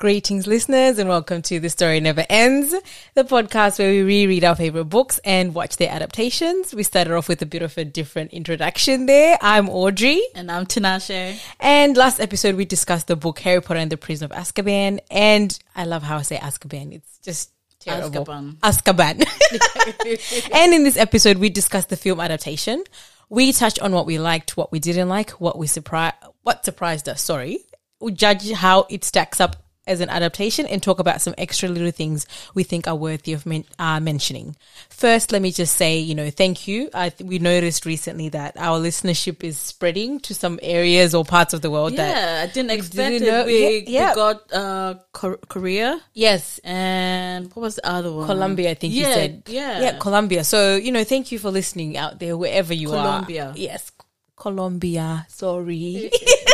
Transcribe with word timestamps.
Greetings, 0.00 0.46
listeners, 0.46 0.98
and 0.98 1.10
welcome 1.10 1.42
to 1.42 1.60
The 1.60 1.68
Story 1.68 2.00
Never 2.00 2.24
Ends, 2.30 2.74
the 3.12 3.22
podcast 3.22 3.78
where 3.78 3.90
we 3.90 4.02
reread 4.02 4.44
our 4.44 4.56
favorite 4.56 4.86
books 4.86 5.20
and 5.26 5.54
watch 5.54 5.76
their 5.76 5.90
adaptations. 5.90 6.74
We 6.74 6.84
started 6.84 7.12
off 7.12 7.28
with 7.28 7.42
a 7.42 7.46
bit 7.46 7.60
of 7.60 7.76
a 7.76 7.84
different 7.84 8.32
introduction 8.32 9.04
there. 9.04 9.36
I'm 9.42 9.68
Audrey. 9.68 10.22
And 10.34 10.50
I'm 10.50 10.64
Tinashe. 10.64 11.38
And 11.60 11.98
last 11.98 12.18
episode, 12.18 12.54
we 12.54 12.64
discussed 12.64 13.08
the 13.08 13.16
book 13.16 13.40
Harry 13.40 13.60
Potter 13.60 13.78
and 13.78 13.92
the 13.92 13.98
Prison 13.98 14.24
of 14.24 14.30
Azkaban. 14.30 15.00
And 15.10 15.58
I 15.76 15.84
love 15.84 16.02
how 16.02 16.16
I 16.16 16.22
say 16.22 16.38
Azkaban. 16.38 16.94
It's 16.94 17.18
just 17.18 17.50
terrible. 17.78 18.24
Azkaban. 18.24 18.56
Azkaban. 18.60 20.50
and 20.54 20.72
in 20.72 20.82
this 20.82 20.96
episode, 20.96 21.36
we 21.36 21.50
discussed 21.50 21.90
the 21.90 21.98
film 21.98 22.20
adaptation. 22.20 22.84
We 23.28 23.52
touched 23.52 23.80
on 23.80 23.92
what 23.92 24.06
we 24.06 24.18
liked, 24.18 24.56
what 24.56 24.72
we 24.72 24.78
didn't 24.78 25.10
like, 25.10 25.32
what 25.32 25.58
we 25.58 25.66
surprised, 25.66 26.16
what 26.42 26.64
surprised 26.64 27.06
us. 27.06 27.20
Sorry, 27.20 27.58
we 28.00 28.12
judge 28.12 28.50
how 28.52 28.86
it 28.88 29.04
stacks 29.04 29.42
up 29.42 29.56
as 29.90 30.00
an 30.00 30.08
adaptation 30.08 30.64
and 30.66 30.82
talk 30.82 31.00
about 31.00 31.20
some 31.20 31.34
extra 31.36 31.68
little 31.68 31.90
things 31.90 32.26
we 32.54 32.62
think 32.62 32.86
are 32.86 32.94
worthy 32.94 33.32
of 33.32 33.44
men- 33.44 33.64
uh, 33.78 33.98
mentioning. 34.00 34.56
First, 34.88 35.32
let 35.32 35.42
me 35.42 35.50
just 35.50 35.74
say, 35.76 35.98
you 35.98 36.14
know, 36.14 36.30
thank 36.30 36.68
you. 36.68 36.88
I 36.94 37.10
th- 37.10 37.26
we 37.28 37.38
noticed 37.38 37.84
recently 37.84 38.28
that 38.30 38.56
our 38.56 38.78
listenership 38.78 39.42
is 39.42 39.58
spreading 39.58 40.20
to 40.20 40.34
some 40.34 40.58
areas 40.62 41.14
or 41.14 41.24
parts 41.24 41.52
of 41.52 41.60
the 41.60 41.70
world 41.70 41.96
that 41.96 42.08
Yeah, 42.16 42.42
I 42.44 42.46
didn't 42.52 42.70
expect 42.70 43.10
didn't 43.10 43.28
it. 43.28 43.30
know- 43.30 43.44
We, 43.46 43.78
yeah, 43.78 43.82
yeah. 44.00 44.10
we 44.10 44.14
got 44.14 44.52
uh, 44.52 44.94
Kor- 45.12 45.40
Korea 45.48 46.00
yes, 46.14 46.60
and 46.62 47.46
what 47.54 47.62
was 47.62 47.74
the 47.76 47.86
other 47.86 48.12
one? 48.12 48.26
Colombia, 48.26 48.70
I 48.70 48.74
think 48.74 48.94
yeah, 48.94 49.08
you 49.08 49.14
said. 49.14 49.42
Yeah. 49.48 49.80
Yeah, 49.80 49.98
Colombia. 49.98 50.44
So, 50.44 50.76
you 50.76 50.92
know, 50.92 51.02
thank 51.04 51.32
you 51.32 51.38
for 51.38 51.50
listening 51.50 51.96
out 51.96 52.18
there, 52.20 52.36
wherever 52.36 52.72
you 52.72 52.88
Colombia. 52.88 53.10
are. 53.10 53.52
Colombia. 53.52 53.52
Yes. 53.56 53.90
Colombia. 54.36 55.26
Sorry. 55.28 56.10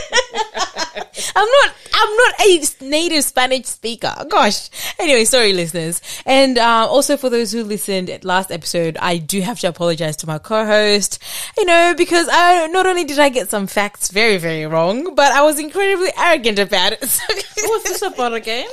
I'm 1.38 1.46
not, 1.46 1.74
I'm 1.92 2.16
not 2.16 2.34
a 2.40 2.84
native 2.86 3.22
Spanish 3.24 3.66
speaker. 3.66 4.14
Gosh. 4.28 4.70
Anyway, 4.98 5.24
sorry, 5.26 5.52
listeners. 5.52 6.00
And, 6.24 6.56
uh, 6.58 6.86
also 6.88 7.16
for 7.18 7.28
those 7.28 7.52
who 7.52 7.62
listened 7.62 8.08
at 8.08 8.24
last 8.24 8.50
episode, 8.50 8.96
I 9.00 9.18
do 9.18 9.42
have 9.42 9.60
to 9.60 9.68
apologize 9.68 10.16
to 10.18 10.26
my 10.26 10.38
co-host, 10.38 11.22
you 11.58 11.66
know, 11.66 11.94
because 11.96 12.26
I, 12.32 12.66
not 12.68 12.86
only 12.86 13.04
did 13.04 13.18
I 13.18 13.28
get 13.28 13.50
some 13.50 13.66
facts 13.66 14.10
very, 14.10 14.38
very 14.38 14.64
wrong, 14.66 15.14
but 15.14 15.30
I 15.32 15.42
was 15.42 15.58
incredibly 15.58 16.08
arrogant 16.16 16.58
about 16.58 16.92
it. 16.92 17.04
So- 17.06 17.22
What 17.66 17.70
was 17.70 17.84
this 17.84 18.02
about 18.02 18.32
again? 18.34 18.68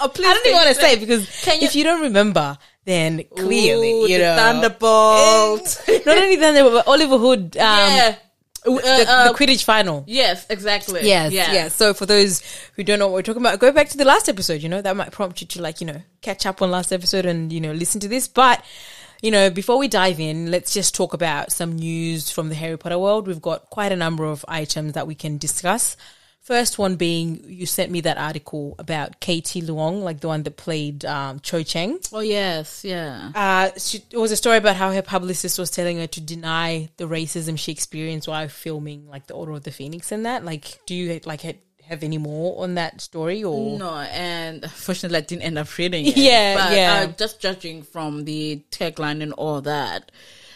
oh, 0.00 0.10
please 0.14 0.26
I 0.26 0.34
don't 0.34 0.46
even 0.46 0.52
want 0.56 0.68
to 0.68 0.74
say 0.74 0.98
because 0.98 1.42
Can 1.42 1.60
you- 1.60 1.66
if 1.66 1.74
you 1.74 1.84
don't 1.84 2.02
remember, 2.02 2.56
then 2.84 3.24
clearly 3.36 3.92
Ooh, 3.92 4.08
you 4.08 4.18
know 4.18 4.36
Thunderbolt. 4.36 5.82
Not 6.06 6.18
only 6.18 6.36
Thunderbolt, 6.36 6.72
but 6.84 6.88
Oliver 6.88 7.16
Wood, 7.18 7.56
um, 7.56 7.92
yeah. 7.92 8.14
Uh, 8.66 8.74
the, 8.76 9.04
uh, 9.08 9.32
the 9.32 9.34
Quidditch 9.34 9.64
final. 9.64 10.04
yes, 10.06 10.46
exactly. 10.48 11.00
Yes, 11.06 11.32
yeah. 11.32 11.52
yes. 11.52 11.74
So 11.74 11.94
for 11.94 12.06
those 12.06 12.42
who 12.76 12.84
don't 12.84 12.98
know 12.98 13.08
what 13.08 13.14
we're 13.14 13.22
talking 13.22 13.42
about, 13.42 13.58
go 13.58 13.72
back 13.72 13.88
to 13.88 13.96
the 13.98 14.04
last 14.04 14.28
episode. 14.28 14.62
You 14.62 14.68
know 14.68 14.82
that 14.82 14.96
might 14.96 15.10
prompt 15.10 15.40
you 15.40 15.46
to 15.48 15.62
like 15.62 15.80
you 15.80 15.86
know 15.86 16.02
catch 16.20 16.46
up 16.46 16.62
on 16.62 16.70
last 16.70 16.92
episode 16.92 17.26
and 17.26 17.52
you 17.52 17.60
know 17.60 17.72
listen 17.72 18.00
to 18.00 18.08
this. 18.08 18.28
But 18.28 18.64
you 19.20 19.30
know 19.30 19.50
before 19.50 19.78
we 19.78 19.88
dive 19.88 20.20
in, 20.20 20.50
let's 20.50 20.72
just 20.72 20.94
talk 20.94 21.12
about 21.14 21.52
some 21.52 21.72
news 21.72 22.30
from 22.30 22.48
the 22.48 22.54
Harry 22.54 22.78
Potter 22.78 22.98
world. 22.98 23.26
We've 23.26 23.42
got 23.42 23.70
quite 23.70 23.92
a 23.92 23.96
number 23.96 24.24
of 24.24 24.44
items 24.46 24.92
that 24.92 25.06
we 25.06 25.14
can 25.14 25.38
discuss. 25.38 25.96
First 26.42 26.76
one 26.76 26.96
being 26.96 27.44
you 27.46 27.66
sent 27.66 27.92
me 27.92 28.00
that 28.00 28.18
article 28.18 28.74
about 28.80 29.20
Katie 29.20 29.62
Leung, 29.62 30.02
like 30.02 30.18
the 30.18 30.26
one 30.26 30.42
that 30.42 30.56
played 30.56 31.04
um, 31.04 31.38
Cho 31.38 31.62
Chang. 31.62 32.00
Oh 32.12 32.18
yes, 32.18 32.84
yeah. 32.84 33.30
Uh, 33.32 33.70
she, 33.78 34.02
it 34.10 34.18
was 34.18 34.32
a 34.32 34.36
story 34.36 34.56
about 34.56 34.74
how 34.74 34.90
her 34.90 35.02
publicist 35.02 35.56
was 35.56 35.70
telling 35.70 35.98
her 35.98 36.08
to 36.08 36.20
deny 36.20 36.88
the 36.96 37.06
racism 37.06 37.56
she 37.56 37.70
experienced 37.70 38.26
while 38.26 38.48
filming 38.48 39.08
like 39.08 39.28
the 39.28 39.34
Order 39.34 39.52
of 39.52 39.62
the 39.62 39.70
Phoenix 39.70 40.10
and 40.10 40.26
that. 40.26 40.44
Like, 40.44 40.80
do 40.84 40.96
you 40.96 41.20
like 41.24 41.42
ha- 41.42 41.52
have 41.84 42.02
any 42.02 42.18
more 42.18 42.60
on 42.64 42.74
that 42.74 43.00
story 43.00 43.44
or? 43.44 43.78
No, 43.78 43.94
and 43.94 44.68
fortunately, 44.68 45.18
I 45.18 45.20
didn't 45.20 45.42
end 45.42 45.58
up 45.58 45.78
reading 45.78 46.06
it. 46.06 46.16
Yeah, 46.16 46.56
but, 46.56 46.76
yeah. 46.76 47.06
Uh, 47.08 47.12
just 47.16 47.40
judging 47.40 47.84
from 47.84 48.24
the 48.24 48.64
tagline 48.72 49.22
and 49.22 49.32
all 49.34 49.60
that, 49.60 50.10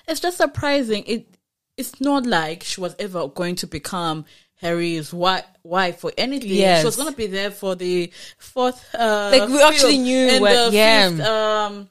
it's 0.08 0.18
just 0.18 0.38
surprising. 0.38 1.04
It 1.06 1.28
it's 1.76 2.00
not 2.00 2.26
like 2.26 2.62
she 2.64 2.80
was 2.80 2.96
ever 2.98 3.28
going 3.28 3.54
to 3.56 3.66
become 3.66 4.24
Harry's 4.56 5.12
wife, 5.12 5.44
wife 5.62 6.02
or 6.04 6.12
anything. 6.16 6.50
Yes. 6.50 6.80
She 6.80 6.86
was 6.86 6.96
going 6.96 7.10
to 7.10 7.16
be 7.16 7.26
there 7.26 7.50
for 7.50 7.74
the 7.74 8.10
fourth. 8.38 8.82
Uh, 8.94 9.30
Like, 9.32 9.48
we 9.48 9.62
actually 9.62 9.98
knew 9.98 10.28
and 10.28 10.40
what- 10.40 10.70
the 10.70 10.76
yeah. 10.76 11.08
Fifth, 11.10 11.20
um, 11.20 11.88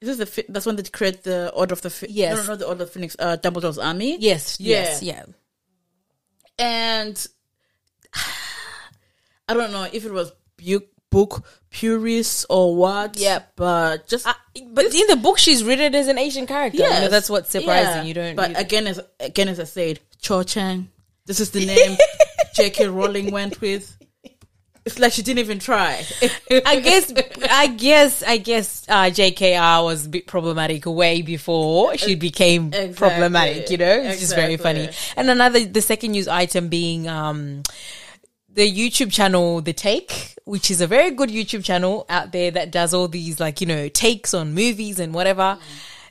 this 0.00 0.08
is 0.10 0.16
this 0.18 0.18
the 0.18 0.26
fi- 0.26 0.46
that's 0.48 0.66
when 0.66 0.76
they 0.76 0.82
create 0.84 1.22
the 1.22 1.50
Order 1.54 1.72
of 1.74 1.82
the 1.82 1.90
Phoenix? 1.90 2.14
Yes. 2.16 2.36
no, 2.36 2.42
no, 2.42 2.48
not 2.48 2.58
the 2.58 2.66
Order 2.66 2.82
of 2.82 2.88
the 2.88 2.92
Phoenix. 2.94 3.16
Uh, 3.18 3.36
Dumbledore's 3.36 3.78
army. 3.78 4.16
Yes, 4.18 4.58
yes, 4.58 5.02
Yeah. 5.02 5.22
yeah. 5.24 5.24
and 6.58 7.26
I 9.48 9.54
don't 9.54 9.72
know 9.72 9.86
if 9.92 10.04
it 10.04 10.12
was 10.12 10.32
bu- 10.56 10.86
book 11.10 11.44
purists 11.70 12.46
or 12.48 12.74
what. 12.76 13.16
Yeah. 13.18 13.40
but 13.56 14.08
just 14.08 14.26
Uh, 14.26 14.34
but 14.72 14.86
in 14.94 15.06
the 15.08 15.16
book, 15.16 15.38
she's 15.38 15.62
written 15.64 15.94
as 15.94 16.08
an 16.08 16.18
Asian 16.18 16.46
character. 16.46 16.78
You 16.82 16.88
know, 16.90 17.08
that's 17.08 17.28
what's 17.30 17.50
surprising. 17.50 18.02
Yeah. 18.02 18.02
You 18.04 18.14
don't. 18.14 18.36
But 18.36 18.50
you- 18.50 18.56
again, 18.56 18.86
as 18.86 19.00
again 19.18 19.48
as 19.48 19.60
I 19.60 19.64
said, 19.64 20.00
Cho 20.20 20.42
Chang. 20.42 20.90
This 21.30 21.38
is 21.38 21.52
the 21.52 21.64
name 21.74 21.96
J.K. 22.56 22.88
Rowling 22.88 23.30
went 23.30 23.60
with. 23.60 23.96
It's 24.84 24.98
like 24.98 25.12
she 25.12 25.22
didn't 25.22 25.38
even 25.38 25.60
try. 25.60 26.04
I 26.66 26.80
guess, 26.80 27.12
I 27.48 27.68
guess, 27.68 28.24
I 28.24 28.38
guess, 28.38 28.84
uh, 28.88 29.04
JKR 29.10 29.84
was 29.84 30.06
a 30.06 30.08
bit 30.08 30.26
problematic 30.26 30.86
way 30.86 31.22
before 31.22 31.96
she 31.96 32.16
became 32.16 32.68
Exactly. 32.72 32.94
problematic, 32.94 33.70
you 33.70 33.76
know? 33.76 33.92
It's 34.02 34.18
just 34.18 34.34
very 34.34 34.56
funny. 34.56 34.88
And 35.16 35.30
another, 35.30 35.64
the 35.64 35.80
second 35.80 36.10
news 36.12 36.26
item 36.26 36.66
being, 36.68 37.06
um, 37.06 37.62
the 38.52 38.68
YouTube 38.68 39.12
channel, 39.12 39.60
The 39.60 39.72
Take, 39.72 40.34
which 40.46 40.68
is 40.68 40.80
a 40.80 40.88
very 40.88 41.12
good 41.12 41.28
YouTube 41.28 41.62
channel 41.62 42.06
out 42.08 42.32
there 42.32 42.50
that 42.50 42.72
does 42.72 42.92
all 42.92 43.06
these, 43.06 43.38
like, 43.38 43.60
you 43.60 43.68
know, 43.68 43.88
takes 43.88 44.34
on 44.34 44.52
movies 44.52 44.98
and 44.98 45.14
whatever. 45.14 45.58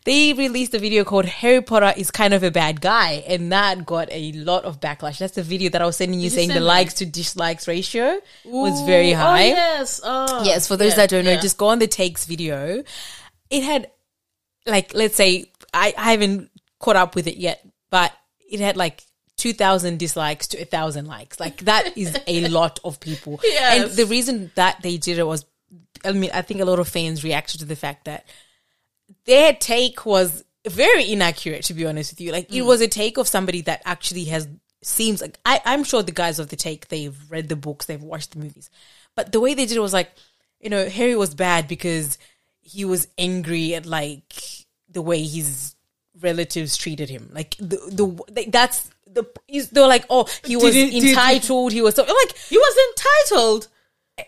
They 0.09 0.34
released 0.34 0.74
a 0.74 0.80
video 0.80 1.03
called 1.03 1.25
Harry 1.25 1.62
Potter 1.62 1.94
is 1.96 2.09
kind 2.09 2.34
of 2.34 2.42
a 2.42 2.50
bad 2.50 2.81
guy, 2.81 3.24
and 3.28 3.52
that 3.52 3.86
got 3.86 4.08
a 4.09 4.31
lot 4.31 4.66
of 4.66 4.80
backlash. 4.80 5.20
That's 5.20 5.36
the 5.36 5.44
video 5.44 5.70
that 5.70 5.84
I 5.84 5.86
was 5.86 5.97
sending 5.97 6.20
you 6.20 6.31
Did 6.31 6.34
you 6.34 6.36
saying 6.36 6.50
the 6.50 6.56
me? 6.56 6.62
likes 6.62 6.96
to 6.96 7.06
dislikes 7.06 7.68
ratio 7.68 8.20
was 8.44 8.81
very 8.88 9.14
oh, 9.14 9.18
high. 9.18 9.44
Oh, 9.44 9.53
yes. 9.53 10.02
Oh, 10.03 10.44
Yes, 10.44 10.68
for 10.68 10.78
those 10.78 10.94
yeah, 10.94 10.96
that 10.96 11.09
don't 11.12 11.25
know, 11.25 11.34
yeah. 11.34 11.40
just 11.40 11.59
go 11.59 11.68
on 11.68 11.78
the 11.78 11.86
takes 11.86 12.25
video. 12.25 12.84
It 13.52 13.64
had 13.64 13.91
like 14.66 14.96
let's 14.96 15.16
say 15.16 15.52
I, 15.76 15.94
I 15.96 16.14
haven't 16.14 16.50
caught 16.79 16.96
up 16.96 17.14
with 17.14 17.28
it 17.28 17.38
yet, 17.38 17.64
but 17.91 18.12
it 18.50 18.59
had 18.62 18.78
like 18.78 19.03
two 19.38 19.53
thousand 19.53 20.00
dislikes 20.00 20.47
to 20.47 20.58
a 20.58 20.66
thousand 20.66 21.05
likes. 21.05 21.40
Like 21.40 21.66
that 21.66 21.96
is 21.96 22.17
a 22.26 22.47
lot 22.47 22.79
of 22.84 23.00
people. 23.00 23.40
Yes. 23.44 23.84
And 23.84 23.91
the 23.91 24.08
reason 24.08 24.50
that 24.55 24.82
they 24.82 24.97
did 24.97 25.20
it 25.20 25.28
was 25.28 25.46
I 26.03 26.14
mean, 26.14 26.32
I 26.34 26.41
think 26.41 26.62
a 26.62 26.66
lot 26.66 26.79
of 26.79 26.88
fans 26.88 27.23
reacted 27.23 27.59
to 27.59 27.67
the 27.67 27.76
fact 27.76 28.05
that 28.05 28.26
their 29.29 29.53
take 29.53 30.05
was 30.05 30.43
very 30.67 31.09
inaccurate 31.11 31.64
to 31.66 31.73
be 31.73 31.85
honest 31.85 32.11
with 32.11 32.22
you. 32.22 32.31
Like 32.31 32.53
it 32.53 32.64
mm. 32.64 32.66
was 32.66 32.81
a 32.81 32.87
take 32.87 33.17
of 33.17 33.28
somebody 33.28 33.61
that 33.61 33.81
actually 33.85 34.26
has 34.26 34.47
seems 34.81 35.22
like 35.22 35.37
I, 35.46 35.61
I'm 35.66 35.84
sure 35.84 36.02
the 36.02 36.11
guys 36.11 36.40
of 36.40 36.49
the 36.49 36.55
take 36.55 36.87
they've 36.87 37.17
read 37.29 37.47
the 37.47 37.55
books, 37.55 37.85
they've 37.85 38.02
watched 38.02 38.31
the 38.31 38.40
movies. 38.40 38.70
But 39.16 39.31
the 39.31 39.40
way 39.40 39.53
they 39.53 39.66
did 39.66 39.78
it 39.78 39.81
was 39.81 39.93
like, 39.93 40.11
you 40.59 40.70
know, 40.70 40.90
Harry 40.90 41.16
was 41.16 41.35
bad 41.35 41.67
because 41.67 42.17
he 42.61 42.85
was 42.85 43.08
angry 43.17 43.76
at 43.76 43.85
like 43.85 44.34
the 44.90 45.02
way 45.02 45.22
his 45.23 45.76
relatives 46.20 46.76
treated 46.76 47.09
him. 47.09 47.29
Like 47.31 47.55
the 47.58 47.78
the 47.91 48.23
they- 48.31 48.46
that's 48.46 48.90
the 49.05 49.26
they 49.47 49.81
were 49.81 49.87
like, 49.87 50.05
oh, 50.09 50.28
he 50.43 50.55
was 50.55 50.73
Did 50.73 50.91
he- 50.91 50.99
did- 50.99 51.09
entitled. 51.09 51.72
He 51.72 51.81
was 51.81 51.96
so 51.96 52.03
I'm 52.03 52.09
like 52.09 52.37
He 52.37 52.58
was 52.58 52.76
entitled. 52.90 53.67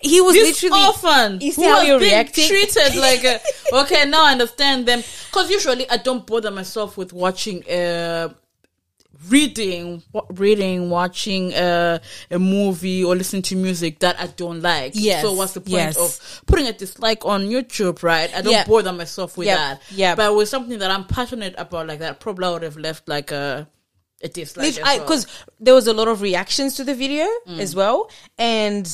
He 0.02 0.22
was 0.22 0.34
This 0.36 0.64
literally 0.64 0.86
orphan 0.86 1.42
You 1.42 1.52
see 1.52 1.64
who 1.64 1.70
how 1.70 1.82
you're 1.82 2.00
reacting? 2.00 2.48
treated 2.48 2.96
like 2.96 3.24
a, 3.24 3.40
okay 3.82 4.06
now 4.06 4.26
I 4.26 4.32
understand 4.32 4.86
them 4.88 5.04
because 5.28 5.50
usually 5.50 5.90
I 5.90 5.98
don't 5.98 6.26
bother 6.26 6.52
myself 6.52 6.98
with 6.98 7.12
watching 7.14 7.68
uh 7.70 8.30
reading 9.30 10.02
reading 10.32 10.90
watching 10.90 11.54
uh, 11.54 12.00
a 12.32 12.40
movie 12.40 13.04
or 13.04 13.16
listening 13.16 13.44
to 13.44 13.56
music 13.56 14.00
that 14.00 14.20
I 14.20 14.28
don't 14.28 14.62
like 14.62 14.94
Yes, 14.96 15.22
so 15.22 15.34
what's 15.34 15.54
the 15.54 15.62
point 15.62 15.74
yes. 15.74 15.98
of 15.98 16.46
putting 16.48 16.66
a 16.68 16.74
dislike 16.74 17.24
on 17.26 17.44
YouTube 17.44 18.02
right 18.02 18.34
I 18.36 18.42
don't 18.42 18.52
Yeah. 18.54 18.66
bother 18.66 18.92
myself 18.92 19.38
with 19.38 19.46
Yep, 19.48 19.58
that 19.58 19.82
Yeah. 19.92 20.16
but 20.16 20.36
with 20.36 20.50
something 20.50 20.80
that 20.80 20.90
I'm 20.90 21.06
passionate 21.06 21.54
about 21.58 21.86
like 21.88 22.00
that 22.00 22.20
probably 22.20 22.46
I 22.48 22.52
would 22.52 22.64
have 22.64 22.78
left 22.78 23.08
like 23.08 23.32
a 23.32 23.68
a 24.24 24.28
dislike 24.28 24.68
as 24.70 24.80
well. 24.80 25.00
because 25.00 25.28
there 25.60 25.74
was 25.76 25.88
a 25.88 25.94
lot 25.94 26.08
of 26.08 26.22
reactions 26.22 26.76
to 26.78 26.84
the 26.84 26.94
video 26.96 27.26
Mm. 27.48 27.60
as 27.60 27.76
well, 27.76 28.10
and 28.38 28.88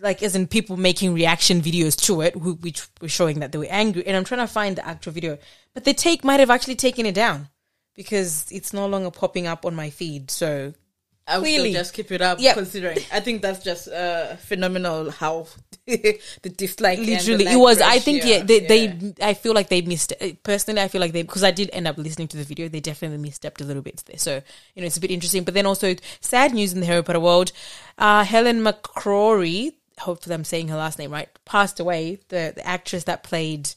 like 0.00 0.22
as 0.22 0.34
in 0.36 0.46
people 0.46 0.76
making 0.76 1.14
reaction 1.14 1.60
videos 1.60 1.96
to 2.06 2.20
it, 2.22 2.34
who, 2.34 2.54
which 2.54 2.86
were 3.00 3.08
showing 3.08 3.40
that 3.40 3.52
they 3.52 3.58
were 3.58 3.66
angry. 3.70 4.06
And 4.06 4.16
I'm 4.16 4.24
trying 4.24 4.40
to 4.46 4.52
find 4.52 4.76
the 4.76 4.86
actual 4.86 5.12
video, 5.12 5.38
but 5.74 5.84
the 5.84 5.94
take 5.94 6.24
might 6.24 6.40
have 6.40 6.50
actually 6.50 6.76
taken 6.76 7.06
it 7.06 7.14
down 7.14 7.48
because 7.94 8.46
it's 8.50 8.72
no 8.72 8.86
longer 8.86 9.10
popping 9.10 9.46
up 9.46 9.64
on 9.66 9.74
my 9.74 9.90
feed. 9.90 10.30
So 10.30 10.72
I 11.26 11.38
Clearly. 11.40 11.72
just 11.74 11.92
keep 11.92 12.10
it 12.10 12.22
up, 12.22 12.40
Yep. 12.40 12.54
considering. 12.54 12.98
I 13.12 13.20
think 13.20 13.42
that's 13.42 13.62
just 13.62 13.86
uh, 13.88 14.36
phenomenal 14.36 15.10
how 15.10 15.46
the 15.86 16.18
dislike. 16.56 16.98
and 16.98 17.06
the 17.08 17.12
literally 17.16 17.46
it 17.46 17.56
was 17.56 17.80
i 17.80 17.98
think 17.98 18.22
yeah 18.22 18.42
they, 18.42 18.60
yeah. 18.60 18.68
they 18.68 19.14
i 19.22 19.32
feel 19.32 19.54
like 19.54 19.70
they 19.70 19.80
missed 19.80 20.12
personally 20.42 20.82
i 20.82 20.88
feel 20.88 21.00
like 21.00 21.12
they 21.12 21.22
because 21.22 21.42
i 21.42 21.50
did 21.50 21.70
end 21.72 21.88
up 21.88 21.96
listening 21.96 22.28
to 22.28 22.36
the 22.36 22.44
video 22.44 22.68
they 22.68 22.78
definitely 22.80 23.16
misstepped 23.26 23.62
a 23.62 23.64
little 23.64 23.80
bit 23.80 24.02
there 24.04 24.18
so 24.18 24.42
you 24.74 24.82
know 24.82 24.86
it's 24.86 24.98
a 24.98 25.00
bit 25.00 25.10
interesting 25.10 25.44
but 25.44 25.54
then 25.54 25.64
also 25.64 25.94
sad 26.20 26.52
news 26.52 26.74
in 26.74 26.80
the 26.80 26.86
harry 26.86 27.02
potter 27.02 27.18
world 27.20 27.52
uh 27.96 28.22
helen 28.22 28.60
mccrory 28.60 29.72
hopefully 29.98 30.34
I'm 30.34 30.44
saying 30.44 30.68
her 30.68 30.76
last 30.76 30.98
name 30.98 31.10
right, 31.12 31.28
passed 31.44 31.80
away. 31.80 32.20
The 32.28 32.52
the 32.56 32.66
actress 32.66 33.04
that 33.04 33.22
played 33.22 33.70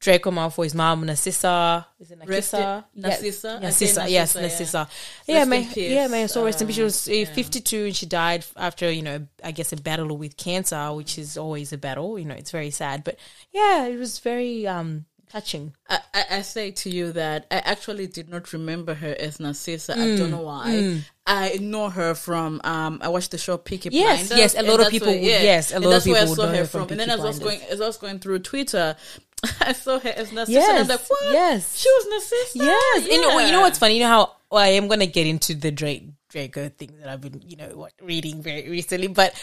Draco 0.00 0.30
Malfoy's 0.30 0.74
mom, 0.74 1.06
Narcissa. 1.06 1.86
Is 1.98 2.10
it 2.10 2.18
Narcissa? 2.18 2.84
in- 2.94 3.02
Narcissa? 3.02 3.48
Yeah, 3.48 3.54
I 3.68 3.70
say 3.70 3.86
Narcissa. 3.86 4.10
Yes, 4.10 4.34
Narcissa, 4.34 4.38
yeah. 4.38 4.42
Narcissa. 4.42 4.88
Yeah, 5.26 5.44
may 5.46 5.62
yeah, 5.76 6.06
may 6.08 6.22
her 6.22 6.28
soul 6.28 6.44
rest 6.44 6.60
in 6.60 6.66
peace. 6.66 6.76
She 6.76 6.82
Um, 6.82 6.84
was 6.84 7.08
uh, 7.08 7.32
52 7.34 7.84
and 7.86 7.96
she 7.96 8.04
died 8.06 8.44
after 8.56 8.90
you 8.90 9.00
know, 9.02 9.26
I 9.42 9.52
guess 9.52 9.72
a 9.72 9.76
battle 9.76 10.14
with 10.18 10.36
cancer, 10.36 10.92
which 10.92 11.16
is 11.18 11.38
always 11.38 11.72
a 11.72 11.78
battle. 11.78 12.18
You 12.18 12.26
know, 12.26 12.34
it's 12.34 12.50
very 12.50 12.70
sad, 12.70 13.02
but 13.02 13.16
yeah, 13.52 13.86
it 13.86 13.98
was 13.98 14.18
very 14.18 14.66
um 14.66 15.06
touching. 15.34 15.74
I, 15.88 15.98
I, 16.14 16.24
I 16.30 16.42
say 16.42 16.70
to 16.70 16.90
you 16.90 17.12
that 17.12 17.46
I 17.50 17.56
actually 17.56 18.06
did 18.06 18.28
not 18.28 18.52
remember 18.52 18.94
her 18.94 19.16
as 19.18 19.40
Narcissa. 19.40 19.94
I 19.94 20.16
don't 20.16 20.30
know 20.30 20.42
why. 20.42 21.02
I 21.26 21.58
know 21.60 21.88
her 21.90 22.14
from 22.14 22.60
um. 22.64 23.00
I 23.02 23.08
watched 23.08 23.32
the 23.32 23.38
show 23.38 23.56
Peaky 23.56 23.88
Yes, 23.92 24.28
Blinders. 24.28 24.38
yes, 24.38 24.54
a 24.54 24.62
lot 24.62 24.80
of 24.80 24.90
people 24.90 25.08
where- 25.08 25.18
yeah, 25.18 25.42
yes, 25.42 25.72
a 25.72 25.80
lot 25.80 25.86
of 25.86 25.90
that's 25.90 26.06
where 26.06 26.26
people 26.26 26.32
I 26.32 26.36
saw 26.36 26.46
her 26.48 26.64
from. 26.66 26.82
from 26.82 26.90
And 26.92 27.00
then 27.00 27.10
as 27.10 27.20
I 27.20 27.24
was 27.24 27.38
going, 27.38 27.60
as 27.62 27.80
I 27.80 27.86
was 27.86 27.96
going 27.96 28.18
through 28.20 28.38
Twitter, 28.40 28.96
I 29.60 29.72
saw 29.72 29.98
her 29.98 30.08
as 30.10 30.32
Narcissa. 30.32 30.52
Yes, 30.52 30.68
and 30.68 30.78
I'm 30.78 30.88
like, 30.88 31.10
what? 31.10 31.32
yes. 31.32 31.76
she 31.80 31.88
was 31.88 32.06
Narcissa. 32.10 32.58
Yes, 32.58 33.06
you 33.08 33.20
know, 33.20 33.38
you 33.38 33.52
know 33.52 33.62
what's 33.62 33.78
funny? 33.78 33.94
You 33.94 34.00
know 34.00 34.08
how 34.08 34.36
well, 34.50 34.62
I 34.62 34.68
am 34.68 34.86
gonna 34.86 35.06
get 35.06 35.26
into 35.26 35.54
the 35.54 35.72
Drake 35.72 36.04
Draco 36.28 36.68
thing 36.68 36.92
that 37.00 37.08
I've 37.08 37.20
been, 37.20 37.42
you 37.46 37.56
know, 37.56 37.68
what 37.74 37.92
reading 38.02 38.42
very 38.42 38.68
recently, 38.68 39.08
but 39.08 39.34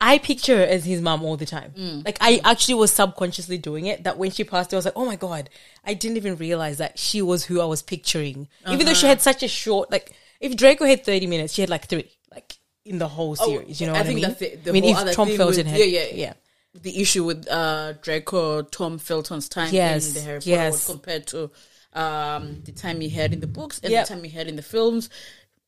I 0.00 0.18
picture 0.18 0.58
her 0.58 0.62
as 0.64 0.84
his 0.84 1.00
mom 1.00 1.22
all 1.22 1.36
the 1.38 1.46
time. 1.46 1.72
Mm. 1.76 2.04
Like 2.04 2.18
I 2.20 2.40
actually 2.44 2.74
was 2.74 2.92
subconsciously 2.92 3.56
doing 3.58 3.86
it. 3.86 4.04
That 4.04 4.18
when 4.18 4.30
she 4.30 4.44
passed, 4.44 4.72
I 4.72 4.76
was 4.76 4.84
like, 4.84 4.94
oh 4.96 5.06
my 5.06 5.16
god, 5.16 5.48
I 5.84 5.94
didn't 5.94 6.18
even 6.18 6.36
realize 6.36 6.78
that 6.78 6.98
she 6.98 7.22
was 7.22 7.44
who 7.46 7.60
I 7.60 7.64
was 7.64 7.82
picturing. 7.82 8.48
Even 8.68 8.80
though 8.80 8.92
Uh-huh. 8.92 8.94
she 8.94 9.06
had 9.06 9.22
such 9.22 9.42
a 9.42 9.48
short, 9.48 9.90
like 9.90 10.12
if 10.40 10.54
Draco 10.56 10.84
had 10.84 11.04
thirty 11.04 11.26
minutes, 11.26 11.54
she 11.54 11.62
had 11.62 11.70
like 11.70 11.86
three, 11.86 12.10
like 12.30 12.56
in 12.84 12.98
the 12.98 13.08
whole 13.08 13.36
series. 13.36 13.80
you 13.80 13.86
know 13.86 13.94
Oh, 13.94 13.96
I 13.96 13.98
what 14.00 14.06
think 14.06 14.18
I 14.18 14.20
mean? 14.20 14.28
that's 14.28 14.40
the- 14.40 14.56
the 14.56 14.70
I 14.70 14.72
mean, 14.72 14.84
if 14.84 15.14
Tom 15.14 15.28
Felton 15.36 15.66
had, 15.66 15.78
yeah, 15.80 15.84
yeah. 15.86 16.04
yeah. 16.14 16.32
the 16.74 17.00
issue 17.00 17.24
with 17.24 17.48
uh 17.48 17.94
Draco 18.02 18.62
Tom 18.62 18.98
Felton's 18.98 19.48
time 19.48 19.72
Yes, 19.72 20.08
in 20.08 20.14
the 20.14 20.20
Harry 20.20 20.38
Potter 20.40 20.50
yes. 20.50 20.86
compared 20.86 21.26
to 21.28 21.50
um 21.94 22.60
the 22.64 22.72
time 22.72 23.00
he 23.00 23.08
had 23.08 23.32
in 23.32 23.40
the 23.40 23.46
books 23.46 23.80
and 23.82 23.90
Yep. 23.90 24.06
the 24.08 24.14
time 24.14 24.24
he 24.24 24.30
had 24.30 24.46
in 24.46 24.56
the 24.56 24.62
films. 24.62 25.08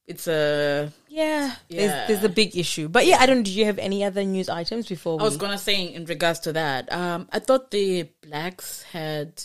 It's 0.09 0.27
a. 0.27 0.91
Yeah, 1.09 1.55
Yeah. 1.69 1.79
There's, 1.87 2.09
there's 2.09 2.25
a 2.25 2.35
big 2.35 2.57
issue. 2.57 2.89
But 2.89 3.07
yeah, 3.07 3.19
I 3.21 3.27
don't. 3.27 3.43
Do 3.43 3.53
you 3.53 3.67
have 3.67 3.79
any 3.79 4.03
other 4.03 4.25
news 4.25 4.49
items 4.49 4.89
before 4.89 5.19
we? 5.19 5.21
I 5.21 5.25
was 5.25 5.37
gonna 5.37 5.59
say 5.59 5.85
in 5.85 6.07
regards 6.07 6.41
to 6.41 6.55
that. 6.55 6.91
Um, 6.91 7.29
I 7.31 7.39
thought 7.39 7.71
the 7.71 8.09
blacks 8.23 8.83
had 8.85 9.45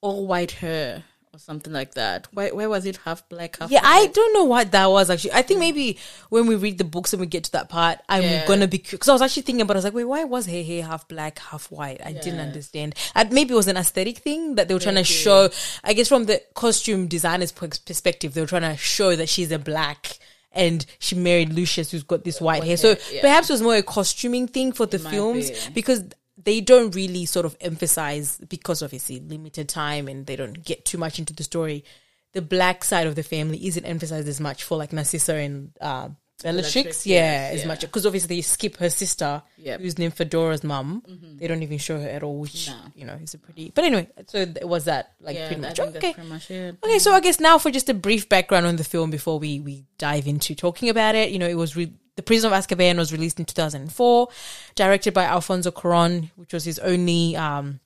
all 0.00 0.28
white 0.28 0.52
hair 0.52 1.02
or 1.38 1.40
something 1.40 1.72
like 1.72 1.94
that. 1.94 2.26
Why? 2.32 2.50
Why 2.50 2.66
was 2.66 2.84
it 2.84 2.96
half 3.04 3.26
black? 3.28 3.58
Half 3.58 3.70
Yeah, 3.70 3.80
I 3.84 4.08
don't 4.08 4.34
know 4.34 4.44
what 4.44 4.72
that 4.72 4.90
was 4.90 5.08
actually. 5.08 5.32
I 5.32 5.42
think 5.42 5.60
maybe 5.60 5.96
when 6.30 6.46
we 6.46 6.56
read 6.56 6.78
the 6.78 6.84
books 6.84 7.12
and 7.12 7.20
we 7.20 7.26
get 7.26 7.44
to 7.44 7.52
that 7.52 7.68
part, 7.68 8.00
I'm 8.08 8.22
Yeah. 8.24 8.46
gonna 8.46 8.66
be 8.66 8.78
because 8.78 9.08
I 9.08 9.12
was 9.12 9.22
actually 9.22 9.42
thinking 9.42 9.62
about. 9.62 9.74
it. 9.74 9.76
I 9.76 9.78
was 9.78 9.84
like, 9.84 9.94
wait, 9.94 10.04
why 10.04 10.24
was 10.24 10.46
her 10.46 10.62
hair 10.62 10.82
half 10.84 11.06
black, 11.06 11.38
half 11.38 11.70
white? 11.70 12.00
I 12.04 12.12
didn't 12.12 12.40
understand. 12.40 12.94
And 13.14 13.30
maybe 13.30 13.52
it 13.54 13.56
was 13.56 13.68
an 13.68 13.76
aesthetic 13.76 14.18
thing 14.18 14.56
that 14.56 14.66
they 14.68 14.74
were 14.74 14.80
trying 14.80 14.96
to 14.96 15.04
show. 15.04 15.48
I 15.84 15.92
guess 15.92 16.08
from 16.08 16.24
the 16.24 16.42
costume 16.54 17.06
designer's 17.06 17.52
perspective, 17.52 18.34
they 18.34 18.40
were 18.40 18.46
trying 18.46 18.62
to 18.62 18.76
show 18.76 19.14
that 19.16 19.28
she's 19.28 19.52
a 19.52 19.58
black. 19.58 20.18
And 20.50 20.84
she 20.98 21.14
married 21.14 21.52
Lucius, 21.52 21.90
who's 21.90 22.02
got 22.02 22.24
this 22.24 22.40
white 22.40 22.64
hair. 22.64 22.76
So 22.78 22.96
yeah. 23.12 23.20
perhaps 23.20 23.48
it 23.50 23.52
was 23.52 23.62
more 23.62 23.76
a 23.76 23.82
costuming 23.82 24.48
thing 24.48 24.72
for 24.72 24.86
the 24.86 24.98
might 24.98 25.10
films 25.10 25.50
be. 25.50 25.56
because 25.74 26.02
they 26.48 26.62
don't 26.62 26.94
really 26.94 27.26
sort 27.26 27.44
of 27.44 27.54
emphasize 27.60 28.38
because 28.48 28.82
obviously 28.82 29.20
limited 29.20 29.68
time 29.68 30.08
and 30.08 30.24
they 30.24 30.34
don't 30.34 30.64
get 30.64 30.86
too 30.86 30.96
much 30.96 31.18
into 31.18 31.34
the 31.34 31.44
story. 31.44 31.84
The 32.32 32.40
black 32.40 32.84
side 32.84 33.06
of 33.06 33.14
the 33.16 33.22
family 33.22 33.66
isn't 33.66 33.84
emphasized 33.84 34.26
as 34.28 34.40
much 34.40 34.64
for 34.64 34.78
like 34.78 34.90
Narcissa 34.94 35.34
and 35.34 35.72
uh, 35.80 36.08
Bellatrix, 36.42 36.72
Bellatrix, 36.74 37.06
yeah, 37.06 37.14
yes, 37.16 37.54
as 37.54 37.60
yeah. 37.60 37.66
much 37.66 37.80
because 37.82 38.06
obviously 38.06 38.36
they 38.36 38.42
skip 38.42 38.76
her 38.78 38.88
sister, 38.88 39.42
Yep. 39.58 39.80
who's 39.80 39.98
Nymphadora's 39.98 40.64
mum. 40.64 41.02
They 41.38 41.48
don't 41.48 41.62
even 41.62 41.78
show 41.78 42.00
her 42.00 42.08
at 42.08 42.22
all, 42.22 42.38
which 42.38 42.68
No. 42.68 42.76
you 42.94 43.04
know 43.04 43.18
is 43.22 43.34
a 43.34 43.38
pretty. 43.38 43.72
But 43.74 43.84
anyway, 43.84 44.08
so 44.26 44.38
it 44.38 44.66
was 44.68 44.84
that 44.86 45.12
like 45.20 45.36
Yeah, 45.36 45.48
pretty 45.48 45.62
much 45.62 45.80
okay. 45.80 46.12
pretty 46.14 46.28
much. 46.30 46.50
Okay, 46.50 46.98
so 46.98 47.12
I 47.12 47.20
guess 47.20 47.40
now 47.40 47.58
for 47.58 47.70
just 47.70 47.88
a 47.90 47.94
brief 47.94 48.28
background 48.28 48.66
on 48.66 48.76
the 48.76 48.84
film 48.84 49.10
before 49.10 49.38
we 49.38 49.60
we 49.60 49.84
dive 49.98 50.26
into 50.26 50.54
talking 50.54 50.88
about 50.88 51.14
it. 51.14 51.30
You 51.30 51.38
know, 51.40 51.48
it 51.48 51.58
was 51.64 51.76
re- 51.76 51.92
the 52.18 52.22
Prison 52.24 52.52
of 52.52 52.58
Azkaban 52.58 52.96
was 52.96 53.12
released 53.12 53.38
in 53.38 53.44
2004, 53.44 54.28
directed 54.74 55.14
by 55.14 55.22
Alfonso 55.22 55.70
Cuarón, 55.70 56.32
which 56.34 56.52
was 56.52 56.64
his 56.64 56.80
only 56.80 57.36
um, 57.36 57.78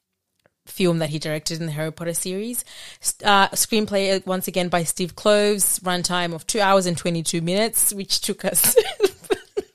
film 0.64 1.00
that 1.00 1.11
he 1.11 1.19
directed 1.19 1.61
in 1.61 1.67
the 1.67 1.73
Harry 1.73 1.93
Potter 1.93 2.14
series. 2.14 2.64
Uh, 3.23 3.49
screenplay 3.50 4.17
uh, 4.17 4.20
once 4.25 4.49
again 4.49 4.70
by 4.70 4.84
Steve 4.84 5.14
Kloves, 5.17 5.81
runtime 5.81 6.32
of 6.32 6.46
two 6.46 6.62
hours 6.62 6.87
and 6.87 6.96
22 6.96 7.43
minutes, 7.43 7.93
which 7.93 8.23
took 8.23 8.43
us. 8.46 8.75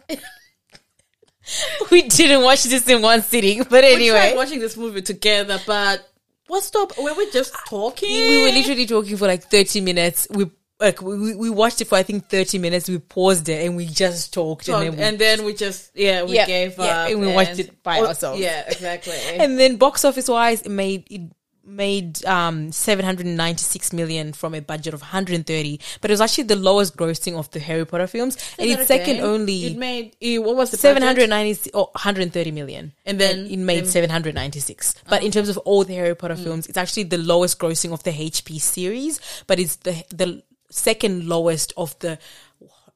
we 1.91 2.01
didn't 2.01 2.41
watch 2.41 2.63
this 2.63 2.89
in 2.89 3.03
one 3.03 3.21
sitting, 3.21 3.61
but 3.69 3.83
anyway. 3.83 3.99
We 3.99 4.09
tried 4.09 4.35
watching 4.37 4.59
this 4.59 4.75
movie 4.75 5.03
together, 5.03 5.59
but 5.67 6.03
what 6.47 6.63
stop? 6.63 6.97
Were 6.97 7.13
we 7.13 7.29
just 7.29 7.53
talking? 7.67 8.09
we 8.09 8.41
were 8.41 8.51
literally 8.51 8.87
talking 8.87 9.17
for 9.17 9.27
like 9.27 9.43
30 9.43 9.81
minutes. 9.81 10.27
We 10.31 10.49
like 10.79 11.01
we, 11.01 11.17
we- 11.17 11.35
we 11.35 11.49
watched 11.49 11.81
it 11.81 11.85
for 11.85 11.95
I 11.97 12.03
think 12.03 12.29
30 12.29 12.59
minutes. 12.59 12.87
We 12.89 12.99
paused 12.99 13.49
it 13.49 13.65
and 13.65 13.75
we 13.75 13.85
just 13.87 14.33
talked 14.33 14.65
Talked, 14.67 14.85
and 14.85 14.93
then 14.93 14.97
we, 14.97 15.03
and 15.03 15.19
then 15.19 15.45
we 15.45 15.53
just 15.53 15.91
yeah 15.95 16.23
we 16.23 16.35
Yeah, 16.35 16.45
gave 16.45 16.77
yeah, 16.77 16.83
up 17.03 17.09
and 17.09 17.19
we 17.19 17.27
watched 17.33 17.59
it 17.59 17.81
by 17.83 17.99
Oh, 17.99 18.07
ourselves. 18.07 18.39
Yeah, 18.39 18.63
exactly. 18.67 19.15
and 19.39 19.59
then 19.59 19.77
box 19.77 20.05
office 20.05 20.27
wise 20.29 20.61
it 20.61 20.69
made 20.69 21.07
it 21.09 21.21
made 21.69 22.23
um 22.25 22.71
796 22.71 23.91
million 23.91 24.31
from 24.31 24.53
a 24.55 24.61
budget 24.61 24.93
of 24.93 25.01
130 25.01 25.79
but 25.99 26.09
it 26.09 26.13
was 26.13 26.21
actually 26.21 26.45
the 26.45 26.55
lowest 26.55 26.95
grossing 26.95 27.35
of 27.37 27.51
the 27.51 27.59
harry 27.59 27.85
potter 27.85 28.07
films 28.07 28.37
and 28.57 28.69
that 28.71 28.79
it's 28.79 28.87
second 28.87 29.19
only 29.19 29.65
it 29.65 29.77
made 29.77 30.15
what 30.39 30.55
was 30.55 30.71
the 30.71 30.77
budget? 30.77 31.01
790 31.03 31.71
or 31.73 31.89
130 31.91 32.51
million 32.51 32.93
And 33.05 33.19
then- 33.19 33.47
it 33.47 33.57
made 33.57 33.83
then- 33.83 33.91
796 33.91 34.95
but 35.09 35.23
in 35.23 35.31
terms 35.31 35.49
of 35.49 35.57
all 35.59 35.83
the 35.83 35.93
harry 35.95 36.15
potter 36.15 36.35
Mm. 36.35 36.43
films 36.43 36.67
it's 36.67 36.77
actually 36.77 37.03
the 37.03 37.17
lowest 37.17 37.59
grossing 37.59 37.91
of 37.91 38.01
the 38.03 38.11
hp 38.11 38.61
series 38.61 39.19
but 39.47 39.59
it's 39.59 39.75
the 39.77 40.05
the 40.15 40.41
second 40.69 41.27
lowest 41.27 41.73
of 41.77 41.97
the 41.99 42.17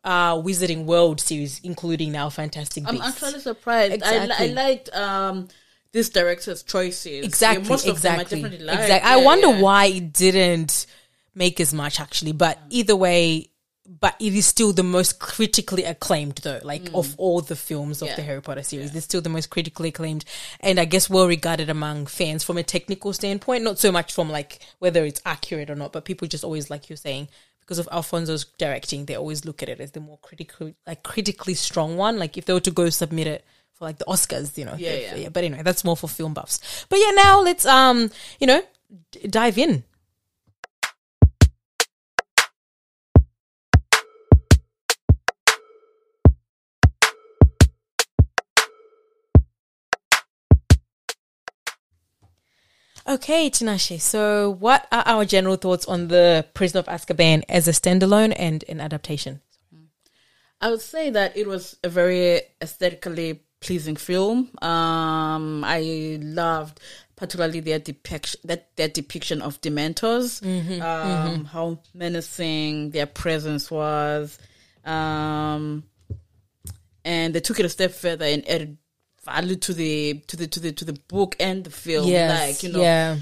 uh 0.03 0.35
wizarding 0.35 0.85
world 0.85 1.19
series 1.21 1.59
including 1.63 2.11
now 2.11 2.29
fantastic 2.29 2.83
I'm 2.87 2.99
actually 3.01 3.39
surprised. 3.39 4.01
I, 4.03 4.29
I 4.37 4.45
liked 4.47 4.89
um 4.95 5.47
this 5.91 6.09
director's 6.09 6.63
choices. 6.63 7.25
exactly 7.25 7.63
Yeah, 7.63 7.69
most 7.69 7.87
of 7.87 8.01
them 8.01 8.17
I 8.19 8.21
exactly 8.23 8.55
exactly 8.55 9.09
i 9.11 9.17
wonder 9.17 9.47
yeah. 9.49 9.61
why 9.61 9.85
it 9.87 10.11
didn't 10.13 10.85
make 11.35 11.59
as 11.59 11.73
much 11.73 11.99
actually 11.99 12.31
but 12.31 12.57
either 12.69 12.95
way 12.95 13.49
but 13.99 14.15
it 14.21 14.33
is 14.33 14.45
still 14.47 14.71
the 14.73 14.83
most 14.83 15.19
critically 15.19 15.83
acclaimed 15.83 16.37
though 16.43 16.59
like 16.63 16.89
of 16.93 17.13
all 17.17 17.41
the 17.41 17.55
films 17.57 18.01
of 18.01 18.07
Mm. 18.07 18.11
Yeah. 18.11 18.15
the 18.15 18.21
harry 18.23 18.41
potter 18.41 18.63
series 18.63 18.95
it's 18.95 19.05
still 19.05 19.21
the 19.21 19.29
most 19.29 19.49
critically 19.49 19.89
acclaimed 19.89 20.23
and 20.61 20.79
i 20.79 20.85
guess 20.85 21.09
well 21.09 21.27
regarded 21.27 21.69
among 21.69 22.05
fans 22.07 22.43
from 22.43 22.57
a 22.57 22.63
technical 22.63 23.11
standpoint 23.13 23.63
not 23.63 23.77
so 23.79 23.91
much 23.91 24.13
from 24.13 24.29
like 24.31 24.59
whether 24.79 25.03
it's 25.05 25.21
accurate 25.25 25.69
or 25.69 25.75
not 25.75 25.91
but 25.93 26.05
people 26.05 26.27
just 26.27 26.43
always 26.43 26.69
like 26.69 26.89
you're 26.89 26.97
saying 26.97 27.27
because 27.71 27.79
of 27.79 27.87
alfonso's 27.89 28.43
directing 28.57 29.05
they 29.05 29.15
always 29.15 29.45
look 29.45 29.63
at 29.63 29.69
it 29.69 29.79
as 29.79 29.91
the 29.91 30.01
more 30.01 30.17
critical, 30.21 30.73
like 30.85 31.03
critically 31.03 31.53
strong 31.53 31.95
one. 31.95 32.19
Like 32.19 32.37
if 32.37 32.43
they 32.43 32.51
were 32.51 32.59
to 32.59 32.71
go 32.71 32.89
submit 32.89 33.27
it 33.27 33.45
for 33.75 33.85
like 33.85 33.97
the 33.97 34.03
oscars 34.05 34.57
you 34.57 34.65
know 34.65 34.75
Yeah, 34.77 34.89
if- 34.89 35.17
yeah. 35.17 35.29
but 35.29 35.45
anyway 35.45 35.63
that's 35.63 35.85
more 35.85 35.95
for 35.95 36.09
film 36.09 36.33
buffs. 36.33 36.59
But 36.89 36.99
yeah 36.99 37.11
now 37.11 37.39
let's 37.41 37.65
um 37.65 38.11
you 38.41 38.47
know 38.47 38.61
d- 39.11 39.27
dive 39.29 39.57
in 39.57 39.85
Okay, 53.07 53.49
Tinashe. 53.49 53.99
So, 53.99 54.51
what 54.59 54.87
are 54.91 55.03
our 55.05 55.25
general 55.25 55.55
thoughts 55.55 55.85
on 55.85 56.07
the 56.07 56.45
Prison 56.53 56.79
of 56.79 56.85
Azkaban 56.85 57.43
as 57.49 57.67
a 57.67 57.71
standalone 57.71 58.33
and 58.37 58.63
an 58.69 58.79
adaptation? 58.79 59.41
I 60.59 60.69
would 60.69 60.81
say 60.81 61.09
that 61.09 61.35
it 61.35 61.47
was 61.47 61.75
a 61.83 61.89
very 61.89 62.41
aesthetically 62.61 63.41
pleasing 63.61 63.95
film. 63.95 64.49
Um, 64.61 65.63
I 65.63 66.19
loved 66.21 66.79
particularly 67.15 67.59
their 67.59 67.79
depiction 67.79 68.39
that 68.43 68.75
their 68.75 68.87
depiction 68.87 69.41
of 69.41 69.61
Dementors, 69.61 70.41
um, 70.81 71.45
how 71.45 71.79
menacing 71.93 72.91
their 72.91 73.05
presence 73.05 73.69
was, 73.69 74.37
um, 74.85 75.83
and 77.05 77.33
they 77.33 77.39
took 77.39 77.59
it 77.59 77.65
a 77.65 77.69
step 77.69 77.91
further 77.91 78.25
and 78.25 78.47
added 78.49 78.77
value 79.33 79.55
to 79.55 79.73
the 79.73 80.21
to 80.27 80.37
the 80.37 80.47
to 80.47 80.59
the 80.59 80.71
to 80.71 80.85
the 80.85 80.93
book 81.07 81.35
and 81.39 81.63
the 81.63 81.69
film. 81.71 82.09
like 82.11 82.63
you 82.63 82.71
know, 82.71 82.81
yeah, 82.81 83.17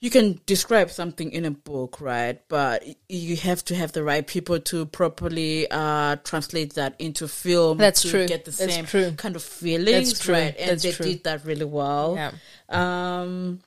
you 0.00 0.10
can 0.10 0.40
describe 0.46 0.90
something 0.90 1.30
in 1.32 1.44
a 1.44 1.50
book, 1.50 2.00
right? 2.00 2.40
But 2.48 2.84
you 3.08 3.36
have 3.36 3.64
to 3.66 3.74
have 3.74 3.92
the 3.92 4.02
right 4.02 4.26
people 4.26 4.58
to 4.60 4.86
properly 4.86 5.66
uh, 5.70 6.16
translate 6.24 6.74
that 6.74 6.94
into 6.98 7.28
film. 7.28 7.78
That's 7.78 8.02
to 8.02 8.10
true. 8.10 8.26
Get 8.26 8.44
the 8.44 8.50
That's 8.52 8.74
same 8.74 8.86
true. 8.86 9.12
kind 9.16 9.36
of 9.36 9.42
feelings, 9.42 10.08
That's 10.10 10.24
true. 10.24 10.34
right? 10.34 10.54
And 10.58 10.70
That's 10.70 10.82
they 10.82 10.92
true. 10.92 11.06
did 11.06 11.24
that 11.24 11.44
really 11.44 11.66
well. 11.66 12.14
yeah. 12.16 12.32
Um, 12.70 13.60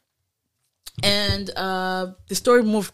and 1.01 1.49
uh, 1.55 2.13
the 2.27 2.35
story 2.35 2.63
moved 2.63 2.93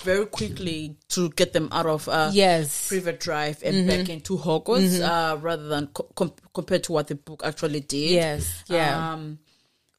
very 0.00 0.26
quickly 0.26 0.96
to 1.08 1.30
get 1.30 1.52
them 1.52 1.68
out 1.72 1.86
of 1.86 2.08
uh, 2.08 2.30
Yes. 2.32 2.88
Privet 2.88 3.20
Drive 3.20 3.62
and 3.62 3.86
back 3.86 4.08
into 4.08 4.36
Hogwarts, 4.36 5.00
uh, 5.00 5.36
rather 5.38 5.68
than 5.68 5.88
co- 5.88 6.08
com- 6.14 6.32
compared 6.54 6.84
to 6.84 6.92
what 6.92 7.08
the 7.08 7.14
book 7.14 7.42
actually 7.44 7.80
did. 7.80 8.10
Yes. 8.10 8.64
Yeah. 8.68 9.12
Um, 9.12 9.38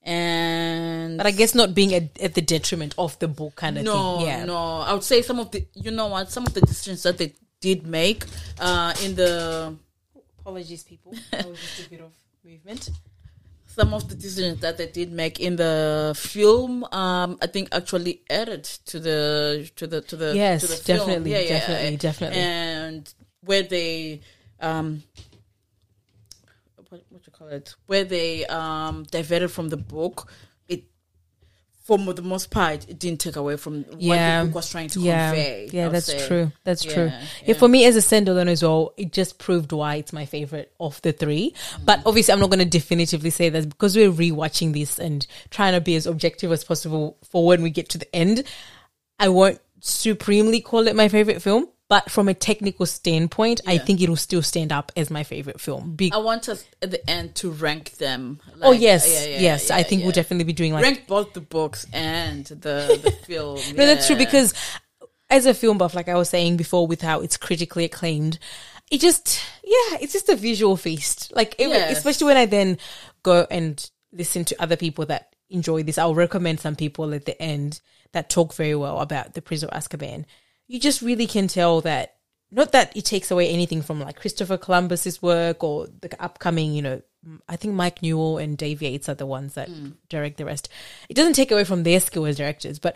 and 0.04 1.18
but 1.18 1.28
I 1.28 1.32
guess 1.32 1.54
not 1.54 1.76
being 1.76 1.94
at, 1.94 2.20
at 2.20 2.34
the 2.34 2.42
detriment 2.42 2.96
of 2.98 3.20
the 3.20 3.28
book 3.28 3.56
kind 3.56 3.78
of 3.78 3.84
no, 3.84 4.18
thing. 4.18 4.28
Yeah. 4.28 4.46
no. 4.46 4.58
I 4.58 4.94
would 4.94 5.04
say 5.04 5.22
some 5.22 5.40
of 5.40 5.52
the, 5.52 5.66
you 5.74 5.92
know 5.92 6.08
what, 6.08 6.32
some 6.32 6.46
of 6.46 6.54
the 6.54 6.62
decisions 6.62 7.04
that 7.04 7.18
they 7.18 7.34
did 7.62 7.86
make 7.86 8.24
uh, 8.60 8.94
in 9.04 9.16
the 9.16 9.76
Apologies, 10.40 10.84
people. 10.84 11.14
That 11.32 11.48
was 11.48 11.60
just 11.60 11.86
a 11.86 11.90
bit 11.90 12.02
of 12.02 12.12
movement. 12.44 12.90
Some 13.70 13.94
of 13.94 14.10
the 14.10 14.16
decisions 14.16 14.60
that 14.62 14.78
they 14.78 14.88
did 14.88 15.12
make 15.12 15.40
in 15.40 15.56
the 15.56 16.14
film, 16.18 16.84
um, 16.86 17.38
I 17.42 17.48
think 17.48 17.70
actually 17.72 18.24
added 18.30 18.64
to 18.64 19.00
the 19.00 19.70
to 19.76 19.88
the 19.88 20.02
to 20.02 20.16
the 20.16 20.36
Yes, 20.36 20.62
to 20.62 20.68
the 20.68 20.84
definitely, 20.84 21.32
Yeah, 21.32 21.40
yeah, 21.40 21.48
definitely, 21.60 21.98
definitely. 21.98 22.40
And 22.40 23.14
where 23.42 23.64
they 23.64 24.22
um, 24.60 25.04
what 26.90 27.04
what 27.10 27.28
you 27.28 27.32
call 27.32 27.48
it? 27.50 27.76
Where 27.86 28.04
they 28.04 28.46
um 28.48 29.04
diverted 29.04 29.50
from 29.50 29.70
the 29.70 29.78
book, 29.78 30.32
for 31.98 32.14
the 32.14 32.22
most 32.22 32.50
part 32.52 32.88
it 32.90 33.00
didn't 33.00 33.20
take 33.20 33.36
away 33.36 33.58
from 33.58 33.86
Yeah. 33.98 34.40
what 34.40 34.44
the 34.44 34.48
book 34.48 34.56
was 34.56 34.70
trying 34.70 34.90
to 34.90 35.00
Yeah, 35.00 35.32
convey. 35.32 35.70
yeah, 35.72 35.90
that's 35.90 36.06
say. 36.06 36.28
true. 36.28 36.52
That's 36.64 36.84
true. 36.84 37.06
Yeah, 37.06 37.20
Yeah, 37.20 37.26
yeah. 37.48 37.54
for 37.56 37.68
me 37.68 37.86
as 37.86 37.96
a 37.96 38.00
standalone 38.00 38.48
as 38.48 38.64
well, 38.64 38.94
it 38.98 39.12
just 39.12 39.38
proved 39.40 39.72
why 39.72 39.96
it's 39.96 40.14
my 40.14 40.26
favorite 40.26 40.72
of 40.80 41.02
the 41.02 41.12
three. 41.12 41.52
Mm. 41.76 41.86
But 41.86 42.02
obviously, 42.06 42.34
I'm 42.34 42.40
not 42.40 42.50
going 42.50 42.60
to 42.60 42.66
definitively 42.66 43.30
say 43.30 43.50
that 43.50 43.68
because 43.70 43.96
we're 43.96 44.12
rewatching 44.12 44.74
this 44.74 45.00
and 45.00 45.26
trying 45.50 45.74
to 45.74 45.82
be 45.82 45.96
as 45.96 46.06
objective 46.08 46.52
as 46.52 46.64
possible 46.64 47.18
for 47.30 47.46
when 47.46 47.62
we 47.62 47.70
get 47.70 47.90
to 47.90 47.98
the 47.98 48.16
end. 48.16 48.44
I 49.20 49.30
won't 49.30 49.60
supremely 49.82 50.62
call 50.62 50.88
it 50.88 50.96
my 50.96 51.08
favorite 51.10 51.42
film, 51.42 51.68
but 51.90 52.10
from 52.10 52.30
a 52.30 52.34
technical 52.34 52.86
standpoint, 52.86 53.60
I 53.68 53.80
think 53.80 54.00
it'll 54.00 54.16
still 54.16 54.42
stand 54.44 54.72
up 54.72 54.92
as 54.96 55.10
my 55.10 55.24
favorite 55.24 55.60
film. 55.60 55.96
Be- 55.96 56.12
I 56.14 56.18
want 56.20 56.48
us 56.48 56.64
at 56.82 56.92
the 56.92 57.10
end 57.10 57.36
to 57.38 57.50
rank 57.52 57.98
them. 57.98 58.40
oh 58.62 58.72
yes, 58.72 59.06
yeah, 59.12 59.28
yeah, 59.34 59.40
yes, 59.42 59.72
I 59.72 59.80
yeah, 59.80 59.84
think 59.84 60.04
we'll 60.04 60.12
definitely 60.12 60.46
be 60.46 60.54
doing 60.54 60.72
like 60.74 60.84
rank 60.84 61.08
both 61.08 61.34
the 61.34 61.42
books 61.42 61.86
and 61.92 62.46
the 62.46 63.00
the 63.04 63.12
film. 63.26 63.58
No, 63.76 63.86
that's 63.86 64.08
true 64.08 64.16
because 64.16 64.54
as 65.30 65.46
a 65.46 65.54
film 65.54 65.78
buff, 65.78 65.94
like 65.96 66.08
I 66.10 66.16
was 66.16 66.30
saying 66.30 66.58
before, 66.58 66.88
with 66.88 67.02
how 67.02 67.22
it's 67.22 67.38
critically 67.38 67.86
acclaimed, 67.86 68.40
it 68.92 69.02
just 69.02 69.40
yeah, 69.64 69.98
it's 70.02 70.14
just 70.14 70.30
a 70.30 70.36
visual 70.36 70.78
feast. 70.78 71.34
Like 71.36 71.56
it, 71.60 71.70
Yes. 71.70 71.98
especially 71.98 72.28
when 72.28 72.38
I 72.38 72.46
then 72.46 72.78
go 73.24 73.46
and 73.50 73.90
listen 74.12 74.46
to 74.46 74.62
other 74.62 74.76
people 74.78 75.06
that 75.08 75.36
enjoy 75.50 75.82
this, 75.84 75.98
I'll 75.98 76.16
recommend 76.16 76.60
some 76.60 76.76
people 76.76 77.14
at 77.16 77.26
the 77.26 77.40
end 77.42 77.82
that 78.12 78.30
talk 78.30 78.54
very 78.54 78.76
well 78.76 79.00
about 79.00 79.34
the 79.34 79.42
Prison 79.42 79.70
of 79.70 79.80
Azkaban. 79.80 80.26
You 80.70 80.80
just 80.80 81.02
really 81.02 81.28
can 81.28 81.50
tell 81.50 81.82
that 81.82 82.16
not 82.52 82.72
that 82.72 82.96
it 82.96 83.04
takes 83.06 83.32
away 83.32 83.50
anything 83.50 83.82
from 83.82 84.00
like 84.00 84.20
Christopher 84.20 84.58
Columbus's 84.58 85.22
work 85.22 85.64
or 85.64 85.88
the 85.88 86.10
upcoming, 86.24 86.74
you 86.74 86.82
know, 86.82 87.02
I 87.48 87.58
think 87.58 87.74
Mike 87.74 88.02
Newell 88.02 88.38
and 88.38 88.58
Dave 88.58 88.82
Yates 88.82 89.10
are 89.10 89.16
the 89.16 89.26
ones 89.26 89.56
that 89.56 89.70
mm. 89.70 89.94
direct 90.08 90.38
the 90.38 90.46
rest. 90.46 90.70
It 91.10 91.16
doesn't 91.16 91.34
take 91.34 91.52
away 91.52 91.64
from 91.66 91.84
their 91.84 92.00
skill 92.00 92.26
as 92.26 92.38
directors, 92.38 92.80
but 92.80 92.96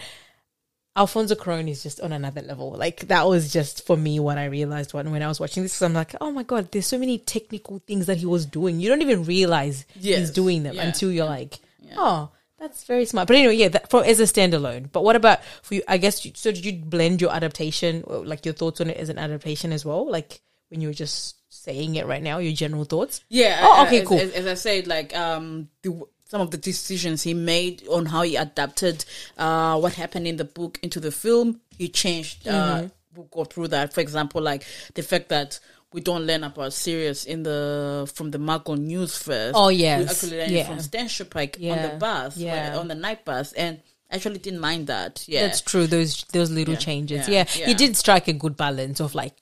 Alfonso 0.96 1.34
Cuarón 1.36 1.68
is 1.70 1.84
just 1.84 2.00
on 2.02 2.14
another 2.14 2.42
level. 2.42 2.72
Like 2.72 3.08
that 3.08 3.28
was 3.28 3.52
just 3.52 3.86
for 3.86 3.98
me 3.98 4.20
what 4.20 4.38
I 4.38 4.46
realized 4.46 4.94
when 4.94 5.12
when 5.12 5.24
I 5.24 5.28
was 5.28 5.40
watching 5.40 5.64
this. 5.64 5.82
I'm 5.82 5.94
like, 5.94 6.16
oh 6.22 6.32
my 6.32 6.44
god, 6.44 6.72
there's 6.72 6.86
so 6.88 7.00
many 7.00 7.18
technical 7.18 7.80
things 7.80 8.06
that 8.06 8.18
he 8.18 8.26
was 8.26 8.46
doing. 8.46 8.80
You 8.80 8.90
don't 8.90 9.02
even 9.02 9.24
realize 9.24 9.86
Yes. 9.96 10.20
he's 10.20 10.32
doing 10.32 10.64
them 10.64 10.76
Yeah. 10.76 10.84
until 10.84 11.12
you're 11.12 11.26
like, 11.26 11.60
oh, 11.98 12.30
that's 12.64 12.86
very 12.86 13.06
smart. 13.06 13.28
But 13.28 13.36
anyway, 13.36 13.56
yeah, 13.56 13.68
that 13.68 13.90
for 13.90 14.04
as 14.06 14.20
a 14.20 14.24
standalone. 14.24 14.90
But 14.92 15.04
what 15.04 15.16
about 15.16 15.44
for 15.62 15.76
you? 15.76 15.84
I 15.88 15.98
guess 15.98 16.26
you, 16.26 16.32
so. 16.34 16.52
Did 16.52 16.66
you 16.66 16.74
blend 16.74 17.22
your 17.22 17.32
adaptation, 17.32 18.04
like 18.08 18.46
your 18.46 18.54
thoughts 18.54 18.80
on 18.80 18.90
it 18.90 18.98
as 18.98 19.10
an 19.10 19.18
adaptation 19.18 19.74
as 19.74 19.84
well? 19.84 20.10
Like 20.10 20.42
when 20.70 20.80
you 20.82 20.88
were 20.88 20.94
just 20.94 21.36
saying 21.50 21.96
it 21.96 22.08
right 22.08 22.24
now, 22.24 22.38
your 22.40 22.54
general 22.54 22.86
thoughts. 22.86 23.22
Yeah. 23.30 23.60
Oh, 23.62 23.82
uh, 23.82 23.86
okay, 23.86 24.02
as, 24.02 24.08
cool. 24.08 24.20
As, 24.20 24.32
as 24.32 24.48
I 24.48 24.54
said, 24.54 24.88
like 24.88 25.16
um, 25.16 25.68
the, 25.82 26.02
some 26.26 26.42
of 26.42 26.52
the 26.52 26.58
decisions 26.58 27.22
he 27.22 27.34
made 27.34 27.86
on 27.90 28.06
how 28.06 28.22
he 28.22 28.38
adapted 28.38 29.04
uh, 29.38 29.78
what 29.80 29.94
happened 29.94 30.26
in 30.26 30.38
the 30.38 30.46
book 30.46 30.80
into 30.82 31.00
the 31.00 31.12
film, 31.12 31.60
he 31.78 31.90
changed. 31.90 32.48
Uh, 32.48 32.54
Mm-hmm. 32.54 32.88
we'll 33.16 33.28
go 33.28 33.44
through 33.44 33.68
that. 33.68 33.94
For 33.94 34.02
example, 34.02 34.42
like 34.42 34.64
the 34.96 35.04
fact 35.04 35.30
that 35.30 35.60
we 35.94 36.02
don't 36.02 36.26
learn 36.26 36.44
about 36.44 36.74
Sirius 36.74 37.26
in 37.26 37.44
the 37.44 38.10
from 38.14 38.32
the 38.32 38.40
Margot 38.40 38.76
news 38.76 39.18
first. 39.18 39.56
Oh, 39.56 39.70
yes, 39.70 40.00
we 40.00 40.06
actually 40.10 40.38
learn 40.40 40.52
Yeah. 40.52 40.60
it 40.62 40.68
from 40.68 40.80
Stan 40.80 41.06
Shunpike 41.08 41.72
on 41.72 41.82
the 41.82 41.96
bus, 41.98 42.38
Yeah. 42.38 42.70
when- 42.70 42.80
on 42.80 42.88
the 42.88 42.96
night 42.96 43.24
bus, 43.26 43.54
and 43.54 43.80
actually 44.12 44.40
didn't 44.40 44.60
mind 44.60 44.88
that. 44.88 45.24
Yeah, 45.28 45.42
That's 45.48 45.62
true. 45.62 45.88
Those 45.88 46.24
those 46.34 46.50
little 46.52 46.74
Yeah, 46.76 46.80
changes. 46.80 47.28
yeah, 47.28 47.46
Yeah, 47.56 47.60
yeah. 47.60 47.66
he 47.68 47.74
did 47.74 47.96
strike 47.98 48.28
a 48.28 48.34
good 48.34 48.58
balance 48.58 49.00
of 49.00 49.16
like 49.16 49.34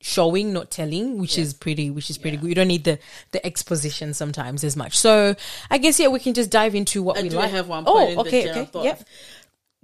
showing, 0.00 0.52
not 0.52 0.70
telling, 0.70 1.18
which 1.18 1.38
is 1.38 1.54
pretty, 1.54 1.88
which 1.90 2.10
is 2.10 2.18
pretty 2.18 2.36
good. 2.36 2.48
You 2.48 2.54
don't 2.54 2.68
need 2.68 2.84
the 2.84 2.98
the 3.32 3.44
exposition 3.44 4.12
sometimes 4.12 4.62
as 4.62 4.76
much. 4.76 4.98
So 4.98 5.34
I 5.70 5.78
guess 5.78 5.98
yeah, 5.98 6.08
we 6.08 6.20
can 6.20 6.34
just 6.34 6.50
dive 6.50 6.74
into 6.74 7.02
what 7.02 7.16
I 7.18 7.22
we 7.22 7.28
do 7.30 7.36
like. 7.36 7.50
have 7.50 7.68
one 7.68 7.84
Oh, 7.86 8.20
okay, 8.20 8.50
okay, 8.50 8.64
thoughts. 8.66 9.04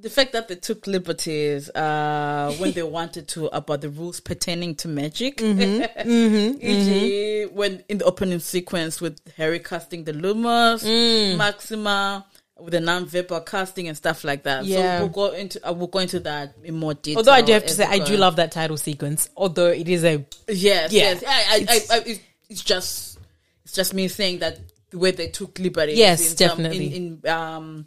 The 0.01 0.09
fact 0.11 0.33
that 0.33 0.49
they 0.49 0.55
took 0.57 0.87
liberties 0.87 1.69
uh, 1.71 2.55
when 2.59 2.73
they 2.73 2.83
wanted 2.99 3.29
to 3.29 3.47
about 3.55 3.83
the 3.83 3.91
rules 3.91 4.19
pertaining 4.21 4.75
to 4.77 4.89
magic. 4.89 5.37
Mm-hmm, 5.37 6.57
E.g., 6.61 7.47
when 7.53 7.85
in 7.89 7.99
the 7.99 8.05
opening 8.07 8.39
sequence 8.39 9.01
with 9.01 9.21
Harry 9.37 9.59
casting 9.61 10.05
the 10.05 10.13
Lumos, 10.13 10.85
Mm. 10.85 11.37
Maxima 11.37 12.25
with 12.59 12.73
the 12.73 12.81
non-verbal 12.81 13.41
casting 13.41 13.89
and 13.89 13.97
stuff 13.97 14.23
like 14.25 14.43
that. 14.45 14.65
Yeah. 14.65 14.99
So 14.99 15.05
we'll 15.05 15.13
go 15.13 15.35
into 15.35 15.69
uh, 15.69 15.73
we'll 15.73 15.87
go 15.87 15.99
into 16.01 16.21
that 16.21 16.55
in 16.63 16.75
more 16.79 16.95
detail. 16.95 17.19
Although 17.19 17.33
I 17.33 17.43
do 17.43 17.53
have 17.53 17.65
to 17.67 17.73
say, 17.73 17.85
I 17.85 17.99
do 17.99 18.17
love 18.17 18.37
that 18.37 18.53
title 18.53 18.77
sequence. 18.77 19.29
Although 19.37 19.69
it 19.69 19.89
is 19.89 20.05
a 20.05 20.25
Yes, 20.49 20.93
Yeah. 20.93 21.03
yes. 21.21 21.25
I, 21.27 21.31
I, 21.31 21.57
It's- 21.61 21.91
I, 21.91 21.97
I, 21.97 22.21
it's, 22.51 22.63
just 22.63 23.19
it's 23.65 23.73
just 23.75 23.95
me 23.95 24.09
saying 24.09 24.41
that 24.41 24.59
the 24.91 24.99
way 24.99 25.11
they 25.13 25.29
took 25.29 25.59
liberties. 25.59 25.97
Yes, 25.99 26.33
in 26.33 26.37
some- 26.37 26.49
definitely. 26.49 26.95
in, 26.97 27.21
in 27.25 27.31
um 27.31 27.87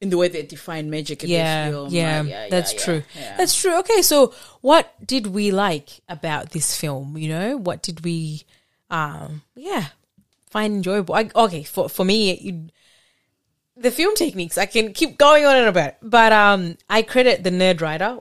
in 0.00 0.08
the 0.08 0.16
way 0.16 0.28
they 0.28 0.42
define 0.42 0.88
magic 0.88 1.22
in 1.24 1.30
yeah, 1.30 1.66
this 1.66 1.72
film. 1.72 1.88
yeah, 1.90 2.22
yeah, 2.22 2.48
that's 2.48 2.72
yeah, 2.72 2.80
true. 2.80 3.02
That's 3.36 3.54
true. 3.54 3.78
Okay, 3.80 4.02
so 4.02 4.34
what 4.62 4.94
did 5.06 5.26
we 5.26 5.50
like 5.50 6.00
about 6.08 6.50
this 6.50 6.78
film? 6.78 7.18
You 7.18 7.28
know, 7.28 7.56
what 7.58 7.82
did 7.82 8.02
we, 8.04 8.44
um, 8.88 9.42
yeah, 9.54 9.86
find 10.50 10.74
enjoyable? 10.74 11.14
I, 11.14 11.30
okay, 11.34 11.64
for 11.64 11.88
for 11.88 12.04
me, 12.04 12.34
you, 12.34 12.68
the 13.76 13.90
film 13.90 14.14
techniques. 14.14 14.56
I 14.56 14.66
can 14.66 14.92
keep 14.92 15.18
going 15.18 15.44
on 15.44 15.56
and 15.56 15.68
about, 15.68 15.88
it, 15.88 15.96
but 16.02 16.32
um, 16.32 16.76
I 16.88 17.02
credit 17.02 17.44
the 17.44 17.50
Nerd 17.50 17.80
Writer. 17.80 18.18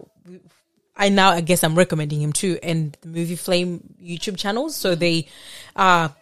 I 0.98 1.07
now 1.07 1.29
I 1.29 1.39
guess 1.39 1.63
I'm 1.63 1.75
recommending 1.75 2.21
him 2.21 2.33
too, 2.33 2.59
and 2.62 2.98
the 3.00 3.07
Movie 3.07 3.38
Flame 3.38 3.95
YouTube 4.03 4.38
channels. 4.38 4.75
So 4.75 4.95
they 4.95 5.29
are 5.77 6.13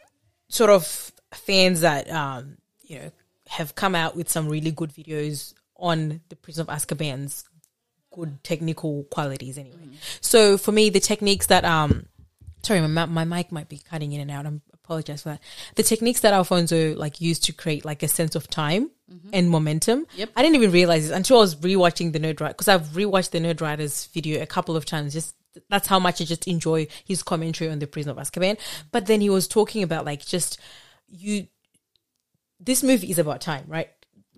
sort 0.50 0.70
of 0.70 1.12
fans 1.34 1.82
that 1.82 2.12
um, 2.12 2.58
you 2.84 3.00
know 3.00 3.12
have 3.50 3.76
come 3.76 3.96
out 3.96 4.16
with 4.16 4.30
some 4.30 4.50
really 4.50 4.72
good 4.72 4.92
videos 4.92 5.54
on 5.76 6.22
the 6.30 6.36
Prison 6.36 6.68
of 6.68 6.76
Azkaban's 6.76 7.46
good 8.12 8.44
technical 8.44 9.04
qualities. 9.06 9.58
Anyway, 9.58 9.78
mm. 9.78 9.96
so 10.22 10.58
for 10.58 10.72
me, 10.72 10.90
the 10.90 11.00
techniques 11.00 11.48
that 11.48 11.66
um, 11.66 12.08
sorry, 12.64 12.82
my 12.82 13.06
my 13.06 13.26
mic 13.26 13.52
might 13.52 13.70
be 13.70 13.80
cutting 13.80 14.12
in 14.12 14.22
and 14.22 14.32
out. 14.32 14.46
I'm 14.46 14.62
apologize 14.88 15.24
for 15.24 15.30
that. 15.30 15.42
The 15.76 15.84
techniques 15.84 16.22
that 16.22 16.34
Alfonso 16.34 16.96
like 16.96 17.20
used 17.20 17.44
to 17.46 17.54
create 17.54 17.84
like 17.84 18.04
a 18.04 18.08
sense 18.08 18.36
of 18.36 18.48
time 18.48 18.90
mm-hmm. 19.12 19.30
and 19.34 19.50
momentum. 19.50 20.08
Yep. 20.16 20.30
I 20.36 20.42
didn't 20.42 20.56
even 20.56 20.72
realize 20.72 21.08
this 21.08 21.16
until 21.16 21.38
I 21.38 21.42
was 21.42 21.56
rewatching 21.56 22.14
the 22.14 22.20
Nerd 22.20 22.40
Writer 22.40 22.54
because 22.54 22.70
I've 22.70 22.88
rewatched 22.90 23.32
the 23.32 23.40
Nerd 23.40 23.60
Writer's 23.60 24.06
video 24.08 24.42
a 24.42 24.46
couple 24.46 24.78
of 24.78 24.86
times. 24.86 25.14
Just 25.14 25.36
that's 25.70 25.88
how 25.88 26.00
much 26.00 26.22
I 26.22 26.26
just 26.26 26.48
enjoy 26.48 26.88
his 27.04 27.22
commentary 27.24 27.70
on 27.70 27.80
the 27.80 27.88
Prison 27.88 28.12
of 28.12 28.18
Azkaban. 28.18 28.56
Mm. 28.56 28.84
But 28.92 29.08
then 29.08 29.22
he 29.22 29.30
was 29.30 29.48
talking 29.48 29.84
about 29.84 30.06
like 30.06 30.26
just 30.26 30.60
you. 31.08 31.48
This 32.60 32.84
movie 32.84 33.10
is 33.12 33.20
about 33.20 33.42
time, 33.42 33.66
right? 33.68 33.90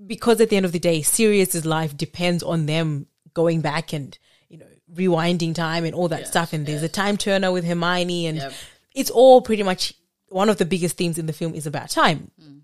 Because 0.06 0.40
at 0.42 0.50
the 0.50 0.58
end 0.58 0.66
of 0.66 0.72
the 0.72 0.80
day, 0.80 1.02
Sirius's 1.02 1.66
life 1.66 1.96
depends 1.96 2.44
on 2.44 2.66
them 2.66 3.08
going 3.34 3.62
back 3.62 3.94
and 3.94 4.18
you 4.50 4.58
know 4.58 4.66
rewinding 4.94 5.54
time 5.54 5.86
and 5.86 5.94
all 5.94 6.08
that 6.10 6.28
stuff. 6.28 6.54
And 6.54 6.66
there's 6.66 6.84
a 6.84 6.90
time 6.90 7.18
turner 7.18 7.52
with 7.52 7.66
Hermione, 7.66 8.28
and 8.28 8.38
Yep. 8.38 8.54
it's 8.96 9.10
all 9.10 9.42
pretty 9.42 9.64
much 9.64 9.94
one 10.30 10.50
of 10.50 10.58
the 10.58 10.66
biggest 10.66 10.98
themes 10.98 11.18
in 11.18 11.26
the 11.26 11.34
film 11.34 11.56
is 11.56 11.66
about 11.66 11.90
time 11.90 12.32
mm. 12.40 12.62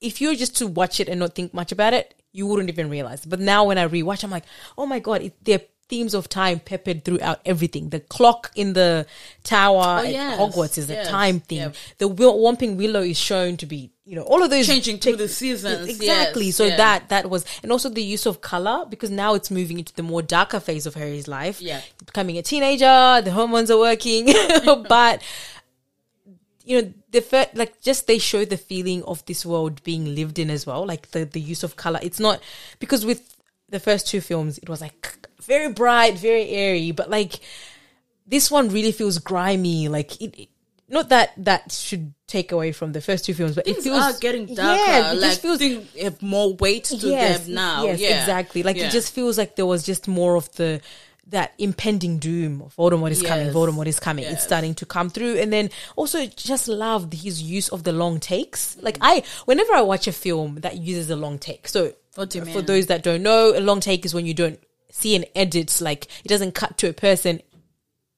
if 0.00 0.20
you 0.20 0.28
were 0.28 0.34
just 0.34 0.56
to 0.56 0.66
watch 0.66 0.98
it 0.98 1.08
and 1.08 1.20
not 1.20 1.34
think 1.34 1.52
much 1.52 1.70
about 1.70 1.92
it, 1.92 2.14
you 2.32 2.46
wouldn't 2.46 2.68
even 2.68 2.90
realize. 2.90 3.24
But 3.24 3.40
now 3.40 3.64
when 3.64 3.78
I 3.78 3.86
rewatch, 3.86 4.24
I'm 4.24 4.30
like, 4.30 4.44
oh 4.76 4.86
my 4.86 4.98
god, 4.98 5.22
it, 5.22 5.44
there 5.44 5.58
are 5.58 5.62
themes 5.88 6.14
of 6.14 6.28
time 6.28 6.58
peppered 6.60 7.04
throughout 7.04 7.40
everything. 7.44 7.90
The 7.90 8.00
clock 8.00 8.50
in 8.56 8.72
the 8.72 9.06
tower 9.44 9.76
oh, 9.78 9.98
at 9.98 10.04
Oh, 10.06 10.08
yes, 10.08 10.38
Hogwarts 10.40 10.78
is 10.78 10.88
yes, 10.88 11.06
a 11.06 11.10
time 11.10 11.40
theme. 11.40 11.58
yep. 11.58 11.76
The 11.98 12.08
Wil- 12.08 12.38
Whomping 12.38 12.76
Willow 12.76 13.02
is 13.02 13.16
shown 13.18 13.56
to 13.58 13.66
be, 13.66 13.90
you 14.04 14.16
know, 14.16 14.22
all 14.22 14.42
of 14.42 14.50
those 14.50 14.66
Changing 14.66 14.98
through 14.98 15.16
the 15.16 15.28
seasons, 15.28 15.88
Exactly. 15.88 16.46
yes, 16.46 16.56
so 16.56 16.64
yeah. 16.64 16.76
that 16.76 17.08
that 17.10 17.30
was, 17.30 17.44
and 17.62 17.70
also 17.70 17.88
the 17.88 18.02
use 18.02 18.26
of 18.26 18.40
color 18.40 18.84
because 18.88 19.10
now 19.10 19.34
it's 19.34 19.50
moving 19.50 19.78
into 19.78 19.94
the 19.94 20.02
more 20.02 20.22
darker 20.22 20.60
phase 20.60 20.86
of 20.86 20.94
Harry's 20.94 21.28
life. 21.28 21.60
Yeah. 21.60 21.80
becoming 22.04 22.36
a 22.38 22.42
teenager, 22.42 23.20
the 23.22 23.30
hormones 23.32 23.70
are 23.70 23.78
working, 23.78 24.26
but 24.88 25.22
you 26.64 26.82
know 26.82 26.92
the 27.12 27.20
fir- 27.20 27.46
like 27.54 27.80
just 27.80 28.08
they 28.08 28.18
show 28.18 28.44
the 28.44 28.56
feeling 28.56 29.02
of 29.04 29.24
this 29.26 29.46
world 29.46 29.82
being 29.84 30.14
lived 30.16 30.36
in 30.38 30.50
as 30.50 30.66
well 30.66 30.84
like 30.84 31.10
the 31.12 31.24
the 31.24 31.40
use 31.40 31.62
of 31.62 31.76
color 31.76 32.00
it's 32.02 32.18
not 32.18 32.40
because 32.80 33.06
with 33.06 33.36
the 33.68 33.78
first 33.78 34.08
two 34.08 34.20
films 34.20 34.58
it 34.58 34.68
was 34.68 34.80
like 34.80 35.28
very 35.46 35.72
bright, 35.72 36.18
very 36.18 36.48
airy, 36.48 36.90
but 36.92 37.08
like 37.10 37.40
this 38.26 38.50
one 38.50 38.68
really 38.68 38.92
feels 38.92 39.18
grimy. 39.18 39.88
Like 39.88 40.20
it, 40.20 40.34
it- 40.38 40.48
not 40.88 41.08
that 41.08 41.32
that 41.38 41.72
should 41.72 42.14
take 42.28 42.52
away 42.52 42.70
from 42.70 42.92
the 42.92 43.00
first 43.00 43.24
two 43.24 43.34
films, 43.34 43.56
but 43.56 43.64
Things 43.64 43.78
it 43.78 43.82
feels 43.82 44.00
are 44.00 44.16
getting 44.20 44.46
darker. 44.54 44.80
Yeah, 44.80 45.12
it 45.12 45.14
like 45.16 45.30
just 45.30 45.42
feels 45.42 45.60
have 46.00 46.22
more 46.22 46.54
weight 46.54 46.84
to 46.84 46.96
them 46.96 47.42
now. 47.52 47.84
Yes, 47.86 47.98
yeah, 48.00 48.20
exactly. 48.20 48.62
Like 48.62 48.76
Yeah. 48.76 48.86
it 48.86 48.92
just 48.92 49.12
feels 49.12 49.36
like 49.36 49.56
there 49.56 49.66
was 49.66 49.82
just 49.84 50.06
more 50.06 50.36
of 50.36 50.48
the 50.52 50.80
that 51.28 51.54
impending 51.58 52.18
doom 52.20 52.62
of 52.62 52.76
Voldemort 52.76 53.10
is 53.10 53.20
coming, 53.20 53.46
Yes. 53.46 53.54
Voldemort 53.56 53.86
is 53.88 53.98
coming. 53.98 54.26
It's 54.26 54.44
starting 54.44 54.76
to 54.76 54.86
come 54.86 55.10
through. 55.10 55.38
And 55.38 55.52
then 55.52 55.70
also 55.96 56.24
just 56.26 56.68
love 56.68 57.12
his 57.12 57.42
use 57.42 57.68
of 57.70 57.82
the 57.82 57.90
long 57.90 58.20
takes. 58.20 58.76
Mm. 58.76 58.84
Like 58.84 58.98
I 59.00 59.24
whenever 59.44 59.74
I 59.74 59.80
watch 59.80 60.06
a 60.06 60.12
film 60.12 60.60
that 60.60 60.76
uses 60.76 61.10
a 61.10 61.16
long 61.16 61.40
take. 61.40 61.66
So 61.66 61.94
oh, 62.16 62.26
you 62.32 62.44
for 62.44 62.62
those 62.62 62.86
that 62.86 63.02
don't 63.02 63.24
know, 63.24 63.52
a 63.56 63.60
long 63.60 63.80
take 63.80 64.04
is 64.04 64.14
when 64.14 64.24
you 64.24 64.34
don't 64.34 64.60
see 64.96 65.14
an 65.16 65.24
edit, 65.34 65.80
like 65.80 66.06
it 66.24 66.28
doesn't 66.28 66.54
cut 66.54 66.76
to 66.78 66.88
a 66.88 66.92
person 66.92 67.40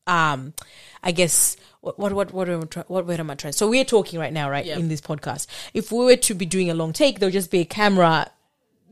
um 0.06 0.54
I 1.02 1.12
guess 1.12 1.56
what 1.80 1.98
what 1.98 2.12
what 2.12 2.32
what 2.32 2.48
am 2.48 2.68
I 2.74 2.80
what 2.88 3.06
word 3.06 3.20
am 3.20 3.30
I 3.30 3.34
trying? 3.34 3.52
So 3.52 3.68
we're 3.68 3.84
talking 3.84 4.18
right 4.18 4.32
now, 4.32 4.50
right, 4.50 4.64
Yeah. 4.66 4.78
in 4.78 4.88
this 4.88 5.00
podcast. 5.00 5.46
If 5.74 5.92
we 5.92 6.04
were 6.04 6.16
to 6.16 6.34
be 6.34 6.46
doing 6.46 6.70
a 6.70 6.74
long 6.74 6.92
take, 6.92 7.18
there'll 7.18 7.32
just 7.32 7.50
be 7.50 7.60
a 7.60 7.64
camera. 7.64 8.30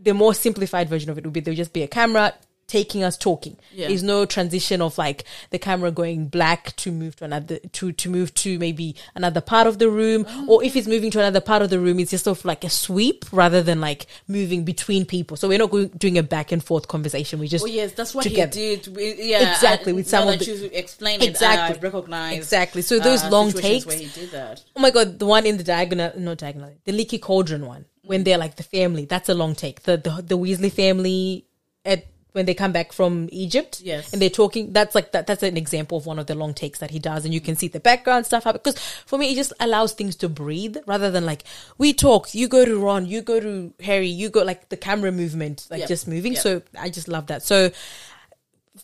The 0.03 0.15
more 0.15 0.35
simplified 0.35 0.89
version 0.89 1.11
of 1.11 1.19
it 1.19 1.25
would 1.25 1.33
be 1.33 1.41
there'll 1.41 1.57
just 1.57 1.73
be 1.73 1.83
a 1.83 1.89
camera 1.89 2.35
taking 2.69 3.05
us 3.05 3.17
talking. 3.17 3.57
Yeah. 3.73 3.89
There's 3.89 4.03
no 4.03 4.27
transition 4.27 4.83
of 4.83 4.99
like 4.99 5.25
the 5.51 5.59
camera 5.59 5.91
going 5.93 6.27
black 6.27 6.75
to 6.77 6.91
move 6.91 7.15
to 7.17 7.25
another 7.25 7.59
to 7.73 7.93
to 7.93 8.11
move 8.11 8.35
to 8.35 8.59
maybe 8.59 8.97
another 9.15 9.41
part 9.41 9.67
of 9.69 9.79
the 9.79 9.89
room, 9.89 10.27
Oh. 10.29 10.47
or 10.49 10.65
if 10.65 10.75
it's 10.75 10.89
moving 10.89 11.11
to 11.13 11.19
another 11.21 11.41
part 11.41 11.63
of 11.63 11.71
the 11.71 11.79
room, 11.79 12.01
it's 12.01 12.11
just 12.11 12.25
sort 12.25 12.39
of 12.39 12.45
like 12.45 12.65
a 12.65 12.71
sweep 12.71 13.25
rather 13.33 13.63
than 13.63 13.81
like 13.81 14.07
moving 14.27 14.65
between 14.65 15.05
people. 15.07 15.37
So 15.37 15.47
we're 15.49 15.59
not 15.59 15.71
going, 15.71 15.89
doing 15.89 16.19
a 16.19 16.23
back 16.23 16.51
and 16.51 16.63
forth 16.63 16.89
conversation. 16.89 17.39
We 17.39 17.47
just 17.49 17.65
Oh 17.65 17.69
yes, 17.69 17.93
that's 17.93 18.15
what 18.15 18.25
together. 18.25 18.59
he 18.59 18.77
did. 18.77 18.97
With, 18.97 19.19
yeah, 19.21 19.53
Exactly, 19.53 19.93
I- 19.93 19.95
with 19.95 20.09
some 20.09 20.27
of 20.29 20.39
the- 20.39 20.71
explain 20.79 21.23
it, 21.23 21.29
Exactly. 21.29 21.79
Recognize 21.81 22.37
Exactly. 22.37 22.83
So 22.83 22.99
those 22.99 23.23
uh, 23.23 23.31
long 23.31 23.53
takes- 23.53 23.87
where 23.87 23.97
he 23.97 24.07
did 24.07 24.31
that. 24.33 24.65
Oh 24.75 24.81
my 24.81 24.91
god, 24.91 25.19
the 25.19 25.27
one 25.27 25.47
in 25.47 25.57
the 25.57 25.65
diagonal, 25.65 26.13
no 26.19 26.35
diagonal, 26.35 26.73
the 26.85 26.93
leaky 26.93 27.19
cauldron 27.19 27.65
one 27.67 27.85
when 28.03 28.25
they're 28.25 28.39
like 28.39 28.57
the 28.57 28.63
family. 28.63 29.05
That's 29.05 29.29
a 29.29 29.35
long 29.35 29.55
take. 29.55 29.83
The 29.85 29.97
the, 29.97 30.23
the 30.23 30.39
Weasley 30.39 30.73
family 30.73 31.47
at 31.85 32.07
when 32.37 32.45
they 32.45 32.53
come 32.55 32.71
back 32.71 32.93
from 32.93 33.29
Egypt, 33.33 33.81
Yes. 33.83 34.13
and 34.13 34.21
they're 34.21 34.29
talking. 34.29 34.73
That's 34.73 34.95
like 34.95 35.13
that. 35.13 35.27
That's 35.27 35.43
an 35.43 35.57
example 35.57 35.97
of 35.97 36.05
one 36.05 36.19
of 36.19 36.27
the 36.27 36.35
long 36.35 36.53
takes 36.53 36.79
that 36.81 36.91
he 36.91 36.99
does, 36.99 37.25
and 37.25 37.33
you 37.33 37.41
can 37.41 37.57
see 37.57 37.67
the 37.69 37.81
background 37.81 38.27
stuff 38.27 38.45
happen. 38.45 38.61
Because 38.63 38.79
for 39.07 39.19
me, 39.19 39.33
it 39.33 39.37
just 39.37 39.55
allows 39.59 39.95
things 39.95 40.15
to 40.17 40.29
breathe 40.29 40.77
rather 40.87 41.11
than 41.11 41.25
like 41.25 41.45
we 41.79 41.95
talk. 41.95 42.35
You 42.35 42.47
go 42.47 42.65
to 42.67 42.79
Ron, 42.79 43.07
you 43.07 43.23
go 43.23 43.41
to 43.41 43.73
Harry, 43.83 44.09
you 44.09 44.29
go 44.29 44.43
like 44.45 44.69
the 44.69 44.77
camera 44.77 45.11
movement, 45.11 45.67
like 45.71 45.81
Yep. 45.81 45.89
just 45.89 46.07
moving. 46.07 46.35
Yep. 46.35 46.43
So 46.43 46.63
I 46.79 46.91
just 46.91 47.09
love 47.09 47.29
that. 47.29 47.43
So 47.43 47.71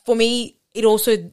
for 0.06 0.16
me, 0.16 0.56
it 0.74 0.84
also 0.86 1.30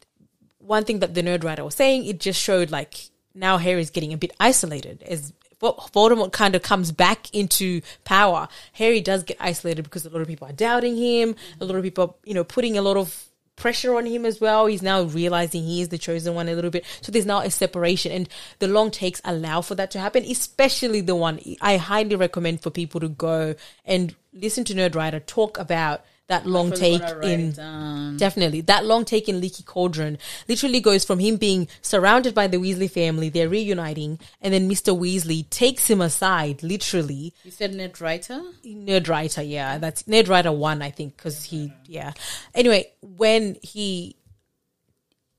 one 0.59 0.83
thing 0.83 0.99
that 0.99 1.13
the 1.13 1.23
nerd 1.23 1.43
writer 1.45 1.63
was 1.63 1.75
saying, 1.75 2.05
it 2.05 2.19
just 2.19 2.39
showed 2.41 2.69
like 2.69 3.09
now 3.33 3.57
Harry's 3.57 3.89
getting 3.89 4.11
a 4.11 4.17
bit 4.17 4.31
isolated 4.41 5.03
as 5.07 5.31
Voldemort 5.61 6.31
kind 6.31 6.55
of 6.55 6.61
comes 6.61 6.91
back 6.91 7.33
into 7.33 7.81
power. 8.05 8.47
Harry 8.73 9.01
does 9.01 9.23
get 9.23 9.37
isolated 9.39 9.83
because 9.83 10.05
a 10.05 10.09
lot 10.09 10.21
of 10.21 10.27
people 10.27 10.47
are 10.47 10.53
doubting 10.53 10.95
him. 10.95 11.35
A 11.59 11.65
lot 11.65 11.75
of 11.75 11.83
people, 11.83 12.03
are, 12.03 12.13
you 12.23 12.33
know, 12.33 12.43
putting 12.43 12.77
a 12.77 12.81
lot 12.81 12.97
of 12.97 13.29
pressure 13.59 13.95
on 13.95 14.05
him 14.05 14.25
as 14.25 14.41
well. 14.41 14.65
He's 14.65 14.81
now 14.81 15.03
realizing 15.03 15.63
he 15.63 15.81
is 15.81 15.89
the 15.89 15.97
chosen 15.97 16.33
one 16.33 16.47
a 16.47 16.55
little 16.55 16.71
bit. 16.71 16.85
So 17.01 17.11
there's 17.11 17.25
now 17.25 17.41
a 17.41 17.51
separation 17.51 18.11
and 18.11 18.29
the 18.59 18.67
long 18.67 18.89
takes 18.89 19.21
allow 19.23 19.61
for 19.61 19.75
that 19.75 19.91
to 19.91 19.99
happen, 19.99 20.23
especially 20.23 21.01
the 21.01 21.15
one 21.15 21.39
I 21.61 21.77
highly 21.77 22.15
recommend 22.15 22.61
for 22.61 22.71
people 22.71 23.01
to 23.01 23.09
go 23.09 23.55
and 23.85 24.15
listen 24.33 24.63
to 24.65 24.73
Nerd 24.73 24.95
Writer 24.95 25.19
talk 25.19 25.59
about 25.59 26.03
that 26.29 26.45
long 26.45 26.71
take 26.71 27.01
in 27.23 27.51
down. 27.51 28.15
Definitely. 28.17 28.61
That 28.61 28.85
long 28.85 29.03
take 29.03 29.27
in 29.27 29.41
Leaky 29.41 29.63
Cauldron 29.63 30.19
literally 30.47 30.79
goes 30.79 31.03
from 31.03 31.17
him 31.17 31.37
being 31.37 31.67
surrounded 31.81 32.35
by 32.35 32.47
the 32.47 32.57
Weasley 32.57 32.89
family, 32.89 33.29
they're 33.29 33.49
reuniting, 33.49 34.19
and 34.39 34.53
then 34.53 34.69
Mr. 34.69 34.97
Weasley 34.97 35.49
takes 35.49 35.89
him 35.89 36.01
aside, 36.01 36.61
literally. 36.61 37.33
You 37.43 37.51
said 37.51 37.73
Ned 37.73 37.99
Writer. 37.99 38.41
ned 38.63 39.07
Writer, 39.07 39.41
yeah. 39.41 39.79
That's 39.79 40.07
ned 40.07 40.27
Writer 40.27 40.51
1, 40.51 40.81
I 40.83 40.91
think, 40.91 41.17
because 41.17 41.43
he, 41.43 41.73
yeah. 41.85 42.13
Anyway, 42.53 42.91
when 43.01 43.57
he, 43.63 44.15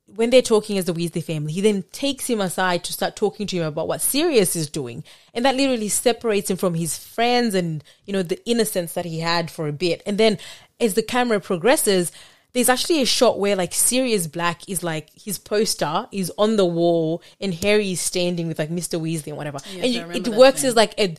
when 0.07 0.31
they're 0.31 0.43
talking 0.43 0.77
as 0.77 0.87
the 0.87 0.93
Weasley 0.93 1.23
family, 1.23 1.53
he 1.53 1.61
then 1.61 1.85
takes 1.93 2.29
him 2.29 2.41
aside 2.41 2.83
to 2.83 2.93
start 2.93 3.15
talking 3.15 3.47
to 3.47 3.57
him 3.57 3.65
about 3.65 3.87
what 3.87 4.01
Sirius 4.01 4.57
is 4.57 4.69
doing. 4.69 5.05
And 5.35 5.45
that 5.45 5.55
literally 5.55 5.89
separates 5.89 6.51
him 6.51 6.57
from 6.57 6.75
his 6.75 6.99
friends 6.99 7.55
and, 7.55 7.85
you 8.07 8.13
know, 8.13 8.25
the 8.25 8.45
innocence 8.45 8.95
that 8.95 9.05
he 9.05 9.21
had 9.21 9.53
for 9.53 9.69
a 9.69 9.73
bit. 9.73 10.03
And 10.05 10.19
then 10.19 10.39
as 10.81 10.95
the 10.95 11.03
camera 11.03 11.41
progresses, 11.41 12.13
there's 12.53 12.69
actually 12.69 13.01
a 13.01 13.07
shot 13.07 13.39
where 13.39 13.55
like 13.55 13.73
Sirius 13.73 14.27
Black 14.27 14.69
is 14.69 14.83
like 14.83 15.09
his 15.15 15.39
poster 15.39 16.09
is 16.11 16.33
on 16.37 16.57
the 16.57 16.65
wall 16.65 17.23
and 17.41 17.55
Harry 17.55 17.93
is 17.93 18.01
standing 18.01 18.49
with 18.49 18.59
like 18.59 18.71
Mr. 18.71 19.01
Weasley 19.01 19.29
and 19.29 19.37
whatever. 19.37 19.59
Yes, 19.73 19.85
and 19.85 19.95
you, 19.95 20.33
it 20.33 20.37
works 20.37 20.63
scene. 20.63 20.69
as 20.69 20.77
like 20.77 20.99
a, 20.99 21.17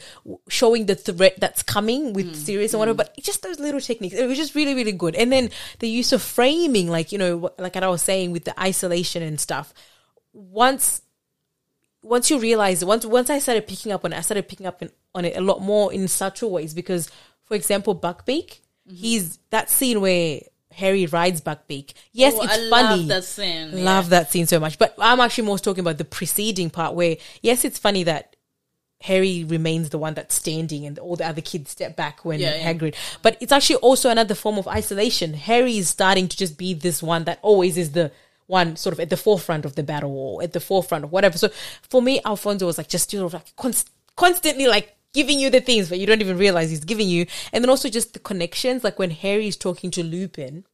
showing 0.50 0.88
the 0.88 0.96
threat 0.96 1.40
that's 1.40 1.64
coming 1.64 2.14
with 2.14 2.36
Sirius 2.36 2.74
and 2.74 2.80
whatever. 2.80 2.98
But 2.98 3.16
just 3.22 3.44
those 3.44 3.60
little 3.60 3.80
techniques. 3.80 4.16
It 4.16 4.28
was 4.28 4.38
just 4.38 4.56
really, 4.56 4.76
really 4.76 4.92
good. 4.92 5.16
And 5.16 5.32
then 5.32 5.52
the 5.80 5.88
use 5.88 6.12
of 6.12 6.22
framing, 6.22 6.90
like, 6.90 7.12
you 7.12 7.18
know, 7.18 7.52
like 7.58 7.78
I 7.78 7.88
was 7.88 8.02
saying 8.02 8.32
with 8.32 8.44
the 8.44 8.60
isolation 8.60 9.24
and 9.24 9.40
stuff. 9.40 9.74
Once 10.34 11.02
once 12.04 12.32
you 12.32 12.40
realize 12.40 12.84
once 12.84 13.06
once 13.06 13.30
I 13.30 13.40
started 13.40 13.68
picking 13.68 13.92
up 13.92 14.04
on 14.04 14.14
it, 14.14 14.18
I 14.18 14.22
started 14.22 14.48
picking 14.48 14.66
up 14.66 14.82
in, 14.82 14.90
on 15.14 15.26
it 15.26 15.38
a 15.38 15.42
lot 15.42 15.62
more 15.62 15.94
in 15.94 16.08
subtle 16.08 16.52
ways 16.52 16.74
because, 16.74 17.10
for 17.44 17.56
example, 17.56 17.96
Buckbeak, 17.96 18.60
Mm-hmm. 18.92 18.96
he's 18.96 19.40
that 19.50 19.70
scene 19.70 20.02
where 20.02 20.42
Harry 20.74 21.06
rides 21.06 21.42
Buckbeak. 21.42 21.94
Yes, 22.14 22.34
Oh, 22.38 22.44
it's 22.44 22.54
I 22.54 22.70
funny. 22.70 23.00
love 23.00 23.08
that 23.10 23.24
scene. 23.26 23.84
Love 23.84 24.10
that 24.10 24.32
scene 24.32 24.48
so 24.48 24.60
much. 24.60 24.78
But 24.80 24.96
I'm 25.00 25.20
actually 25.20 25.46
more 25.46 25.60
talking 25.60 25.82
about 25.82 25.98
the 25.98 26.06
preceding 26.06 26.70
part 26.70 26.94
where, 26.96 27.18
yes, 27.42 27.66
it's 27.66 27.78
funny 27.78 28.04
that 28.04 28.36
Harry 29.02 29.44
remains 29.44 29.90
the 29.90 29.98
one 29.98 30.14
that's 30.14 30.36
standing 30.36 30.86
and 30.86 30.98
all 31.00 31.16
the 31.16 31.26
other 31.28 31.42
kids 31.42 31.72
step 31.72 31.96
back 31.96 32.24
when 32.24 32.40
Yeah, 32.40 32.56
yeah. 32.56 32.72
Hagrid. 32.74 32.96
But 33.22 33.36
it's 33.42 33.52
actually 33.52 33.78
also 33.78 34.10
another 34.10 34.36
form 34.36 34.58
of 34.60 34.68
isolation. 34.68 35.34
Harry 35.34 35.78
is 35.78 35.90
starting 35.90 36.28
to 36.28 36.38
just 36.38 36.58
be 36.58 36.74
this 36.74 37.02
one 37.04 37.24
that 37.26 37.40
always 37.42 37.78
is 37.78 37.92
the 37.94 38.12
one 38.48 38.76
sort 38.76 38.94
of 38.94 39.00
at 39.00 39.10
the 39.10 39.18
forefront 39.18 39.66
of 39.66 39.76
the 39.76 39.84
battle 39.84 40.12
or 40.18 40.44
at 40.44 40.54
the 40.54 40.60
forefront 40.60 41.04
of 41.04 41.12
whatever. 41.12 41.38
So 41.38 41.50
for 41.90 42.02
me, 42.02 42.22
Alfonso 42.26 42.66
was 42.66 42.78
like 42.78 42.90
just 42.90 43.10
sort 43.10 43.26
of 43.26 43.34
like 43.34 43.56
const- 43.56 43.90
constantly 44.16 44.68
like 44.68 44.96
giving 45.14 45.40
you 45.40 45.50
the 45.50 45.62
things, 45.62 45.90
but 45.90 46.00
you 46.00 46.06
don't 46.06 46.22
even 46.22 46.38
realize 46.38 46.70
he's 46.70 46.86
giving 46.86 47.08
you. 47.08 47.26
And 47.52 47.64
then 47.64 47.70
also 47.70 47.90
just 47.90 48.14
the 48.14 48.20
connections, 48.20 48.84
like 48.84 49.00
when 49.00 49.12
Harry 49.12 49.48
is 49.48 49.58
talking 49.58 49.92
to 49.92 50.04
Lupin. 50.04 50.66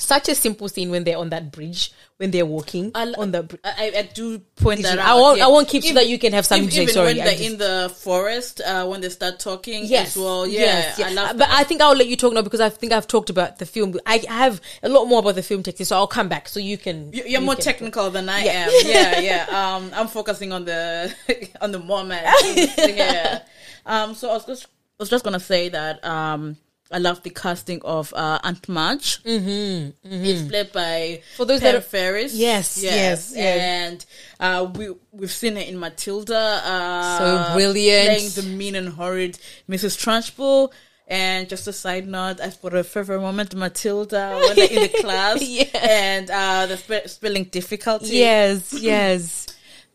Such 0.00 0.28
a 0.28 0.34
simple 0.34 0.68
scene 0.68 0.90
when 0.90 1.04
they're 1.04 1.18
on 1.18 1.28
that 1.30 1.52
bridge, 1.52 1.92
when 2.16 2.30
they're 2.30 2.46
walking 2.46 2.90
I, 2.94 3.12
on 3.18 3.32
the 3.32 3.42
bridge. 3.42 3.60
I, 3.64 3.92
I 3.96 4.02
do 4.14 4.38
point 4.56 4.82
that 4.82 4.98
out. 4.98 5.06
I 5.06 5.14
won't. 5.14 5.38
yeah. 5.38 5.44
I 5.44 5.48
won't 5.48 5.68
keep 5.68 5.84
so 5.84 5.94
that 5.94 6.08
you 6.08 6.18
can 6.18 6.32
have 6.32 6.46
something 6.46 6.68
to 6.68 6.74
say. 6.74 6.82
even 6.82 6.94
Sorry, 6.94 7.06
when 7.14 7.20
I 7.20 7.24
they're 7.24 7.32
just- 7.36 7.50
in 7.52 7.58
the 7.58 7.92
forest, 7.94 8.60
uh, 8.60 8.86
when 8.86 9.00
they 9.02 9.08
start 9.10 9.38
talking 9.38 9.84
yes, 9.84 10.16
as 10.16 10.22
well. 10.22 10.46
Yeah, 10.46 10.60
yes, 10.60 10.98
yeah. 10.98 11.06
I 11.28 11.32
But 11.34 11.48
I 11.50 11.64
think 11.64 11.82
I'll 11.82 11.94
let 11.94 12.06
you 12.06 12.16
talk 12.16 12.32
now 12.32 12.42
because 12.42 12.60
I 12.60 12.70
think 12.70 12.92
I've 12.92 13.06
talked 13.06 13.30
about 13.30 13.58
the 13.58 13.66
film. 13.66 13.98
I 14.06 14.24
have 14.28 14.60
a 14.82 14.88
lot 14.88 15.04
more 15.06 15.18
about 15.20 15.34
the 15.34 15.42
film 15.42 15.62
technique, 15.62 15.86
so 15.86 15.96
I'll 15.96 16.06
come 16.06 16.28
back 16.28 16.48
so 16.48 16.58
you 16.60 16.78
can. 16.78 17.12
You- 17.12 17.24
you 17.24 17.30
You're 17.32 17.40
more 17.42 17.54
can- 17.56 17.64
technical 17.64 18.10
than 18.10 18.28
I 18.28 18.44
Yeah. 18.44 18.52
am. 18.52 18.70
Yeah, 18.84 19.20
yeah. 19.50 19.74
Um, 19.76 19.90
I'm 19.94 20.08
focusing 20.08 20.52
on 20.52 20.64
the 20.64 21.14
on 21.60 21.72
the 21.72 21.78
moment. 21.78 22.22
yeah. 22.78 23.42
Um. 23.86 24.14
So 24.14 24.30
I 24.30 24.34
was 24.34 24.44
just 24.46 24.64
I 24.64 24.68
was 24.98 25.10
just 25.10 25.24
gonna 25.24 25.40
say 25.40 25.68
that 25.70 26.02
um 26.04 26.56
I 26.92 26.98
love 26.98 27.22
the 27.22 27.30
casting 27.30 27.80
of 27.84 28.12
uh, 28.14 28.40
Aunt 28.42 28.68
Marge. 28.68 29.22
Mm-hmm, 29.22 29.90
It's 30.04 30.48
played 30.48 30.72
by 30.72 31.22
For 31.36 31.44
those 31.44 31.60
Pam 31.60 31.72
that 31.72 31.78
are- 31.78 31.80
Ferris. 31.82 32.34
Yes, 32.34 32.82
yes, 32.82 33.32
yes. 33.34 33.34
And 33.36 34.04
uh, 34.40 34.70
we 34.74 34.94
we've 35.12 35.30
seen 35.30 35.56
it 35.56 35.68
in 35.68 35.78
Matilda. 35.78 36.60
Uh, 36.64 37.18
So 37.18 37.54
brilliant. 37.54 38.06
playing 38.08 38.30
the 38.30 38.42
mean 38.42 38.74
and 38.74 38.88
horrid 38.88 39.38
Mrs. 39.68 39.96
Trunchbull. 40.02 40.72
And 41.06 41.48
just 41.48 41.66
a 41.66 41.72
side 41.72 42.06
note, 42.06 42.40
I 42.40 42.50
for 42.50 42.76
a 42.76 42.84
favorite 42.84 43.20
moment, 43.20 43.52
Matilda 43.54 44.38
when 44.40 44.54
they're 44.56 44.70
in 44.70 44.82
the 44.82 44.98
class 45.00 45.42
Yeah. 45.42 45.64
and 45.74 46.30
uh, 46.30 46.66
the 46.66 46.76
spe- 46.76 47.08
spelling 47.08 47.44
difficulty. 47.44 48.16
Yes, 48.18 48.72
yes. 48.72 49.46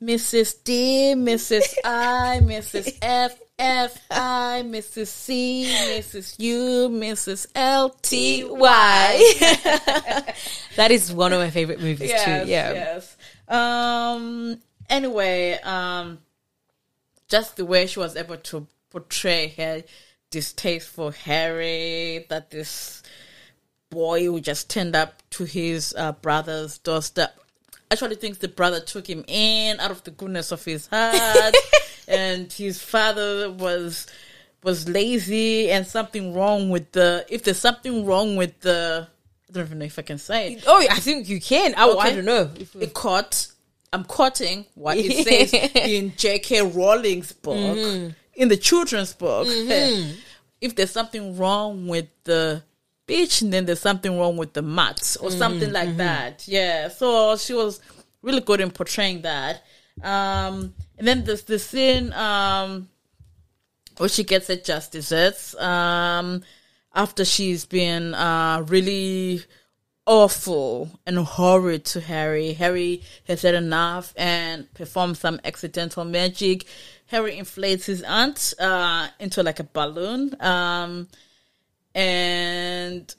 Mrs. 0.05 0.63
D, 0.63 1.13
Mrs. 1.15 1.63
I, 1.83 2.39
Mrs. 2.43 2.97
F, 3.01 3.39
F, 3.57 3.97
I, 4.11 4.61
Mrs. 4.65 5.07
C, 5.07 5.65
Mrs. 5.67 6.35
U, 6.39 6.89
Mrs. 6.89 7.47
L, 7.55 7.89
T, 7.89 8.43
Y. 8.43 9.33
that 10.75 10.91
is 10.91 11.11
one 11.11 11.33
of 11.33 11.39
my 11.39 11.49
favorite 11.49 11.81
movies 11.81 12.09
Yes, 12.09 12.23
too. 12.45 12.49
Yeah. 12.51 12.73
yes. 12.73 13.17
Um. 13.47 14.59
Anyway, 14.89 15.53
um, 15.63 16.19
just 17.27 17.57
the 17.57 17.65
way 17.65 17.87
she 17.87 17.97
was 17.99 18.15
able 18.15 18.37
to 18.37 18.67
portray 18.91 19.47
her 19.57 19.83
distaste 20.29 20.89
for 20.89 21.11
Harry, 21.11 22.25
that 22.29 22.51
this 22.51 23.01
boy 23.89 24.25
who 24.25 24.39
just 24.39 24.69
turned 24.69 24.95
up 24.95 25.23
to 25.31 25.45
his 25.45 25.95
uh, 25.97 26.11
brother's 26.11 26.77
doorstep. 26.77 27.39
Actually, 27.95 28.15
thinks 28.17 28.39
the 28.39 28.47
brother 28.49 28.81
took 28.81 29.07
him 29.07 29.23
in 29.27 29.79
out 29.79 29.89
of 29.91 30.03
the 30.03 30.11
goodness 30.11 30.51
of 30.51 30.63
his 30.65 30.87
heart, 30.87 31.55
and 32.09 32.51
his 32.51 32.81
father 32.81 33.49
was 33.51 34.05
was 34.63 34.89
lazy 34.89 35.71
and 35.71 35.87
something 35.87 36.33
wrong 36.33 36.69
with 36.69 36.91
the. 36.91 37.25
If 37.29 37.43
there's 37.43 37.57
something 37.59 38.05
wrong 38.05 38.35
with 38.35 38.59
the 38.61 39.07
I 39.49 39.53
don't 39.53 39.63
even 39.67 39.79
know 39.79 39.85
if 39.85 39.97
I 39.97 40.01
can 40.01 40.17
say 40.17 40.53
it. 40.53 40.63
Oh, 40.67 40.85
I 40.91 40.99
think 40.99 41.29
you 41.29 41.39
can. 41.39 41.73
I, 41.77 41.87
I 41.87 42.11
don't 42.13 42.25
know. 42.25 42.49
If- 42.59 42.75
It 42.75 42.93
caught. 42.93 43.47
I'm 43.93 44.03
quoting 44.03 44.65
what 44.75 44.97
it 44.97 45.25
says 45.25 45.53
in 45.75 46.13
J.K. 46.17 46.63
Rowling's 46.63 47.31
book, 47.31 47.55
Mm-hmm. 47.55 48.09
in 48.33 48.49
the 48.49 48.57
children's 48.57 49.13
book. 49.13 49.47
If 50.59 50.75
there's 50.75 50.91
something 50.91 51.37
wrong 51.37 51.87
with 51.87 52.07
the 52.25 52.61
beach, 53.07 53.39
then 53.41 53.65
there's 53.65 53.79
something 53.79 54.17
wrong 54.19 54.37
with 54.37 54.53
the 54.53 54.61
mat 54.61 55.15
or 55.21 55.31
something 55.31 55.69
Mm-hmm. 55.69 55.73
like 55.73 55.97
that. 55.97 56.47
Yeah. 56.47 56.89
So 56.89 57.37
she 57.37 57.53
was 57.53 57.79
really 58.21 58.41
good 58.41 58.61
in 58.61 58.71
portraying 58.71 59.21
that. 59.21 59.63
Um, 60.01 60.73
and 60.97 61.07
then 61.07 61.23
there's 61.23 61.43
the 61.43 61.59
scene 61.59 62.11
um, 62.13 62.89
where 63.97 64.09
she 64.09 64.23
gets 64.23 64.47
her 64.47 64.55
just 64.57 64.91
desserts 64.91 65.55
um, 65.55 66.43
after 66.93 67.23
she's 67.25 67.65
been 67.65 68.13
uh, 68.13 68.63
really 68.67 69.43
awful 70.05 70.89
and 71.05 71.17
horrid 71.17 71.85
to 71.85 72.01
Harry. 72.01 72.53
Harry 72.53 73.01
has 73.27 73.41
had 73.41 73.55
enough 73.55 74.13
and 74.17 74.71
performs 74.73 75.19
some 75.19 75.39
accidental 75.43 76.05
magic. 76.05 76.65
Harry 77.07 77.37
inflates 77.37 77.85
his 77.85 78.01
aunt 78.03 78.53
uh, 78.59 79.07
into 79.19 79.41
like 79.43 79.59
a 79.59 79.63
balloon. 79.63 80.35
Um, 80.41 81.07
and 81.95 83.15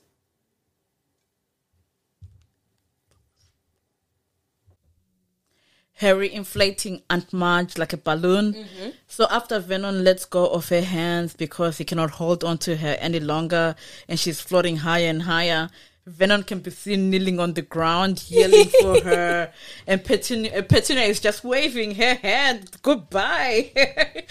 Harry 5.95 6.33
inflating 6.33 7.03
Aunt 7.09 7.33
Marge 7.33 7.79
like 7.79 7.95
a 7.95 7.97
balloon. 7.97 8.53
Mm-hmm. 8.53 8.91
So 9.09 9.27
after 9.31 9.59
Vernon 9.59 10.05
lets 10.05 10.27
go 10.27 10.47
of 10.47 10.69
her 10.69 10.83
hands 10.83 11.35
because 11.35 11.79
he 11.79 11.85
cannot 11.87 12.11
hold 12.11 12.45
on 12.45 12.59
to 12.59 12.77
her 12.77 12.99
any 13.01 13.19
longer 13.19 13.75
and 14.07 14.21
she's 14.21 14.39
floating 14.41 14.77
higher 14.77 15.09
and 15.09 15.23
higher, 15.23 15.71
Vernon 16.07 16.45
can 16.45 16.61
be 16.61 16.71
seen 16.71 17.11
kneeling 17.11 17.41
on 17.41 17.55
the 17.55 17.63
ground, 17.63 18.25
yelling 18.29 18.69
for 18.81 19.01
her. 19.05 19.53
And 19.89 20.05
Petunia, 20.05 20.63
Petunia 20.63 21.03
is 21.05 21.19
just 21.19 21.43
waving 21.43 21.97
her 21.97 22.15
hand 22.15 22.71
goodbye 22.83 23.73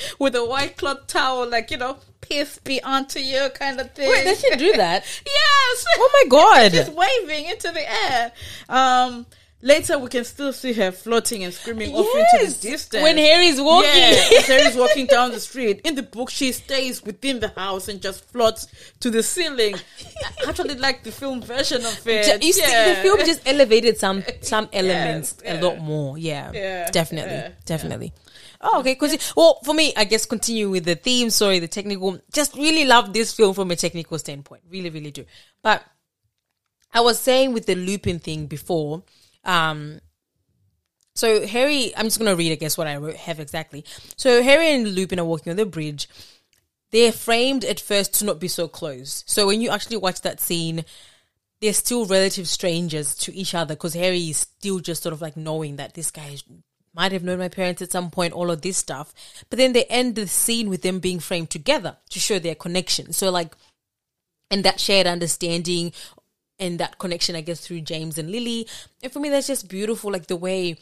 with 0.20 0.36
a 0.36 0.46
white 0.46 0.78
cloth 0.78 1.08
towel, 1.08 1.50
like, 1.50 1.72
you 1.72 1.78
know, 1.78 1.98
peace 2.22 2.60
be 2.60 2.82
unto 2.82 3.20
you 3.20 3.50
kind 3.56 3.80
of 3.80 3.92
thing. 3.92 4.10
Wait, 4.10 4.24
does 4.24 4.40
she 4.40 4.56
do 4.56 4.74
that? 4.78 5.04
Yes. 5.26 5.86
Oh 5.98 6.10
my 6.14 6.30
god! 6.30 6.72
She's 6.72 6.90
waving 6.90 7.46
into 7.50 7.72
the 7.72 7.92
air. 8.12 8.32
Um, 8.70 9.26
later 9.62 9.98
we 9.98 10.10
can 10.10 10.24
still 10.24 10.54
see 10.54 10.74
her 10.74 10.92
floating 10.92 11.44
and 11.44 11.54
screaming 11.54 11.94
off 11.94 12.06
into 12.16 12.54
the 12.54 12.62
distance. 12.62 13.04
When 13.04 13.18
Harry's 13.18 13.60
walking. 13.60 13.90
Yeah, 13.94 14.42
Harry's 14.48 14.76
walking 14.76 15.08
down 15.08 15.32
the 15.32 15.40
street. 15.40 15.82
In 15.84 15.96
the 15.96 16.04
book, 16.04 16.30
she 16.30 16.52
stays 16.52 17.04
within 17.04 17.40
the 17.40 17.50
house 17.50 17.88
and 17.88 18.02
just 18.02 18.26
floats 18.32 18.68
to 19.00 19.10
the 19.10 19.24
ceiling. 19.24 19.76
I 19.76 20.50
actually 20.50 20.76
like 20.76 21.04
the 21.04 21.12
film 21.12 21.42
version 21.42 21.86
of 21.86 22.08
it. 22.08 22.44
You 22.44 22.54
see, 22.54 22.62
yeah. 22.62 22.96
the 22.96 23.02
film 23.02 23.20
just 23.20 23.42
elevated 23.48 23.98
some 23.98 24.24
some 24.42 24.70
elements 24.72 25.38
yeah. 25.44 25.60
a 25.60 25.62
lot 25.62 25.80
more. 25.80 26.18
Yeah, 26.18 26.52
Yeah, 26.54 26.92
definitely, 26.92 27.56
definitely. 27.66 28.14
Oh, 28.62 28.80
okay. 28.80 28.96
Cause 28.96 29.34
well, 29.36 29.60
for 29.64 29.74
me, 29.74 29.94
I 29.96 30.06
guess 30.06 30.26
continue 30.26 30.70
with 30.70 30.86
the 30.86 30.96
theme. 30.96 31.30
Sorry, 31.30 31.60
the 31.60 31.68
technical. 31.68 32.20
Just 32.32 32.56
really 32.56 32.86
love 32.86 33.14
this 33.14 33.34
film 33.34 33.54
from 33.54 33.72
a 33.72 33.76
technical 33.76 34.18
standpoint. 34.18 34.64
Really, 34.70 34.90
really 34.90 35.12
do. 35.12 35.26
But 35.62 35.84
I 36.94 37.02
was 37.02 37.20
saying 37.20 37.54
with 37.54 37.66
the 37.66 37.76
looping 37.76 38.20
thing 38.20 38.48
before. 38.48 39.04
Um, 39.46 40.00
so 41.16 41.48
Harry, 41.48 41.96
I'm 41.96 42.06
just 42.06 42.20
gonna 42.20 42.36
read, 42.36 42.52
I 42.52 42.56
guess, 42.56 42.78
what 42.78 42.88
I 42.88 42.98
wrote, 42.98 43.16
have 43.16 43.40
exactly. 43.40 43.86
So 44.18 44.44
Harry 44.44 44.74
and 44.74 44.88
Lupin 44.94 45.20
are 45.20 45.26
walking 45.26 45.52
on 45.52 45.58
the 45.58 45.66
bridge. 45.66 46.10
They're 46.92 47.12
framed 47.12 47.64
at 47.64 47.80
first 47.80 48.16
to 48.16 48.26
not 48.26 48.40
be 48.40 48.48
so 48.48 48.68
close. 48.68 49.24
So 49.28 49.48
when 49.48 49.62
you 49.62 49.70
actually 49.70 49.98
watch 49.98 50.22
that 50.22 50.42
scene, 50.42 50.86
they're 51.62 51.74
still 51.74 52.06
relative 52.06 52.48
strangers 52.48 53.16
to 53.16 53.34
each 53.34 53.56
other 53.56 53.76
because 53.76 53.94
Harry 53.94 54.30
is 54.30 54.38
still 54.38 54.80
just 54.80 55.04
sort 55.04 55.14
of 55.14 55.22
like 55.22 55.38
knowing 55.38 55.78
that 55.78 55.94
this 55.94 56.12
guy 56.12 56.38
might 56.94 57.12
have 57.12 57.24
known 57.24 57.40
my 57.40 57.50
parents 57.50 57.82
at 57.82 57.92
some 57.92 58.10
point, 58.10 58.34
all 58.34 58.52
of 58.52 58.62
this 58.62 58.78
stuff. 58.78 59.14
But 59.50 59.58
then 59.58 59.74
they 59.74 59.86
end 59.86 60.16
the 60.16 60.28
scene 60.28 60.70
with 60.70 60.82
them 60.82 61.00
being 61.00 61.20
framed 61.20 61.50
together 61.50 61.98
to 62.10 62.20
show 62.20 62.40
their 62.40 62.56
connection. 62.56 63.14
So 63.14 63.32
like, 63.32 63.56
and 64.52 64.64
that 64.64 64.80
shared 64.80 65.08
understanding 65.08 65.92
and 66.60 66.80
that 66.80 66.98
connection, 67.00 67.36
I 67.36 67.42
guess, 67.42 67.60
through 67.60 67.82
James 67.82 68.18
and 68.18 68.32
Lily. 68.32 68.68
And 69.04 69.12
for 69.12 69.20
me, 69.20 69.30
that's 69.30 69.48
just 69.48 69.68
beautiful. 69.70 70.12
Like 70.12 70.28
the 70.28 70.36
way 70.36 70.78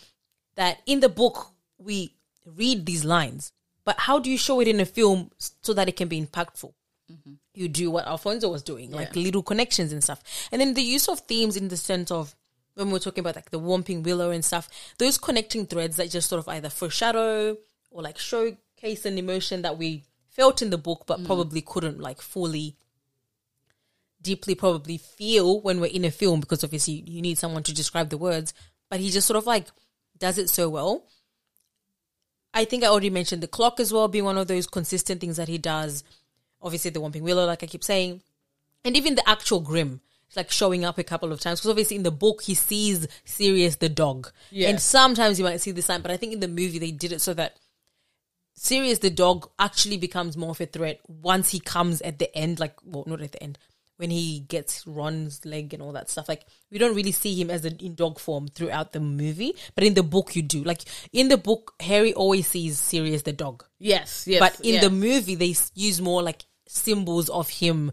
that 0.55 0.81
in 0.86 0.99
the 0.99 1.09
book 1.09 1.51
we 1.77 2.13
read 2.45 2.86
these 2.86 3.03
lines, 3.03 3.51
but 3.86 3.99
how 3.99 4.19
do 4.19 4.29
you 4.29 4.38
show 4.38 4.59
it 4.59 4.67
in 4.67 4.79
a 4.79 4.86
film 4.86 5.31
so 5.62 5.73
that 5.73 5.89
it 5.89 5.95
can 5.95 6.07
be 6.07 6.21
impactful? 6.21 6.73
Mm-hmm. 7.12 7.33
You 7.53 7.67
do 7.67 7.91
what 7.91 8.07
Alfonso 8.07 8.49
was 8.49 8.63
doing, 8.63 8.91
like 8.91 9.15
little 9.15 9.43
connections 9.43 9.91
and 9.91 10.03
stuff. 10.03 10.23
And 10.51 10.62
then 10.62 10.73
the 10.73 10.81
use 10.81 11.07
of 11.07 11.19
themes 11.19 11.57
in 11.57 11.67
the 11.67 11.77
sense 11.77 12.09
of 12.09 12.36
when 12.75 12.89
we're 12.89 12.99
talking 12.99 13.19
about 13.19 13.36
like 13.36 13.51
the 13.51 13.59
Whomping 13.59 14.03
Willow 14.03 14.31
and 14.31 14.43
stuff, 14.43 14.69
those 14.97 15.17
connecting 15.17 15.65
threads 15.65 15.97
that 15.97 16.09
just 16.09 16.29
sort 16.29 16.39
of 16.39 16.47
either 16.47 16.69
foreshadow 16.69 17.57
or 17.91 18.01
like 18.01 18.17
showcase 18.17 19.05
an 19.05 19.17
emotion 19.17 19.62
that 19.62 19.77
we 19.77 20.03
felt 20.29 20.62
in 20.62 20.71
the 20.71 20.77
book, 20.77 21.03
but 21.05 21.19
mm. 21.19 21.25
probably 21.25 21.62
couldn't 21.62 21.99
like 21.99 22.21
fully 22.21 22.75
deeply 24.23 24.55
probably 24.55 24.97
feel 24.97 25.62
when 25.62 25.79
we're 25.79 25.88
in 25.88 26.05
a 26.05 26.12
film 26.12 26.39
because 26.39 26.63
obviously 26.63 27.03
you 27.05 27.21
need 27.21 27.38
someone 27.38 27.63
to 27.63 27.73
describe 27.73 28.09
the 28.09 28.17
words 28.17 28.53
but 28.89 28.99
he 28.99 29.09
just 29.09 29.27
sort 29.27 29.38
of 29.38 29.45
like 29.45 29.67
does 30.17 30.38
it 30.38 30.49
so 30.49 30.69
well. 30.69 31.05
I 32.53 32.65
think 32.65 32.83
i 32.83 32.88
already 32.88 33.09
mentioned 33.09 33.43
the 33.43 33.47
clock 33.47 33.79
as 33.79 33.91
well 33.91 34.07
being 34.07 34.25
one 34.25 34.38
of 34.38 34.47
those 34.47 34.67
consistent 34.67 35.19
things 35.19 35.38
that 35.38 35.47
he 35.47 35.57
does. 35.57 36.03
Obviously 36.62 36.91
the 36.91 37.01
Whomping 37.01 37.21
Willow 37.21 37.45
like 37.45 37.63
i 37.63 37.67
keep 37.67 37.83
saying 37.83 38.21
and 38.86 38.95
even 38.97 39.15
the 39.15 39.29
actual 39.29 39.59
grim 39.59 40.01
like 40.36 40.49
showing 40.49 40.83
up 40.83 40.97
a 40.97 41.03
couple 41.03 41.31
of 41.31 41.39
times 41.39 41.59
because 41.59 41.69
obviously 41.69 41.95
in 41.95 42.03
the 42.03 42.09
book 42.09 42.41
he 42.41 42.55
sees 42.55 43.07
Sirius 43.23 43.75
the 43.75 43.89
dog. 43.89 44.31
Yeah. 44.49 44.69
and 44.69 44.79
sometimes 44.79 45.38
you 45.38 45.45
might 45.45 45.62
see 45.62 45.71
the 45.71 45.81
sign 45.81 46.01
but 46.01 46.09
i 46.12 46.17
think 46.17 46.33
in 46.33 46.39
the 46.39 46.47
movie 46.47 46.79
they 46.79 46.91
did 46.91 47.12
it 47.12 47.21
so 47.21 47.33
that 47.36 47.57
Sirius 48.55 48.99
the 48.99 49.09
dog 49.09 49.49
actually 49.57 49.97
becomes 49.97 50.38
more 50.38 50.51
of 50.51 50.62
a 50.62 50.65
threat 50.65 50.99
once 51.07 51.49
he 51.49 51.59
comes 51.59 52.01
at 52.01 52.19
the 52.19 52.36
end, 52.38 52.59
like 52.59 52.75
well, 52.86 53.03
not 53.07 53.21
at 53.21 53.31
the 53.31 53.43
end, 53.43 53.57
when 53.97 54.10
he 54.10 54.39
gets 54.41 54.86
Ron's 54.88 55.45
leg 55.45 55.73
and 55.73 55.82
all 55.84 55.91
that 55.93 56.10
stuff. 56.10 56.27
Like 56.27 56.45
we 56.71 56.77
don't 56.77 56.95
really 56.95 57.12
see 57.12 57.39
him 57.39 57.49
as 57.49 57.63
a, 57.65 57.69
in 57.84 57.95
dog 57.95 58.19
form 58.19 58.47
throughout 58.47 58.91
the 58.91 58.99
movie, 58.99 59.53
but 59.75 59.84
in 59.84 59.93
the 59.93 60.03
book 60.03 60.36
you 60.36 60.41
do. 60.41 60.63
Like 60.63 60.82
in 61.12 61.27
the 61.27 61.38
book, 61.38 61.73
Harry 61.79 62.13
always 62.13 62.47
sees 62.47 62.79
Sirius 62.79 63.21
the 63.21 63.34
dog, 63.34 63.63
Yes, 63.79 64.25
yes. 64.27 64.39
but 64.39 64.60
in 64.65 64.75
yeah. 64.75 64.82
the 64.82 64.89
movie 64.89 65.36
they 65.36 65.53
use 65.75 66.01
more 66.01 66.23
like 66.23 66.43
symbols 66.67 67.29
of 67.29 67.49
him 67.49 67.91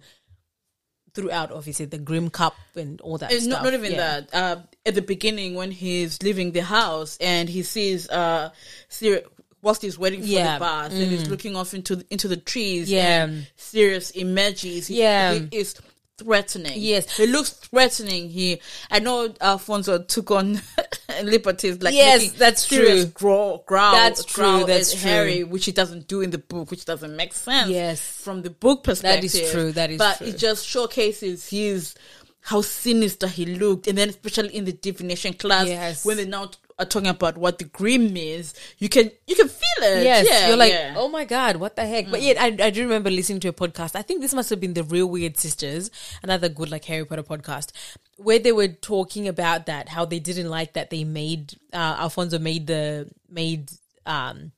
throughout. 1.14 1.52
Obviously, 1.52 1.86
the 1.86 1.98
Grim 1.98 2.30
Cup 2.30 2.54
and 2.76 3.00
all 3.00 3.18
that. 3.18 3.32
It's 3.32 3.44
stuff. 3.44 3.62
not, 3.62 3.64
not 3.64 3.74
even 3.74 3.92
Yeah. 3.92 4.20
that. 4.20 4.34
Uh, 4.34 4.62
at 4.86 4.94
the 4.94 5.02
beginning, 5.02 5.54
when 5.54 5.70
he's 5.70 6.22
leaving 6.22 6.52
the 6.52 6.62
house 6.62 7.18
and 7.20 7.48
he 7.48 7.62
sees 7.62 8.08
uh, 8.08 8.50
Sirius, 8.88 9.26
whilst 9.62 9.83
he's 9.83 9.99
waiting 9.99 10.20
for 10.23 10.27
Yeah. 10.27 10.55
the 10.55 10.61
bus, 10.61 10.92
and 10.92 11.11
he's 11.11 11.25
mm. 11.25 11.31
looking 11.31 11.57
off 11.57 11.75
into 11.75 11.96
the, 11.96 12.05
into 12.11 12.29
the 12.29 12.37
trees. 12.37 12.90
Yeah. 12.90 13.29
Sirius 13.57 14.11
emerges. 14.12 14.87
He, 14.88 15.01
Yeah. 15.01 15.35
he 15.35 15.49
is 15.53 15.75
threatening. 16.18 16.75
Yes. 16.77 17.16
he 17.16 17.27
looks 17.27 17.51
threatening. 17.51 18.29
He, 18.29 18.61
I 18.90 18.99
know 18.99 19.33
Alfonso 19.40 20.03
took 20.03 20.31
on 20.31 20.61
liberties 21.25 21.81
like 21.83 21.94
Yes, 21.94 22.33
that's 22.33 22.66
true. 22.66 23.07
growl, 23.07 23.64
growl, 23.66 23.92
That's 23.92 24.25
true, 24.25 24.64
that's 24.66 24.92
true. 24.92 25.01
Harry, 25.11 25.44
which 25.44 25.64
he 25.64 25.73
doesn't 25.73 26.09
do 26.09 26.20
in 26.20 26.31
the 26.31 26.38
book, 26.38 26.70
which 26.70 26.85
doesn't 26.85 27.16
make 27.16 27.33
sense. 27.33 27.70
Yes. 27.70 28.01
from 28.01 28.42
the 28.42 28.51
book 28.51 28.85
perspective. 28.85 29.33
That 29.33 29.40
is 29.42 29.51
true, 29.51 29.73
that 29.73 29.90
is 29.90 29.99
but 29.99 30.18
true. 30.18 30.27
it 30.29 30.37
just 30.38 30.66
showcases 30.66 31.49
his 31.49 31.94
how 32.42 32.62
sinister 32.62 33.27
he 33.27 33.44
looked, 33.46 33.87
and 33.87 33.99
then 33.99 34.09
especially 34.09 34.55
in 34.57 34.64
the 34.64 34.73
divination 34.73 35.35
class 35.35 35.66
Yes. 35.68 36.05
when 36.07 36.16
they 36.16 36.25
now 36.25 36.51
are 36.80 36.86
talking 36.86 37.08
about 37.08 37.36
what 37.36 37.58
the 37.58 37.64
grim 37.64 38.16
is, 38.16 38.54
you 38.78 38.88
can 38.88 39.10
you 39.26 39.36
can 39.36 39.48
feel 39.48 39.82
it. 39.82 40.02
Yes, 40.02 40.26
yeah, 40.28 40.48
you're 40.48 40.56
like, 40.56 40.72
yeah. 40.72 40.94
oh 40.96 41.08
my 41.08 41.24
god, 41.24 41.56
what 41.56 41.76
the 41.76 41.86
heck? 41.86 42.10
But 42.10 42.22
yet, 42.22 42.36
I, 42.40 42.66
I 42.66 42.70
do 42.70 42.82
remember 42.82 43.10
listening 43.10 43.40
to 43.40 43.48
a 43.48 43.52
podcast. 43.52 43.94
I 43.94 44.02
think 44.02 44.20
this 44.20 44.34
must 44.34 44.50
have 44.50 44.60
been 44.60 44.74
the 44.74 44.84
Real 44.84 45.06
Weird 45.06 45.36
Sisters, 45.36 45.90
another 46.22 46.48
good 46.48 46.70
like 46.70 46.84
Harry 46.86 47.04
Potter 47.04 47.22
podcast, 47.22 47.72
where 48.16 48.38
they 48.38 48.52
were 48.52 48.68
talking 48.68 49.28
about 49.28 49.66
that 49.66 49.88
how 49.88 50.04
they 50.04 50.18
didn't 50.18 50.48
like 50.48 50.72
that 50.72 50.90
they 50.90 51.04
made 51.04 51.54
uh, 51.72 51.96
Alfonso 51.98 52.38
made 52.38 52.66
the 52.66 53.08
made 53.28 53.70
um 54.06 54.52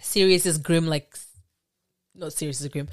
Sirius's 0.00 0.58
grim 0.58 0.86
like 0.86 1.16
not 2.16 2.32
Sirius's 2.32 2.68
grim. 2.68 2.88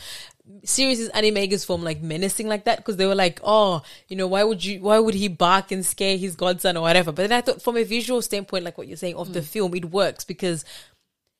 Sirius's 0.63 1.09
animagus 1.09 1.65
form 1.65 1.83
like 1.83 2.01
menacing 2.01 2.47
like 2.47 2.65
that 2.65 2.77
because 2.77 2.97
they 2.97 3.05
were 3.05 3.15
like, 3.15 3.39
oh, 3.43 3.81
you 4.07 4.15
know, 4.15 4.27
why 4.27 4.43
would 4.43 4.63
you, 4.63 4.81
why 4.81 4.99
would 4.99 5.15
he 5.15 5.27
bark 5.27 5.71
and 5.71 5.86
scare 5.86 6.17
his 6.17 6.36
godson 6.36 6.77
or 6.77 6.81
whatever? 6.81 7.12
But 7.12 7.29
then 7.29 7.31
I 7.31 7.41
thought 7.41 7.62
from 7.62 7.77
a 7.77 7.83
visual 7.83 8.21
standpoint, 8.21 8.65
like 8.65 8.77
what 8.77 8.88
you're 8.88 8.97
saying 8.97 9.15
of 9.15 9.33
the 9.33 9.41
mm. 9.41 9.45
film, 9.45 9.73
it 9.75 9.86
works 9.86 10.25
because 10.25 10.65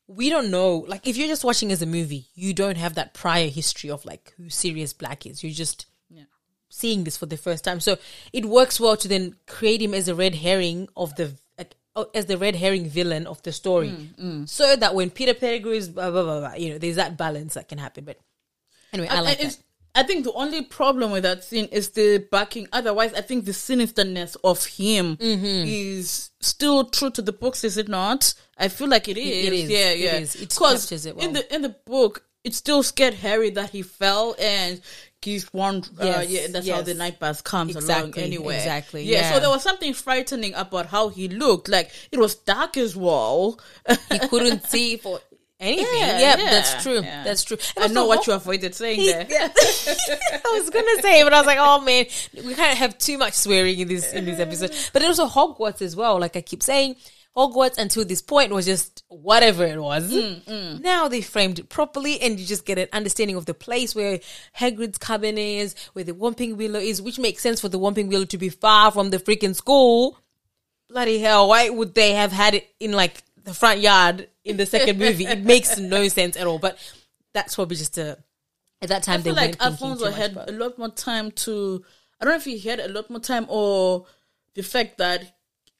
we 0.07 0.29
don't 0.29 0.51
know. 0.51 0.85
Like 0.87 1.07
if 1.07 1.17
you're 1.17 1.27
just 1.27 1.43
watching 1.43 1.71
as 1.71 1.81
a 1.81 1.85
movie, 1.87 2.27
you 2.35 2.53
don't 2.53 2.77
have 2.77 2.95
that 2.95 3.13
prior 3.13 3.47
history 3.47 3.89
of 3.89 4.05
like 4.05 4.33
who 4.37 4.49
Sirius 4.49 4.93
Black 4.93 5.25
is. 5.25 5.43
You're 5.43 5.53
just 5.53 5.87
seeing 6.73 7.03
this 7.03 7.17
for 7.17 7.27
the 7.27 7.37
first 7.37 7.63
time. 7.63 7.79
So 7.79 7.97
it 8.33 8.45
works 8.45 8.79
well 8.79 8.97
to 8.97 9.07
then 9.07 9.35
create 9.45 9.81
him 9.81 9.93
as 9.93 10.07
a 10.07 10.15
red 10.15 10.35
herring 10.35 10.89
of 10.97 11.15
the 11.15 11.35
as 12.15 12.25
the 12.25 12.38
red 12.38 12.56
herring 12.56 12.89
villain 12.89 13.27
of 13.27 13.41
the 13.43 13.51
story, 13.51 13.93
so 14.45 14.75
that 14.75 14.95
when 14.95 15.10
Peter 15.10 15.34
Pettigrew 15.34 15.73
is 15.73 15.89
blah, 15.89 16.10
blah, 16.12 16.23
blah, 16.23 16.39
blah, 16.39 16.53
you 16.56 16.71
know, 16.71 16.77
there's 16.77 16.95
that 16.95 17.17
balance 17.17 17.53
that 17.53 17.67
can 17.67 17.77
happen. 17.77 18.03
But 18.06 18.17
anyway, 18.91 19.10
I 19.10 19.21
like 19.21 19.39
And 19.41 19.51
that. 19.51 19.58
I 19.95 20.01
think 20.01 20.23
the 20.23 20.34
only 20.34 20.63
problem 20.63 21.12
with 21.12 21.21
that 21.21 21.43
scene 21.43 21.65
is 21.65 21.89
the 21.89 22.17
backing. 22.32 22.67
Otherwise, 22.73 23.13
I 23.13 23.21
think 23.21 23.45
the 23.45 23.51
sinisterness 23.51 24.36
of 24.43 24.65
him 24.65 25.17
Mm-hmm. 25.17 25.67
is 25.67 26.32
still 26.41 26.86
true 26.86 27.12
to 27.12 27.21
the 27.21 27.32
books, 27.32 27.63
is 27.63 27.77
it 27.77 27.88
not? 27.88 28.34
I 28.58 28.69
feel 28.69 28.88
like 28.88 29.08
it 29.08 29.17
is. 29.19 29.45
it 29.47 29.53
is, 29.53 29.69
Yeah, 29.69 29.91
yeah. 29.91 30.15
is. 30.15 30.36
It 30.36 30.56
captures 30.58 31.06
it 31.06 31.15
in 31.17 31.34
the 31.34 31.53
in 31.53 31.62
the 31.62 31.75
book, 31.86 32.23
it 32.43 32.56
still 32.56 32.82
scared 32.82 33.13
Harry 33.13 33.51
that 33.51 33.69
he 33.69 33.84
fell 33.84 34.36
and 34.39 34.82
he's 35.23 35.51
one. 35.53 35.83
Uh, 35.99 36.05
Yes, 36.05 36.29
yeah, 36.29 36.47
that's 36.51 36.69
how 36.69 36.81
the 36.81 36.93
night 36.93 37.19
bus 37.19 37.41
comes 37.41 37.75
along. 37.75 38.09
Exactly, 38.09 38.23
Anyway, 38.23 38.55
exactly, 38.55 39.03
Yeah, 39.03 39.17
yeah. 39.21 39.33
So 39.33 39.39
there 39.39 39.49
was 39.49 39.63
something 39.63 39.93
frightening 39.93 40.53
about 40.53 40.86
how 40.88 41.09
he 41.09 41.27
looked. 41.29 41.67
Like 41.69 41.91
it 42.12 42.19
was 42.19 42.36
dark 42.36 42.77
as 42.77 42.95
well. 42.95 43.59
He 44.12 44.19
couldn't 44.19 44.65
see 44.67 44.97
for 44.97 45.19
anything. 45.59 45.86
Yeah, 45.97 46.19
Yeah, 46.19 46.38
yeah, 46.38 46.49
that's 46.51 46.83
true. 46.83 47.01
yeah. 47.01 47.23
That's 47.23 47.43
true. 47.43 47.57
I 47.77 47.88
know 47.88 48.05
what 48.05 48.27
you 48.27 48.33
avoided 48.33 48.75
saying 48.75 48.99
there. 49.05 49.25
Yeah. 49.29 49.47
I 49.57 50.49
was 50.53 50.69
gonna 50.69 51.01
say, 51.01 51.23
but 51.23 51.33
I 51.33 51.38
was 51.39 51.47
like, 51.47 51.57
oh 51.59 51.79
man, 51.81 52.05
we 52.45 52.53
can't 52.53 52.77
have 52.77 52.97
too 52.97 53.17
much 53.17 53.33
swearing 53.33 53.79
in 53.79 53.88
this 53.88 54.12
in 54.13 54.25
this 54.25 54.39
episode. 54.39 54.71
But 54.91 55.01
then 55.01 55.09
also 55.09 55.27
Hogwarts 55.27 55.81
as 55.81 55.95
well. 55.95 56.19
Like 56.19 56.36
I 56.36 56.41
keep 56.41 56.62
saying, 56.63 56.95
Hogwarts 57.35 57.79
until 57.79 58.05
this 58.05 58.21
point 58.21 58.51
was 58.53 58.65
just 58.67 59.03
whatever 59.07 59.65
it 59.65 59.81
was. 59.81 60.13
Mm, 60.13 60.81
Now 60.81 61.07
they 61.07 61.21
framed 61.21 61.57
it 61.57 61.67
properly, 61.69 62.21
and 62.21 62.39
you 62.39 62.45
just 62.45 62.63
get 62.65 62.77
an 62.77 62.87
understanding 62.93 63.35
of 63.35 63.45
the 63.47 63.55
place 63.55 63.95
where 63.95 64.19
Hagrid's 64.59 64.99
cabin 64.99 65.37
is, 65.39 65.73
where 65.93 66.05
the 66.05 66.11
Whomping 66.13 66.57
Willow 66.57 66.79
is, 66.79 67.01
which 67.01 67.17
makes 67.17 67.41
sense 67.41 67.59
for 67.59 67.69
the 67.69 67.79
Whomping 67.79 68.07
Willow 68.07 68.25
to 68.25 68.37
be 68.37 68.49
far 68.49 68.91
from 68.91 69.09
the 69.09 69.17
freaking 69.17 69.55
school. 69.55 70.19
Bloody 70.89 71.17
hell! 71.19 71.47
Why 71.47 71.69
would 71.69 71.95
they 71.95 72.11
have 72.13 72.31
had 72.31 72.53
it 72.53 72.69
in 72.79 72.91
like 72.91 73.23
the 73.43 73.53
front 73.53 73.79
yard 73.79 74.27
in 74.43 74.57
the 74.57 74.67
second 74.67 74.99
movie? 75.05 75.25
It 75.25 75.43
makes 75.43 75.79
no 75.79 76.07
sense 76.09 76.37
at 76.37 76.45
all. 76.45 76.59
But 76.59 76.77
that's 77.33 77.55
probably 77.55 77.77
just 77.77 77.97
a. 77.97 78.19
At 78.79 78.89
that 78.89 79.01
time, 79.03 79.21
I 79.21 79.23
feel 79.23 79.33
they 79.33 79.47
like 79.47 79.61
Alfonso 79.63 80.11
had 80.11 80.33
about 80.33 80.49
a 80.49 80.53
lot 80.53 80.77
more 80.77 80.89
time 80.91 81.31
to. 81.31 81.83
I 82.21 82.25
don't 82.25 82.33
know 82.33 82.37
if 82.37 82.43
he 82.45 82.59
had 82.59 82.79
a 82.79 82.89
lot 82.89 83.09
more 83.09 83.19
time 83.21 83.47
or 83.49 84.05
the 84.53 84.61
fact 84.61 84.99
that 84.99 85.35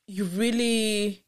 you 0.08 0.24
really. 0.26 1.23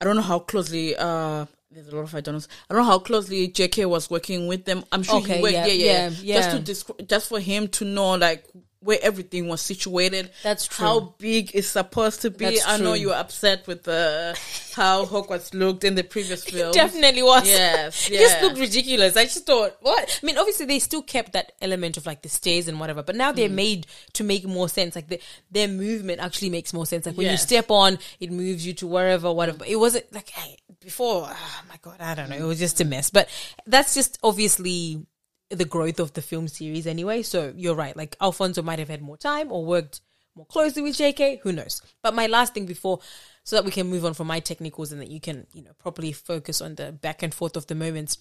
I 0.00 0.04
don't 0.04 0.16
know 0.16 0.22
how 0.22 0.38
closely. 0.38 0.94
uh 0.96 1.46
There's 1.70 1.88
a 1.88 1.96
lot 1.96 2.02
of 2.02 2.14
I 2.14 2.20
don't 2.20 2.34
know. 2.36 2.40
I 2.70 2.74
don't 2.74 2.82
know 2.84 2.90
how 2.90 2.98
closely 2.98 3.48
J.K. 3.48 3.84
was 3.86 4.08
working 4.10 4.46
with 4.48 4.64
them. 4.64 4.84
I'm 4.92 5.02
sure 5.02 5.16
Okay, 5.20 5.36
he 5.36 5.42
worked. 5.42 5.54
yeah, 5.54 5.66
Yeah, 5.66 6.08
yeah, 6.08 6.10
yeah, 6.22 6.34
Just 6.40 6.50
to 6.50 6.58
descri- 6.92 7.08
just 7.08 7.28
for 7.28 7.40
him 7.40 7.68
to 7.68 7.84
know 7.84 8.14
like 8.14 8.44
where 8.80 8.98
everything 9.02 9.48
was 9.48 9.60
situated. 9.60 10.30
That's 10.44 10.66
true. 10.68 10.86
How 10.86 11.00
big 11.18 11.50
it's 11.54 11.68
supposed 11.68 12.22
to 12.22 12.30
be. 12.30 12.44
That's 12.44 12.66
I 12.66 12.76
know 12.78 12.92
you 12.94 13.08
were 13.08 13.14
upset 13.14 13.66
with 13.66 13.82
the 13.82 14.38
how 14.74 15.04
Hogwarts 15.04 15.52
looked 15.52 15.82
in 15.82 15.96
the 15.96 16.04
previous 16.04 16.44
film. 16.44 16.72
definitely 16.72 17.22
was. 17.22 17.48
Yes, 17.48 18.08
it 18.10 18.18
just 18.18 18.40
looked 18.40 18.58
ridiculous. 18.58 19.16
I 19.16 19.24
just 19.24 19.44
thought, 19.46 19.76
what? 19.80 20.20
I 20.22 20.26
mean, 20.26 20.38
obviously 20.38 20.66
they 20.66 20.78
still 20.78 21.02
kept 21.02 21.32
that 21.32 21.52
element 21.60 21.96
of 21.96 22.06
like 22.06 22.22
the 22.22 22.28
stairs 22.28 22.68
and 22.68 22.78
whatever, 22.78 23.02
but 23.02 23.16
now 23.16 23.32
Mm. 23.32 23.36
they're 23.36 23.48
made 23.48 23.86
to 24.14 24.22
make 24.24 24.44
more 24.46 24.68
sense. 24.68 24.94
Like 24.94 25.08
the, 25.08 25.20
their 25.50 25.68
movement 25.68 26.20
actually 26.20 26.50
makes 26.50 26.72
more 26.72 26.86
sense. 26.86 27.04
Like 27.06 27.16
when 27.16 27.30
you 27.30 27.36
step 27.36 27.70
on, 27.70 27.98
it 28.20 28.30
moves 28.30 28.64
you 28.66 28.74
to 28.74 28.86
wherever, 28.86 29.32
whatever. 29.32 29.64
It 29.66 29.76
wasn't 29.76 30.12
like 30.14 30.28
hey, 30.30 30.56
before. 30.80 31.26
Oh 31.28 31.60
my 31.68 31.76
god, 31.82 31.96
I 32.00 32.14
don't 32.14 32.30
know. 32.30 32.36
It 32.36 32.42
was 32.42 32.58
just 32.60 32.80
a 32.80 32.84
mess. 32.84 33.10
But 33.10 33.28
that's 33.66 33.94
just 33.94 34.18
obviously 34.22 35.04
the 35.50 35.64
growth 35.64 36.00
of 36.00 36.12
the 36.12 36.22
film 36.22 36.48
series 36.48 36.86
anyway. 36.86 37.22
So 37.22 37.52
you're 37.56 37.74
right. 37.74 37.96
Like 37.96 38.16
Alfonso 38.20 38.62
might 38.62 38.78
have 38.78 38.88
had 38.88 39.02
more 39.02 39.16
time 39.16 39.50
or 39.50 39.64
worked 39.64 40.00
more 40.34 40.46
closely 40.46 40.82
with 40.82 40.96
JK. 40.96 41.40
Who 41.40 41.52
knows? 41.52 41.82
But 42.02 42.14
my 42.14 42.26
last 42.26 42.54
thing 42.54 42.66
before, 42.66 43.00
so 43.44 43.56
that 43.56 43.64
we 43.64 43.70
can 43.70 43.88
move 43.88 44.04
on 44.04 44.14
from 44.14 44.26
my 44.26 44.40
technicals 44.40 44.92
and 44.92 45.00
that 45.00 45.10
you 45.10 45.20
can, 45.20 45.46
you 45.52 45.62
know, 45.62 45.72
properly 45.78 46.12
focus 46.12 46.60
on 46.60 46.74
the 46.74 46.92
back 46.92 47.22
and 47.22 47.32
forth 47.32 47.56
of 47.56 47.66
the 47.66 47.74
moments. 47.74 48.18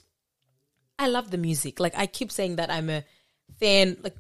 I 0.98 1.08
love 1.08 1.32
the 1.32 1.38
music. 1.38 1.80
Like 1.80 1.98
I 1.98 2.08
keep 2.08 2.32
saying 2.32 2.56
that 2.56 2.72
I'm 2.72 2.90
a 2.90 3.04
fan. 3.60 3.98
Like 4.02 4.16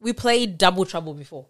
we 0.00 0.12
played 0.12 0.58
Double 0.58 0.84
Trouble 0.84 1.14
before. 1.14 1.46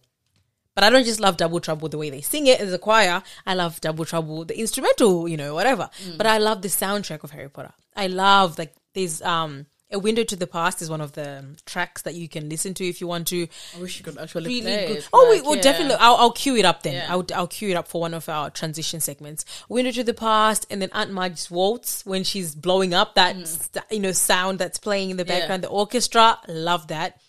But 0.77 0.85
I 0.85 0.91
don't 0.91 1.05
just 1.05 1.21
love 1.21 1.37
Double 1.37 1.61
Trouble 1.61 1.89
the 1.89 1.99
way 1.99 2.11
they 2.11 2.21
sing 2.21 2.47
it 2.47 2.61
as 2.61 2.73
a 2.73 2.79
choir. 2.79 3.23
I 3.45 3.55
love 3.55 3.81
Double 3.81 4.05
Trouble, 4.05 4.45
the 4.45 4.59
instrumental, 4.59 5.29
you 5.29 5.37
know, 5.37 5.55
whatever. 5.55 5.91
But 6.17 6.27
I 6.27 6.39
love 6.39 6.63
the 6.63 6.69
soundtrack 6.69 7.25
of 7.25 7.33
Harry 7.33 7.51
Potter. 7.51 7.73
I 7.97 8.07
love 8.07 8.59
like 8.59 8.73
there's 8.95 9.21
um 9.23 9.67
a 9.93 9.99
window 9.99 10.23
to 10.23 10.37
the 10.37 10.47
past 10.47 10.81
is 10.83 10.89
one 10.89 11.01
of 11.01 11.13
the 11.13 11.39
um, 11.41 11.57
tracks 11.67 12.03
that 12.03 12.15
you 12.15 12.29
can 12.29 12.49
listen 12.49 12.75
to 12.75 12.85
if 12.87 13.01
you 13.01 13.07
want 13.07 13.27
to. 13.29 13.49
I 13.77 13.81
wish 13.81 13.99
you 13.99 14.05
could 14.05 14.17
actually 14.19 14.47
Really 14.49 14.61
play 14.63 14.87
good. 14.87 14.97
it, 14.99 15.09
Oh, 15.13 15.29
we 15.31 15.41
will 15.41 15.57
yeah. 15.57 15.63
definitely. 15.63 15.97
I'll, 15.99 16.15
I'll 16.17 16.33
cue 16.33 16.57
it 16.57 16.65
up 16.65 16.83
then. 16.83 16.95
Yeah. 16.95 17.07
I'll 17.09 17.27
I'll 17.35 17.49
cue 17.49 17.71
it 17.71 17.75
up 17.75 17.89
for 17.89 18.01
one 18.01 18.15
of 18.15 18.29
our 18.29 18.51
transition 18.51 19.01
segments. 19.01 19.45
Window 19.69 19.91
to 19.93 20.05
the 20.05 20.15
past, 20.15 20.67
and 20.71 20.81
then 20.81 20.91
Aunt 20.93 21.13
Marge's 21.13 21.51
waltz 21.51 22.07
when 22.07 22.23
she's 22.25 22.55
blowing 22.55 22.95
up. 22.95 23.15
That 23.17 23.47
st- 23.47 23.85
you 23.91 24.01
know 24.01 24.13
sound 24.13 24.59
that's 24.59 24.79
playing 24.79 25.11
in 25.11 25.17
the 25.17 25.25
Mm. 25.25 25.29
Yeah. 25.29 25.39
background. 25.41 25.65
The 25.65 25.69
orchestra, 25.69 26.39
love 26.49 26.87
that. 26.89 27.21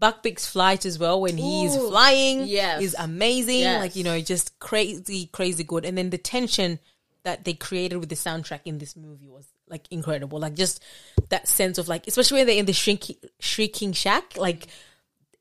Buckbeak's 0.00 0.46
flight 0.46 0.84
as 0.84 0.98
well 0.98 1.20
when 1.20 1.36
he's 1.36 1.76
Ooh, 1.76 1.88
flying 1.88 2.46
yes. 2.46 2.82
is 2.82 2.96
amazing. 2.98 3.60
Yes. 3.60 3.80
Like 3.80 3.96
you 3.96 4.04
know, 4.04 4.20
just 4.20 4.58
crazy, 4.58 5.26
crazy 5.32 5.64
good. 5.64 5.84
And 5.84 5.96
then 5.96 6.10
the 6.10 6.18
tension 6.18 6.78
that 7.22 7.44
they 7.44 7.54
created 7.54 7.96
with 7.96 8.08
the 8.08 8.14
soundtrack 8.16 8.60
in 8.66 8.78
this 8.78 8.96
movie 8.96 9.28
was 9.28 9.46
like 9.74 9.90
incredible. 9.90 10.38
Like 10.38 10.54
just 10.54 10.82
that 11.30 11.48
sense 11.48 11.78
of 11.78 11.88
like, 11.88 12.06
especially 12.06 12.38
when 12.38 12.46
they're 12.46 12.58
in 12.58 12.66
the 12.66 13.18
shrieking, 13.40 13.92
shack, 13.92 14.36
like 14.36 14.68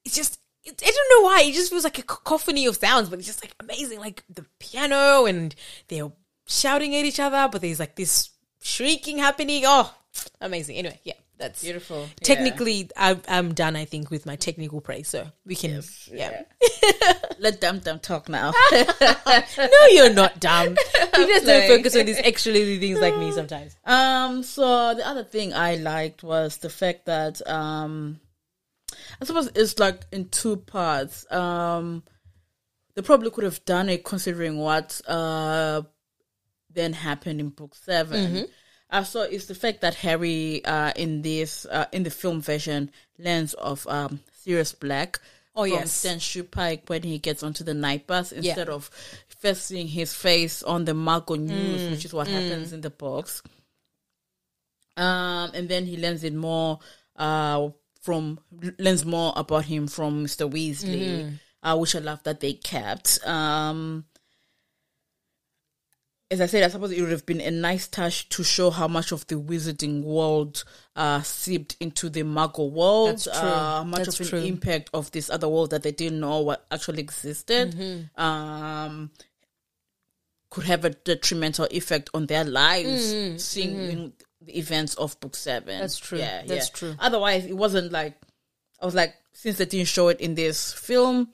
it's 0.04 0.15
just 0.15 0.39
I 0.65 0.72
don't 0.72 1.22
know 1.22 1.28
why 1.28 1.43
it 1.46 1.54
just 1.54 1.69
feels 1.69 1.84
like 1.84 2.00
a 2.00 2.04
cacophony 2.04 2.65
of 2.65 2.78
sounds, 2.78 3.10
but 3.10 3.19
it's 3.19 3.28
just 3.28 3.43
like 3.43 3.54
amazing. 3.60 4.00
Like 4.00 4.24
the 4.30 4.46
piano 4.60 5.26
and 5.26 5.54
they're 5.88 6.12
shouting 6.48 6.96
at 6.96 7.06
each 7.06 7.19
other, 7.19 7.48
but 7.52 7.62
there's 7.62 7.80
like 7.80 7.96
this 7.96 8.30
shrieking 8.62 9.19
happening. 9.19 9.63
Oh, 9.65 9.93
amazing! 10.41 10.78
Anyway, 10.78 11.00
yeah, 11.04 11.13
that's 11.38 11.62
Beautiful. 11.63 12.08
Technically, 12.22 12.89
I, 12.96 13.19
I'm 13.28 13.54
done. 13.54 13.76
I 13.76 13.86
think 13.86 14.12
with 14.12 14.26
my 14.26 14.36
technical 14.36 14.82
praise, 14.82 15.08
so 15.08 15.28
we 15.46 15.56
can. 15.56 15.82
yeah. 16.12 16.43
Let 17.39 17.60
them 17.60 17.80
them 17.80 18.00
talk 18.00 18.30
now. 18.30 18.54
no, 18.72 19.86
you're 19.89 20.13
not 20.13 20.39
dumb. 20.39 20.78
You 21.17 21.28
just 21.28 21.46
don't 21.46 21.67
focus 21.67 21.96
on 21.96 22.06
these 22.06 22.17
extra 22.19 22.52
little 22.52 22.80
things 22.80 23.00
like 23.00 23.17
me 23.17 23.32
sometimes. 23.32 23.76
um. 23.86 24.43
So 24.43 24.93
the 24.96 25.08
other 25.08 25.24
thing 25.24 25.54
I 25.54 25.76
liked 25.76 26.24
was 26.24 26.58
the 26.58 26.69
fact 26.69 27.06
that 27.06 27.46
um, 27.48 28.19
I 29.22 29.26
suppose 29.26 29.50
it's 29.56 29.78
like 29.80 30.02
in 30.12 30.30
two 30.30 30.58
parts. 30.58 31.32
Um, 31.32 32.04
they 32.96 33.02
probably 33.02 33.32
could 33.32 33.43
have 33.43 33.63
done 33.65 33.89
it 33.89 34.04
considering 34.04 34.58
what 34.60 35.02
uh 35.08 35.82
then 36.72 36.93
happened 36.93 37.39
in 37.39 37.50
book 37.50 37.76
7 37.76 38.19
Mm-hmm. 38.19 38.43
Uh, 38.93 39.03
so 39.03 39.23
it's 39.23 39.47
the 39.47 39.56
fact 39.56 39.82
that 39.82 39.95
Harry 39.95 40.63
uh, 40.63 40.93
in 40.95 41.21
this 41.23 41.65
uh, 41.65 41.88
in 41.91 42.03
the 42.03 42.12
film 42.12 42.39
version 42.41 42.91
learns 43.17 43.53
of 43.56 43.86
um, 43.88 44.19
Sirius 44.32 44.71
Black. 44.73 45.19
Oh, 45.56 45.63
from 45.63 45.71
yes. 45.73 45.91
Stan 45.91 46.45
Pike 46.45 46.84
when 46.88 47.03
he 47.03 47.17
gets 47.19 47.43
onto 47.43 47.63
the 47.63 47.73
night 47.73 48.08
bus 48.08 48.32
instead 48.32 48.69
of 48.69 48.89
first 49.39 49.65
seeing 49.65 49.88
his 49.88 50.13
face 50.13 50.63
on 50.63 50.86
the 50.86 50.93
Marco 50.93 51.36
News, 51.36 51.82
Mm. 51.82 51.91
which 51.91 52.06
is 52.06 52.13
what 52.13 52.27
happens 52.27 52.71
in 52.73 52.82
the 52.82 52.89
books. 52.89 53.43
Um, 54.95 55.51
and 55.53 55.67
then 55.69 55.86
he 55.86 55.97
learns 55.97 56.23
it 56.23 56.34
more 56.34 56.79
uh, 57.15 57.69
from 58.01 58.39
learns 58.79 59.06
more 59.06 59.34
about 59.36 59.65
him 59.65 59.88
from 59.88 60.25
Mr. 60.25 60.49
Weasley, 60.49 61.08
Mm-hmm. 61.08 61.36
uh, 61.67 61.75
which 61.77 61.95
I 61.95 61.99
love 61.99 62.21
that 62.23 62.39
they 62.39 62.53
kept. 62.53 63.19
Um, 63.25 64.06
as 66.34 66.41
I 66.41 66.48
said, 66.48 66.63
I 66.63 66.67
suppose 66.67 66.91
it 66.91 67.00
would 67.00 67.12
have 67.12 67.28
been 67.28 67.41
a 67.41 67.52
nice 67.52 67.88
touch 67.88 68.28
to 68.30 68.43
show 68.43 68.72
how 68.72 68.88
much 68.88 69.12
of 69.12 69.26
the 69.28 69.36
wizarding 69.36 70.02
world 70.02 70.63
uh, 70.96 71.22
seeped 71.22 71.78
into 71.80 72.10
the 72.10 72.24
Muggle 72.24 72.72
world. 72.72 73.10
That's 73.10 73.26
true. 73.26 73.34
Uh, 73.34 73.78
how 73.78 73.84
much 73.84 74.06
That's 74.06 74.19
of 74.19 74.30
true. 74.30 74.39
an 74.39 74.46
impact 74.46 74.89
of 74.96 75.12
this 75.12 75.30
other 75.30 75.48
world 75.48 75.69
that 75.69 75.84
they 75.84 75.91
didn't 75.91 76.19
know 76.19 76.39
what 76.39 76.65
actually 76.72 77.02
existed. 77.02 77.76
Mm-hmm. 77.76 78.22
Um, 78.22 79.12
could 80.50 80.63
have 80.63 80.86
a 80.86 80.89
detrimental 80.89 81.67
effect 81.69 82.10
on 82.15 82.26
their 82.26 82.43
lives 82.43 83.43
seeing 83.43 84.13
the 84.41 84.58
events 84.58 84.96
of 84.96 85.19
book 85.19 85.36
seven. 85.36 85.76
Mm-hmm. 85.76 85.82
That's 85.82 86.00
true. 86.00 86.17
Yeah, 86.17 86.43
That's 86.48 86.69
yeah. 86.69 86.74
true. 86.74 86.96
Otherwise, 86.98 87.46
it 87.46 87.56
wasn't 87.56 87.91
like 87.91 88.15
I 88.82 88.86
was 88.86 88.96
like, 88.96 89.13
since 89.34 89.60
they 89.60 89.65
didn't 89.65 89.88
show 89.88 90.08
it 90.08 90.19
in 90.19 90.34
this 90.34 90.74
film, 90.74 91.30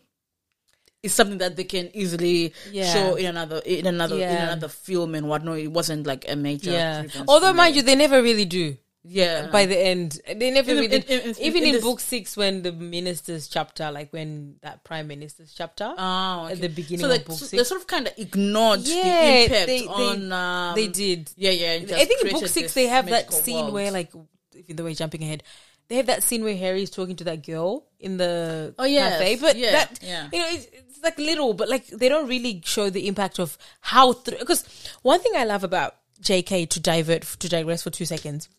it's 1.01 1.13
something 1.13 1.37
that 1.39 1.55
they 1.55 1.63
can 1.63 1.89
easily 1.93 2.53
Yeah. 2.71 2.91
show 2.93 3.15
in 3.15 3.25
another 3.27 3.59
in 3.65 3.85
another 3.87 4.15
in 4.15 4.23
another 4.29 4.67
film 4.67 5.15
and 5.15 5.27
whatnot. 5.29 5.59
It 5.59 5.71
wasn't 5.71 6.05
like 6.05 6.25
a 6.29 6.35
major. 6.35 6.71
Yeah. 6.71 7.03
Although, 7.27 7.53
mind 7.53 7.75
you, 7.75 7.81
they 7.81 7.95
never 7.95 8.21
really 8.21 8.45
do. 8.45 8.75
yeah, 9.01 9.47
By 9.47 9.65
the 9.65 9.77
end, 9.79 10.19
they 10.27 10.51
never 10.51 10.71
Even- 10.71 10.83
really. 10.83 10.95
in- 10.97 11.03
in- 11.03 11.29
in- 11.29 11.39
even 11.41 11.63
in 11.63 11.79
book 11.81 12.01
six, 12.01 12.35
when 12.35 12.63
the 12.63 12.73
ministers 12.73 13.47
chapter, 13.47 13.89
like 13.91 14.11
when 14.11 14.57
that 14.61 14.83
prime 14.83 15.07
minister's 15.07 15.53
chapter, 15.55 15.93
Oh, 15.97 16.47
at 16.51 16.59
the 16.59 16.67
beginning 16.67 16.99
so 16.99 17.05
of 17.05 17.11
they, 17.17 17.23
book 17.23 17.37
so 17.39 17.45
six. 17.45 17.51
they 17.51 17.63
sort 17.63 17.79
of 17.81 17.87
kind 17.87 18.07
of 18.07 18.13
ignored 18.17 18.83
the 18.83 18.91
Yeah, 18.91 19.29
impact 19.47 19.67
they- 19.67 19.79
they- 19.81 19.87
on. 19.87 20.31
Um, 20.33 20.75
they 20.75 20.87
did. 20.87 21.31
Yeah, 21.37 21.51
yeah. 21.51 21.95
I 21.95 22.03
think 22.05 22.25
in 22.25 22.31
book 22.31 22.47
six 22.47 22.73
they 22.73 22.87
have 22.87 23.07
that 23.09 23.31
scene 23.33 23.55
world. 23.71 23.73
where, 23.73 23.91
like, 23.91 24.11
even 24.57 24.75
though 24.75 24.83
we're 24.83 24.93
jumping 24.93 25.23
ahead, 25.23 25.43
they 25.87 25.95
have 25.95 26.07
that 26.07 26.21
scene 26.21 26.43
where 26.43 26.55
Harry's 26.57 26.91
talking 26.91 27.15
to 27.15 27.23
that 27.23 27.43
girl 27.47 27.85
in 28.01 28.17
the 28.17 28.75
Oh, 28.77 28.83
yes, 28.83 29.13
cafe. 29.13 29.35
But 29.37 29.55
yeah, 29.57 29.71
that, 29.71 29.99
yeah. 30.03 30.27
you 30.31 30.39
know, 30.39 30.59
it's, 30.99 31.03
like 31.03 31.17
little, 31.17 31.53
but 31.53 31.69
like 31.69 31.87
they 31.87 32.09
don't 32.09 32.27
really 32.27 32.61
show 32.65 32.89
the 32.89 33.07
impact 33.07 33.39
of 33.39 33.57
how. 33.81 34.13
Because 34.13 34.65
one 35.01 35.19
thing 35.19 35.33
I 35.35 35.45
love 35.45 35.63
about 35.63 35.95
J.K. 36.21 36.67
to 36.67 36.79
divert 36.79 37.23
to 37.23 37.49
digress 37.49 37.83
for 37.83 37.89
two 37.89 38.05
seconds 38.05 38.49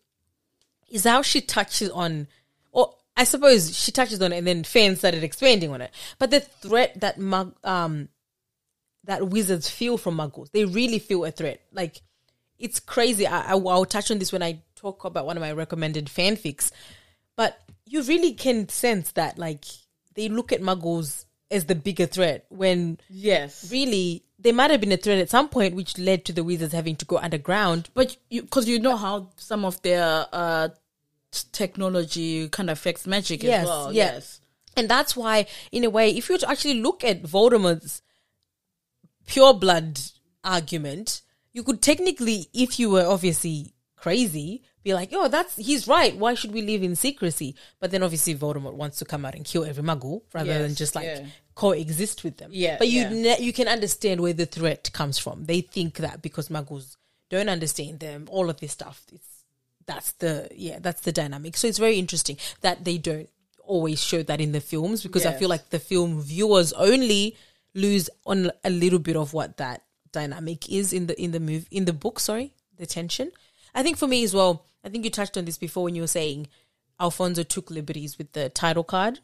is 0.89 1.05
how 1.05 1.23
she 1.23 1.41
touches 1.41 1.91
on, 1.91 2.27
or 2.73 2.95
I 3.17 3.25
suppose 3.25 3.77
she 3.77 3.93
touches 3.93 4.21
on 4.23 4.33
it, 4.33 4.39
and 4.39 4.47
then 4.47 4.65
fans 4.65 4.99
started 4.99 5.23
expanding 5.23 5.71
on 5.71 5.81
it. 5.81 5.93
But 6.19 6.31
the 6.31 6.41
threat 6.41 7.01
that 7.01 7.19
mug, 7.19 7.55
um, 7.65 8.09
that 9.05 9.29
wizards 9.29 9.69
feel 9.69 9.99
from 9.99 10.17
muggles, 10.17 10.51
they 10.53 10.65
really 10.65 10.99
feel 10.99 11.25
a 11.25 11.31
threat. 11.31 11.61
Like 11.73 12.01
it's 12.59 12.81
crazy. 12.81 13.27
I, 13.27 13.53
I 13.53 13.55
will 13.55 13.85
touch 13.85 14.11
on 14.11 14.19
this 14.19 14.33
when 14.33 14.43
I 14.43 14.61
talk 14.77 15.05
about 15.05 15.27
one 15.27 15.37
of 15.37 15.41
my 15.41 15.53
recommended 15.53 16.07
fanfics, 16.07 16.71
but 17.37 17.61
you 17.87 18.03
really 18.03 18.35
can 18.35 18.69
sense 18.69 19.13
that 19.13 19.39
like 19.39 19.65
they 20.15 20.29
look 20.29 20.53
at 20.53 20.61
muggles 20.61 21.25
as 21.51 21.65
the 21.67 21.75
bigger 21.75 22.07
threat 22.07 22.47
when 22.49 22.99
Yes. 23.09 23.71
really 23.71 24.25
there 24.39 24.55
might 24.55 24.71
have 24.71 24.81
been 24.81 24.93
a 24.93 24.97
threat 24.97 25.19
at 25.19 25.29
some 25.29 25.49
point, 25.49 25.75
which 25.75 25.99
led 25.99 26.25
to 26.25 26.33
the 26.33 26.43
wizards 26.45 26.73
having 26.73 26.97
to 26.97 27.05
go 27.05 27.19
underground. 27.19 27.91
But 27.93 28.17
you, 28.31 28.43
because 28.43 28.67
you 28.69 28.79
know 28.79 28.97
how 28.97 29.29
some 29.37 29.65
of 29.67 29.83
their 29.83 30.27
uh, 30.33 30.69
technology 31.53 32.49
kind 32.49 32.71
of 32.71 32.79
affects 32.79 33.07
magic 33.07 33.43
Yes, 33.43 33.63
as 33.63 33.67
well. 33.69 33.93
yeah. 33.93 34.13
Yes. 34.15 34.41
And 34.77 34.89
that's 34.89 35.17
why, 35.17 35.47
in 35.73 35.85
a 35.85 35.91
way, 35.91 36.11
if 36.17 36.29
you 36.29 36.35
were 36.37 36.39
to 36.39 36.51
actually 36.51 36.81
look 36.81 37.05
at 37.05 37.23
Voldemort's 37.23 38.03
pure 39.27 39.53
blood 39.55 40.01
argument, 40.45 41.23
you 41.53 41.63
could 41.63 41.83
technically, 41.83 42.47
if 42.55 42.79
you 42.79 42.91
were 42.91 43.05
obviously 43.07 43.75
crazy, 43.97 44.63
be 44.83 44.95
like, 44.95 45.11
oh, 45.13 45.29
that's 45.29 45.57
he's 45.57 45.87
right. 45.87 46.17
Why 46.17 46.35
should 46.35 46.53
we 46.53 46.63
live 46.63 46.83
in 46.83 46.97
secrecy? 46.97 47.55
But 47.79 47.91
then 47.91 48.03
obviously 48.03 48.35
Voldemort 48.35 48.75
wants 48.75 48.99
to 48.99 49.05
come 49.05 49.25
out 49.25 49.35
and 49.35 49.45
kill 49.45 49.65
every 49.65 49.83
muggle 49.83 50.23
rather 50.33 50.59
than 50.59 50.75
just 50.75 50.95
like 50.95 51.05
yeah. 51.05 51.27
coexist 51.55 52.25
with 52.25 52.39
them. 52.39 52.51
Yeah, 52.53 52.77
But 52.79 52.89
you 52.89 53.03
yeah. 53.03 53.09
ne- 53.09 53.41
you 53.41 53.53
can 53.53 53.69
understand 53.69 54.21
where 54.21 54.33
the 54.33 54.47
threat 54.47 54.91
comes 54.93 55.19
from. 55.19 55.45
They 55.45 55.61
think 55.61 55.97
that 55.97 56.23
because 56.23 56.49
muggles 56.49 56.97
don't 57.29 57.49
understand 57.49 58.01
them, 58.01 58.27
all 58.31 58.49
of 58.51 58.61
this 58.61 58.73
stuff. 58.73 59.03
It's 59.13 59.45
that's 59.87 60.13
the 60.13 60.49
yeah 60.55 60.79
that's 60.81 61.03
the 61.03 61.13
dynamic. 61.13 61.57
So 61.57 61.67
it's 61.67 61.79
very 61.79 61.99
interesting 61.99 62.37
that 62.61 62.85
they 62.85 62.99
don't 62.99 63.29
always 63.65 64.03
show 64.03 64.23
that 64.23 64.41
in 64.41 64.53
the 64.53 64.61
films 64.61 65.03
because 65.03 65.25
I 65.25 65.33
feel 65.33 65.49
like 65.49 65.71
the 65.71 65.79
film 65.79 66.21
viewers 66.21 66.73
only 66.73 67.37
lose 67.75 68.11
on 68.27 68.51
a 68.65 68.71
little 68.71 68.99
bit 68.99 69.17
of 69.17 69.33
what 69.33 69.59
that 69.59 69.83
dynamic 70.13 70.69
is 70.69 70.93
in 70.93 71.07
the 71.07 71.21
in 71.21 71.31
the 71.31 71.41
movie 71.41 71.69
in 71.71 71.85
the 71.85 71.93
book. 71.93 72.19
Sorry, 72.19 72.53
the 72.79 72.87
tension. 72.87 73.31
I 73.75 73.83
think 73.83 73.97
for 73.97 74.09
me 74.09 74.25
as 74.25 74.35
well. 74.35 74.65
I 74.85 74.89
think 74.89 75.05
you 75.05 75.11
touched 75.11 75.37
on 75.37 75.45
this 75.45 75.59
before 75.59 75.85
when 75.85 75.95
you 75.95 76.03
were 76.03 76.07
saying 76.09 76.49
Alfonso 76.99 77.43
took 77.43 77.71
liberties 77.71 78.19
with 78.19 78.33
the 78.33 78.49
title 78.49 78.85
card. 78.85 79.21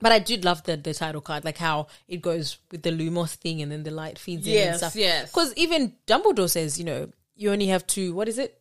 But 0.00 0.10
I 0.10 0.18
did 0.18 0.44
love 0.44 0.64
the 0.64 0.76
the 0.76 0.94
title 0.94 1.20
card, 1.20 1.44
like 1.44 1.58
how 1.58 1.86
it 2.08 2.22
goes 2.22 2.58
with 2.72 2.82
the 2.82 2.90
Lumos 2.90 3.34
thing 3.36 3.62
and 3.62 3.70
then 3.70 3.84
the 3.84 3.92
light 3.92 4.18
feeds 4.18 4.46
in 4.46 4.52
and 4.52 4.64
Yes, 4.64 4.78
stuff. 4.78 4.96
yes. 4.96 5.30
Because 5.30 5.54
even 5.54 5.94
Dumbledore 6.08 6.50
says, 6.50 6.76
you 6.78 6.84
know, 6.84 7.08
you 7.36 7.52
only 7.52 7.66
have 7.68 7.86
to. 7.88 8.12
What 8.12 8.26
is 8.28 8.38
it? 8.38 8.58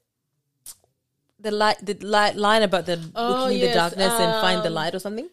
The 1.40 1.50
light, 1.50 1.84
the 1.84 1.96
light 2.06 2.36
line 2.36 2.62
about 2.62 2.86
the 2.86 3.02
Oh, 3.16 3.30
looking 3.30 3.56
in 3.56 3.60
the 3.62 3.66
yes, 3.68 3.76
darkness 3.76 4.14
and 4.20 4.34
find 4.42 4.62
the 4.62 4.68
um, 4.68 4.74
light 4.76 4.94
or 4.94 5.00
something. 5.00 5.28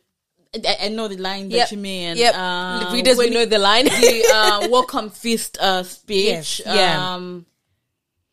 I, 0.55 0.77
I 0.85 0.88
know 0.88 1.09
the 1.09 1.19
line 1.19 1.51
that 1.51 1.57
Yep. 1.57 1.73
you 1.73 1.77
mean. 1.79 2.17
Yep. 2.17 2.35
Um, 2.35 2.95
Readers, 2.95 3.19
we 3.19 3.29
know 3.29 3.45
the 3.45 3.59
line. 3.59 3.85
the 3.85 4.25
uh, 4.35 4.69
welcome 4.71 5.11
feast 5.11 5.59
uh, 5.61 5.83
speech. 5.83 6.61
Yes, 6.61 6.62
yeah. 6.64 7.14
Um, 7.14 7.45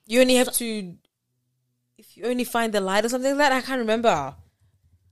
you 0.07 0.21
only 0.21 0.35
have 0.35 0.53
to. 0.53 0.95
You 2.15 2.25
only 2.25 2.45
find 2.45 2.73
the 2.73 2.81
light 2.81 3.05
or 3.05 3.09
something 3.09 3.37
like 3.37 3.49
that, 3.49 3.51
I 3.51 3.61
can't 3.61 3.79
remember. 3.79 4.35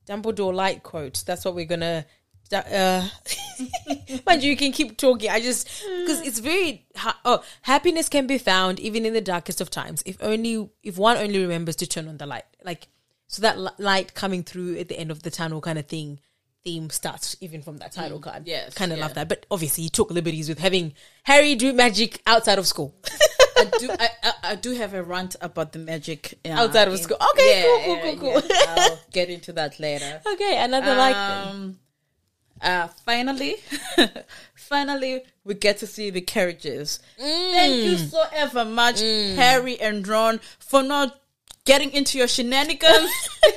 Dumbledore 0.08 0.54
light 0.54 0.84
quote. 0.84 1.24
That's 1.26 1.46
what 1.46 1.56
we're 1.56 1.66
gonna. 1.66 2.06
Uh, 2.52 3.08
mind 4.28 4.44
you, 4.44 4.52
you 4.52 4.58
can 4.58 4.72
keep 4.72 4.98
talking. 4.98 5.30
I 5.30 5.42
just 5.42 5.68
because 5.68 6.22
it's 6.22 6.40
very 6.40 6.86
ha- 6.96 7.20
oh 7.26 7.44
happiness 7.62 8.10
can 8.10 8.28
be 8.28 8.38
found 8.38 8.80
even 8.80 9.06
in 9.06 9.14
the 9.14 9.22
darkest 9.22 9.60
of 9.62 9.70
times. 9.70 10.04
If 10.06 10.18
only 10.22 10.70
if 10.84 10.98
one 10.98 11.18
only 11.18 11.40
remembers 11.40 11.76
to 11.78 11.88
turn 11.88 12.08
on 12.08 12.18
the 12.18 12.26
light, 12.26 12.44
like 12.64 12.88
so 13.28 13.42
that 13.42 13.58
li- 13.58 13.72
light 13.80 14.14
coming 14.14 14.44
through 14.44 14.78
at 14.78 14.88
the 14.88 15.00
end 15.00 15.10
of 15.10 15.24
the 15.24 15.32
tunnel 15.32 15.62
kind 15.62 15.80
of 15.80 15.88
thing. 15.88 16.20
Theme 16.64 16.90
starts 16.92 17.36
even 17.42 17.62
from 17.62 17.80
that 17.80 17.92
title 17.92 18.22
card. 18.22 18.44
yes, 18.46 18.74
kind 18.74 18.94
of 18.94 18.98
yeah. 18.98 19.04
love 19.04 19.16
that. 19.16 19.28
But 19.28 19.46
obviously, 19.52 19.84
he 19.84 19.90
took 19.90 20.10
liberties 20.10 20.48
with 20.48 20.60
having 20.60 20.94
Harry 21.24 21.56
do 21.56 21.74
magic 21.74 22.22
outside 22.26 22.58
of 22.58 22.66
school. 22.66 22.96
I 23.58 23.66
do. 23.80 23.90
I, 23.92 24.10
I, 24.24 24.34
I 24.52 24.56
do 24.56 24.72
have 24.76 24.94
a 24.94 25.04
rant 25.04 25.36
about 25.42 25.72
the 25.74 25.80
magic 25.80 26.40
uh, 26.46 26.50
Outside 26.50 26.88
of 26.88 26.94
in- 26.96 27.00
school. 27.00 27.18
Okay, 27.32 27.64
cool, 27.86 27.96
cool, 27.98 28.16
cool, 28.18 28.42
cool. 28.42 28.50
yeah. 28.50 28.66
I'll 28.78 29.00
get 29.12 29.30
into 29.30 29.54
that 29.54 29.80
later. 29.80 30.22
okay, 30.34 30.58
another 30.64 30.96
like. 30.96 31.16
then. 31.16 31.48
Um, 31.48 31.80
uh, 32.62 32.88
finally, 33.06 33.56
finally, 34.56 35.24
we 35.44 35.54
get 35.54 35.80
to 35.80 35.88
see 35.88 36.10
the 36.12 36.22
carriages. 36.22 37.00
Thank 37.18 37.74
Mm. 37.74 37.84
you 37.92 37.98
so 37.98 38.24
ever 38.32 38.64
much, 38.64 39.02
Harry 39.02 39.80
and 39.82 40.08
Ron, 40.08 40.40
for 40.60 40.82
not 40.82 41.20
getting 41.66 41.92
into 41.92 42.18
your 42.18 42.28
shenanigans. 42.30 43.12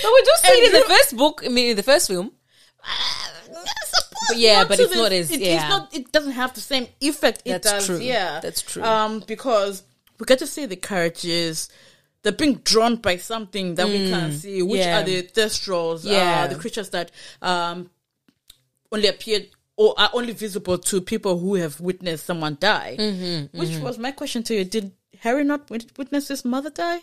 But 0.00 0.12
we 0.12 0.22
do 0.22 0.30
see 0.42 0.52
it 0.52 0.66
in 0.74 0.80
the 0.80 0.86
first 0.88 1.16
book. 1.16 1.42
I 1.44 1.48
mean, 1.48 1.70
in 1.70 1.76
the 1.76 1.82
first 1.82 2.08
film. 2.08 2.32
But 4.28 4.36
yeah, 4.38 4.64
but 4.64 4.78
it's 4.78 4.94
not 4.94 5.12
as- 5.12 5.30
it, 5.30 5.40
yeah. 5.40 5.54
It's 5.60 5.68
not. 5.68 5.94
It 5.94 6.12
doesn't 6.12 6.32
have 6.32 6.54
the 6.54 6.60
same 6.60 6.86
effect. 7.00 7.42
It 7.44 7.50
That's 7.62 7.70
does. 7.70 7.86
true. 7.86 7.98
Yeah, 7.98 8.40
That's 8.40 8.62
true. 8.62 8.82
Um, 8.82 9.22
because 9.26 9.82
we 10.18 10.26
get 10.26 10.38
to 10.40 10.46
see 10.46 10.66
the 10.66 10.76
carriages. 10.76 11.68
They're 12.22 12.32
being 12.32 12.56
drawn 12.64 12.96
by 12.96 13.16
something 13.18 13.76
that 13.76 13.86
we 13.86 14.10
can't 14.10 14.34
see, 14.34 14.60
which 14.60 14.80
Mm, 14.80 14.84
yeah. 14.84 15.00
are 15.00 15.04
the 15.04 15.22
thestrals, 15.22 16.00
Yeah. 16.04 16.42
uh, 16.42 16.46
the 16.48 16.56
creatures 16.56 16.90
that 16.90 17.10
um 17.40 17.90
only 18.90 19.06
appeared 19.08 19.48
or 19.76 19.94
are 19.98 20.10
only 20.12 20.32
visible 20.32 20.78
to 20.78 21.00
people 21.00 21.38
who 21.38 21.54
have 21.54 21.78
witnessed 21.80 22.26
someone 22.26 22.56
die. 22.60 22.96
Mm-hmm, 22.98 23.56
which 23.58 23.76
was 23.78 23.98
my 23.98 24.10
question 24.10 24.42
to 24.44 24.54
you: 24.54 24.64
Did 24.64 24.92
Harry 25.20 25.44
not 25.44 25.70
witness 25.70 26.28
his 26.28 26.44
mother 26.44 26.70
die? 26.70 27.00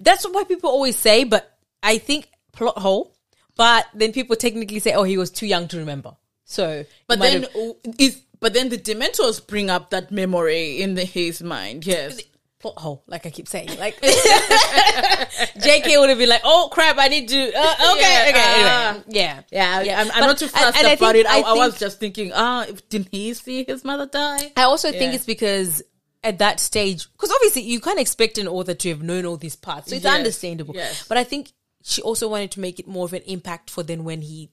That's 0.00 0.28
what 0.28 0.46
people 0.48 0.68
always 0.70 0.96
say, 0.98 1.24
but 1.24 1.56
I 1.82 1.96
think 1.98 2.28
plot 2.52 2.76
hole. 2.78 3.14
But 3.56 3.86
then 3.94 4.12
people 4.12 4.36
technically 4.36 4.78
say, 4.80 4.92
"Oh, 4.92 5.04
he 5.04 5.16
was 5.16 5.30
too 5.30 5.46
young 5.46 5.68
to 5.68 5.78
remember." 5.78 6.16
So, 6.50 6.84
But 7.06 7.20
then 7.20 7.42
have- 7.44 7.76
is 7.98 8.20
but 8.40 8.54
then 8.54 8.70
the 8.70 8.78
Dementors 8.78 9.38
bring 9.46 9.70
up 9.70 9.90
that 9.90 10.10
memory 10.10 10.80
in 10.82 10.94
the, 10.96 11.04
his 11.04 11.40
mind. 11.42 11.86
Yes. 11.86 12.20
plot 12.58 12.76
hole, 12.78 13.04
like 13.06 13.24
I 13.24 13.30
keep 13.30 13.46
saying, 13.48 13.68
like 13.78 14.00
J.K. 15.62 15.96
would 15.98 16.08
have 16.10 16.18
been 16.18 16.28
like, 16.28 16.42
"Oh 16.44 16.68
crap, 16.72 16.96
I 16.98 17.08
need 17.08 17.28
to." 17.28 17.38
Uh, 17.56 17.74
okay, 17.92 18.00
Yeah, 18.00 18.26
okay, 18.28 18.64
uh, 18.64 18.88
anyway, 18.88 19.04
yeah, 19.08 19.42
Yeah, 19.50 19.78
I- 19.78 20.00
I'm, 20.00 20.10
I'm 20.12 20.20
not 20.26 20.38
too 20.38 20.46
and- 20.46 20.52
fast 20.52 20.76
and 20.78 20.86
I 20.86 20.92
about 20.92 21.12
think- 21.14 21.26
it. 21.26 21.30
I, 21.30 21.40
I 21.40 21.52
was 21.54 21.78
just 21.78 21.98
thinking, 22.00 22.32
ah, 22.34 22.64
if- 22.68 22.86
didn't 22.88 23.08
he 23.10 23.32
see 23.34 23.64
his 23.64 23.84
mother 23.84 24.06
die? 24.06 24.52
I 24.56 24.62
also 24.64 24.90
think 24.92 25.14
it's 25.14 25.24
because 25.24 25.82
at 26.22 26.38
that 26.38 26.60
stage, 26.60 27.06
because 27.12 27.30
obviously 27.30 27.62
you 27.62 27.80
can't 27.80 27.98
expect 27.98 28.36
an 28.38 28.46
author 28.48 28.74
to 28.74 28.88
have 28.90 29.02
known 29.02 29.24
all 29.24 29.36
these 29.36 29.56
parts, 29.56 29.88
so 29.90 29.96
it's 29.96 30.04
Yes, 30.04 30.14
understandable. 30.14 30.74
yes. 30.74 31.04
But 31.08 31.16
I 31.18 31.24
think 31.24 31.52
she 31.82 32.02
also 32.02 32.28
wanted 32.28 32.50
to 32.52 32.60
make 32.60 32.78
it 32.78 32.86
more 32.86 33.04
of 33.06 33.12
an 33.14 33.22
impact 33.22 33.70
for 33.70 33.82
then 33.82 34.04
when 34.04 34.20
he 34.22 34.50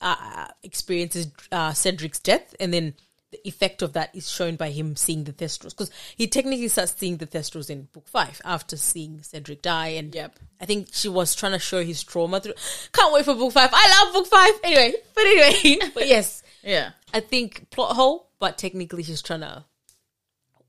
uh, 0.00 0.48
experiences 0.62 1.28
uh, 1.52 1.72
Cedric's 1.72 2.18
death, 2.20 2.54
and 2.60 2.72
then 2.72 2.94
the 3.30 3.46
effect 3.46 3.82
of 3.82 3.92
that 3.92 4.14
is 4.14 4.30
shown 4.30 4.56
by 4.56 4.70
him 4.70 4.96
seeing 4.96 5.24
the 5.24 5.32
Thestrals, 5.32 5.70
because 5.70 5.90
he 6.16 6.26
technically 6.26 6.68
starts 6.68 6.94
seeing 6.96 7.18
the 7.18 7.26
Thestrals 7.26 7.70
in 7.70 7.88
book 7.92 8.08
five 8.08 8.40
after 8.44 8.76
seeing 8.76 9.22
Cedric 9.22 9.62
die, 9.62 9.88
and 9.88 10.14
Yep. 10.14 10.38
I 10.60 10.66
think 10.66 10.88
she 10.92 11.08
was 11.08 11.34
trying 11.34 11.52
to 11.52 11.58
show 11.58 11.82
his 11.84 12.02
trauma 12.02 12.40
through. 12.40 12.54
Can't 12.92 13.12
wait 13.12 13.24
for 13.24 13.34
book 13.34 13.52
five. 13.52 13.70
I 13.72 14.04
love 14.04 14.14
book 14.14 14.26
five. 14.26 14.52
Anyway, 14.64 14.94
but 15.14 15.24
anyway, 15.24 15.90
but 15.94 16.08
yes. 16.08 16.42
Yeah. 16.62 16.90
I 17.14 17.20
think 17.20 17.70
plot 17.70 17.96
hole, 17.96 18.28
but 18.38 18.58
technically 18.58 19.02
she's 19.02 19.22
trying 19.22 19.40
to, 19.40 19.64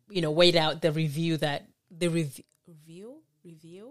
you 0.09 0.21
know, 0.21 0.31
wait 0.31 0.55
out 0.55 0.81
the 0.81 0.91
review 0.91 1.37
that 1.37 1.65
the 1.89 2.07
rev- 2.07 2.39
review 2.67 3.15
review 3.43 3.90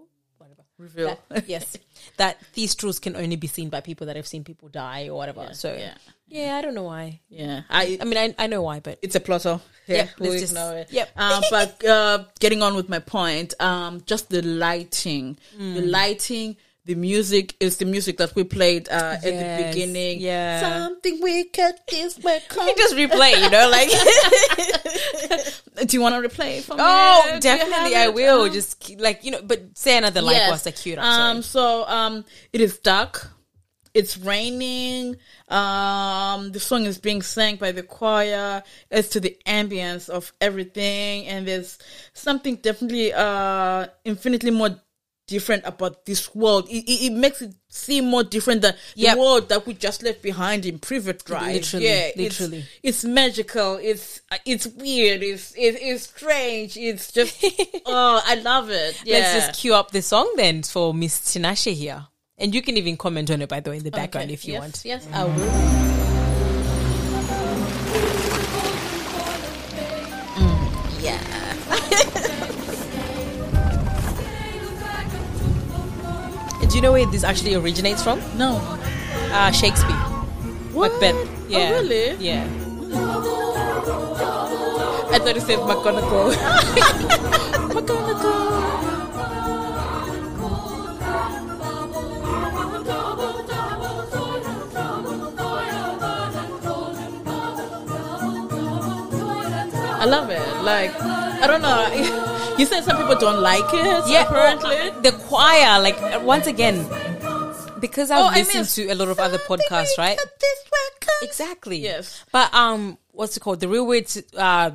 Reveal. 0.81 1.19
That- 1.29 1.47
yes, 1.47 1.77
that 2.17 2.37
thestrals 2.55 2.99
can 2.99 3.15
only 3.15 3.35
be 3.35 3.47
seen 3.47 3.69
by 3.69 3.81
people 3.81 4.07
that 4.07 4.15
have 4.15 4.27
seen 4.27 4.43
people 4.43 4.67
die 4.69 5.07
or 5.09 5.15
whatever. 5.15 5.49
so 5.53 5.73
yeah. 5.73 5.93
yeah. 6.27 6.55
I 6.57 6.61
don't 6.61 6.73
know 6.73 6.83
why. 6.83 7.19
Yeah. 7.29 7.61
I, 7.69 7.97
I 8.01 8.05
mean, 8.05 8.17
I 8.17 8.33
I 8.43 8.47
know 8.47 8.61
why, 8.63 8.79
but 8.79 8.97
it's 9.01 9.15
a 9.15 9.19
plotter. 9.19 9.59
Yeah, 9.87 9.95
Yep, 9.97 10.09
let's 10.19 10.41
just- 10.41 10.53
ignore 10.53 10.73
it. 10.77 10.91
yep. 10.91 11.09
Uh, 11.15 11.41
but 11.51 11.85
uh, 11.85 12.23
getting 12.39 12.61
on 12.63 12.75
with 12.75 12.89
my 12.89 12.99
point, 12.99 13.53
um, 13.59 14.01
just 14.05 14.29
the 14.29 14.41
lighting, 14.41 15.37
Hmm. 15.57 15.73
the 15.75 15.81
lighting, 15.81 16.57
the 16.85 16.95
music 16.95 17.55
is 17.59 17.77
the 17.77 17.85
music 17.85 18.17
that 18.17 18.35
we 18.35 18.43
played 18.43 18.89
uh, 18.89 19.15
at 19.15 19.21
the 19.21 19.63
beginning. 19.69 20.19
yeah. 20.19 20.61
something 20.61 21.21
wicked 21.21 21.75
is 21.93 22.17
where 22.19 22.35
you 22.39 22.41
come. 22.49 22.69
just 22.75 22.95
replay, 22.95 23.39
you 23.41 23.49
know, 23.49 23.69
like 23.69 23.89
Do 25.87 25.97
you 25.97 26.01
want 26.01 26.15
to 26.21 26.27
replay 26.27 26.61
for 26.61 26.73
me? 26.75 26.79
oh, 26.83 27.37
definitely 27.39 27.95
I 27.95 28.09
will. 28.09 28.43
Um, 28.43 28.51
just 28.51 28.99
like 28.99 29.23
you 29.23 29.31
know, 29.31 29.41
but 29.43 29.77
say 29.77 29.97
another 29.97 30.21
Yes. 30.21 30.67
I 30.67 30.71
cue 30.71 30.93
it 30.93 30.99
up. 30.99 31.05
Um, 31.05 31.41
sorry. 31.41 31.83
so 31.83 31.87
um, 31.87 32.25
it 32.53 32.61
is 32.61 32.77
dark. 32.79 33.29
It's 33.93 34.17
raining. 34.17 35.17
Um, 35.49 36.51
the 36.51 36.59
song 36.59 36.85
is 36.85 36.97
being 36.97 37.21
sang 37.21 37.57
by 37.57 37.71
the 37.73 37.83
choir. 37.83 38.63
As 38.89 39.09
to 39.09 39.19
the 39.19 39.37
ambience 39.45 40.09
of 40.09 40.31
everything, 40.39 41.27
and 41.27 41.47
there's 41.47 41.77
something 42.13 42.55
definitely 42.55 43.11
uh 43.13 43.87
infinitely 44.05 44.51
more 44.51 44.69
different 45.31 45.63
about 45.65 46.05
this 46.05 46.35
world. 46.35 46.67
It, 46.69 46.83
it, 46.93 47.05
it 47.07 47.13
makes 47.13 47.41
it 47.41 47.53
seem 47.69 48.05
more 48.05 48.23
different 48.23 48.61
than 48.61 48.75
Yep. 48.95 49.15
the 49.15 49.21
world 49.21 49.49
that 49.49 49.65
we 49.65 49.73
just 49.73 50.03
left 50.03 50.21
behind 50.21 50.65
in 50.65 50.77
Privet 50.77 51.23
Drive. 51.23 51.53
Literally, 51.55 51.85
yeah, 51.85 52.07
it's- 52.07 52.39
literally. 52.41 52.65
it's, 52.83 53.03
magical. 53.05 53.75
It's 53.81 54.19
uh, 54.29 54.37
it's 54.45 54.67
weird. 54.67 55.23
It's 55.23 55.53
it, 55.55 55.77
it's 55.79 56.03
strange. 56.03 56.75
It's 56.75 57.11
just 57.13 57.33
oh, 57.85 58.21
I 58.25 58.35
love 58.35 58.69
it. 58.69 59.01
Yeah. 59.05 59.19
Let's 59.19 59.33
just 59.47 59.61
cue 59.61 59.73
up 59.73 59.91
the 59.91 60.01
song 60.01 60.31
then 60.35 60.63
for 60.63 60.93
Miss 60.93 61.19
Tinashe 61.21 61.73
here. 61.73 62.07
And 62.37 62.53
you 62.53 62.61
can 62.61 62.75
even 62.75 62.97
comment 62.97 63.31
on 63.31 63.41
it, 63.41 63.49
by 63.49 63.59
the 63.61 63.69
way, 63.69 63.77
in 63.77 63.83
the 63.83 63.91
background 63.91 64.25
Okay. 64.25 64.33
if 64.33 64.45
you 64.45 64.53
yes, 64.53 64.61
want. 64.61 64.81
Yes, 64.83 65.07
I 65.13 65.23
will. 65.25 66.10
You 76.81 76.87
know 76.87 76.93
where 76.93 77.05
this 77.05 77.23
actually 77.23 77.53
originates 77.53 78.01
from? 78.01 78.19
No. 78.35 78.57
Uh, 79.29 79.51
Shakespeare. 79.51 79.95
What? 80.73 80.91
Macbeth. 80.93 81.29
Yeah. 81.47 81.59
Oh, 81.59 81.81
really? 81.83 82.15
Yeah. 82.17 82.43
I 85.13 85.19
thought 85.19 85.35
you 85.35 85.41
said 85.41 85.59
McGonagall. 85.59 86.33
McGonagall. 87.69 88.17
I 100.01 100.05
love 100.05 100.31
it. 100.31 100.63
Like, 100.63 100.99
I 100.99 101.45
don't 101.45 101.61
know. 101.61 102.27
You 102.61 102.67
said 102.67 102.83
some 102.83 102.95
people 102.97 103.15
don't 103.17 103.41
like 103.41 103.65
it. 103.73 104.07
Yeah, 104.07 104.21
apparently. 104.21 104.91
the 105.01 105.17
choir, 105.17 105.81
like 105.81 105.99
uh, 105.99 106.19
once 106.23 106.45
again, 106.45 106.85
because 107.79 108.11
I've 108.11 108.25
Oh, 108.25 108.29
listened 108.37 108.69
to 108.77 108.93
a 108.93 108.93
lot 108.93 109.07
of 109.07 109.17
other 109.17 109.39
podcasts, 109.39 109.97
right? 109.97 110.19
Exactly. 111.23 111.77
Yes. 111.77 112.23
But 112.31 112.53
um, 112.53 112.99
what's 113.13 113.35
it 113.35 113.39
called? 113.39 113.61
The 113.61 113.67
Real 113.67 113.87
Weird 113.87 114.05
uh, 114.37 114.71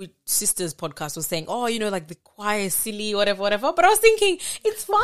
with 0.00 0.10
Sisters 0.24 0.74
podcast 0.74 1.14
was 1.14 1.26
saying, 1.26 1.44
oh, 1.46 1.66
you 1.66 1.78
know, 1.78 1.90
like 1.90 2.08
the 2.08 2.14
choir 2.16 2.60
is 2.60 2.74
silly, 2.74 3.14
whatever, 3.14 3.42
whatever. 3.42 3.72
But 3.74 3.84
I 3.84 3.88
was 3.88 3.98
thinking, 3.98 4.38
it's 4.64 4.84
fun. 4.84 4.98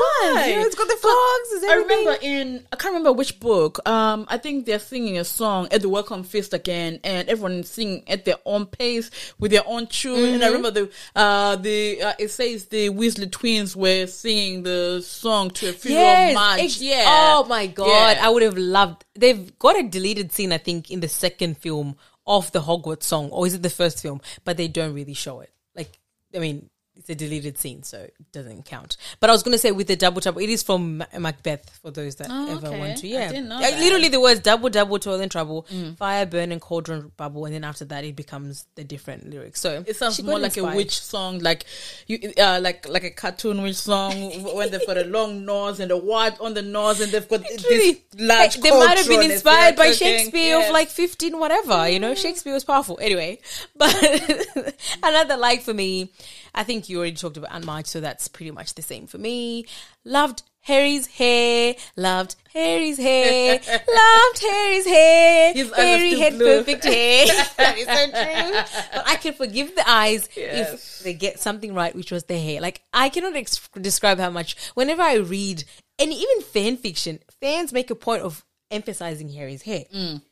You 0.49 0.57
know, 0.57 0.62
it's 0.62 0.74
got 0.74 0.88
the 0.88 0.97
frogs. 0.97 1.64
I 1.70 1.74
remember 1.82 2.16
in 2.22 2.66
I 2.72 2.76
can't 2.76 2.92
remember 2.94 3.12
which 3.12 3.38
book. 3.38 3.86
Um, 3.86 4.24
I 4.28 4.38
think 4.38 4.64
they're 4.66 4.78
singing 4.78 5.18
a 5.18 5.24
song 5.24 5.68
at 5.70 5.82
the 5.82 5.88
Welcome 5.88 6.24
Feast 6.24 6.55
again, 6.55 6.99
and 7.05 7.28
everyone 7.28 7.62
singing 7.64 8.09
at 8.09 8.24
their 8.24 8.36
own 8.47 8.66
pace 8.66 9.11
with 9.38 9.51
their 9.53 9.62
own 9.66 9.86
tune. 9.86 10.34
And 10.34 10.42
I 10.42 10.47
Mm-hmm. 10.49 10.57
remember 10.57 10.70
the 10.70 10.90
uh 11.14 11.57
the 11.57 12.03
uh, 12.03 12.12
it 12.18 12.30
says 12.30 12.64
the 12.66 12.88
Weasley 12.90 13.30
twins 13.30 13.76
were 13.76 14.07
singing 14.07 14.62
the 14.62 15.03
song 15.05 15.51
to 15.51 15.68
a 15.68 15.72
funeral 15.72 16.03
Yes. 16.05 16.34
march. 16.34 16.61
ex- 16.61 16.80
yeah. 16.82 17.05
Oh 17.07 17.44
my 17.49 17.66
god, 17.66 18.16
Yeah. 18.16 18.26
I 18.26 18.30
would 18.30 18.42
have 18.42 18.57
loved. 18.57 19.05
They've 19.14 19.57
got 19.59 19.78
a 19.78 19.82
deleted 19.82 20.32
scene, 20.32 20.53
I 20.53 20.59
think, 20.59 20.90
in 20.90 21.01
the 21.01 21.09
second 21.09 21.59
film 21.59 21.97
of 22.27 22.53
the 22.53 22.62
Hogwarts 22.62 23.05
song, 23.05 23.31
or 23.31 23.47
is 23.47 23.55
it 23.55 23.62
the 23.62 23.70
first 23.70 24.03
film? 24.03 24.20
But 24.45 24.57
they 24.57 24.68
don't 24.68 24.95
really 24.95 25.14
show 25.14 25.41
it. 25.41 25.53
Like, 25.74 25.99
I 26.35 26.39
mean, 26.39 26.70
it's 26.97 27.11
a 27.11 27.14
deleted 27.14 27.59
scene, 27.59 27.82
so 27.82 27.99
it 28.01 28.14
doesn't 28.32 28.64
count. 28.64 28.97
But 29.20 29.30
I 29.30 29.32
was 29.32 29.42
going 29.42 29.53
to 29.53 29.59
say 29.59 29.70
with 29.70 29.86
the 29.86 29.97
double 29.97 30.20
trouble, 30.20 30.40
it 30.40 30.49
is 30.51 30.62
from 30.62 31.05
Macbeth 31.18 31.78
for 31.82 31.90
those 31.90 32.16
that 32.16 32.28
Oh, 32.30 32.57
ever 32.57 32.68
okay. 32.68 32.78
want 32.78 32.97
to. 32.99 33.07
Yeah, 33.09 33.30
Like, 33.30 33.76
literally 33.78 34.09
the 34.09 34.20
words 34.20 34.40
double, 34.40 34.68
double, 34.70 34.99
toil 34.99 35.20
and 35.20 35.30
trouble, 35.30 35.66
fire, 35.99 36.26
burn, 36.26 36.53
and 36.53 36.61
cauldron 36.61 37.12
bubble, 37.16 37.44
and 37.44 37.55
then 37.55 37.64
after 37.64 37.84
that 37.86 38.05
it 38.05 38.16
becomes 38.16 38.66
the 38.74 38.84
different 38.84 39.28
lyrics. 39.30 39.61
So 39.61 39.84
It 39.86 39.97
sounds 39.97 40.22
more 40.22 40.38
like 40.38 40.57
a 40.57 40.64
witch 40.64 40.99
song, 41.01 41.38
like 41.40 41.64
you, 42.07 42.32
uh, 42.38 42.61
like 42.62 42.88
like 42.88 43.05
a 43.05 43.11
cartoon 43.11 43.62
witch 43.62 43.76
song 43.76 44.12
when 44.57 44.70
they've 44.70 44.86
got 44.86 44.99
a 44.99 45.05
long 45.05 45.44
nose 45.44 45.80
and 45.80 45.90
a 45.90 45.97
wart 45.97 46.34
on 46.40 46.55
the 46.55 46.62
nose, 46.62 47.01
and 47.01 47.12
they've 47.12 47.28
got 47.28 47.42
this 47.42 47.97
large. 48.18 48.55
Hey, 48.57 48.61
they 48.62 48.70
might 48.70 48.99
have 48.99 49.09
been 49.09 49.30
inspired 49.30 49.76
by. 49.76 49.92
Shakespeare 49.92 50.57
Yes. 50.59 50.68
of 50.68 50.72
like 50.72 50.88
15 50.88 51.38
whatever 51.38 51.88
you 51.88 51.99
know 51.99 52.14
Shakespeare 52.14 52.53
was 52.53 52.64
powerful 52.64 52.99
anyway 53.01 53.38
but 53.76 53.92
another 55.03 55.36
like 55.36 55.62
for 55.62 55.74
me 55.74 56.11
I 56.57 56.64
think 56.64 56.88
you 56.88 56.98
already 56.98 57.14
talked 57.16 57.36
about 57.36 57.52
Aunt 57.52 57.64
Marge 57.66 57.86
so 57.86 58.00
that's 58.00 58.26
pretty 58.28 58.50
much 58.50 58.74
the 58.74 58.82
same 58.82 59.07
for 59.07 59.18
me. 59.18 59.66
Loved 60.04 60.42
Harry's 60.62 61.07
hair. 61.07 61.74
Loved 61.96 62.34
Harry's 62.52 62.96
hair. 62.98 63.52
Loved 63.70 64.40
Harry's 64.40 64.86
hair. 64.86 65.52
His 65.52 65.72
Harry 65.74 66.18
had 66.18 66.32
blue. 66.34 66.59
perfect 66.59 66.84
hair. 66.84 67.26
That 67.57 67.78
is 67.78 67.86
so 67.86 68.07
true. 68.11 68.80
But 68.94 69.09
I 69.09 69.16
can 69.16 69.34
forgive 69.34 69.74
the 69.76 69.88
eyes 69.88 70.28
Yes. 70.36 70.98
if 70.98 71.04
they 71.04 71.14
get 71.14 71.38
something 71.38 71.72
right 71.74 71.94
which 71.94 72.11
was 72.11 72.24
the 72.24 72.38
hair. 72.38 72.61
Like 72.61 72.82
I 72.92 73.11
cannot 73.11 73.36
ex- 73.36 73.68
describe 73.80 74.18
how 74.18 74.30
much 74.30 74.57
whenever 74.74 75.02
I 75.02 75.14
read 75.16 75.62
and 75.98 76.12
even 76.12 76.42
fan 76.42 76.76
fiction 76.78 77.20
fans 77.40 77.72
make 77.72 77.90
a 77.90 77.94
point 77.94 78.22
of 78.22 78.44
emphasizing 78.70 79.28
Harry's 79.28 79.62
hair. 79.62 79.84
Mm. 79.94 80.22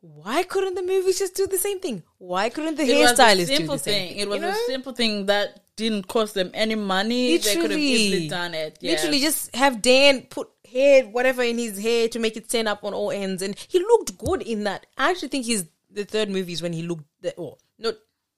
Why 0.00 0.42
couldn't 0.44 0.74
the 0.74 0.82
movies 0.82 1.18
just 1.18 1.34
do 1.34 1.46
the 1.46 1.58
same 1.58 1.80
thing? 1.80 2.02
Why 2.18 2.50
couldn't 2.50 2.76
the 2.76 2.84
It 2.84 2.98
was 3.00 3.12
a 3.12 3.14
hairstylist 3.14 3.48
do 3.48 3.56
simple 3.56 3.74
the 3.76 3.82
same 3.82 3.94
thing. 3.94 4.08
thing? 4.08 4.18
It 4.18 4.28
was 4.28 4.36
you 4.36 4.42
know? 4.42 4.50
a 4.50 4.66
simple 4.66 4.92
thing 4.92 5.26
that 5.26 5.60
didn't 5.76 6.08
cost 6.08 6.34
them 6.34 6.50
any 6.54 6.74
money. 6.74 7.38
They 7.38 7.54
could 7.56 7.70
have 7.70 7.80
easily 7.80 8.28
done 8.28 8.54
it. 8.54 8.78
Literally, 8.82 9.20
just 9.20 9.54
have 9.54 9.80
Dan 9.80 10.22
put 10.22 10.48
hair, 10.70 11.04
whatever, 11.04 11.42
in 11.42 11.58
his 11.58 11.78
hair 11.78 12.08
to 12.08 12.18
make 12.18 12.36
it 12.36 12.48
stand 12.48 12.68
up 12.68 12.84
on 12.84 12.94
all 12.94 13.10
ends, 13.10 13.42
and 13.42 13.56
he 13.68 13.78
looked 13.78 14.18
good 14.18 14.42
in 14.42 14.64
that. 14.64 14.86
I 14.96 15.10
actually 15.10 15.28
think 15.28 15.46
he's 15.46 15.64
the 15.90 16.04
third 16.04 16.28
movie 16.28 16.52
is 16.52 16.62
when 16.62 16.72
he 16.72 16.82
looked, 16.82 17.04
the, 17.20 17.34
oh, 17.38 17.58
not 17.78 17.94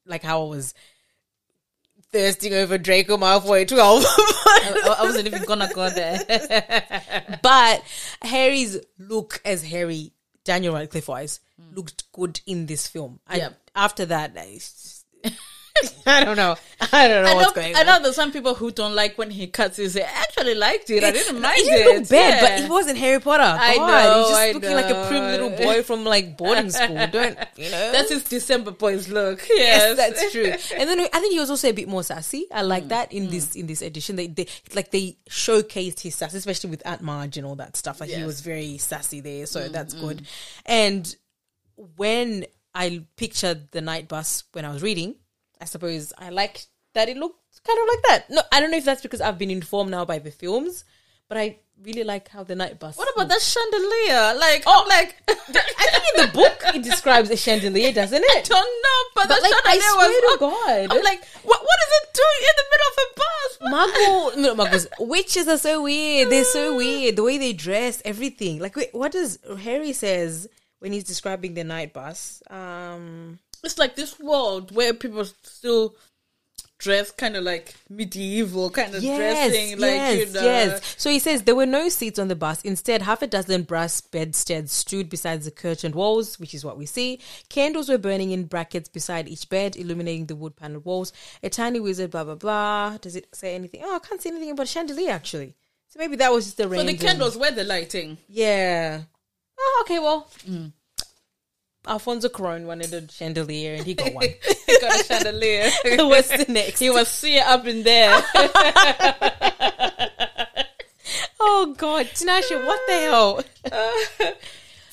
like 0.07 0.23
how 0.23 0.43
I 0.43 0.49
was 0.49 0.75
thirsting 2.13 2.55
over 2.55 2.79
Draco 2.79 3.17
Malfoy 3.17 3.67
twelve. 3.67 4.05
I, 4.07 4.97
I 4.99 5.05
wasn't 5.05 5.27
even 5.27 5.45
gonna 5.45 5.71
go 5.75 5.91
there. 5.91 7.39
but 7.43 7.83
Harry's 8.23 8.79
look 8.99 9.41
as 9.45 9.63
Harry, 9.63 10.13
Daniel 10.45 10.75
Radcliffe 10.75 11.09
wise, 11.09 11.41
looked 11.73 12.11
good 12.13 12.41
in 12.47 12.67
this 12.67 12.87
film. 12.87 13.21
Yep. 13.35 13.59
after 13.75 14.07
that, 14.07 14.33
I, 14.37 14.59
I 16.07 16.25
don't 16.25 16.37
know. 16.37 16.57
I 16.93 17.09
don't 17.09 17.25
know 17.25 17.31
I 17.31 17.35
what's 17.35 17.57
know, 17.57 17.63
going 17.63 17.77
I 17.77 17.81
on. 17.81 17.87
know 17.87 18.03
there's 18.03 18.17
some 18.17 18.33
people 18.33 18.55
who 18.55 18.71
don't 18.71 18.95
like 18.95 19.17
when 19.17 19.31
he 19.31 19.47
cuts 19.47 19.77
his 19.79 19.95
hair. 19.95 20.05
I 20.15 20.21
actually 20.23 20.55
liked 20.55 20.91
it. 20.91 21.03
I 21.05 21.11
didn't 21.11 21.41
mind 21.41 21.59
It 21.59 21.67
it. 21.67 21.71
didn't 21.85 22.01
look 22.01 22.09
bad, 22.11 22.43
Yeah. 22.43 22.57
but 22.59 22.65
it 22.65 22.71
wasn't 22.71 22.99
Harry 22.99 23.21
Potter. 23.21 23.43
I 23.43 23.77
know, 23.77 24.19
He's 24.19 24.29
just 24.29 24.41
I 24.41 24.53
looking 24.53 24.73
like 24.75 24.91
a 24.91 25.07
prim 25.09 25.25
little 25.25 25.51
boy 25.51 25.83
from 25.83 26.05
like 26.05 26.37
boarding 26.37 26.71
school. 26.71 26.97
Don't 27.13 27.39
you 27.57 27.71
know? 27.71 27.93
That's 27.93 28.11
his 28.11 28.25
December 28.25 28.73
boys 28.73 29.09
look. 29.09 29.41
Yes, 29.49 29.97
Yes, 29.97 29.97
that's 29.97 30.33
true. 30.33 30.77
And 30.79 30.89
then 30.91 31.01
I 31.01 31.21
think 31.21 31.33
he 31.33 31.41
was 31.41 31.49
also 31.51 31.69
a 31.69 31.73
bit 31.73 31.89
more 31.89 32.03
sassy. 32.03 32.47
I 32.53 32.63
Mm, 32.63 32.69
like 32.69 32.89
that 32.89 33.13
in 33.13 33.31
this 33.31 33.55
in 33.55 33.67
this 33.67 33.81
edition. 33.81 34.17
They, 34.17 34.27
they 34.27 34.49
like 34.75 34.91
they 34.91 35.17
showcased 35.31 36.01
his 36.01 36.15
sass, 36.15 36.35
especially 36.35 36.71
with 36.71 36.83
Aunt 36.85 37.01
Marge 37.01 37.37
and 37.39 37.47
all 37.47 37.57
that 37.57 37.77
stuff. 37.77 38.01
Like 38.01 38.11
he 38.11 38.17
Yes. 38.17 38.23
Mm, 38.25 38.27
was 38.27 38.41
very 38.43 38.77
sassy 38.79 39.21
there, 39.21 39.47
so 39.47 39.69
that's 39.69 39.95
good. 39.95 40.27
And 40.67 41.15
when 41.97 42.47
I 42.75 43.05
pictured 43.17 43.71
the 43.73 43.81
night 43.81 44.09
bus 44.09 44.45
when 44.53 44.65
I 44.65 44.73
was 44.73 44.83
reading, 44.83 45.15
I 45.61 45.65
suppose 45.65 46.13
I 46.19 46.31
like 46.31 46.67
that 46.95 47.09
it 47.09 47.17
looked 47.17 47.39
kind 47.65 47.79
of 47.79 47.89
like 47.89 48.03
that. 48.09 48.31
No, 48.31 48.43
I 48.53 48.61
don't 48.61 48.71
know 48.71 48.79
if 48.79 48.85
that's 48.85 49.03
because 49.03 49.21
I've 49.21 49.39
been 49.39 49.51
informed 49.51 49.91
now 49.91 50.05
by 50.05 50.19
the 50.19 50.31
films, 50.31 50.85
but 51.29 51.37
I 51.39 51.59
really 51.83 52.05
like 52.05 52.29
how 52.29 52.43
the 52.45 52.55
night 52.55 52.79
bus. 52.79 52.97
What 52.97 53.13
about 53.15 53.29
that 53.29 53.41
chandelier? 53.43 54.35
Like, 54.39 54.63
Oh. 54.67 54.83
I'm 54.83 54.89
like, 54.89 55.17
I 55.29 55.35
think 55.35 56.05
in 56.17 56.27
the 56.27 56.33
book 56.33 56.63
it 56.75 56.83
describes 56.91 57.31
a 57.31 57.37
chandelier, 57.37 57.93
doesn't 57.93 58.23
it? 58.23 58.39
I 58.39 58.43
don't 58.43 58.83
know, 58.83 59.01
but, 59.15 59.29
But, 59.29 59.37
the 59.37 59.43
like, 59.43 59.53
I 59.67 59.79
chandelier 59.79 59.91
swear 59.93 60.09
was. 60.09 60.21
to 60.21 60.33
up. 60.33 60.41
God. 60.41 60.97
I'm 60.99 61.05
like, 61.05 61.25
what? 61.45 61.61
What 61.61 61.79
is 61.87 61.93
it 62.01 62.21
doing 62.23 62.43
in 62.51 62.55
the 62.57 62.67
middle 62.73 62.89
of 62.91 62.97
a 63.05 63.09
bus? 63.21 63.59
Muggle, 63.61 64.37
no, 64.43 64.55
muggles. 64.65 64.87
Witches 65.09 65.49
are 65.49 65.59
so 65.59 65.83
weird. 65.83 66.31
They're 66.31 66.45
so 66.45 66.77
weird. 66.77 67.17
The 67.17 67.23
way 67.23 67.39
they 67.39 67.53
dress, 67.53 68.01
everything. 68.05 68.59
Like, 68.59 68.75
wait, 68.77 68.89
what 68.93 69.13
does 69.13 69.39
Harry 69.63 69.93
says 69.93 70.49
when 70.81 70.93
he's 70.93 71.05
describing 71.05 71.55
the 71.55 71.65
night 71.65 71.93
bus? 71.93 72.43
Um, 72.51 73.39
It's 73.63 73.79
like 73.79 73.95
this 73.95 74.19
world 74.19 74.75
where 74.75 74.93
people 74.93 75.25
still 75.25 75.95
dress 76.79 77.11
kind 77.11 77.37
of 77.37 77.45
like 77.45 77.75
medieval 77.91 78.71
kind 78.71 78.95
of 78.95 79.03
yes, 79.03 79.19
dressing, 79.51 79.79
like 79.79 79.91
yes, 79.91 80.19
you 80.19 80.33
know. 80.33 80.43
yes. 80.43 80.95
So 80.97 81.11
he 81.11 81.19
says 81.19 81.43
there 81.43 81.55
were 81.55 81.67
no 81.67 81.91
seats 81.91 82.19
on 82.19 82.29
the 82.29 82.35
bus. 82.35 82.63
Instead, 82.63 83.03
half 83.03 83.21
a 83.21 83.27
dozen 83.27 83.65
brass 83.65 84.01
bedsteads 84.01 84.73
stood 84.73 85.11
beside 85.11 85.43
the 85.43 85.51
curtained 85.51 85.95
walls, 85.95 86.41
which 86.41 86.55
is 86.55 86.65
what 86.65 86.79
we 86.79 86.87
see. 86.87 87.21
Candles 87.51 87.91
were 87.91 87.99
burning 87.99 88.31
in 88.31 88.45
brackets 88.45 88.89
beside 88.89 89.29
each 89.29 89.49
bed, 89.51 89.77
illuminating 89.77 90.27
the 90.27 90.37
wood 90.37 90.57
paneled 90.57 90.87
walls. 90.87 91.13
A 91.43 91.51
tiny 91.51 91.81
wizard, 91.81 92.13
blah 92.13 92.25
blah 92.25 92.35
blah. 92.35 92.97
Does 92.97 93.15
it 93.15 93.29
say 93.35 93.55
anything? 93.55 93.83
Oh, 93.85 93.97
I 93.97 93.99
can't 93.99 94.21
see 94.23 94.31
anything 94.31 94.51
about 94.51 94.63
a 94.63 94.67
chandelier 94.67 95.11
actually. 95.11 95.57
So 95.89 95.99
maybe 95.99 96.17
that 96.17 96.33
was 96.33 96.47
just 96.47 96.57
the 96.57 96.67
rain. 96.67 96.81
So 96.81 96.87
the 96.87 96.97
candles 96.97 97.37
were 97.37 97.51
the 97.51 97.65
lighting. 97.65 98.17
Yeah. 98.29 99.03
Oh, 99.63 99.83
okay. 99.85 99.99
Well, 99.99 100.27
Alfonso 101.87 102.29
Cuarón 102.29 102.65
wanted 102.67 102.93
a 102.93 103.11
chandelier, 103.11 103.75
and 103.75 103.85
he 103.85 103.95
got 103.95 104.13
one. 104.13 104.27
he 104.67 104.79
got 104.81 105.01
a 105.01 105.05
chandelier. 105.05 105.71
What's 106.07 106.29
the 106.29 106.47
next? 106.53 106.79
he 106.79 106.91
was 106.91 107.09
seeing 107.09 107.43
up 107.43 107.67
in 107.67 107.83
there. 107.83 108.23
oh 111.41 111.75
God, 111.77 112.07
Tinashe, 112.07 112.67
what 112.67 112.81
the 112.87 112.93
hell? 112.93 113.43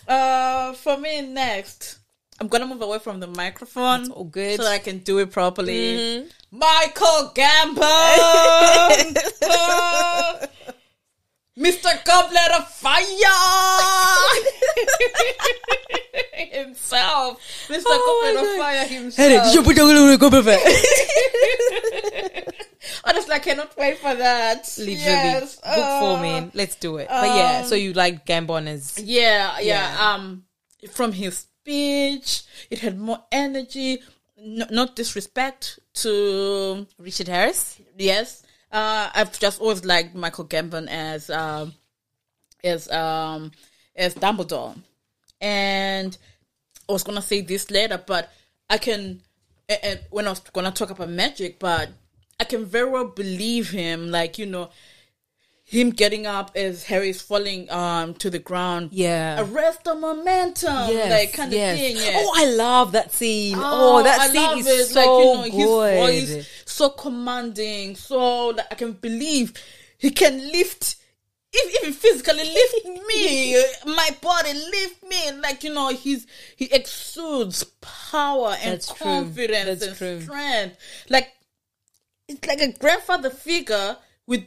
uh, 0.07 0.73
for 0.73 0.97
me 0.97 1.21
next, 1.21 1.99
I'm 2.39 2.47
gonna 2.47 2.65
move 2.65 2.81
away 2.81 2.99
from 2.99 3.19
the 3.19 3.27
microphone. 3.27 4.03
That's 4.03 4.09
all 4.09 4.23
good. 4.23 4.57
so 4.57 4.63
that 4.63 4.71
I 4.71 4.79
can 4.79 4.99
do 4.99 5.19
it 5.19 5.31
properly. 5.31 5.97
Mm-hmm. 5.97 6.27
Michael 6.57 7.33
Gambon, 7.35 9.17
Mr. 11.57 12.03
Goblet 12.05 12.51
of 12.57 12.67
Fire 12.69 13.03
himself, 16.33 17.39
Mr. 17.67 17.83
Oh 17.87 18.33
Goblet 18.33 18.45
of. 18.45 18.57
Fire 18.57 18.87
himself. 18.87 19.65
put 19.65 19.75
I 23.03 23.13
just 23.13 23.27
like 23.29 23.41
I 23.41 23.43
cannot 23.43 23.77
wait 23.77 23.97
for 23.97 24.13
that. 24.15 24.63
Literally, 24.77 24.93
Yes. 24.93 25.55
book 25.55 25.75
four, 25.99 26.17
Oh. 26.17 26.21
man. 26.21 26.51
Let's 26.53 26.75
do 26.75 26.97
it. 26.97 27.07
but 27.09 27.27
yeah, 27.35 27.59
Um, 27.61 27.65
so 27.67 27.75
you 27.75 27.93
like 27.93 28.25
Gambon 28.25 28.67
as 28.67 28.97
Yeah, 28.99 29.59
yeah. 29.59 29.95
Yeah. 29.95 30.13
Um, 30.13 30.43
from 30.91 31.11
his 31.11 31.37
speech, 31.39 32.43
it 32.69 32.79
had 32.79 32.97
more 32.99 33.23
energy. 33.31 34.01
No, 34.39 34.65
not 34.69 34.95
disrespect 34.95 35.79
to 35.95 36.85
Richard 36.99 37.27
Harris? 37.27 37.77
yes. 37.97 38.43
Uh, 38.71 39.09
I've 39.13 39.37
just 39.39 39.61
always 39.61 39.85
liked 39.85 40.13
Michael 40.15 40.45
Gambon 40.45 40.87
as 40.89 41.29
um 41.29 41.73
as 42.63 42.89
um 42.91 43.51
as 43.95 44.13
Dumbledore, 44.15 44.75
and 45.39 46.17
I 46.89 46.91
was 46.91 47.03
gonna 47.03 47.21
say 47.21 47.41
this 47.41 47.71
later, 47.71 48.01
but 48.05 48.31
I 48.69 48.77
can 48.77 49.21
and- 49.69 50.01
when 50.09 50.27
I 50.27 50.31
was 50.31 50.39
gonna 50.39 50.71
talk 50.71 50.89
about 50.89 51.09
magic, 51.09 51.59
but 51.59 51.89
I 52.39 52.43
can 52.43 52.65
very 52.65 52.89
well 52.89 53.05
believe 53.07 53.69
him. 53.71 54.11
Like 54.11 54.37
you 54.37 54.45
know, 54.45 54.69
him 55.69 55.89
getting 55.89 56.25
up 56.25 56.51
as 56.55 56.83
Harry's 56.85 57.21
falling 57.21 57.69
um 57.69 58.13
to 58.15 58.29
the 58.29 58.39
ground. 58.39 58.89
Yeah. 58.93 59.41
arrest 59.41 59.83
the 59.83 59.95
momentum, 59.95 60.73
like 60.73 61.33
kind 61.33 61.51
of 61.51 61.59
thing. 61.59 61.97
Yeah. 61.97 62.13
Oh, 62.15 62.33
I 62.35 62.45
love 62.45 62.93
that 62.93 63.11
scene. 63.11 63.57
Oh, 63.59 64.01
that 64.01 64.19
I 64.19 64.27
scene 64.29 64.59
is 64.59 64.67
it. 64.67 64.85
so 64.93 65.31
like, 65.33 65.51
you 65.53 65.59
know, 65.59 65.67
good. 65.67 66.13
His 66.13 66.29
voice 66.35 66.63
so 66.65 66.89
commanding, 66.89 67.95
so 67.97 68.47
like 68.49 68.67
I 68.71 68.75
can 68.75 68.93
believe 68.93 69.53
he 69.97 70.09
can 70.11 70.37
lift, 70.51 70.95
if, 71.51 71.83
even 71.83 71.93
physically 71.93 72.43
lift 72.45 72.85
me, 73.07 73.61
my 73.87 74.09
body 74.21 74.53
lift 74.53 75.03
me. 75.03 75.31
Like 75.41 75.65
you 75.65 75.73
know, 75.73 75.89
he's 75.89 76.27
he 76.55 76.71
exudes 76.71 77.65
power 77.81 78.55
and 78.61 78.75
That's 78.75 78.89
confidence 78.93 79.81
and 79.81 79.97
true. 79.97 80.21
strength. 80.21 80.77
Like 81.09 81.27
it's 82.29 82.47
like 82.47 82.61
a 82.61 82.71
grandfather 82.71 83.31
figure 83.31 83.97
with 84.27 84.43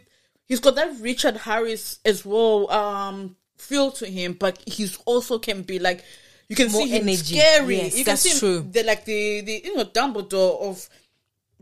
he's 0.51 0.61
got 0.61 0.75
that 0.75 0.91
Richard 1.01 1.37
Harris 1.39 2.01
as 2.05 2.27
well 2.27 2.69
um 2.71 3.37
feel 3.57 3.91
to 3.93 4.07
him, 4.07 4.35
but 4.35 4.59
he's 4.67 4.99
also 5.07 5.39
can 5.39 5.63
be 5.63 5.79
like 5.79 6.05
you 6.49 6.57
can 6.57 6.71
More 6.73 6.83
see 6.83 6.89
him 6.91 7.03
energy. 7.09 7.37
scary. 7.39 7.77
Yes, 7.77 7.99
you 7.99 8.05
can 8.05 8.13
that's 8.13 8.23
see 8.23 8.39
true. 8.39 8.61
the 8.69 8.83
like 8.83 9.05
the 9.07 9.41
the 9.43 9.63
you 9.65 9.77
know 9.77 9.85
Dumbledore 9.85 10.61
of 10.69 10.89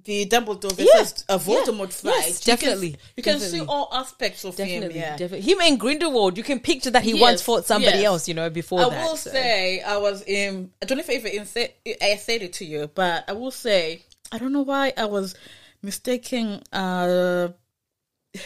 the 0.04 0.24
Dumbledore 0.26 0.72
versus 0.72 1.24
a 1.28 1.36
Voldemort 1.38 1.92
yeah. 2.02 2.12
fight. 2.12 2.26
Yes, 2.26 2.46
You 2.46 2.56
can- 2.56 2.56
definitely, 2.56 2.96
You 3.16 3.22
can, 3.22 3.32
definitely. 3.34 3.58
see 3.58 3.64
all 3.68 3.88
aspects 3.92 4.44
of 4.44 4.56
Definitely, 4.56 4.94
him. 4.94 5.02
Yeah. 5.02 5.16
definitely. 5.18 5.52
Him 5.52 5.58
and 5.60 5.78
Grindelwald, 5.78 6.38
you 6.38 6.42
can 6.44 6.60
picture 6.60 6.90
that 6.92 7.02
he 7.02 7.12
Yes, 7.12 7.20
once 7.20 7.42
fought 7.42 7.66
somebody 7.66 7.98
yes. 7.98 8.06
else, 8.06 8.28
you 8.28 8.32
know, 8.34 8.48
before 8.48 8.80
I 8.80 8.88
that. 8.88 9.04
will 9.04 9.16
so. 9.16 9.30
say 9.30 9.82
I 9.82 9.98
was 9.98 10.22
in. 10.22 10.70
I 10.80 10.86
don't 10.86 10.96
know 10.98 11.04
if 11.06 11.10
I 11.10 11.68
I 12.00 12.16
said 12.16 12.40
it 12.42 12.52
to 12.54 12.64
you, 12.64 12.88
but 12.94 13.24
I 13.28 13.32
will 13.32 13.50
say 13.50 14.04
I 14.32 14.38
don't 14.38 14.52
know 14.54 14.62
why 14.62 14.94
I 14.96 15.04
was 15.04 15.34
mistaking. 15.82 16.62
Uh, 16.72 17.48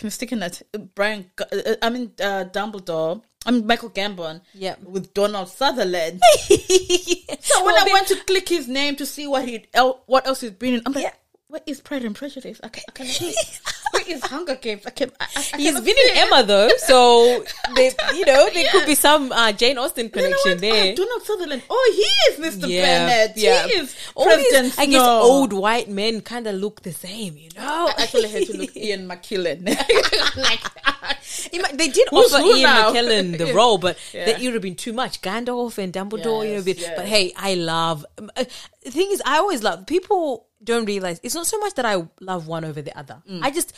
mistaken 0.03 0.41
that 0.41 0.63
Brian. 0.95 1.31
uh, 1.41 1.75
I 1.83 1.91
mean 1.91 2.13
uh, 2.21 2.45
Dumbledore. 2.53 3.23
I 3.45 3.51
mean 3.51 3.67
Michael 3.67 3.91
Gambon. 3.91 4.41
Yeah. 4.55 4.77
With 4.83 5.13
Donald 5.15 5.49
Sutherland. 5.49 6.21
so 7.41 7.65
when 7.65 7.75
I 7.75 7.89
went 7.93 8.07
to 8.09 8.17
click 8.27 8.49
his 8.49 8.69
name 8.69 8.97
to 8.97 9.07
see 9.07 9.27
what 9.27 9.47
he 9.47 9.67
what 10.07 10.27
else 10.27 10.41
he's 10.41 10.51
been 10.53 10.75
in, 10.75 10.83
I'm 10.87 10.93
like. 10.93 11.05
Yeah. 11.05 11.13
What 11.53 11.65
is 11.67 11.83
Pride 11.83 12.03
and 12.07 12.15
Prejudice? 12.17 12.63
Okay, 12.65 12.81
okay. 12.89 13.05
I 13.05 13.13
cannot 13.13 13.13
see. 13.13 13.35
What 13.93 14.09
is 14.09 14.25
Hunger 14.25 14.55
Games? 14.55 14.87
Okay. 14.87 15.05
I, 15.21 15.27
I, 15.53 15.57
He's 15.59 15.79
been 15.79 15.95
in. 16.09 16.17
Emma 16.17 16.43
though, 16.45 16.71
so 16.79 17.45
they, 17.77 17.91
you 18.15 18.25
know 18.25 18.49
there 18.49 18.71
could 18.73 18.87
be 18.87 18.95
some 18.95 19.31
uh, 19.31 19.53
Jane 19.53 19.77
Austen 19.77 20.09
connection 20.09 20.57
there. 20.57 20.93
Oh, 20.93 20.97
Donald 20.97 21.23
Sutherland. 21.25 21.63
Oh, 21.69 21.93
he 21.95 22.33
is 22.33 22.55
Mr. 22.57 22.69
Bennet. 22.69 23.33
He 23.37 23.45
is 23.49 23.95
All 24.15 24.25
President 24.25 24.65
these, 24.65 24.79
I 24.79 24.87
guess, 24.87 25.03
old 25.03 25.53
white 25.53 25.91
men 25.91 26.23
kind 26.23 26.47
of 26.47 26.55
look 26.55 26.81
the 26.81 26.93
same, 26.93 27.37
you 27.37 27.51
know. 27.55 27.93
I 27.99 28.03
actually 28.05 28.31
had 28.31 28.47
to 28.47 28.57
look 28.57 28.75
Ian 28.77 29.07
McKellen. 29.07 29.67
like, 30.37 31.77
they 31.77 31.89
did 31.89 32.09
Who's 32.09 32.33
offer 32.33 32.47
Ian 32.47 32.63
now? 32.63 32.93
McKellen 32.95 33.37
the 33.37 33.53
role, 33.53 33.77
but 33.77 33.99
Yeah. 34.15 34.25
that 34.25 34.41
would 34.41 34.55
have 34.55 34.63
been 34.63 34.75
too 34.75 34.95
much. 34.95 35.21
Gandalf 35.21 35.77
and 35.77 35.93
Dumbledore, 35.93 36.49
you 36.49 36.57
know. 36.57 36.63
Yes, 36.65 36.93
But 36.97 37.05
hey, 37.05 37.35
I 37.37 37.55
love. 37.55 38.07
uh, 38.19 38.45
the 38.85 38.91
thing 38.91 39.11
is, 39.13 39.21
I 39.27 39.37
always 39.37 39.63
love. 39.63 39.87
People 39.87 40.47
don't 40.63 40.85
realize 40.87 41.21
it's 41.23 41.35
not 41.35 41.47
so 41.47 41.59
much 41.59 41.75
that 41.75 41.85
I 41.87 42.07
love 42.21 42.47
one 42.47 42.65
over 42.65 42.81
the 42.83 42.97
other. 42.99 43.23
Mm. 43.29 43.41
I 43.43 43.51
just 43.51 43.73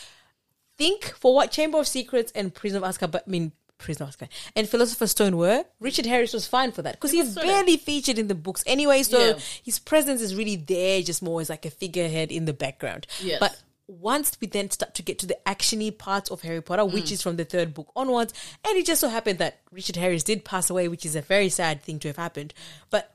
think 0.76 1.04
for 1.18 1.34
what 1.34 1.50
Chamber 1.50 1.78
of 1.78 1.86
Secrets 1.86 2.32
and 2.34 2.54
Prison 2.54 2.82
of 2.82 2.88
Azkaban, 2.88 3.20
I 3.26 3.30
mean. 3.30 3.52
Prison 3.76 4.06
of 4.06 4.16
Azkaban 4.16 4.28
and 4.54 4.68
Philosopher's 4.68 5.10
Stone 5.10 5.36
were 5.36 5.64
Richard 5.80 6.06
Harris 6.06 6.32
was 6.32 6.46
fine 6.46 6.70
for 6.70 6.80
that 6.82 6.94
because 6.94 7.10
he's 7.10 7.34
sort 7.34 7.44
of- 7.44 7.50
barely 7.52 7.76
featured 7.76 8.20
in 8.20 8.28
the 8.28 8.34
books 8.34 8.62
anyway. 8.68 9.02
So 9.02 9.18
Yeah. 9.18 9.38
his 9.64 9.80
presence 9.80 10.22
is 10.22 10.36
really 10.36 10.54
there, 10.56 11.02
just 11.02 11.20
more 11.22 11.40
as 11.40 11.50
like 11.50 11.66
a 11.66 11.70
figurehead 11.70 12.30
in 12.30 12.44
the 12.44 12.52
background. 12.52 13.08
Yes. 13.20 13.40
But 13.40 13.60
once 13.88 14.38
we 14.40 14.46
then 14.46 14.70
start 14.70 14.94
to 14.94 15.02
get 15.02 15.18
to 15.18 15.26
the 15.26 15.36
actiony 15.44 15.90
parts 15.96 16.30
of 16.30 16.42
Harry 16.42 16.62
Potter, 16.62 16.84
which 16.84 17.06
Mm. 17.06 17.12
is 17.12 17.22
from 17.22 17.36
the 17.36 17.44
third 17.44 17.74
book 17.74 17.90
onwards, 17.96 18.32
and 18.64 18.76
it 18.78 18.86
just 18.86 19.00
so 19.00 19.08
happened 19.08 19.40
that 19.40 19.58
Richard 19.72 19.96
Harris 19.96 20.22
did 20.22 20.44
pass 20.44 20.70
away, 20.70 20.86
which 20.86 21.04
is 21.04 21.16
a 21.16 21.20
very 21.20 21.48
sad 21.50 21.82
thing 21.82 21.98
to 21.98 22.08
have 22.08 22.16
happened. 22.16 22.54
But 22.90 23.12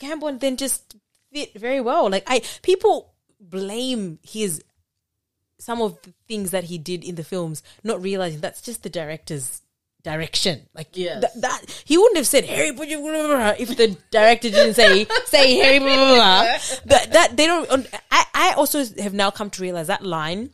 Gambon 0.00 0.40
then 0.40 0.56
just 0.56 0.96
fit 1.32 1.54
very 1.54 1.80
well. 1.80 2.08
Like 2.10 2.24
I, 2.26 2.42
people 2.62 3.12
blame 3.40 4.18
his 4.22 4.62
some 5.58 5.82
of 5.82 6.00
the 6.02 6.12
things 6.26 6.52
that 6.52 6.64
he 6.64 6.78
did 6.78 7.04
in 7.04 7.14
the 7.16 7.24
films, 7.24 7.62
not 7.84 8.00
realizing 8.02 8.40
that's 8.40 8.62
just 8.62 8.82
the 8.82 8.88
director's 8.88 9.60
direction. 10.02 10.62
Like 10.74 10.88
Yes. 10.94 11.20
that, 11.20 11.40
that 11.42 11.82
he 11.84 11.98
wouldn't 11.98 12.16
have 12.16 12.26
said 12.26 12.44
Harry 12.46 12.72
Potter 12.72 12.98
blah, 12.98 13.10
blah, 13.10 13.26
blah, 13.26 13.54
if 13.58 13.76
the 13.76 13.96
director 14.10 14.48
didn't 14.50 14.74
say 14.74 15.06
say 15.26 15.56
Harry 15.56 15.78
blah, 15.78 15.94
blah, 15.94 16.14
blah. 16.14 16.58
But 16.86 17.12
that 17.12 17.36
they 17.36 17.46
don't. 17.46 17.86
I 18.10 18.24
I 18.34 18.52
also 18.56 18.84
have 19.02 19.12
now 19.12 19.30
come 19.30 19.50
to 19.50 19.62
realize 19.62 19.88
that 19.88 20.02
line 20.04 20.50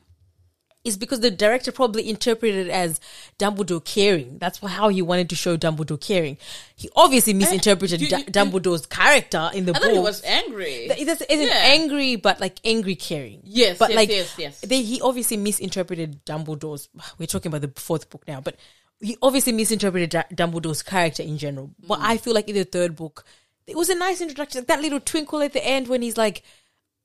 is 0.86 0.96
because 0.96 1.20
the 1.20 1.30
director 1.30 1.72
probably 1.72 2.08
interpreted 2.08 2.66
it 2.68 2.70
as 2.70 3.00
Dumbledore 3.38 3.84
caring. 3.84 4.38
That's 4.38 4.58
how 4.58 4.88
he 4.88 5.02
wanted 5.02 5.28
to 5.30 5.36
show 5.36 5.56
Dumbledore 5.56 6.00
caring. 6.00 6.38
He 6.76 6.88
obviously 6.96 7.34
misinterpreted 7.34 8.00
you- 8.00 8.08
you- 8.08 8.24
Dumbledore's 8.24 8.86
character 8.86 9.50
in 9.52 9.66
the 9.66 9.72
I 9.72 9.74
book. 9.74 9.82
thought 9.82 9.92
he 9.92 9.98
was 9.98 10.22
angry. 10.24 10.86
It 10.86 11.08
isn't 11.08 11.30
Yeah. 11.30 11.52
angry, 11.54 12.16
but 12.16 12.40
like 12.40 12.60
angry 12.64 12.94
caring. 12.94 13.40
Yes, 13.44 13.78
but 13.78 13.90
yes, 13.90 13.96
like 13.96 14.08
yes, 14.10 14.34
yes. 14.38 14.60
They, 14.60 14.82
he 14.82 15.00
obviously 15.00 15.36
misinterpreted 15.36 16.24
Dumbledore's. 16.24 16.88
We're 17.18 17.26
talking 17.26 17.50
about 17.50 17.62
the 17.62 17.80
fourth 17.80 18.08
book 18.10 18.22
now, 18.28 18.40
but 18.40 18.56
he 19.00 19.16
obviously 19.22 19.52
misinterpreted 19.52 20.10
Dumbledore's 20.34 20.82
character 20.82 21.22
in 21.22 21.36
general. 21.38 21.70
But 21.86 21.98
Mm. 22.00 22.04
I 22.04 22.16
feel 22.16 22.34
like 22.34 22.48
in 22.48 22.54
the 22.54 22.64
third 22.64 22.96
book, 22.96 23.24
it 23.66 23.76
was 23.76 23.88
a 23.88 23.94
nice 23.94 24.20
introduction. 24.20 24.60
Like 24.60 24.68
that 24.68 24.80
little 24.80 25.00
twinkle 25.00 25.42
at 25.42 25.52
the 25.52 25.64
end 25.66 25.88
when 25.88 26.00
he's 26.02 26.16
like, 26.16 26.42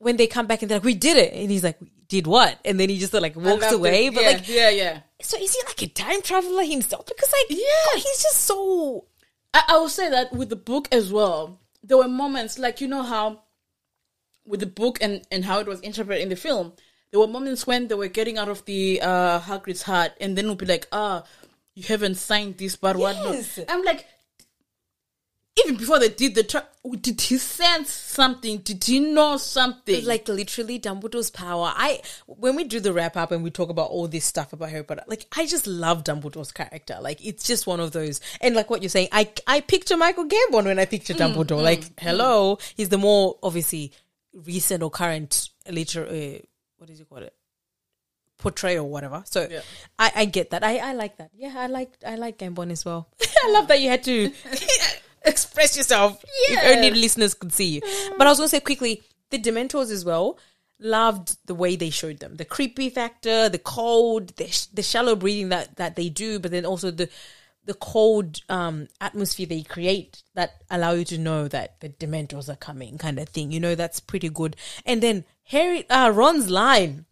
when 0.02 0.18
they 0.18 0.26
come 0.28 0.47
back 0.47 0.62
and 0.62 0.70
they're 0.70 0.80
like, 0.80 0.84
"We 0.86 0.95
did 0.95 1.18
it," 1.18 1.34
and 1.34 1.49
he's 1.52 1.64
like, 1.64 1.80
"We 1.80 1.91
"Did 2.08 2.28
what?" 2.28 2.58
And 2.66 2.80
then 2.80 2.89
he 2.89 2.97
just 2.97 3.14
like 3.14 3.36
walks 3.36 3.72
away. 3.72 4.08
it. 4.08 4.14
But 4.16 4.24
yeah, 4.24 4.30
like, 4.30 4.49
yeah, 4.49 4.70
yeah. 4.70 4.99
so 5.22 5.38
is 5.38 5.54
he 5.54 5.62
like 5.68 5.82
a 5.84 5.88
time 5.88 6.22
traveler 6.22 6.64
himself? 6.64 7.06
Because 7.06 7.32
like, 7.32 7.58
Yeah. 7.58 7.86
God, 7.93 8.02
he's 8.02 8.24
just 8.24 8.41
so. 8.41 9.06
I, 9.54 9.64
I 9.70 9.78
will 9.78 9.89
say 9.89 10.10
that 10.10 10.34
with 10.34 10.49
the 10.49 10.56
book 10.56 10.88
as 10.91 11.14
well, 11.14 11.60
there 11.84 11.97
were 11.97 12.08
moments 12.08 12.58
like 12.58 12.82
you 12.82 12.88
know 12.88 13.04
how 13.04 13.43
with 14.45 14.60
the 14.60 14.66
book 14.66 14.97
and 15.02 15.22
and 15.32 15.45
how 15.45 15.60
it 15.60 15.68
was 15.68 15.80
interpreted 15.82 16.24
in 16.24 16.30
the 16.30 16.36
film, 16.36 16.74
there 17.12 17.20
were 17.20 17.28
moments 17.28 17.68
when 17.68 17.88
they 17.88 17.95
were 17.95 18.08
getting 18.08 18.38
out 18.38 18.49
of 18.49 18.66
the 18.66 18.99
uh 19.02 19.39
Hagrid's 19.39 19.84
hut, 19.84 20.18
and 20.20 20.36
then 20.36 20.49
would 20.49 20.58
be 20.58 20.66
like, 20.66 20.88
ah, 20.91 21.24
you 21.76 21.84
haven't 21.84 22.16
signed 22.16 22.58
this, 22.58 22.76
but 22.76 22.95
what? 22.97 23.16
Yes. 23.16 23.58
not? 23.58 23.68
I'm 23.70 23.84
like. 23.84 24.06
Even 25.58 25.76
before 25.76 25.99
they 25.99 26.08
did 26.08 26.36
the 26.36 26.43
tra- 26.43 26.68
did 27.02 27.20
he 27.20 27.38
sense 27.38 27.91
something? 27.91 28.60
Did 28.60 28.84
he 28.84 28.99
know 28.99 29.36
something? 29.36 30.06
like 30.06 30.28
literally 30.30 30.80
Dumbledore's 30.80 31.30
power. 31.30 31.74
I 31.76 32.02
when 32.26 32.56
we 32.56 32.64
do 32.64 32.80
the 32.80 32.93
wrap 32.93 33.18
up 33.18 33.32
and 33.32 33.43
we 33.43 33.52
talk 33.52 33.70
about 33.70 33.89
all 33.89 34.08
this 34.08 34.24
stuff 34.24 34.54
about 34.54 34.70
Harry 34.70 34.84
Potter, 34.84 35.04
like 35.08 35.28
I 35.36 35.45
just 35.45 35.68
love 35.68 36.06
Dumbledore's 36.06 36.54
character. 36.54 36.97
Like 37.02 37.24
it's 37.26 37.45
just 37.45 37.68
one 37.68 37.82
of 37.82 37.91
those. 37.91 38.22
And 38.39 38.56
like 38.56 38.70
what 38.70 38.82
you're 38.82 38.89
saying, 38.89 39.10
I 39.12 39.30
I 39.45 39.60
picture 39.60 39.97
Michael 39.97 40.26
Gambon 40.26 40.66
when 40.66 40.80
I 40.80 40.86
picture 40.86 41.14
mm, 41.14 41.20
Dumbledore. 41.20 41.60
Mm, 41.60 41.64
like 41.64 41.82
mm. 41.82 41.99
hello, 41.99 42.58
he's 42.76 42.89
the 42.89 42.97
more 42.97 43.38
obviously 43.43 43.91
recent 44.34 44.82
or 44.82 44.89
current 44.89 45.49
liter. 45.70 46.06
Uh, 46.06 46.39
what 46.78 46.88
does 46.88 46.99
he 46.99 47.06
call 47.06 47.20
it? 47.20 47.36
Portrayal, 48.38 48.89
whatever. 48.89 49.22
So 49.26 49.47
Yeah. 49.52 49.62
I, 49.99 50.12
I 50.16 50.26
get 50.26 50.49
that. 50.52 50.64
I, 50.64 50.78
I 50.78 50.93
like 50.93 51.18
that. 51.18 51.30
Yeah, 51.36 51.54
I 51.56 51.68
like 51.68 51.91
I 52.08 52.16
like 52.16 52.38
Gambon 52.38 52.72
as 52.72 52.86
well. 52.86 53.10
I 53.43 53.52
love 53.52 53.68
that 53.68 53.82
you 53.82 53.89
had 53.89 54.04
to 54.06 54.32
express 55.26 55.78
yourself. 55.78 56.24
If 56.49 56.76
only 56.76 56.88
Yes. 56.89 56.97
listeners 56.97 57.34
could 57.34 57.53
see. 57.53 57.76
You. 57.76 57.82
But 58.17 58.28
I 58.28 58.30
was 58.32 58.39
gonna 58.39 58.49
say 58.49 58.59
quickly, 58.59 59.03
the 59.30 59.39
Dementors 59.39 59.91
as 59.91 60.03
well. 60.05 60.38
Loved 60.84 61.38
the 61.45 61.53
way 61.53 61.76
they 61.76 61.91
showed 61.91 62.19
them, 62.22 62.38
the 62.38 62.45
creepy 62.45 62.89
factor, 62.89 63.47
the 63.49 63.59
cold, 63.59 64.30
the, 64.38 64.47
sh- 64.47 64.65
the 64.74 64.82
shallow 64.82 65.15
breathing 65.15 65.49
that 65.49 65.76
that 65.76 65.95
they 65.95 66.09
do, 66.09 66.39
but 66.39 66.49
then 66.49 66.65
also 66.65 66.89
the 66.89 67.07
the 67.65 67.76
cold 67.76 68.41
um 68.49 68.88
atmosphere 68.99 69.45
they 69.45 69.61
create 69.61 70.24
that 70.34 70.63
allow 70.72 70.93
you 70.93 71.05
to 71.05 71.19
know 71.19 71.47
that 71.47 71.80
the 71.82 71.89
Dementors 71.89 72.49
are 72.49 72.55
coming, 72.55 72.97
kind 72.97 73.19
of 73.19 73.30
thing. 73.30 73.51
You 73.51 73.59
know, 73.59 73.76
that's 73.76 73.99
pretty 73.99 74.30
good. 74.30 74.55
And 74.84 75.03
then 75.03 75.24
Harry, 75.43 75.88
uh, 75.88 76.09
Ron's 76.09 76.49
line 76.49 77.05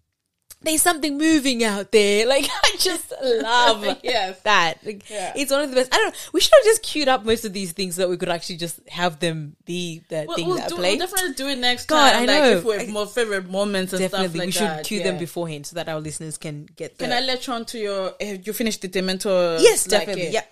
there's 0.62 0.82
something 0.82 1.18
moving 1.18 1.64
out 1.64 1.92
there. 1.92 2.28
Like 2.30 2.46
I 2.50 2.76
just 2.78 3.14
love 3.22 3.98
Yes. 4.04 4.40
that. 4.42 4.86
Like, 4.86 5.10
Yeah. 5.10 5.34
It's 5.36 5.52
one 5.52 5.62
of 5.62 5.70
the 5.70 5.76
best. 5.76 5.94
I 5.94 5.98
don't 5.98 6.14
know. 6.14 6.20
We 6.34 6.42
should 6.42 6.52
have 6.54 6.66
just 6.66 6.84
queued 6.84 7.08
up 7.08 7.24
most 7.26 7.46
of 7.46 7.54
these 7.54 7.72
things 7.72 7.96
so 7.96 8.02
that 8.04 8.10
we 8.10 8.18
could 8.18 8.30
actually 8.30 8.58
just 8.58 8.80
have 8.90 9.20
them 9.20 9.56
be 9.66 10.02
the 10.10 10.26
We'll, 10.28 10.36
things 10.36 10.48
we'll 10.48 10.58
that 10.58 10.70
do, 10.70 10.76
play. 10.76 10.98
we'll 10.98 11.08
definitely 11.08 11.34
do 11.36 11.48
it 11.48 11.58
next 11.60 11.86
God, 11.88 12.12
time. 12.12 12.24
I 12.24 12.26
like 12.26 12.28
know. 12.44 12.50
if 12.58 12.64
we 12.66 12.74
have 12.76 12.90
more 12.90 13.08
favorite 13.08 13.50
moments 13.50 13.94
and 13.94 14.02
Definitely, 14.02 14.28
stuff 14.28 14.38
like 14.38 14.46
we 14.48 14.52
should 14.52 14.62
that. 14.64 14.86
cue 14.86 15.02
them 15.04 15.18
beforehand 15.18 15.66
so 15.66 15.76
that 15.76 15.88
our 15.90 16.00
listeners 16.00 16.38
can 16.38 16.68
get. 16.76 16.98
Can 16.98 17.12
I 17.14 17.22
let 17.22 17.48
you 17.48 17.54
on 17.54 17.66
to 17.66 17.80
your? 17.80 18.14
Have 18.20 18.46
you 18.46 18.54
finished 18.54 18.82
the 18.82 18.90
Dementor? 18.90 19.60
Yes, 19.62 19.88
like 19.90 20.00
definitely. 20.02 20.24
it? 20.28 20.34
Yeah. 20.34 20.44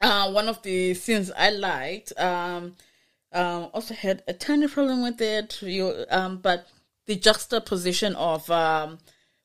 Uh, 0.00 0.32
one 0.32 0.48
of 0.48 0.60
the 0.62 0.94
scenes 0.94 1.30
I 1.36 1.50
liked. 1.50 2.12
Um, 2.18 2.74
um, 3.32 3.70
also 3.72 3.94
had 3.94 4.22
a 4.26 4.32
tiny 4.32 4.66
problem 4.68 5.02
with 5.02 5.20
it. 5.20 5.62
You, 5.62 6.04
um, 6.10 6.38
but 6.38 6.66
the 7.06 7.16
juxtaposition 7.16 8.14
of 8.16 8.48
um 8.50 8.98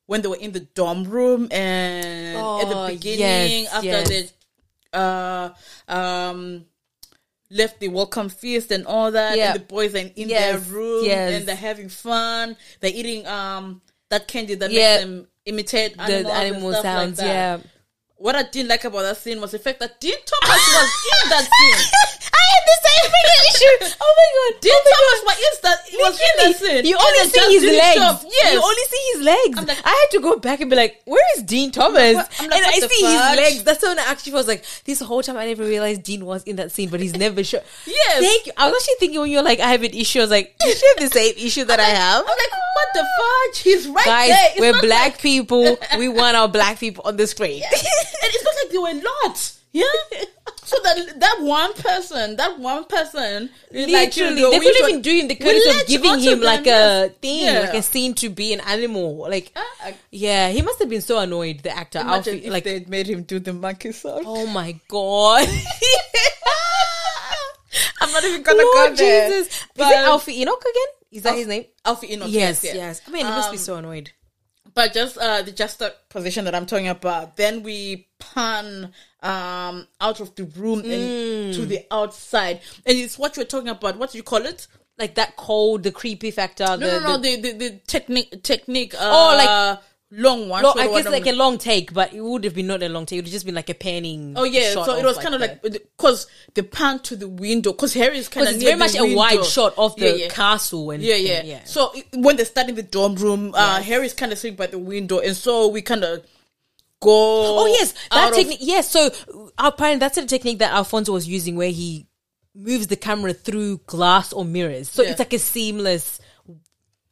when 0.06 0.22
they 0.22 0.28
were 0.28 0.36
in 0.36 0.52
the 0.52 0.60
dorm 0.60 1.04
room 1.04 1.48
and 1.50 2.36
at 2.38 2.42
Oh, 2.42 2.86
the 2.86 2.92
beginning 2.94 3.64
yes, 3.64 3.72
after 3.74 3.86
yes. 3.86 4.08
they 4.08 4.30
uh 4.92 5.50
um 5.88 6.64
left 7.50 7.80
the 7.80 7.88
welcome 7.88 8.28
feast 8.28 8.70
and 8.70 8.86
all 8.86 9.10
that 9.12 9.36
Yeah. 9.36 9.52
and 9.52 9.60
the 9.60 9.64
boys 9.64 9.94
are 9.94 9.98
in, 9.98 10.12
Yes, 10.28 10.64
their 10.66 10.74
room 10.74 11.08
and 11.10 11.46
they're 11.46 11.56
having 11.56 11.88
fun 11.88 12.56
they're 12.80 12.92
eating 12.94 13.26
um 13.26 13.80
that 14.10 14.26
candy 14.28 14.54
that 14.54 14.70
Yeah. 14.70 14.80
makes 14.96 15.00
them 15.04 15.28
imitate 15.44 15.96
the 15.96 16.02
animals, 16.02 16.34
animal 16.34 16.72
sounds. 16.82 17.18
like 17.18 17.26
yeah. 17.26 17.58
what 18.16 18.34
I 18.36 18.42
didn't 18.44 18.68
like 18.68 18.84
about 18.84 19.02
that 19.02 19.16
scene 19.16 19.40
was 19.40 19.50
the 19.52 19.58
fact 19.58 19.80
that 19.80 19.98
Dean 20.00 20.14
Thomas 20.24 20.66
was 20.74 20.90
in 21.24 21.30
that 21.30 21.48
scene. 21.50 22.27
I 22.38 22.44
had 22.54 22.64
the 22.70 22.78
same 22.86 23.04
freaking 23.12 23.42
issue. 23.50 23.76
Oh 24.00 24.12
my 24.18 24.28
god. 24.38 24.60
Dean 24.62 24.72
oh 24.74 24.82
my 24.84 24.92
Thomas 24.94 25.20
was 25.28 25.38
in 25.46 25.54
that 25.62 25.78
was 25.98 26.14
in 26.20 26.32
that 26.38 26.52
scene. 26.58 26.86
You 26.86 26.96
only 26.96 27.24
see 27.28 27.46
his 27.54 27.64
legs. 27.64 28.24
Yes. 28.30 28.52
You 28.54 28.60
only 28.62 28.84
see 28.92 29.02
his 29.12 29.22
legs. 29.22 29.68
Like- 29.68 29.84
I 29.84 29.90
had 29.90 30.10
to 30.16 30.20
go 30.20 30.38
back 30.38 30.60
and 30.60 30.70
be 30.70 30.76
like, 30.76 31.02
where 31.04 31.22
is 31.36 31.42
Dean 31.42 31.70
Thomas? 31.70 32.14
and 32.40 32.50
like, 32.50 32.62
what 32.62 32.74
I 32.74 32.78
see 32.78 33.04
his 33.04 33.36
legs. 33.36 33.64
That's 33.64 33.82
when 33.82 33.98
I 33.98 34.02
actually 34.04 34.32
was 34.34 34.46
like, 34.46 34.64
this 34.84 35.00
whole 35.00 35.22
time 35.22 35.36
I 35.36 35.46
never 35.46 35.64
realized 35.64 36.02
Dean 36.04 36.24
was 36.24 36.44
in 36.44 36.56
that 36.56 36.72
scene, 36.72 36.88
but 36.88 37.00
he's 37.00 37.16
never 37.16 37.42
shown. 37.44 37.62
Yes. 37.86 38.20
Thank 38.20 38.46
you. 38.46 38.52
I 38.56 38.70
was 38.70 38.76
actually 38.82 38.94
thinking 39.00 39.20
when 39.20 39.30
you're 39.30 39.42
like, 39.42 39.60
I 39.60 39.70
have 39.72 39.82
an 39.82 39.92
issue, 39.94 40.20
I 40.20 40.22
was 40.22 40.30
like, 40.30 40.54
you 40.64 40.72
should 40.74 40.88
have 41.00 41.10
the 41.10 41.14
same 41.18 41.34
issue 41.36 41.64
that 41.64 41.80
I 41.80 41.84
have. 41.84 42.20
I'm 42.22 42.26
like, 42.26 42.52
what 42.76 42.88
the 42.94 43.06
fuck? 43.18 43.56
He's 43.64 43.88
right 43.88 44.04
Guys, 44.06 44.28
there. 44.30 44.50
It's 44.52 44.60
we're 44.60 44.80
black 44.80 45.12
like- 45.12 45.20
people. 45.22 45.76
We 45.98 46.08
want 46.08 46.36
our 46.36 46.48
black 46.48 46.78
people 46.78 47.02
on 47.06 47.16
the 47.16 47.26
screen. 47.26 47.62
and 47.62 47.72
it's 47.72 48.44
not 48.44 48.54
like 48.62 48.70
there 48.70 48.80
were 48.80 49.02
lots. 49.24 49.56
Yeah. 49.70 49.84
So 50.68 50.76
that 50.84 50.96
that 51.20 51.36
one 51.40 51.72
person, 51.72 52.36
that 52.36 52.58
one 52.58 52.84
person, 52.84 53.48
Literally, 53.72 53.92
like, 53.92 54.16
you 54.16 54.30
know, 54.34 54.50
they 54.50 54.60
should- 54.60 54.88
even 54.88 55.00
do 55.02 55.12
him 55.18 55.28
the 55.28 55.34
credit 55.36 55.62
of 55.74 55.86
giving 55.88 56.18
him 56.20 56.40
like 56.42 56.66
a 56.66 57.08
thing, 57.22 57.44
Yeah. 57.44 57.60
like 57.60 57.74
a 57.74 57.82
scene 57.82 58.12
to 58.22 58.28
be 58.28 58.52
an 58.52 58.60
animal. 58.60 59.16
Like, 59.34 59.50
Ah, 59.56 59.92
yeah, 60.10 60.50
he 60.50 60.60
must 60.60 60.78
have 60.80 60.90
been 60.90 61.00
so 61.00 61.18
annoyed. 61.18 61.62
The 61.62 61.72
actor, 61.74 62.00
Alfie, 62.00 62.50
like, 62.50 62.64
they 62.64 62.84
made 62.86 63.06
him 63.08 63.22
do 63.22 63.38
the 63.40 63.52
monkey 63.54 63.92
song. 63.92 64.22
oh 64.26 64.46
my 64.46 64.78
god, 64.88 65.48
I'm 68.00 68.12
not 68.12 68.24
even 68.24 68.42
gonna 68.42 68.62
Lord 68.62 68.90
go 68.90 68.96
there. 68.96 69.28
Jesus, 69.30 69.46
is 69.48 69.62
it 69.76 69.96
Alfie 70.12 70.40
Enoch 70.42 70.60
again? 70.62 70.92
Is 71.12 71.22
that 71.22 71.34
his 71.34 71.46
name? 71.46 71.64
Alfie 71.84 72.12
Enoch. 72.12 72.28
Yes, 72.30 72.62
yes, 72.64 72.74
yes. 72.74 73.00
I 73.06 73.10
mean, 73.10 73.24
he 73.26 73.30
must 73.32 73.50
be 73.50 73.56
Um, 73.56 73.62
so 73.62 73.76
annoyed. 73.76 74.10
but 74.74 74.92
just 74.92 75.16
uh 75.18 75.42
the 75.42 75.94
position 76.08 76.44
that 76.44 76.54
I'm 76.54 76.66
talking 76.66 76.88
about. 76.88 77.36
Then 77.36 77.62
we 77.62 78.06
pan 78.18 78.92
um 79.22 79.86
out 80.00 80.20
of 80.20 80.34
the 80.36 80.44
room 80.44 80.82
Mm. 80.82 80.92
and 80.92 81.54
to 81.54 81.66
the 81.66 81.84
outside, 81.90 82.60
and 82.86 82.96
it's 82.98 83.18
what 83.18 83.36
you're 83.36 83.46
talking 83.46 83.68
about. 83.68 83.98
What 83.98 84.12
do 84.12 84.18
you 84.18 84.24
call 84.24 84.44
it? 84.46 84.66
Like 84.98 85.14
that 85.16 85.36
cold, 85.36 85.82
the 85.84 85.92
creepy 85.92 86.30
factor. 86.30 86.64
No, 86.64 86.76
the, 86.76 86.86
no, 87.00 87.00
no. 87.00 87.16
the- 87.18 87.36
The 87.40 87.52
the, 87.52 87.58
the 87.70 87.70
technique 87.86 88.42
technique. 88.42 88.94
Uh, 88.94 88.98
Oh, 89.00 89.36
like- 89.36 89.78
long 90.10 90.48
one. 90.48 90.62
Lo- 90.62 90.72
so 90.72 90.80
I 90.80 90.86
guess 90.88 91.04
like 91.12 91.26
a 91.26 91.32
long 91.32 91.58
take, 91.58 91.92
but 91.92 92.14
it 92.14 92.20
would 92.22 92.42
have 92.44 92.54
been 92.54 92.66
not 92.68 92.82
a 92.82 92.88
long 92.88 93.04
take. 93.04 93.18
It 93.18 93.20
would 93.20 93.26
have 93.26 93.32
just 93.32 93.44
been 93.44 93.54
like 93.54 93.68
a 93.68 93.74
panning. 93.74 94.32
Oh 94.36 94.44
yeah, 94.44 94.72
so 94.72 94.96
it 94.96 95.04
was 95.04 95.16
like 95.16 95.22
kind 95.24 95.34
of 95.34 95.40
like 95.42 95.60
because 95.62 96.26
the 96.54 96.62
pan 96.62 97.00
to 97.00 97.14
the 97.16 97.28
window 97.28 97.72
because 97.72 97.92
Harry 97.94 98.18
is 98.18 98.26
kind 98.28 98.48
of 98.48 98.56
very 98.56 98.76
much 98.76 98.96
a 98.96 99.14
wide 99.14 99.44
shot 99.44 99.74
of 99.76 99.94
the 99.96 100.06
yeah, 100.10 100.14
yeah. 100.24 100.28
castle 100.28 100.90
and 100.92 101.02
Yeah, 101.02 101.16
yeah, 101.16 101.32
and 101.40 101.48
yeah. 101.48 101.64
So 101.64 101.92
it- 101.94 102.06
when 102.14 102.36
they 102.36 102.44
start 102.44 102.68
in 102.70 102.74
the 102.76 102.82
dorm 102.82 103.16
room, 103.16 103.52
uh, 103.54 103.76
Yes. 103.78 103.84
Harry's 103.86 104.14
kind 104.14 104.32
of 104.32 104.38
sitting 104.38 104.56
by 104.56 104.66
the 104.68 104.78
window, 104.78 105.18
and 105.18 105.36
so 105.36 105.68
we 105.68 105.82
kind 105.82 106.02
of 106.04 106.24
go. 107.00 107.60
Oh 107.60 107.66
yes, 107.66 107.94
that 108.10 108.30
of- 108.30 108.34
technique. 108.36 108.58
Yes, 108.60 108.90
so 108.90 109.10
apparently 109.58 109.98
that's 110.00 110.18
a 110.18 110.26
technique 110.26 110.58
that 110.58 110.72
Alfonso 110.72 111.12
was 111.12 111.26
using, 111.28 111.56
where 111.56 111.70
he 111.70 112.06
moves 112.54 112.88
the 112.88 112.96
camera 112.96 113.32
through 113.32 113.78
glass 113.86 114.32
or 114.32 114.44
mirrors. 114.44 114.88
So 114.88 115.02
Yeah. 115.02 115.10
it's 115.10 115.18
like 115.18 115.32
a 115.32 115.38
seamless. 115.38 116.18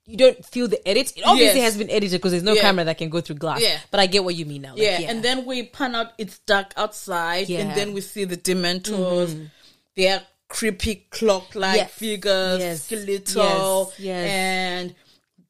You 0.08 0.16
don't 0.16 0.44
feel 0.44 0.68
the 0.68 0.86
edit. 0.88 1.12
It 1.16 1.22
obviously 1.24 1.60
Yes. 1.60 1.72
has 1.72 1.76
been 1.76 1.90
edited 1.90 2.20
because 2.20 2.30
there's 2.30 2.42
no 2.44 2.52
Yeah. 2.54 2.60
camera 2.62 2.84
that 2.84 2.96
can 2.98 3.10
go 3.10 3.20
through 3.20 3.36
glass. 3.36 3.60
Yeah. 3.60 3.78
But 3.90 3.98
I 4.00 4.06
get 4.06 4.22
what 4.24 4.36
you 4.36 4.46
mean 4.46 4.62
now. 4.62 4.70
Like, 4.70 4.82
yeah, 4.82 5.00
and 5.10 5.22
then 5.22 5.44
we 5.44 5.64
pan 5.64 5.94
out. 5.96 6.12
It's 6.16 6.38
dark 6.46 6.72
outside, 6.76 7.48
Yeah. 7.48 7.60
Mm-hmm. 7.60 7.68
and 7.70 7.78
then 7.78 7.92
we 7.92 8.00
see 8.00 8.24
the 8.24 8.36
Dementors. 8.36 9.48
They 9.96 10.08
are 10.08 10.22
creepy 10.48 11.06
clock-like 11.10 11.76
Yes. 11.76 11.90
figures, 11.90 12.60
Yes. 12.60 12.82
skeletal, 12.84 13.92
Yes. 13.98 14.04
Yes. 14.06 14.30
and 14.30 14.94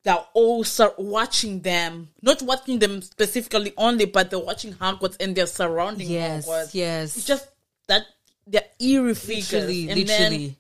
they're 0.07 0.25
all 0.35 0.63
start 0.65 0.99
watching 0.99 1.61
them. 1.61 2.09
Not 2.23 2.41
watching 2.43 2.79
them 2.79 3.03
specifically 3.03 3.73
only, 3.77 4.07
but 4.07 4.31
they're 4.31 4.39
watching 4.39 4.73
Hogwarts 4.73 5.17
and 5.21 5.35
they're 5.37 5.47
surrounding 5.47 6.09
yes, 6.09 6.47
Hogwarts. 6.49 6.71
yes, 6.75 7.17
It's 7.17 7.27
just 7.27 7.49
that 7.89 8.03
they're 8.47 8.63
eerie 8.79 9.15
figures. 9.17 9.53
literally, 9.53 9.91
and 9.91 10.01
literally. 10.01 10.57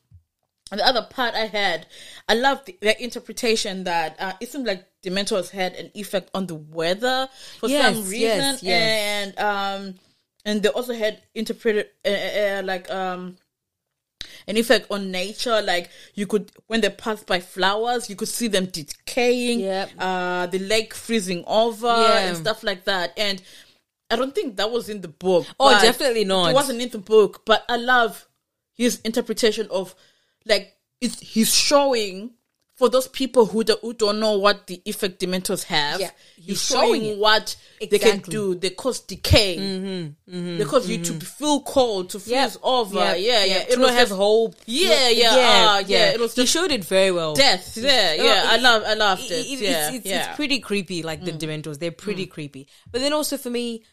and 0.72 0.80
the 0.80 0.84
other 0.86 1.06
part 1.08 1.34
I 1.34 1.46
had, 1.46 1.86
I 2.28 2.34
love 2.34 2.64
the, 2.64 2.76
the 2.82 3.00
interpretation 3.02 3.84
that 3.84 4.16
uh, 4.18 4.32
it 4.40 4.50
seemed 4.50 4.66
like 4.66 4.84
Dementors 5.04 5.50
had 5.50 5.74
an 5.74 5.92
effect 5.94 6.28
on 6.34 6.46
the 6.48 6.56
weather 6.56 7.28
for 7.60 7.68
Yes, 7.68 7.94
some 7.94 8.04
reason, 8.10 8.18
yes, 8.20 8.62
yes. 8.64 9.02
and 9.36 9.38
um, 9.38 9.94
and 10.44 10.62
they 10.62 10.68
also 10.70 10.92
had 10.94 11.22
interpreted 11.36 11.86
uh, 12.04 12.08
uh, 12.10 12.62
like 12.64 12.90
um 12.90 13.36
an 14.48 14.56
effect 14.56 14.86
on 14.90 15.10
nature. 15.10 15.60
Like 15.62 15.90
you 16.14 16.26
could 16.26 16.52
when 16.66 16.80
they 16.80 16.90
passed 16.90 17.26
by 17.26 17.40
flowers, 17.40 18.08
you 18.10 18.16
could 18.16 18.28
see 18.28 18.48
them 18.48 18.66
decaying. 18.66 19.60
Yep. 19.60 19.90
Uh, 19.98 20.46
the 20.46 20.58
lake 20.58 20.94
freezing 20.94 21.44
over 21.46 21.86
Yeah. 21.86 22.18
and 22.28 22.36
stuff 22.36 22.62
like 22.62 22.84
that, 22.84 23.12
and. 23.16 23.42
I 24.08 24.14
don't 24.14 24.32
think 24.32 24.54
that 24.58 24.70
was 24.70 24.88
in 24.88 25.00
the 25.00 25.08
book. 25.08 25.46
Oh, 25.58 25.68
definitely 25.82 26.22
not. 26.24 26.50
It 26.50 26.54
wasn't 26.54 26.80
in 26.80 26.90
the 26.90 26.98
book, 26.98 27.42
but 27.44 27.64
I 27.68 27.74
love 27.76 28.28
his 28.76 29.00
interpretation 29.00 29.66
of 29.68 29.96
like 30.44 30.76
it's 31.00 31.18
he's 31.18 31.52
showing 31.52 32.30
for 32.76 32.88
those 32.90 33.08
people 33.08 33.46
who 33.46 33.64
do, 33.64 33.76
who 33.80 33.94
don't 33.94 34.20
know 34.20 34.36
what 34.38 34.66
the 34.66 34.80
effect 34.84 35.18
dementors 35.18 35.64
have. 35.64 35.98
Yeah, 35.98 36.10
he's 36.36 36.62
showing 36.62 37.00
showing 37.00 37.04
it. 37.12 37.18
what 37.18 37.56
they 37.80 37.98
can 37.98 38.18
do. 38.20 38.54
They 38.54 38.68
cause 38.70 39.00
decay. 39.00 39.56
Mm-hmm, 39.56 40.58
they 40.58 40.64
cause 40.64 40.86
you 40.88 41.02
to 41.04 41.14
feel 41.14 41.60
cold, 41.62 42.10
to 42.10 42.18
freeze 42.20 42.32
Yep. 42.32 42.56
over. 42.62 42.96
Yep. 42.98 43.16
Yeah, 43.20 43.44
yeah. 43.44 43.64
It 43.70 43.78
not 43.78 43.90
have 43.94 44.08
just 44.08 44.18
hope. 44.18 44.54
Yeah, 44.66 45.08
yeah, 45.08 45.28
ah, 45.32 45.78
yeah. 45.86 46.10
It 46.10 46.20
was 46.20 46.34
he 46.34 46.42
just 46.42 46.52
showed 46.52 46.70
it 46.70 46.84
very 46.84 47.10
well. 47.10 47.34
death. 47.34 47.76
Yeah, 47.78 48.12
yeah. 48.12 48.42
Oh, 48.44 48.48
I 48.52 48.56
love, 48.58 48.82
I 48.86 48.94
loved 48.94 49.22
it. 49.22 49.32
it- 49.32 49.46
it's, 49.52 49.62
yeah, 49.62 49.90
it's, 49.92 50.06
yeah. 50.06 50.24
Mm. 50.24 50.28
it's 50.28 50.36
pretty 50.36 50.60
creepy, 50.60 51.02
like 51.02 51.24
the 51.24 51.32
Dementors. 51.32 51.78
They're 51.78 51.90
pretty 51.92 52.26
creepy. 52.26 52.68
But 52.92 53.00
then 53.00 53.12
also 53.14 53.38
for 53.38 53.48
me, 53.50 53.84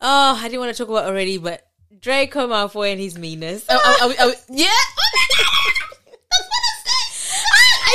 oh, 0.00 0.36
I 0.40 0.42
didn't 0.48 0.58
want 0.60 0.74
to 0.74 0.82
talk 0.82 0.90
about 0.90 1.06
already, 1.06 1.38
but 1.38 1.64
Draco 2.00 2.48
Malfoy 2.48 2.90
and 2.90 3.00
his 3.00 3.16
meanness. 3.16 3.68
Are- 3.68 3.76
are- 3.76 4.02
are 4.02 4.08
we- 4.08 4.16
are 4.18 4.26
we- 4.26 4.34
yeah. 4.64 4.66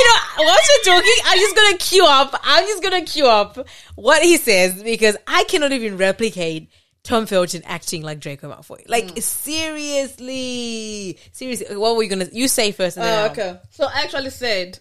I 0.00 0.36
know. 0.38 0.44
Whilst 0.44 0.70
you're 0.84 0.94
talking, 0.94 1.12
I'm 1.26 1.38
just 1.38 1.56
gonna 1.56 1.78
queue 1.78 2.06
up. 2.06 2.40
I'm 2.44 2.64
just 2.66 2.82
gonna 2.82 3.02
queue 3.02 3.26
up 3.26 3.66
what 3.96 4.22
he 4.22 4.36
says 4.36 4.82
because 4.82 5.16
I 5.26 5.44
cannot 5.44 5.72
even 5.72 5.96
replicate 5.96 6.70
Tom 7.04 7.26
Felton 7.26 7.62
acting 7.64 8.02
like 8.02 8.20
Draco 8.20 8.50
Malfoy. 8.52 8.84
Like 8.88 9.06
Mm. 9.14 9.22
seriously, 9.22 11.18
seriously. 11.32 11.76
What 11.76 11.96
were 11.96 12.02
you 12.02 12.08
gonna? 12.10 12.28
You 12.32 12.48
say 12.48 12.72
first. 12.72 12.98
Oh, 12.98 13.02
I'll- 13.02 13.30
okay. 13.30 13.58
So 13.70 13.84
I 13.86 14.02
actually 14.02 14.30
said 14.30 14.78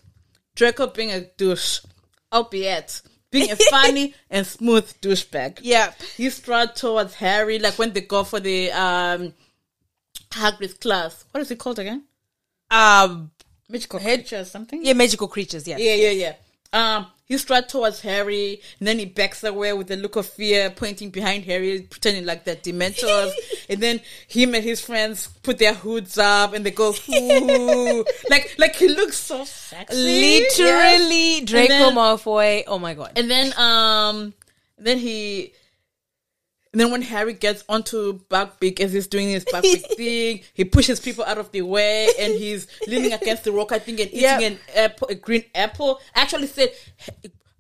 Draco 0.55 0.88
being 0.88 1.11
a 1.11 1.22
douche, 1.22 1.80
albeit 2.32 3.01
being 3.32 3.51
a 3.51 3.55
funny 3.70 4.13
and 4.30 4.45
smooth 4.45 4.91
douchebag. 5.01 5.59
Yeah. 5.61 5.93
He 6.15 6.30
strode 6.30 6.76
towards 6.76 7.13
Harry, 7.15 7.59
like 7.59 7.78
when 7.80 7.93
they 7.93 8.01
go 8.01 8.24
for 8.24 8.39
the 8.39 8.72
um 8.72 9.34
Hagrid's 10.32 10.74
class. 10.76 11.26
What 11.32 11.41
is 11.41 11.51
it 11.51 11.59
called 11.59 11.80
again? 11.80 12.03
Um. 12.70 13.32
Magical 13.70 13.99
Head- 13.99 14.20
creature 14.20 14.39
or 14.39 14.45
something? 14.45 14.84
Yeah, 14.84 14.93
magical 14.93 15.28
creatures. 15.28 15.68
Yeah. 15.68 15.78
yeah, 15.78 15.93
yeah, 15.95 16.09
yeah. 16.11 16.34
Um, 16.74 17.07
he 17.26 17.38
strode 17.38 17.68
towards 17.70 18.01
Harry, 18.01 18.61
and 18.80 18.88
then 18.88 18.99
he 18.99 19.05
backs 19.05 19.43
away 19.43 19.74
with 19.74 19.89
a 19.91 19.95
look 19.97 20.15
of 20.15 20.26
fear, 20.26 20.70
pointing 20.70 21.09
behind 21.09 21.43
Harry, 21.45 21.82
pretending 21.82 22.26
like 22.26 22.43
they're 22.45 22.55
Dementors. 22.57 23.32
and 23.70 23.82
then 23.82 23.99
him 24.28 24.53
and 24.55 24.63
his 24.63 24.80
friends 24.82 25.28
put 25.43 25.57
their 25.57 25.74
hoods 25.74 26.18
up, 26.18 26.53
and 26.53 26.65
they 26.65 26.72
go, 26.72 26.93
"Ooh!" 27.09 28.05
like, 28.30 28.55
like 28.57 28.76
he 28.76 28.88
looks 28.89 29.18
so 29.18 29.43
sexy. 29.45 29.97
yes. 29.97 30.57
Literally, 30.59 31.41
Draco 31.45 31.68
then- 31.70 31.95
Malfoy. 31.95 32.63
Oh 32.68 32.80
my 32.80 32.93
god. 32.93 33.13
And 33.15 33.30
then 33.30 33.53
um 33.57 34.34
then 34.78 34.97
he 34.97 35.53
and 36.78 36.86
then 36.86 36.91
when 36.91 37.01
Harry 37.01 37.34
gets 37.34 37.63
onto 37.67 38.19
Buckbeak 38.30 38.80
as 38.80 38.93
he's 38.93 39.07
doing 39.07 39.30
his 39.30 39.43
Buckbeak 39.45 39.82
thing, 39.97 40.41
he 40.53 40.63
pushes 40.63 40.99
people 40.99 41.25
out 41.25 41.39
of 41.39 41.51
the 41.51 41.63
way 41.63 42.07
and 42.19 42.36
he's 42.36 42.67
leaning 42.88 43.13
against 43.13 43.45
the 43.45 43.51
rock, 43.51 43.71
I 43.71 43.80
think, 43.80 43.99
and 43.99 44.09
eating 44.11 44.21
Yeah. 44.21 44.39
an 44.41 44.59
apple, 44.75 45.07
a 45.07 45.15
green 45.15 45.45
apple. 45.55 45.99
I 46.15 46.21
actually 46.21 46.45
said 46.45 46.69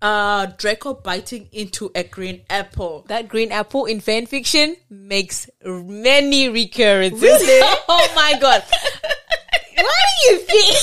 uh, 0.03 0.45
Draco 0.59 0.93
biting 0.93 1.49
into 1.51 1.89
a 1.95 2.03
green 2.03 2.43
apple. 2.47 3.05
That 3.07 3.27
green 3.27 3.51
apple 3.51 3.85
in 3.85 4.01
fan 4.01 4.27
fiction 4.27 4.75
makes 4.87 5.49
many 5.65 6.49
recurrences. 6.49 7.19
Really? 7.19 7.59
oh 7.89 8.11
my 8.15 8.37
god. 8.39 8.61
Why 9.77 9.83
do 10.21 10.29
you 10.31 10.37
think? 10.41 10.77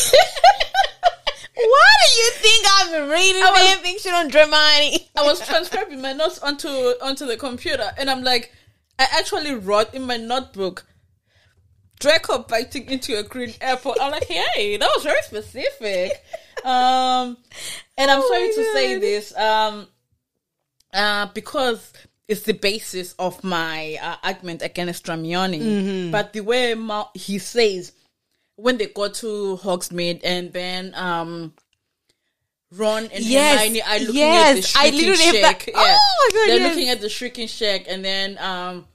Why 1.56 1.92
do 2.06 2.12
you 2.22 2.30
think 2.32 2.66
I've 2.78 2.90
been 2.90 3.08
reading 3.10 3.42
I 3.42 3.50
was- 3.50 3.60
fan 3.60 3.78
fiction 3.78 4.12
on 4.14 4.30
Dramione? 4.30 5.08
I 5.16 5.22
was 5.22 5.46
transcribing 5.46 6.00
my 6.02 6.12
notes 6.12 6.38
onto 6.40 6.68
onto 6.68 7.26
the 7.26 7.36
computer, 7.36 7.90
and 7.96 8.10
I'm 8.10 8.22
like, 8.24 8.52
I 8.98 9.06
actually 9.12 9.54
wrote 9.54 9.94
in 9.94 10.02
my 10.02 10.16
notebook, 10.16 10.84
Draco 12.00 12.38
biting 12.38 12.88
into 12.90 13.16
a 13.18 13.22
green 13.22 13.54
apple. 13.60 13.94
I'm 14.00 14.10
like, 14.10 14.24
hey, 14.24 14.76
that 14.76 14.90
was 14.94 15.04
very 15.04 15.22
specific. 15.22 16.12
um, 16.64 17.36
and 17.96 18.10
I'm 18.10 18.20
Oh 18.22 18.28
sorry 18.28 18.48
to 18.48 18.72
say 18.72 18.98
this, 18.98 19.36
um, 19.36 19.86
uh, 20.92 21.26
because 21.34 21.92
it's 22.26 22.42
the 22.42 22.52
basis 22.54 23.12
of 23.18 23.42
my 23.44 23.96
uh, 24.02 24.16
argument 24.24 24.62
against 24.62 25.04
Dramione. 25.06 25.60
Mm-hmm. 25.60 26.10
But 26.10 26.32
the 26.32 26.40
way 26.40 26.74
Ma- 26.74 27.08
he 27.14 27.38
says 27.38 27.92
when 28.56 28.78
they 28.78 28.86
go 28.86 29.08
to 29.08 29.58
Hogsmeade 29.62 30.20
and 30.24 30.52
then 30.52 30.94
um. 30.94 31.54
Ron 32.76 33.04
and 33.04 33.24
Yes, 33.24 33.60
Hermione 33.60 33.82
are 33.82 33.98
looking 34.00 34.14
yes, 34.16 34.58
at 34.58 34.72
the 34.72 34.78
I 34.78 34.90
shrieking 34.90 35.08
literally 35.10 35.24
have 35.24 35.42
that- 35.42 35.62
shack. 35.62 35.70
Oh 35.76 36.30
my 36.32 36.34
God, 36.34 36.48
They're 36.48 36.58
yes. 36.58 36.74
looking 36.74 36.88
at 36.88 37.00
the 37.00 37.08
shrieking 37.08 37.46
shack, 37.46 37.84
and 37.86 38.04
then 38.04 38.36
um, 38.38 38.86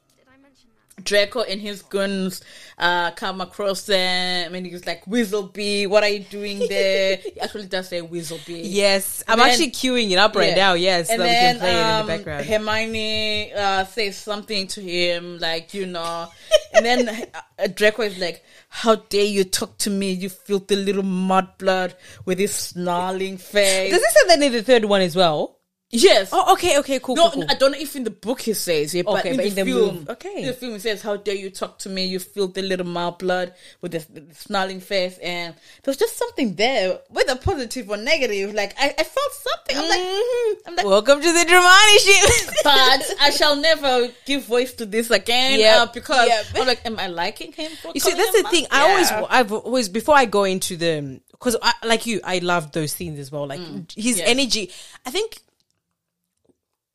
Draco 1.03 1.41
and 1.41 1.59
his 1.61 1.81
goons 1.81 2.41
uh, 2.77 3.11
come 3.11 3.41
across 3.41 3.83
them, 3.83 4.53
and 4.55 4.65
he's 4.65 4.85
like, 4.85 5.05
"Weaselby, 5.05 5.87
what 5.87 6.03
are 6.03 6.09
you 6.09 6.19
doing 6.19 6.59
there?" 6.69 7.17
he 7.17 7.39
actually 7.39 7.67
does 7.67 7.89
say 7.89 8.01
Weaselby. 8.01 8.61
Yes, 8.63 9.23
I'm 9.27 9.39
then- 9.39 9.49
actually 9.49 9.71
queuing 9.71 10.11
it 10.11 10.17
up 10.17 10.35
right 10.35 10.49
Yeah. 10.49 10.55
now. 10.55 10.73
Yes, 10.73 11.09
and 11.09 11.19
so 11.19 11.23
then 11.23 11.55
we 11.55 11.59
can 11.59 11.59
play 11.59 11.75
it 11.75 11.79
in 11.79 11.85
um, 11.87 12.05
the 12.07 12.13
background. 12.17 12.45
Hermione 12.45 13.53
uh, 13.53 13.85
says 13.85 14.17
something 14.17 14.67
to 14.67 14.81
him, 14.81 15.39
like 15.39 15.73
you 15.73 15.85
know, 15.85 16.27
and 16.73 16.85
then 16.85 17.09
uh, 17.59 17.67
Draco 17.67 18.03
is 18.03 18.17
like, 18.17 18.43
"How 18.69 18.95
dare 18.95 19.25
you 19.25 19.43
talk 19.43 19.77
to 19.79 19.89
me, 19.89 20.11
you 20.13 20.29
filthy 20.29 20.75
little 20.75 21.03
mudblood 21.03 21.93
with 22.25 22.39
his 22.39 22.53
snarling 22.53 23.37
face." 23.37 23.91
Does 23.91 24.01
it 24.01 24.11
say 24.11 24.27
that 24.27 24.41
in 24.41 24.51
the 24.51 24.63
third 24.63 24.85
one 24.85 25.01
as 25.01 25.15
well? 25.15 25.58
Yes. 25.91 26.29
Oh, 26.31 26.53
okay, 26.53 26.77
okay, 26.79 26.99
cool, 26.99 27.15
No, 27.15 27.31
cool, 27.31 27.41
cool. 27.41 27.45
I 27.49 27.55
don't 27.55 27.71
know 27.71 27.77
if 27.79 27.95
in 27.95 28.03
the 28.03 28.11
book 28.11 28.41
he 28.41 28.53
says 28.53 28.93
it, 28.93 29.05
but 29.07 29.19
Okay, 29.21 29.31
in 29.31 29.37
but 29.37 29.41
the 29.43 29.49
in 29.49 29.55
the 29.55 29.65
film, 29.65 29.95
move- 29.95 30.09
okay. 30.09 30.41
in 30.41 30.45
the 30.45 30.53
film 30.53 30.77
says, 30.77 31.01
"How 31.01 31.15
dare 31.17 31.33
you 31.33 31.49
talk 31.49 31.79
to 31.79 31.89
me, 31.89 32.05
you 32.05 32.19
filthy 32.19 32.61
little 32.61 32.85
mouth 32.85 33.17
blood 33.17 33.55
with 33.81 33.93
the, 33.93 34.05
the 34.21 34.35
snarling 34.35 34.81
face." 34.81 35.17
And 35.17 35.55
there's 35.83 35.97
just 35.97 36.15
something 36.15 36.53
there, 36.53 36.99
whether 37.09 37.35
positive 37.35 37.89
or 37.89 37.97
negative. 37.97 38.53
Like 38.53 38.75
I, 38.77 38.93
I 38.99 39.03
felt 39.03 39.31
something. 39.33 39.77
I'm 39.77 39.89
like, 39.89 39.99
Mhm. 39.99 40.53
I'm 40.67 40.75
like, 40.75 40.85
Welcome 40.85 41.21
to 41.21 41.33
the 41.33 41.39
Dramione 41.39 41.97
ship. 42.05 42.55
but 42.63 43.03
I 43.21 43.31
shall 43.31 43.55
never 43.55 44.09
give 44.25 44.43
voice 44.45 44.73
to 44.73 44.85
this 44.85 45.09
again 45.09 45.59
Yeah, 45.59 45.83
uh, 45.83 45.85
because 45.91 46.27
yep. 46.27 46.45
I'm 46.53 46.67
like, 46.67 46.85
am 46.85 46.99
I 46.99 47.07
liking 47.07 47.51
him? 47.51 47.71
You 47.95 47.99
see, 47.99 48.13
that's 48.13 48.41
the 48.43 48.47
thing. 48.49 48.67
I 48.69 48.91
always, 48.91 49.11
I've 49.11 49.51
always 49.51 49.89
before 49.89 50.15
I 50.15 50.25
go 50.25 50.43
into 50.43 50.77
the 50.77 51.19
because 51.31 51.55
I, 51.61 51.73
like 51.83 52.05
you, 52.05 52.21
I 52.23 52.37
love 52.39 52.73
those 52.73 52.91
scenes 52.91 53.17
as 53.17 53.31
well. 53.31 53.47
Like 53.47 53.61
his 53.95 54.19
yes. 54.19 54.27
energy. 54.29 54.69
I 55.03 55.09
think 55.09 55.39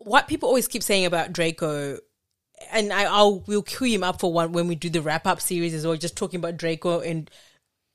what 0.05 0.29
people 0.29 0.49
always 0.49 0.69
keep 0.69 0.83
saying 0.83 1.07
about 1.07 1.33
Draco, 1.33 1.99
and 2.73 2.93
I, 2.93 3.05
I'll 3.05 3.41
we'll 3.41 3.63
cue 3.63 3.89
him 3.89 4.05
up 4.05 4.21
for 4.21 4.33
one 4.33 4.53
when 4.53 4.69
we 4.69 4.75
do 4.75 4.91
the 4.91 5.03
wrap 5.03 5.27
up 5.27 5.41
series 5.41 5.75
as 5.75 5.87
well. 5.87 5.97
Just 5.97 6.17
talking 6.17 6.39
about 6.39 6.57
Draco 6.57 7.01
and 7.01 7.31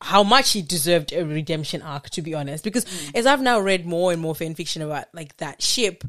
how 0.01 0.23
much 0.23 0.51
he 0.51 0.61
deserved 0.61 1.13
a 1.13 1.25
redemption 1.25 1.81
arc. 1.81 2.09
To 2.11 2.21
be 2.21 2.33
honest, 2.33 2.63
because 2.63 2.85
mm. 2.85 3.15
as 3.15 3.25
I've 3.25 3.41
now 3.41 3.59
read 3.59 3.85
more 3.85 4.11
and 4.11 4.21
more 4.21 4.35
fan 4.35 4.55
fiction 4.55 4.81
about 4.81 5.05
like 5.13 5.37
that 5.37 5.61
ship. 5.61 6.03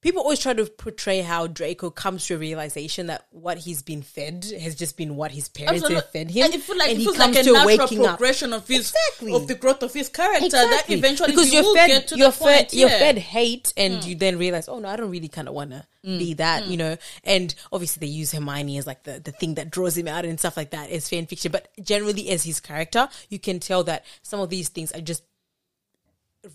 People 0.00 0.22
always 0.22 0.38
try 0.38 0.52
to 0.52 0.64
portray 0.64 1.22
how 1.22 1.48
Draco 1.48 1.90
comes 1.90 2.24
to 2.26 2.36
a 2.36 2.38
realization 2.38 3.08
that 3.08 3.26
what 3.30 3.58
he's 3.58 3.82
been 3.82 4.02
fed 4.02 4.46
has 4.60 4.76
just 4.76 4.96
been 4.96 5.16
what 5.16 5.32
his 5.32 5.48
parents 5.48 5.82
Absolute- 5.82 5.96
have 6.04 6.10
fed 6.12 6.30
him, 6.30 6.44
And 6.44 6.54
it 6.54 6.62
feels 6.62 6.78
like, 6.78 6.90
and 6.90 7.00
it 7.00 7.02
feels 7.02 7.18
like 7.18 7.30
a 7.34 7.42
to 7.42 7.52
natural 7.52 7.66
waking 7.66 8.00
up. 8.06 8.16
progression 8.16 8.52
of 8.52 8.68
his 8.68 8.90
Exactly. 8.94 9.34
of 9.34 9.48
the 9.48 9.56
growth 9.56 9.82
of 9.82 9.92
his 9.92 10.08
character. 10.08 10.50
That 10.50 10.84
eventually 10.88 11.32
because 11.32 11.52
you're 11.52 11.74
fed, 11.74 11.88
get 11.88 12.08
to 12.08 12.16
you're 12.16 12.28
the 12.28 12.32
fed, 12.36 12.58
point. 12.68 12.74
you're. 12.74 12.88
Mm. 12.90 12.98
fed 12.98 13.18
hate, 13.18 13.72
and 13.76 14.04
you 14.04 14.14
then 14.14 14.38
realize, 14.38 14.68
oh 14.68 14.78
no, 14.78 14.88
I 14.88 14.94
don't 14.94 15.10
really 15.10 15.26
kind 15.26 15.48
of 15.48 15.54
want 15.54 15.72
to 15.72 15.84
be 16.04 16.34
that, 16.34 16.62
Mm. 16.62 16.70
you 16.70 16.76
know. 16.76 16.96
And 17.24 17.52
obviously, 17.72 18.06
they 18.06 18.12
use 18.12 18.30
Hermione 18.30 18.78
as 18.78 18.86
like 18.86 19.02
the 19.02 19.18
the 19.18 19.32
thing 19.32 19.54
that 19.54 19.68
draws 19.70 19.96
him 19.98 20.06
out 20.06 20.24
and 20.24 20.38
stuff 20.38 20.56
like 20.56 20.70
that 20.70 20.90
as 20.90 21.08
fan 21.08 21.26
fiction. 21.26 21.50
But 21.50 21.70
generally, 21.82 22.30
as 22.30 22.44
his 22.44 22.60
character, 22.60 23.08
you 23.30 23.40
can 23.40 23.58
tell 23.58 23.82
that 23.84 24.04
some 24.22 24.38
of 24.38 24.48
these 24.48 24.68
things 24.68 24.92
are 24.92 25.00
just 25.00 25.24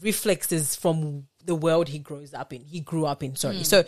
reflexes 0.01 0.75
from 0.75 1.27
the 1.45 1.55
world 1.55 1.87
he 1.89 1.99
grows 1.99 2.33
up 2.33 2.53
in. 2.53 2.63
He 2.63 2.79
grew 2.79 3.05
up 3.05 3.21
in. 3.23 3.33
Mm, 3.33 3.37
Sorry. 3.37 3.63
so 3.63 3.83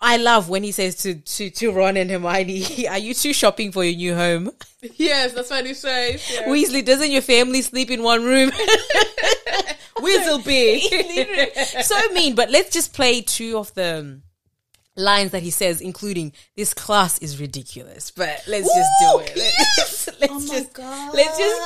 I 0.00 0.16
love 0.18 0.48
when 0.48 0.62
he 0.62 0.72
says 0.72 0.96
to 1.02 1.14
to 1.14 1.50
to 1.50 1.72
Ron 1.72 1.96
and 1.96 2.10
Hermione, 2.10 2.88
"Are 2.88 2.98
you 2.98 3.14
two 3.14 3.32
shopping 3.32 3.72
for 3.72 3.84
your 3.84 3.96
new 3.96 4.14
home?" 4.14 4.50
Yes, 4.96 5.34
that's 5.34 5.50
what 5.50 5.66
he 5.66 5.74
says. 5.74 6.22
Yeah. 6.32 6.46
Weasley, 6.48 6.82
doesn't 6.82 7.10
your 7.10 7.20
family 7.20 7.60
sleep 7.60 7.90
in 7.90 8.02
one 8.02 8.24
room? 8.24 8.50
Weaselby. 9.96 10.80
so 11.82 11.96
mean. 12.14 12.34
But 12.34 12.50
let's 12.50 12.70
just 12.70 12.94
play 12.94 13.20
two 13.20 13.58
of 13.58 13.74
the 13.74 13.98
um, 13.98 14.22
lines 14.96 15.32
that 15.32 15.42
he 15.42 15.50
says, 15.50 15.80
including 15.82 16.32
"This 16.56 16.72
class 16.72 17.18
is 17.18 17.38
ridiculous." 17.40 18.10
But 18.10 18.42
let's 18.46 18.66
just 18.74 18.90
do 19.00 19.18
it. 19.20 19.32
Let's, 19.36 20.08
let's 20.20 20.32
Oh 20.32 20.40
my 20.40 20.46
just 20.46 20.72
God. 20.72 21.14
let's 21.14 21.38
just 21.38 21.60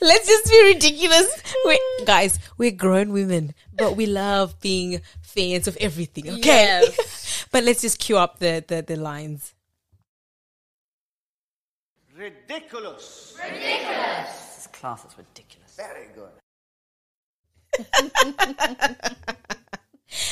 let's 0.00 0.26
just 0.26 0.50
be 0.50 0.72
ridiculous. 0.74 1.42
we 1.64 1.80
guys, 2.04 2.38
we're 2.56 2.70
grown 2.70 3.12
women, 3.12 3.54
but 3.76 3.96
we 3.96 4.06
love 4.06 4.58
being 4.60 5.00
fans 5.22 5.66
of 5.68 5.76
everything. 5.80 6.28
Okay, 6.28 6.40
Yes. 6.44 7.46
but 7.52 7.64
let's 7.64 7.82
just 7.82 7.98
cue 7.98 8.16
up 8.18 8.38
the 8.38 8.64
the, 8.66 8.82
the 8.82 8.96
lines. 8.96 9.54
Ridiculous. 12.16 13.36
Ridiculous. 13.42 14.54
This 14.56 14.68
class 14.72 15.04
is 15.04 15.16
ridiculous. 15.16 15.76
Very 15.76 16.08
good. 16.14 16.30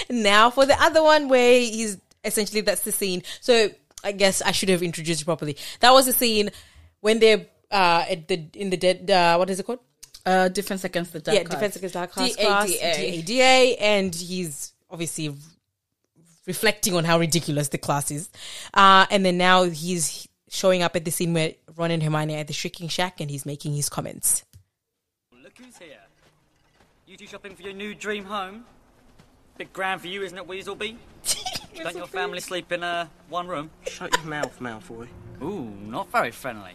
Now 0.08 0.50
for 0.50 0.64
the 0.66 0.80
other 0.82 1.02
one 1.02 1.28
where 1.28 1.60
he's 1.60 1.98
essentially 2.24 2.60
that's 2.62 2.80
the 2.82 2.92
scene. 2.92 3.22
So 3.40 3.68
I 4.02 4.12
guess 4.12 4.40
I 4.42 4.52
should 4.52 4.68
have 4.70 4.82
introduced 4.82 5.20
it 5.22 5.24
properly. 5.26 5.56
That 5.80 5.92
was 5.92 6.06
the 6.06 6.12
scene 6.12 6.50
when 7.00 7.18
they're 7.18 7.46
uh 7.70 8.04
at 8.08 8.28
the 8.28 8.46
in 8.54 8.70
the 8.70 8.76
dead 8.76 9.10
uh 9.10 9.36
what 9.36 9.50
is 9.50 9.60
it 9.60 9.66
called? 9.66 9.80
Uh, 10.24 10.48
defense 10.48 10.82
against 10.82 11.12
the 11.12 11.20
dark 11.20 11.36
yeah, 11.36 11.42
arts. 11.42 11.50
defense 11.50 11.76
against 11.76 11.94
dark 11.94 12.18
arts 12.18 12.34
class, 12.34 12.68
DADA. 12.80 13.22
DADA, 13.22 13.80
and 13.80 14.12
he's 14.12 14.72
obviously 14.90 15.32
reflecting 16.48 16.96
on 16.96 17.04
how 17.04 17.16
ridiculous 17.16 17.68
the 17.68 17.78
class 17.78 18.10
is. 18.10 18.28
Uh 18.74 19.06
and 19.10 19.24
then 19.24 19.38
now 19.38 19.64
he's 19.64 20.26
showing 20.48 20.82
up 20.82 20.96
at 20.96 21.04
the 21.04 21.10
scene 21.10 21.32
where 21.32 21.54
Ron 21.76 21.90
and 21.90 22.02
Hermione 22.02 22.34
are 22.34 22.38
at 22.38 22.46
the 22.48 22.52
shrieking 22.52 22.88
shack 22.88 23.20
and 23.20 23.30
he's 23.30 23.46
making 23.46 23.74
his 23.74 23.88
comments. 23.88 24.44
Look 25.42 25.58
who's 25.58 25.78
here. 25.78 26.00
You 27.06 27.16
two 27.16 27.26
shopping 27.26 27.54
for 27.54 27.62
your 27.62 27.72
new 27.72 27.94
dream 27.94 28.24
home? 28.24 28.64
Big 29.58 29.72
grand 29.72 30.00
for 30.00 30.08
you, 30.08 30.22
isn't 30.22 30.36
it, 30.36 30.46
Weaselby? 30.46 30.96
Don't 31.76 31.96
your 31.96 32.06
family 32.06 32.40
sleep 32.40 32.72
in 32.72 32.82
uh, 32.82 33.06
one 33.28 33.46
room? 33.46 33.70
Shut 33.86 34.14
your 34.16 34.26
mouth, 34.26 34.58
Malfoy. 34.60 35.08
Ooh, 35.42 35.64
not 35.64 36.10
very 36.10 36.30
friendly. 36.30 36.72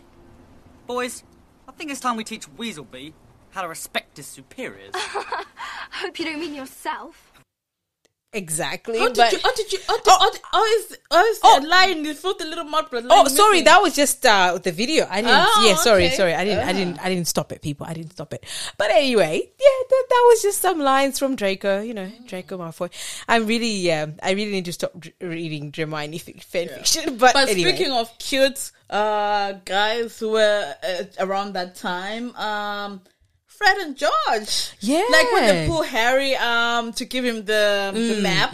Boys, 0.88 1.24
I 1.68 1.72
think 1.72 1.92
it's 1.92 2.00
time 2.00 2.18
we 2.18 2.24
teach 2.24 2.50
Weaselby 2.58 3.14
how 3.52 3.62
to 3.62 3.68
respect 3.68 4.18
his 4.18 4.26
superiors. 4.28 4.92
I 4.96 5.46
hope 5.94 6.20
you 6.20 6.26
don't 6.26 6.40
mean 6.40 6.56
yourself. 6.56 7.31
Exactly. 8.34 8.98
How 8.98 9.08
did 9.08 9.18
but- 9.18 9.32
you? 9.34 9.40
How 9.44 9.54
did 9.54 9.74
you? 9.74 9.80
How 9.88 9.98
did, 9.98 10.08
how 10.08 10.32
did, 10.32 10.42
how 10.52 10.64
is? 10.66 10.98
How 11.12 11.26
is 11.26 11.40
Oh. 11.44 11.62
line? 11.68 12.06
You 12.06 12.14
filthy 12.14 12.46
little 12.46 12.64
mud 12.64 12.90
blood. 12.90 13.06
Oh, 13.10 13.24
line 13.24 13.30
sorry, 13.30 13.62
that 13.64 13.82
was 13.82 13.94
just 13.94 14.26
uh 14.26 14.58
the 14.58 14.72
video. 14.72 15.06
I 15.10 15.22
didn't. 15.22 15.36
Oh, 15.36 15.66
yeah, 15.68 15.76
sorry, 15.76 16.06
okay. 16.08 16.16
sorry. 16.16 16.34
I 16.34 16.46
didn't. 16.46 16.66
I 16.68 16.72
didn't. 16.72 17.00
I 17.04 17.10
didn't 17.10 17.28
stop 17.28 17.52
it, 17.52 17.62
people. 17.62 17.86
I 17.88 17.94
didn't 17.94 18.12
stop 18.12 18.34
it. 18.34 18.46
But 18.78 18.92
anyway, 18.92 19.42
yeah, 19.60 19.78
that, 19.90 20.06
that 20.10 20.26
was 20.30 20.42
just 20.42 20.60
some 20.62 20.80
lines 20.80 21.20
from 21.20 21.36
Draco. 21.36 21.82
You 21.82 21.94
know, 21.94 22.10
Draco 22.26 22.58
Malfoy. 22.58 22.90
I'm 23.28 23.46
really, 23.48 23.68
yeah, 23.76 24.06
I 24.24 24.32
really 24.32 24.52
need 24.52 24.66
to 24.66 24.74
stop 24.74 24.98
dr- 24.98 25.14
reading 25.20 25.74
Hermione 25.76 26.18
fan 26.52 26.70
fiction. 26.70 27.18
But, 27.18 27.34
But 27.34 27.50
anyway. 27.50 27.74
speaking 27.76 27.92
of 27.92 28.18
cute 28.18 28.72
uh, 28.90 29.54
guys 29.66 30.18
who 30.20 30.30
were 30.32 30.74
uh, 30.82 31.04
around 31.20 31.54
that 31.54 31.76
time, 31.76 32.34
um, 32.38 33.02
Fred 33.62 33.78
and 33.78 33.96
George. 33.96 34.72
Yeah. 34.80 35.06
Like 35.12 35.32
when 35.32 35.46
they 35.48 35.68
pull 35.68 35.84
Harry 35.84 36.36
um, 36.36 36.94
to 36.94 37.06
give 37.06 37.24
him 37.24 37.46
the, 37.46 37.92
Mm, 37.94 38.16
the 38.16 38.22
map, 38.22 38.54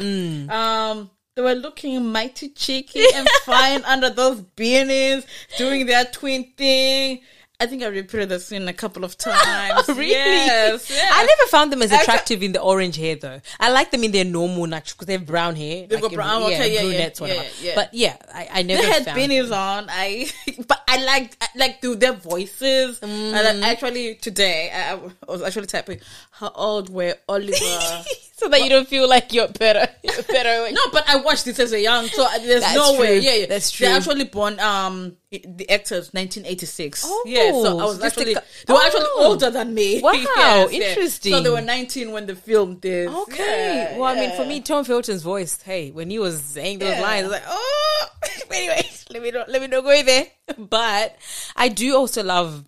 um, 0.52 1.10
they 1.36 1.42
were 1.42 1.54
looking 1.56 2.12
mighty 2.12 2.50
cheeky 2.50 3.04
and 3.16 3.28
fine 3.46 3.84
under 3.86 4.10
those 4.10 4.42
beanies, 4.42 5.26
doing 5.58 5.86
their 5.86 6.06
twin 6.06 6.52
thing. 6.58 7.22
I 7.60 7.66
think 7.66 7.82
I 7.82 7.88
repeated 7.88 8.30
the 8.30 8.40
scene 8.40 8.68
a 8.68 8.74
couple 8.74 9.04
of 9.04 9.18
times. 9.18 9.88
really? 9.88 10.12
Yes. 10.12 10.92
yes. 10.92 11.12
I 11.12 11.26
never 11.26 11.50
found 11.50 11.72
them 11.72 11.82
as 11.82 11.92
attractive 11.92 12.44
in 12.44 12.52
the 12.52 12.62
orange 12.62 12.96
hair 12.98 13.16
though. 13.16 13.42
I 13.60 13.72
like 13.72 13.90
them 13.90 14.04
in 14.04 14.12
their 14.12 14.26
normal 14.26 14.68
natural 14.68 14.94
because 14.96 15.08
they 15.08 15.14
have 15.14 15.26
brown 15.26 15.56
hair. 15.56 15.88
They've 15.88 16.00
got 16.00 16.14
brown- 16.14 16.44
okay, 16.44 16.72
yeah, 16.72 16.82
yeah, 16.82 16.82
brunettes, 16.84 17.20
yeah, 17.20 17.28
whatever. 17.28 17.48
yeah. 17.64 17.72
But 17.74 17.94
yeah, 17.96 18.18
I, 18.32 18.48
I 18.54 18.62
never 18.62 18.84
they 18.84 18.88
had 18.88 19.06
found 19.06 19.18
beanies 19.18 19.52
on. 19.52 19.88
I, 19.90 20.30
but 20.68 20.84
I 20.88 21.04
liked, 21.04 21.38
I 21.42 21.48
like 21.56 21.82
through 21.82 21.96
their 21.96 22.14
voices. 22.14 23.00
And 23.02 23.12
Mm. 23.12 23.32
then 23.32 23.64
actually 23.64 24.16
today, 24.16 24.70
I, 24.72 24.94
I 24.94 25.32
was 25.32 25.42
actually 25.42 25.66
typing, 25.66 26.00
how 26.30 26.52
old 26.54 26.90
were 26.90 27.16
Oliver? 27.28 27.56
so 28.40 28.48
that 28.50 28.62
you 28.64 28.70
don't 28.70 28.88
feel 28.88 29.10
like 29.10 29.34
you're 29.34 29.48
better. 29.48 29.92
You're 30.04 30.22
better. 30.24 30.62
when- 30.62 30.74
no, 30.76 30.82
but 30.92 31.04
I 31.10 31.16
watched 31.18 31.46
this 31.46 31.60
as 31.60 31.74
a 31.74 31.82
young, 31.82 32.06
so 32.08 32.26
there's 32.42 32.62
That's 32.62 32.76
no 32.76 33.00
way. 33.00 33.18
Yeah, 33.20 33.34
yeah, 33.34 33.46
That's 33.48 33.72
true. 33.72 33.88
They're 33.88 33.98
actually 33.98 34.26
born, 34.26 34.60
um, 34.60 35.18
the 35.32 35.68
actors 35.70 36.14
1986. 36.14 37.04
Oh, 37.06 37.24
yeah, 37.28 37.52
so 37.52 37.80
I 37.80 37.84
was 37.86 38.02
actually, 38.04 38.36
they 38.36 38.74
were 38.74 38.80
actually 38.80 39.06
Oh. 39.16 39.24
older 39.26 39.50
than 39.50 39.74
me. 39.74 40.02
Wow, 40.02 40.12
Yes, 40.14 40.72
yeah. 40.72 40.80
interesting. 40.90 41.34
So 41.34 41.42
they 41.42 41.50
were 41.50 41.62
19 41.62 42.12
when 42.12 42.28
they 42.28 42.36
filmed 42.36 42.82
this. 42.82 43.10
Okay. 43.10 43.90
Yeah, 43.92 43.98
well, 43.98 44.16
I 44.16 44.20
mean, 44.20 44.36
for 44.36 44.46
me, 44.46 44.62
Tom 44.62 44.86
Felton's 44.86 45.24
voice, 45.24 45.60
hey, 45.64 45.90
when 45.92 46.10
he 46.12 46.20
was 46.20 46.40
saying 46.42 46.78
those 46.80 46.90
Yeah. 46.96 47.02
lines, 47.02 47.24
I 47.26 47.28
was 47.28 47.32
like, 47.32 47.44
oh. 47.48 48.06
anyway, 48.52 48.88
let 49.12 49.22
me 49.24 49.32
not 49.32 49.50
let 49.50 49.62
me 49.62 49.68
not 49.68 49.84
go 49.84 50.04
there. 50.04 50.26
But 50.58 51.16
I 51.56 51.70
do 51.70 51.96
also 51.96 52.24
love 52.24 52.66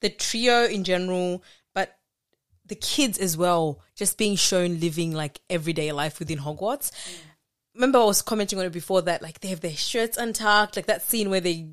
the 0.00 0.10
trio 0.10 0.64
in 0.66 0.84
general, 0.84 1.42
the 2.66 2.74
kids 2.74 3.18
as 3.18 3.36
well, 3.36 3.80
just 3.94 4.16
being 4.18 4.36
shown 4.36 4.80
living 4.80 5.12
like 5.12 5.40
everyday 5.50 5.92
life 5.92 6.18
within 6.18 6.38
Hogwarts. 6.38 6.90
Remember, 7.74 7.98
I 7.98 8.04
was 8.04 8.22
commenting 8.22 8.58
on 8.58 8.64
it 8.64 8.72
before 8.72 9.02
that, 9.02 9.22
like 9.22 9.40
they 9.40 9.48
have 9.48 9.60
their 9.60 9.72
shirts 9.72 10.16
untucked, 10.16 10.76
like 10.76 10.86
that 10.86 11.02
scene 11.02 11.30
where 11.30 11.40
they. 11.40 11.66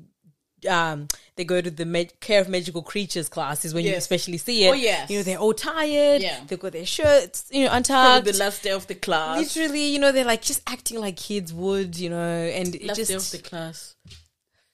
Um, 0.68 1.08
they 1.34 1.42
go 1.42 1.60
to 1.60 1.72
the 1.72 1.84
mag- 1.84 2.20
care 2.20 2.40
of 2.40 2.48
magical 2.48 2.82
creatures 2.82 3.28
class 3.28 3.64
is 3.64 3.74
when 3.74 3.84
you 3.84 3.94
especially 3.96 4.38
see 4.38 4.64
it. 4.64 4.70
Oh, 4.70 4.74
yes. 4.74 5.10
you 5.10 5.16
know 5.16 5.24
they're 5.24 5.38
all 5.38 5.54
tired. 5.54 6.22
Yeah. 6.22 6.38
they've 6.46 6.60
got 6.60 6.70
their 6.70 6.86
shirts, 6.86 7.46
you 7.50 7.64
know, 7.64 7.70
Probably 7.70 7.78
untucked. 7.78 8.24
the 8.32 8.38
last 8.38 8.62
day 8.62 8.70
of 8.70 8.86
the 8.86 8.94
class. 8.94 9.56
Literally, 9.56 9.86
you 9.86 9.98
know, 9.98 10.12
they're 10.12 10.24
like 10.24 10.42
just 10.42 10.62
acting 10.68 11.00
like 11.00 11.16
kids 11.16 11.52
would, 11.52 11.98
you 11.98 12.10
know, 12.10 12.16
and 12.16 12.76
it 12.76 12.84
last 12.86 12.96
just 12.96 13.10
day 13.10 13.16
of 13.16 13.30
the 13.42 13.48
class. 13.48 13.96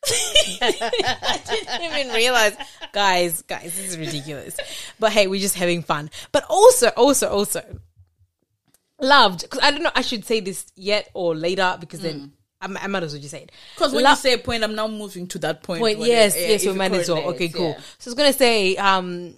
I 0.05 1.41
didn't 1.47 1.99
even 1.99 2.15
realize, 2.15 2.57
guys, 2.93 3.43
guys, 3.43 3.77
this 3.77 3.91
is 3.91 3.99
ridiculous. 3.99 4.57
But 4.99 5.13
hey, 5.13 5.27
we're 5.27 5.41
just 5.41 5.57
having 5.57 5.83
fun. 5.83 6.11
But 6.33 6.45
also, 6.49 6.89
also, 6.89 7.29
also 7.29 7.63
loved 9.01 9.43
because 9.43 9.61
I 9.63 9.71
don't 9.71 9.83
know. 9.83 9.91
I 9.95 10.03
should 10.03 10.25
say 10.25 10.41
this 10.41 10.67
yet 10.75 11.09
or 11.15 11.35
later 11.35 11.77
because 11.81 12.01
then 12.01 12.33
I, 12.61 12.67
I 12.67 12.87
might 12.87 13.03
as 13.03 13.13
well 13.13 13.21
just 13.21 13.33
say 13.33 13.43
it. 13.43 13.53
Because 13.75 13.93
when 13.93 14.05
Lo- 14.05 14.11
you 14.11 14.17
say 14.17 14.33
a 14.35 14.39
point, 14.39 14.65
I'm 14.65 14.75
now 14.75 14.89
moving 14.89 15.27
to 15.29 15.39
that 15.41 15.63
point. 15.63 15.81
point, 15.81 15.99
yes, 15.99 16.37
yeah, 16.37 16.49
yes, 16.49 16.67
we 16.67 16.73
might 16.73 16.93
as 16.93 17.09
well. 17.09 17.29
Okay, 17.31 17.49
cool. 17.49 17.71
yeah. 17.71 17.81
So 17.99 18.09
I 18.09 18.11
was 18.11 18.15
gonna 18.15 18.33
say, 18.33 18.77
um, 18.77 19.35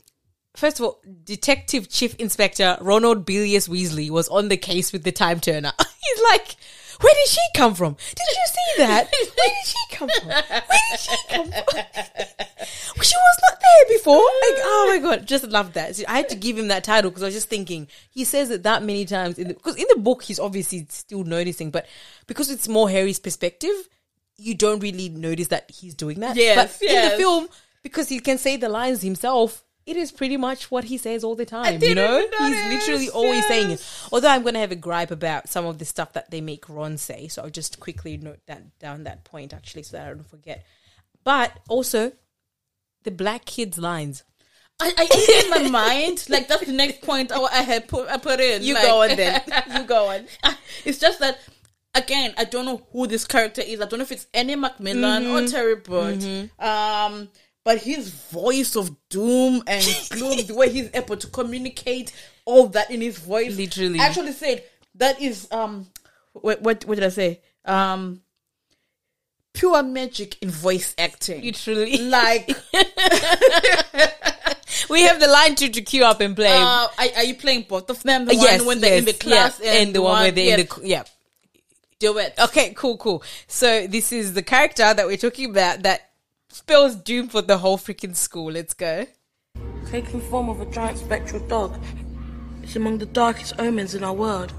first 0.56 0.78
of 0.78 0.86
all, 0.86 1.02
Detective 1.24 1.88
Chief 1.88 2.14
Inspector 2.16 2.78
Ronald 2.80 3.26
Bilius 3.26 3.68
Weasley 3.68 4.10
was 4.10 4.28
on 4.28 4.48
the 4.48 4.56
case 4.56 4.92
with 4.92 5.04
the 5.04 5.12
time 5.12 5.40
turner. 5.40 5.72
He's 5.78 6.22
like, 6.30 6.56
where 7.00 7.14
did 7.14 7.28
she 7.28 7.40
come 7.54 7.74
from? 7.74 7.94
Did 7.94 8.18
you 8.18 8.46
see 8.46 8.82
that? 8.82 9.10
Where 9.10 9.48
did 9.48 9.66
she 9.66 9.96
come 9.96 10.08
from? 10.08 10.28
Where 10.28 10.62
did 10.90 11.00
she 11.00 11.16
come 11.28 11.46
from? 11.46 13.02
she 13.02 13.16
was 13.16 13.38
not 13.42 13.60
there 13.60 13.96
before. 13.96 14.16
Like, 14.16 14.60
oh 14.62 14.86
my 14.88 14.98
god, 14.98 15.26
just 15.26 15.44
loved 15.44 15.74
that. 15.74 15.96
So 15.96 16.04
I 16.08 16.18
had 16.18 16.28
to 16.28 16.36
give 16.36 16.58
him 16.58 16.68
that 16.68 16.84
title 16.84 17.10
because 17.10 17.22
I 17.22 17.26
was 17.26 17.34
just 17.34 17.48
thinking 17.48 17.88
he 18.10 18.24
says 18.24 18.50
it 18.50 18.62
that 18.64 18.82
many 18.82 19.04
times 19.04 19.38
in 19.38 19.48
because 19.48 19.76
in 19.76 19.86
the 19.88 20.00
book 20.00 20.22
he's 20.22 20.38
obviously 20.38 20.86
still 20.90 21.24
noticing, 21.24 21.70
but 21.70 21.86
because 22.26 22.50
it's 22.50 22.68
more 22.68 22.90
Harry's 22.90 23.18
perspective, 23.18 23.88
you 24.36 24.54
don't 24.54 24.80
really 24.80 25.08
notice 25.08 25.48
that 25.48 25.70
he's 25.70 25.94
doing 25.94 26.20
that. 26.20 26.36
Yes, 26.36 26.78
but 26.78 26.88
in 26.88 27.10
the 27.10 27.16
film, 27.16 27.48
because 27.82 28.08
he 28.08 28.20
can 28.20 28.38
say 28.38 28.56
the 28.56 28.68
lines 28.68 29.02
himself. 29.02 29.64
It 29.90 29.96
is 29.96 30.12
pretty 30.12 30.36
much 30.36 30.70
what 30.70 30.84
he 30.84 30.98
says 30.98 31.24
all 31.24 31.34
the 31.34 31.44
time, 31.46 31.82
you 31.82 31.94
know? 31.96 32.24
He's 32.38 32.66
literally 32.72 33.10
always 33.10 33.44
saying 33.46 33.72
it. 33.72 33.84
Although 34.12 34.28
I'm 34.28 34.42
going 34.42 34.54
to 34.54 34.60
have 34.60 34.70
a 34.70 34.76
gripe 34.76 35.10
about 35.10 35.48
some 35.48 35.66
of 35.66 35.78
the 35.78 35.84
stuff 35.84 36.12
that 36.12 36.30
they 36.30 36.40
make 36.40 36.68
Ron 36.68 36.96
say, 36.96 37.26
so 37.28 37.42
I'll 37.42 37.50
just 37.50 37.80
quickly 37.80 38.16
note 38.16 38.38
that 38.46 38.78
down 38.78 39.02
that 39.04 39.24
point 39.24 39.52
actually, 39.52 39.82
so 39.82 39.96
that 39.96 40.06
I 40.06 40.10
don't 40.10 40.30
forget. 40.30 40.64
But 41.24 41.52
also, 41.68 42.12
the 43.02 43.10
black 43.10 43.44
kids' 43.46 43.78
lines. 43.78 44.22
I, 44.80 44.92
I 44.96 45.42
in 45.44 45.64
my 45.64 45.70
mind, 45.84 46.24
like 46.28 46.46
that's 46.48 46.64
the 46.64 46.72
next 46.72 47.02
point 47.02 47.32
I, 47.32 47.40
I 47.42 47.62
had 47.62 47.88
put 47.88 48.08
I 48.08 48.16
put 48.16 48.40
in. 48.40 48.62
You 48.62 48.74
like- 48.74 48.84
go 48.84 49.02
on 49.02 49.16
then. 49.16 49.42
You 49.76 49.82
go 49.84 50.08
on. 50.08 50.26
it's 50.84 50.98
just 50.98 51.18
that 51.18 51.38
again, 51.94 52.32
I 52.38 52.44
don't 52.44 52.64
know 52.64 52.86
who 52.92 53.06
this 53.06 53.26
character 53.26 53.60
is. 53.60 53.80
I 53.80 53.86
don't 53.86 53.98
know 53.98 54.04
if 54.04 54.12
it's 54.12 54.26
Ernie 54.34 54.54
Macmillan 54.56 55.24
Mm-hmm. 55.24 55.44
or 55.44 55.48
Terry 55.48 55.76
Boot. 55.76 56.50
Um, 56.58 57.28
but 57.64 57.78
his 57.78 58.10
voice 58.10 58.76
of 58.76 58.94
doom 59.08 59.62
and 59.66 59.84
gloom, 60.10 60.46
the 60.46 60.54
way 60.54 60.70
he's 60.70 60.90
able 60.94 61.16
to 61.16 61.26
communicate 61.26 62.12
all 62.44 62.68
that 62.68 62.90
in 62.90 63.00
his 63.00 63.18
voice, 63.18 63.56
Literally. 63.56 64.00
I 64.00 64.04
actually 64.04 64.32
said 64.32 64.64
that 64.96 65.20
is 65.20 65.48
um, 65.50 65.86
what 66.32 66.62
what, 66.62 66.84
what 66.84 66.96
did 66.96 67.04
I 67.04 67.10
say? 67.10 67.40
Um, 67.64 68.22
pure 69.52 69.82
magic 69.82 70.40
in 70.42 70.50
voice 70.50 70.94
acting. 70.98 71.42
Literally. 71.42 71.98
like, 71.98 72.48
we 74.88 75.02
have 75.02 75.20
the 75.20 75.28
line 75.28 75.54
to, 75.56 75.68
to 75.68 75.82
queue 75.82 76.04
up 76.04 76.20
and 76.20 76.34
play. 76.34 76.56
uh, 76.56 76.88
are, 76.98 77.06
are 77.16 77.24
you 77.24 77.34
playing 77.34 77.66
both 77.68 77.90
of 77.90 78.02
them? 78.02 78.26
The 78.26 78.34
yes, 78.34 78.60
one 78.60 78.68
when 78.68 78.80
they're 78.80 78.98
in 78.98 79.04
the 79.04 79.12
yes, 79.12 79.20
class 79.20 79.60
yeah, 79.62 79.72
and, 79.74 79.94
the 79.94 80.02
one 80.02 80.22
where 80.22 80.30
they're 80.30 80.46
yeah, 80.46 80.56
in 80.56 80.66
the 80.66 80.80
yeah. 80.84 81.02
duet. 81.98 82.38
Okay, 82.38 82.72
cool, 82.74 82.96
cool. 82.96 83.22
So 83.46 83.86
this 83.86 84.12
is 84.12 84.34
the 84.34 84.42
character 84.42 84.94
that 84.94 85.06
we're 85.06 85.16
talking 85.16 85.50
about 85.50 85.82
that 85.82 86.09
spells 86.52 86.96
doom 86.96 87.28
for 87.28 87.42
the 87.42 87.58
whole 87.58 87.78
freaking 87.78 88.14
school. 88.16 88.52
Let's 88.52 88.74
go. 88.74 89.06
taking 89.86 90.20
form 90.20 90.48
of 90.48 90.60
a 90.60 90.66
giant 90.66 90.98
spectral 90.98 91.44
dog. 91.48 91.82
It's 92.62 92.76
among 92.76 92.98
the 92.98 93.06
darkest 93.06 93.58
omens 93.58 93.94
in 93.94 94.04
our 94.04 94.12
world. 94.12 94.52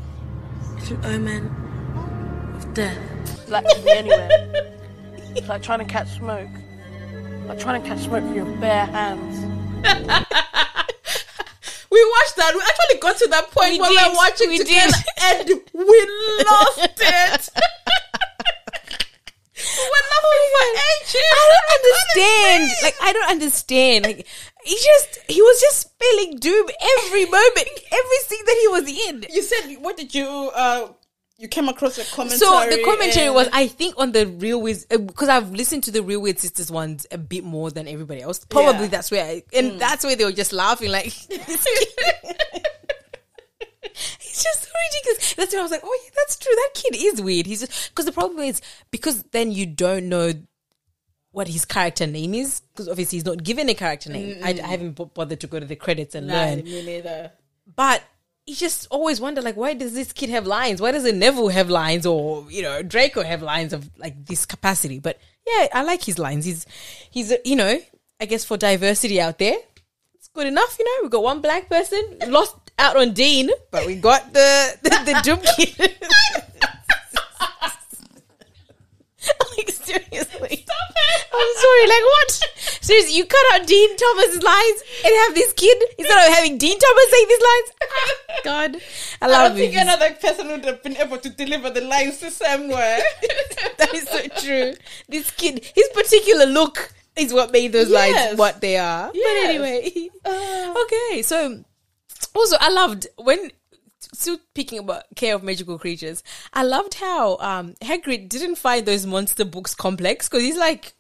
It's 0.78 0.92
an 0.92 1.06
omen 1.06 1.46
of 2.56 2.74
death. 2.74 2.98
Black 3.48 3.64
can 3.66 3.84
be 3.86 3.92
anywhere. 3.92 4.30
It's 5.36 5.48
like 5.48 5.62
trying 5.64 5.80
to 5.80 5.86
catch 5.86 6.10
smoke. 6.18 6.50
Like 7.46 7.60
trying 7.60 7.82
to 7.82 7.88
catch 7.88 8.00
smoke 8.00 8.24
with 8.24 8.36
your 8.36 8.46
bare 8.58 8.86
hands. 8.86 9.38
We 11.92 12.02
watched 12.06 12.36
that. 12.38 12.54
We 12.56 12.62
actually 12.62 13.00
got 13.02 13.18
to 13.18 13.28
that 13.32 13.52
point 13.52 13.72
We 13.74 13.80
when 13.82 13.90
we 13.90 13.98
did, 13.98 14.08
were 14.08 14.16
watching 14.16 14.50
we 14.50 14.58
together, 14.60 14.94
and 15.24 15.50
we 15.74 16.08
lost 16.50 16.80
it. 17.02 17.50
we 19.78 19.84
were 19.94 20.06
laughing 20.12 20.50
for 20.54 20.66
ages. 20.90 21.30
I 21.32 21.46
don't 21.52 21.70
understand. 21.78 22.72
Like 22.84 22.96
I 23.02 23.14
don't 23.14 23.30
understand. 23.32 24.06
Like 24.06 24.28
he 24.64 24.76
just 24.76 25.20
he 25.28 25.42
was 25.42 25.60
just 25.62 25.80
spelling 25.82 26.38
doom 26.38 26.68
every 26.98 27.26
moment, 27.26 27.70
every 27.92 28.18
scene 28.28 28.46
that 28.46 28.58
he 28.62 28.68
was 28.68 29.08
in. 29.08 29.26
You 29.34 29.42
said, 29.44 29.76
what 29.82 29.98
did 29.98 30.14
you? 30.16 30.28
uh 30.28 30.90
You 31.38 31.48
came 31.48 31.68
across 31.70 31.98
a 31.98 32.06
commentary. 32.16 32.38
So 32.38 32.70
the 32.70 32.84
commentary 32.84 33.30
was, 33.32 33.48
I 33.52 33.66
think, 33.68 33.96
on 33.98 34.12
the 34.12 34.28
Real 34.28 34.62
Weird 34.62 34.86
because 34.90 35.28
I've 35.30 35.52
listened 35.52 35.84
to 35.86 35.92
the 35.92 36.04
Real 36.04 36.22
Weird 36.22 36.38
Sisters 36.40 36.70
ones 36.70 37.08
a 37.12 37.18
bit 37.18 37.44
more 37.44 37.72
than 37.72 37.88
everybody 37.88 38.22
else. 38.22 38.46
Probably 38.46 38.84
Yeah. 38.84 38.88
that's 38.94 39.10
where, 39.10 39.26
I, 39.26 39.44
and 39.52 39.80
that's 39.82 40.04
where 40.06 40.16
they 40.16 40.24
were 40.26 40.32
just 40.38 40.54
laughing 40.54 40.92
like. 40.92 41.14
It's 43.94 44.44
just 44.44 44.64
so 44.64 44.70
ridiculous. 44.92 45.34
That's 45.36 45.54
when 45.54 45.60
I 45.60 45.64
was 45.64 45.72
like, 45.72 45.82
oh 45.84 46.00
yeah, 46.04 46.10
that's 46.16 46.38
true. 46.38 46.54
That 46.56 46.70
kid 46.74 46.96
is 46.98 47.22
weird. 47.22 47.46
He's 47.46 47.62
just 47.62 47.90
because 47.90 48.06
the 48.06 48.12
problem 48.12 48.40
is 48.44 48.62
because 48.92 49.24
then 49.32 49.52
you 49.52 49.66
don't 49.66 50.10
know 50.10 50.34
what 51.32 51.48
his 51.48 51.64
character 51.66 52.06
name 52.08 52.34
is 52.34 52.60
because 52.74 52.90
obviously 52.90 53.18
he's 53.18 53.26
not 53.26 53.44
given 53.44 53.70
a 53.70 53.74
character 53.74 54.12
name. 54.12 54.38
I, 54.44 54.50
I 54.52 54.68
haven't 54.68 54.92
bo- 54.96 55.06
bothered 55.06 55.40
to 55.42 55.48
go 55.48 55.60
to 55.60 55.66
the 55.66 55.76
credits 55.78 56.14
and 56.16 56.28
Nah, 56.28 56.34
learn 56.34 56.64
me 56.64 56.84
neither. 56.86 57.32
but 57.76 58.04
you 58.46 58.56
just 58.56 58.88
always 58.92 59.22
wonder 59.22 59.42
like 59.42 59.56
why 59.56 59.74
does 59.74 59.94
this 59.94 60.12
kid 60.12 60.30
have 60.32 60.48
lines 60.48 60.82
why 60.82 60.92
doesn't 60.92 61.18
neville 61.20 61.48
have 61.50 61.70
lines 61.70 62.08
or 62.08 62.46
you 62.52 62.64
know 62.64 62.82
draco 62.82 63.22
have 63.22 63.44
lines 63.44 63.72
of 63.72 63.88
like 64.00 64.26
this 64.26 64.48
capacity 64.48 64.98
but 65.00 65.20
yeah 65.46 65.68
i 65.74 65.84
like 65.84 66.04
his 66.04 66.18
lines 66.18 66.44
he's 66.44 66.66
he's 67.12 67.32
you 67.46 67.56
know 67.56 67.80
i 68.20 68.26
guess 68.26 68.44
for 68.44 68.58
diversity 68.58 69.22
out 69.22 69.38
there 69.38 69.56
it's 70.16 70.28
good 70.30 70.48
enough 70.48 70.76
you 70.80 70.86
know 70.86 71.04
we 71.04 71.10
got 71.10 71.22
one 71.24 71.40
black 71.40 71.70
person 71.70 72.02
lost 72.28 72.56
out 72.82 72.98
on 72.98 73.14
dean 73.14 73.50
but 73.72 73.86
we 73.86 73.96
got 73.96 74.34
the 74.34 74.78
the, 74.84 74.90
the 74.90 75.16
doom 75.24 75.40
kid. 75.56 75.96
Like 79.58 79.70
seriously. 79.70 80.66
I'm 81.34 81.54
sorry 81.58 81.88
like 81.88 82.06
what? 82.14 82.32
Seriously 82.82 83.16
you 83.18 83.26
cut 83.26 83.46
out 83.54 83.68
dean 83.68 83.96
thomas's 83.96 84.42
lines 84.42 84.82
and 85.06 85.14
have 85.26 85.36
this 85.36 85.54
kid 85.54 85.78
instead 86.00 86.28
of 86.28 86.34
having 86.34 86.58
dean 86.58 86.78
thomas 86.80 87.12
say 87.12 87.26
these 87.26 87.42
lines? 87.50 87.70
God 88.44 88.76
i 89.22 89.26
I 89.26 89.28
love 89.28 89.50
don't 89.52 89.58
think 89.58 89.76
it 89.76 89.82
another 89.82 90.12
person 90.16 90.48
would 90.48 90.66
have 90.66 90.82
been 90.82 90.98
able 90.98 91.18
to 91.20 91.30
deliver 91.30 91.70
the 91.70 91.82
lines 91.82 92.18
the 92.20 92.32
same 92.32 92.70
way. 92.70 93.00
that 93.78 93.94
is 93.94 94.08
so 94.08 94.22
true. 94.44 94.74
This 95.08 95.30
kid 95.32 95.64
his 95.76 95.88
particular 95.94 96.46
look 96.48 96.92
is 97.16 97.32
what 97.34 97.52
made 97.52 97.74
those 97.74 97.90
Yes. 97.90 98.00
lines 98.30 98.40
what 98.40 98.60
they 98.62 98.78
are. 98.78 99.12
Yes. 99.14 99.24
but 99.28 99.50
anyway. 99.50 100.10
Uh, 100.26 100.74
okay 100.84 101.22
so 101.22 101.64
also 102.36 102.56
i 102.60 102.70
loved 102.70 103.08
when 103.18 103.52
still 104.14 104.38
speaking 104.52 104.80
about 104.80 105.04
care 105.16 105.36
of 105.36 105.44
magical 105.44 105.78
creatures 105.78 106.24
i 106.54 106.64
loved 106.64 106.96
how 106.96 107.38
um 107.38 107.74
hagrid 107.82 108.30
didn't 108.30 108.56
find 108.56 108.86
those 108.86 109.06
monster 109.06 109.46
books 109.46 109.76
complex 109.76 110.28
because 110.28 110.44
he's 110.44 110.58
like 110.58 110.94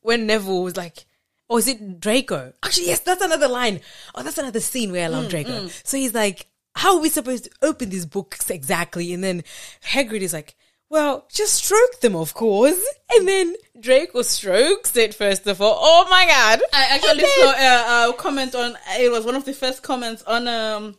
when 0.00 0.26
neville 0.26 0.62
was 0.62 0.76
like 0.76 1.06
or 1.48 1.60
is 1.60 1.68
it 1.68 2.00
Draco? 2.00 2.52
Actually, 2.64 2.86
yes, 2.88 2.98
that's 3.00 3.22
another 3.22 3.46
line. 3.46 3.80
Oh, 4.16 4.24
that's 4.24 4.38
another 4.38 4.58
scene 4.58 4.90
where 4.90 5.04
I 5.04 5.08
love 5.08 5.28
Draco. 5.28 5.68
So 5.84 5.96
he's 5.96 6.12
like, 6.12 6.48
"How 6.74 6.96
are 6.96 7.00
we 7.00 7.08
supposed 7.08 7.44
to 7.44 7.50
open 7.62 7.90
these 7.90 8.04
books 8.04 8.50
exactly?" 8.50 9.12
And 9.14 9.22
then 9.22 9.44
Hagrid 9.84 10.22
is 10.22 10.32
like, 10.32 10.56
"Well, 10.88 11.26
just 11.32 11.54
stroke 11.54 12.00
them, 12.00 12.14
of 12.16 12.34
course." 12.34 12.82
And 13.14 13.26
then 13.28 13.54
Draco 13.78 14.22
strokes 14.22 14.96
it 14.96 15.14
first 15.14 15.46
of 15.46 15.60
all. 15.62 15.76
Oh 15.78 16.06
my 16.10 16.26
god! 16.26 16.60
I 16.72 16.86
actually 16.90 17.24
And 17.24 17.28
saw 17.38 17.52
a, 17.52 18.10
a 18.10 18.12
comment 18.14 18.54
on 18.54 18.76
it 18.98 19.10
was 19.10 19.24
one 19.24 19.34
of 19.36 19.44
the 19.44 19.52
first 19.52 19.82
comments 19.82 20.22
on 20.24 20.48
um 20.48 20.96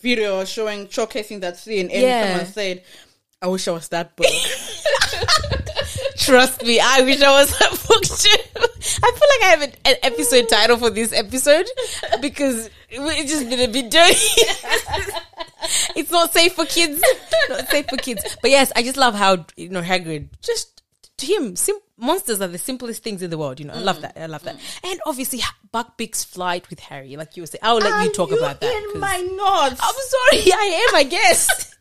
video 0.00 0.44
showing 0.44 0.86
showcasing 0.88 1.40
that 1.40 1.56
scene 1.56 1.90
and 1.90 2.02
Yeah. 2.02 2.28
someone 2.30 2.46
said 2.52 2.82
I 3.40 3.46
wish 3.48 3.68
I 3.68 3.72
was 3.72 3.88
that 3.88 4.16
book. 4.16 4.26
Trust 6.16 6.64
me, 6.64 6.80
I 6.80 7.02
wish 7.02 7.20
I 7.20 7.30
was 7.40 7.50
that 7.58 7.70
book 7.86 8.02
too. 8.04 8.60
I 9.02 9.12
feel 9.12 9.28
like 9.28 9.42
I 9.42 9.46
have 9.50 9.62
an, 9.62 9.72
an 9.84 9.94
episode 10.02 10.48
title 10.48 10.76
for 10.78 10.90
this 10.90 11.12
episode 11.12 11.66
because 12.20 12.70
it's 12.90 13.30
just 13.30 13.48
been 13.50 13.60
a 13.60 13.66
bit 13.72 13.90
dirty. 13.90 14.16
it's 15.96 16.10
not 16.10 16.32
safe 16.32 16.52
for 16.54 16.64
kids. 16.66 17.02
Not 17.48 17.68
safe 17.68 17.86
for 17.88 17.96
kids. 17.96 18.22
But 18.40 18.50
yes, 18.50 18.72
I 18.74 18.82
just 18.82 18.96
love 18.96 19.14
how 19.14 19.44
you 19.56 19.68
know 19.68 19.82
Hagrid 19.82 20.28
just 20.40 20.82
to 21.18 21.26
him 21.26 21.54
sim- 21.56 21.78
monsters 21.98 22.40
are 22.40 22.48
the 22.48 22.58
simplest 22.58 23.02
things 23.02 23.22
in 23.22 23.30
the 23.30 23.38
world. 23.38 23.60
You 23.60 23.66
know, 23.66 23.74
I 23.74 23.78
love 23.78 24.00
that. 24.00 24.16
I 24.16 24.26
love 24.26 24.42
that. 24.44 24.56
And 24.82 24.98
obviously, 25.06 25.40
Buckbeak's 25.72 26.24
flight 26.24 26.68
with 26.70 26.80
Harry, 26.80 27.16
like 27.16 27.36
you 27.36 27.42
were 27.42 27.46
saying, 27.46 27.60
I 27.62 27.72
will 27.72 27.80
let 27.80 28.04
you 28.04 28.12
talk 28.12 28.32
about 28.32 28.60
that. 28.60 28.72
in 28.74 28.92
'cause- 28.92 29.00
my 29.00 29.18
notes. 29.20 29.80
I'm 29.82 29.94
sorry, 30.40 30.52
I 30.52 30.86
am. 30.88 30.94
I 30.96 31.04
guess 31.04 31.74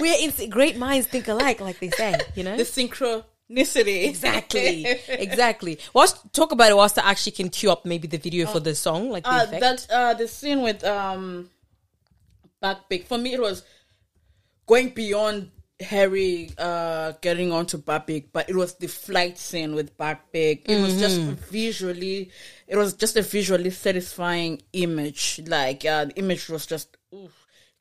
we're 0.00 0.16
in 0.20 0.50
great 0.50 0.76
minds 0.76 1.06
think 1.06 1.26
alike, 1.28 1.60
like 1.60 1.78
they 1.80 1.90
say. 1.90 2.14
You 2.34 2.44
know, 2.44 2.56
the 2.56 2.64
synchronicity. 2.64 4.08
Exactly. 4.08 4.86
exactly. 5.08 5.78
Whilst 5.94 6.16
talk 6.32 6.52
about 6.52 6.70
it 6.70 6.76
whilst 6.76 6.98
I 6.98 7.10
actually 7.10 7.32
can 7.32 7.48
cue 7.48 7.70
up 7.70 7.84
maybe 7.84 8.06
the 8.08 8.18
video 8.18 8.46
for 8.46 8.60
the 8.60 8.74
song, 8.74 9.10
like 9.10 9.24
the 9.24 9.30
uh, 9.30 9.44
effect. 9.44 9.60
that 9.60 9.86
uh, 9.90 10.14
the 10.14 10.28
scene 10.28 10.62
with 10.62 10.84
um 10.84 11.48
Buckbeak 12.62 13.06
for 13.06 13.18
me 13.18 13.34
it 13.34 13.40
was 13.40 13.62
going 14.66 14.90
beyond 14.90 15.50
Harry 15.80 16.50
uh 16.58 17.12
getting 17.20 17.52
onto 17.52 17.78
Buckbeak, 17.78 18.26
but 18.32 18.50
it 18.50 18.56
was 18.56 18.74
the 18.74 18.88
flight 18.88 19.38
scene 19.38 19.74
with 19.74 19.96
Buckbeak. 19.96 20.62
It 20.66 20.80
was 20.82 20.98
just 20.98 21.20
Mm-hmm. 21.20 21.34
visually, 21.50 22.30
it 22.66 22.76
was 22.76 22.94
just 22.94 23.16
a 23.16 23.22
visually 23.22 23.70
satisfying 23.70 24.60
image. 24.72 25.40
Like 25.46 25.84
uh, 25.84 26.06
the 26.06 26.16
image 26.18 26.48
was 26.48 26.66
just. 26.66 26.96
oof. 27.14 27.32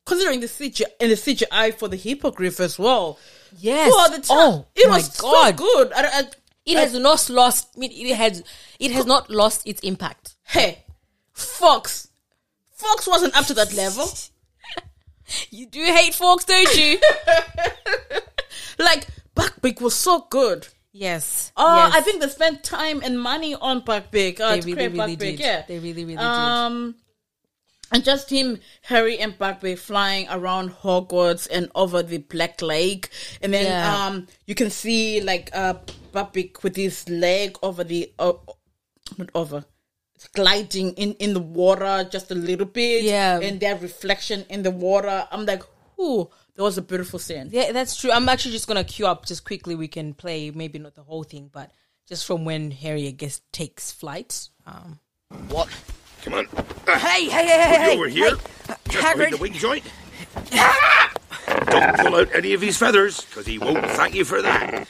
Considering 0.06 0.40
the 0.40 0.48
CGI 0.48 0.86
and 1.02 1.12
the 1.12 1.16
CGI 1.16 1.74
for 1.74 1.90
the 1.90 1.98
hippogriff 1.98 2.60
as 2.62 2.80
well, 2.80 3.20
yes. 3.60 3.92
for 3.92 4.16
the 4.16 4.22
time, 4.22 4.38
oh, 4.40 4.66
it 4.76 4.88
was 4.88 5.10
God. 5.18 5.58
so 5.58 5.66
good. 5.66 5.92
I, 5.94 6.20
I, 6.20 6.24
It 6.66 6.78
has 6.78 6.94
not 6.94 7.30
lost. 7.30 7.70
I 7.78 7.86
it 7.92 8.16
has. 8.16 8.42
It 8.80 8.92
has 8.92 9.06
not 9.06 9.30
lost 9.30 9.68
its 9.68 9.82
impact. 9.82 10.36
hey, 10.46 10.86
Fawkes, 11.34 12.08
Fawkes 12.72 13.06
wasn't 13.08 13.36
up 13.36 13.48
to 13.48 13.54
that 13.56 13.74
level. 13.74 14.08
You 15.50 15.66
do 15.66 15.84
hate 15.84 16.14
Fawkes, 16.16 16.46
don't 16.46 16.76
you? 16.78 17.00
Like 18.80 19.08
Buckbeak 19.36 19.82
was 19.82 19.96
so 19.96 20.28
good. 20.30 20.68
yes. 20.92 21.52
Oh, 21.58 21.76
yes. 21.88 21.96
I 21.96 22.02
think 22.02 22.22
they 22.22 22.30
spent 22.30 22.64
time 22.64 23.02
and 23.04 23.20
money 23.20 23.56
on 23.56 23.82
Buckbeak. 23.82 24.40
Uh, 24.40 24.56
they 24.56 24.62
really, 24.62 24.88
really 24.88 25.16
Buckbeak, 25.18 25.20
did. 25.20 25.40
Yeah, 25.40 25.64
They 25.68 25.80
really, 25.80 26.06
really 26.06 26.18
did. 26.18 26.22
um, 26.22 26.96
and 27.92 28.04
just 28.04 28.30
him, 28.30 28.60
Harry 28.84 29.18
and 29.18 29.38
Buckbeak 29.38 29.80
flying 29.80 30.28
around 30.30 30.72
Hogwarts 30.72 31.48
and 31.52 31.72
over 31.74 32.04
the 32.04 32.20
Black 32.20 32.62
Lake, 32.62 33.10
and 33.42 33.54
then 33.54 33.66
Yeah. 33.66 34.06
um, 34.06 34.28
you 34.46 34.54
can 34.56 34.70
see 34.70 35.22
like 35.22 35.50
uh 35.54 35.76
Buckbeak 36.14 36.62
with 36.64 36.76
his 36.76 37.08
leg 37.10 37.58
over 37.64 37.84
the 37.84 38.12
uh, 38.20 38.34
not 39.18 39.30
over. 39.34 39.66
It's 40.18 40.28
gliding 40.30 40.94
in, 40.94 41.14
in 41.20 41.34
the 41.36 41.40
water 41.40 42.04
just 42.12 42.32
a 42.32 42.36
little 42.36 42.66
bit, 42.66 43.04
Yeah. 43.04 43.40
and 43.40 43.60
that 43.60 43.84
reflection 43.84 44.46
in 44.50 44.64
the 44.64 44.72
water. 44.72 45.28
I'm 45.30 45.46
like, 45.46 45.62
ooh, 46.00 46.28
that 46.56 46.64
was 46.64 46.76
a 46.80 46.82
beautiful 46.82 47.20
scene. 47.20 47.50
Yeah, 47.52 47.72
that's 47.72 47.96
true. 47.96 48.12
I'm 48.12 48.28
actually 48.28 48.54
just 48.54 48.66
gonna 48.68 48.84
queue 48.84 49.06
up 49.06 49.28
just 49.28 49.46
quickly. 49.46 49.76
We 49.76 49.88
can 49.88 50.16
play 50.16 50.50
maybe 50.50 50.80
not 50.80 50.96
the 50.96 51.04
whole 51.04 51.22
thing, 51.24 51.52
but 51.54 51.70
just 52.10 52.26
from 52.26 52.46
when 52.46 52.72
Harry 52.72 53.08
I 53.08 53.12
guess 53.12 53.42
takes 53.52 53.92
flight. 53.92 54.50
Um, 54.66 55.00
What? 55.50 55.70
Come 56.24 56.34
on. 56.34 56.46
Hey, 56.88 57.26
hey, 57.30 57.30
hey, 57.30 57.46
hey, 57.46 57.78
hey! 57.78 57.94
you 57.94 58.00
over 58.00 58.08
here. 58.08 58.36
Hey, 58.68 58.74
Just 58.90 59.06
Hagrid. 59.06 59.30
the 59.30 59.38
wing 59.38 59.54
joint. 59.54 59.84
Don't 61.70 61.96
pull 62.00 62.16
out 62.16 62.30
any 62.34 62.54
of 62.54 62.62
his 62.62 62.76
feathers, 62.76 63.22
because 63.22 63.46
he 63.46 63.60
won't 63.60 63.86
thank 63.92 64.16
you 64.16 64.26
for 64.26 64.42
that. 64.42 64.88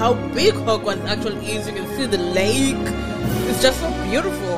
How 0.00 0.14
big 0.32 0.54
Hogwarts 0.54 1.04
actually 1.04 1.44
is. 1.52 1.66
You 1.68 1.74
can 1.74 1.86
see 1.94 2.06
the 2.06 2.16
lake. 2.16 2.86
It's 3.50 3.60
just 3.60 3.78
so 3.80 3.90
beautiful. 4.08 4.56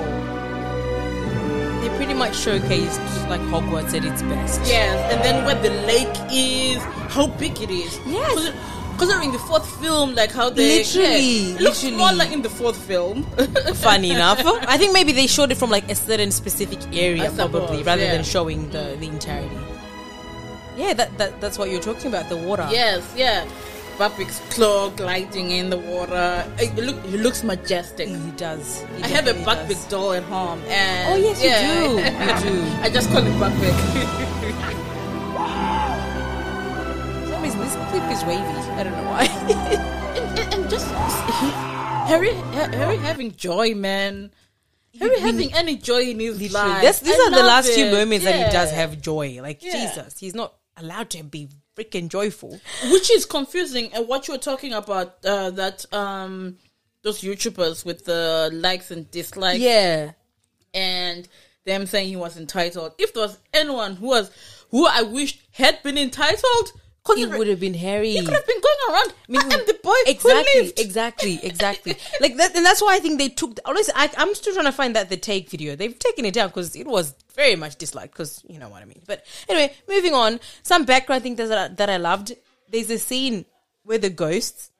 they 1.81 1.89
pretty 1.97 2.15
much 2.15 2.35
showcased 2.45 3.03
like 3.29 3.41
Hogwarts 3.53 3.93
at 3.99 4.05
its 4.05 4.23
best. 4.23 4.61
Yes, 4.65 4.95
and 5.13 5.21
then 5.25 5.45
where 5.45 5.61
the 5.61 5.71
lake 5.91 6.17
is, 6.31 6.81
how 7.17 7.27
big 7.27 7.61
it 7.61 7.71
is. 7.71 7.99
Yes. 8.07 8.33
Consider- 8.33 8.59
Considering 8.99 9.33
the 9.33 9.39
fourth 9.41 9.69
film, 9.81 10.15
like 10.15 10.31
how 10.31 10.49
they 10.51 10.79
Literally, 10.79 11.19
yeah, 11.19 11.59
literally. 11.59 11.97
smaller 11.97 12.25
in 12.27 12.43
the 12.43 12.51
fourth 12.51 12.77
film. 12.77 13.25
funny 13.77 14.11
enough. 14.11 14.39
I 14.45 14.77
think 14.79 14.93
maybe 14.93 15.11
they 15.11 15.27
showed 15.27 15.51
it 15.51 15.57
from 15.57 15.71
like 15.71 15.91
a 15.91 15.95
certain 15.97 16.31
specific 16.31 16.79
area, 16.95 17.31
suppose, 17.31 17.51
probably, 17.51 17.83
rather 17.83 18.03
yeah. 18.05 18.13
than 18.13 18.23
showing 18.23 18.71
the, 18.71 18.95
the 19.01 19.09
entirety. 19.09 19.57
Yeah, 20.77 20.93
that, 20.93 21.19
that 21.19 21.41
that's 21.41 21.59
what 21.59 21.71
you're 21.71 21.81
talking 21.81 22.07
about, 22.07 22.29
the 22.29 22.37
water. 22.37 22.69
yes, 22.71 23.03
yeah. 23.17 23.49
Buckbeak's 23.99 24.41
claw 24.55 24.91
gliding 24.91 25.51
in 25.53 25.71
the 25.71 25.79
water. 25.79 26.45
It, 26.59 26.75
look, 26.77 26.97
it 27.05 27.21
looks 27.21 27.43
majestic. 27.45 28.09
He 28.09 28.31
does. 28.33 28.83
He 28.97 29.03
I 29.05 29.09
have 29.09 29.27
a 29.29 29.35
Buckbeak 29.45 29.89
doll 29.89 30.13
at 30.13 30.23
home, 30.25 30.61
and 30.67 31.13
Oh, 31.13 31.17
yes, 31.17 31.43
you 31.43 31.51
do. 31.51 32.51
You 32.51 32.53
do. 32.63 32.63
I 32.83 32.91
just 32.91 33.11
call 33.11 33.19
it 33.25 33.33
Buckbeak. 33.41 33.77
For 37.23 37.27
some 37.33 37.43
reason, 37.43 37.61
this 37.61 37.75
clip 37.91 38.05
is 38.11 38.25
wavy. 38.25 38.43
I 38.43 38.83
don't 38.85 38.93
know 38.93 39.11
why. 39.11 39.25
and, 40.17 40.39
and, 40.39 40.55
and 40.55 40.71
just 40.71 40.87
Harry, 42.09 42.33
Harry 42.75 42.97
having 42.97 43.35
joy, 43.37 43.75
man. 43.75 44.31
Harry 44.99 45.21
having 45.21 45.55
any 45.55 45.77
joy 45.77 46.03
in 46.03 46.21
his 46.21 46.39
Literally. 46.41 46.71
life. 46.71 46.83
This, 46.83 47.01
these 47.01 47.15
I 47.19 47.27
are 47.27 47.31
the 47.31 47.43
last 47.43 47.71
few 47.73 47.87
it. 47.87 47.93
moments 47.93 48.25
that 48.25 48.35
he 48.47 48.53
does 48.53 48.71
have 48.71 49.01
joy. 49.01 49.39
Like, 49.41 49.63
Yeah. 49.63 49.73
Jesus, 49.73 50.19
he's 50.19 50.35
not 50.35 50.55
allowed 50.77 51.11
to 51.11 51.23
be 51.23 51.49
freaking 51.77 52.09
joyful. 52.09 52.61
which 52.91 53.11
is 53.11 53.25
confusing. 53.27 53.93
And 53.93 54.09
what 54.09 54.29
you 54.29 54.35
were 54.35 54.39
talking 54.39 54.73
about, 54.73 55.25
uh, 55.25 55.51
that 55.53 55.85
um, 55.95 56.59
those 57.03 57.21
YouTubers 57.23 57.85
with 57.85 58.05
the 58.05 58.51
likes 58.53 58.91
and 58.91 59.11
dislikes, 59.11 59.61
Yeah. 59.61 60.13
and 60.75 61.29
them 61.65 61.87
saying 61.87 62.09
he 62.09 62.17
was 62.17 62.37
entitled. 62.37 62.93
If 62.99 63.15
there 63.15 63.23
was 63.25 63.39
anyone 63.53 63.97
who 63.97 64.07
was 64.09 64.31
who 64.71 64.87
I 64.87 65.03
wished 65.03 65.41
had 65.53 65.83
been 65.83 65.99
entitled, 65.99 66.73
It 67.09 67.39
would 67.39 67.49
have 67.49 67.61
been 67.61 67.75
Harry. 67.75 68.13
he 68.13 68.25
could 68.25 68.35
have 68.35 68.47
been 68.47 68.61
going 68.61 68.95
around. 68.95 69.13
I, 69.29 69.33
mean, 69.33 69.43
am 69.43 69.67
the 69.67 69.79
boy 69.83 69.95
exactly, 70.07 70.45
who 70.55 70.63
lived. 70.63 70.81
exactly, 70.81 71.41
exactly. 71.43 71.97
like 72.21 72.37
that, 72.37 72.57
and 72.57 72.65
that's 72.65 72.81
why 72.81 72.95
I 72.95 73.01
think 73.01 73.19
they 73.19 73.29
took. 73.29 73.59
Honestly, 73.65 73.93
I, 73.97 74.09
I'm 74.17 74.35
still 74.35 74.55
trying 74.55 74.67
to 74.67 74.73
find 74.73 74.95
that 74.97 75.09
the 75.11 75.17
take 75.17 75.51
video. 75.51 75.75
They've 75.75 75.99
taken 75.99 76.25
it 76.25 76.35
down 76.35 76.49
because 76.49 76.77
it 76.77 76.87
was 76.87 77.15
very 77.35 77.57
much 77.57 77.77
disliked. 77.77 78.13
Because 78.13 78.43
you 78.49 78.59
know 78.59 78.69
what 78.69 78.83
I 78.83 78.85
mean. 78.85 79.03
But 79.07 79.25
anyway, 79.49 79.75
moving 79.89 80.15
on. 80.15 80.41
Some 80.63 80.85
background 80.85 81.23
things 81.23 81.39
that 81.39 81.53
I, 81.53 81.75
that 81.75 81.91
I 81.91 81.97
loved. 81.97 82.33
There's 82.69 82.91
a 82.91 82.99
scene 82.99 83.45
where 83.83 83.99
the 83.99 84.11
ghosts 84.11 84.71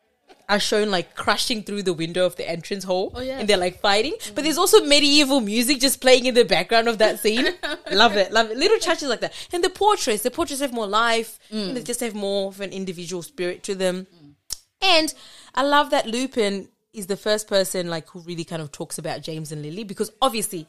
are 0.49 0.61
shown 0.61 0.91
like 0.91 1.15
crashing 1.15 1.63
through 1.63 1.83
the 1.83 1.93
window 1.93 2.27
of 2.27 2.37
the 2.37 2.49
entrance 2.49 2.85
hall, 2.85 3.13
Oh, 3.15 3.21
yeah. 3.23 3.39
and 3.39 3.49
they're 3.49 3.57
like 3.57 3.81
fighting. 3.81 4.15
But 4.35 4.45
there's 4.45 4.59
also 4.59 4.85
medieval 4.85 5.41
music 5.41 5.81
just 5.81 6.01
playing 6.01 6.27
in 6.27 6.35
the 6.35 6.45
background 6.45 6.89
of 6.89 6.99
that 6.99 7.21
scene. 7.21 7.47
love 7.93 8.17
it, 8.17 8.33
love 8.33 8.51
it. 8.51 8.57
Little 8.59 8.79
churches 8.79 9.09
like 9.09 9.21
that, 9.21 9.33
and 9.53 9.63
the 9.65 9.71
portraits. 9.71 10.23
The 10.23 10.31
portraits 10.31 10.61
have 10.61 10.73
more 10.73 10.87
life. 10.87 11.39
Mm. 11.51 11.69
And 11.69 11.77
they 11.77 11.83
just 11.83 12.01
have 12.01 12.15
more 12.15 12.49
of 12.49 12.61
an 12.61 12.71
individual 12.71 13.23
spirit 13.23 13.63
to 13.65 13.75
them. 13.75 14.07
And 14.81 15.15
I 15.55 15.63
love 15.63 15.91
that 15.91 16.07
Lupin 16.07 16.69
is 16.93 17.07
the 17.07 17.17
first 17.17 17.47
person 17.49 17.89
like 17.89 18.09
who 18.11 18.21
really 18.21 18.45
kind 18.45 18.61
of 18.61 18.71
talks 18.73 18.99
about 18.99 19.23
James 19.23 19.53
and 19.53 19.63
Lily 19.63 19.85
because 19.85 20.11
obviously 20.21 20.67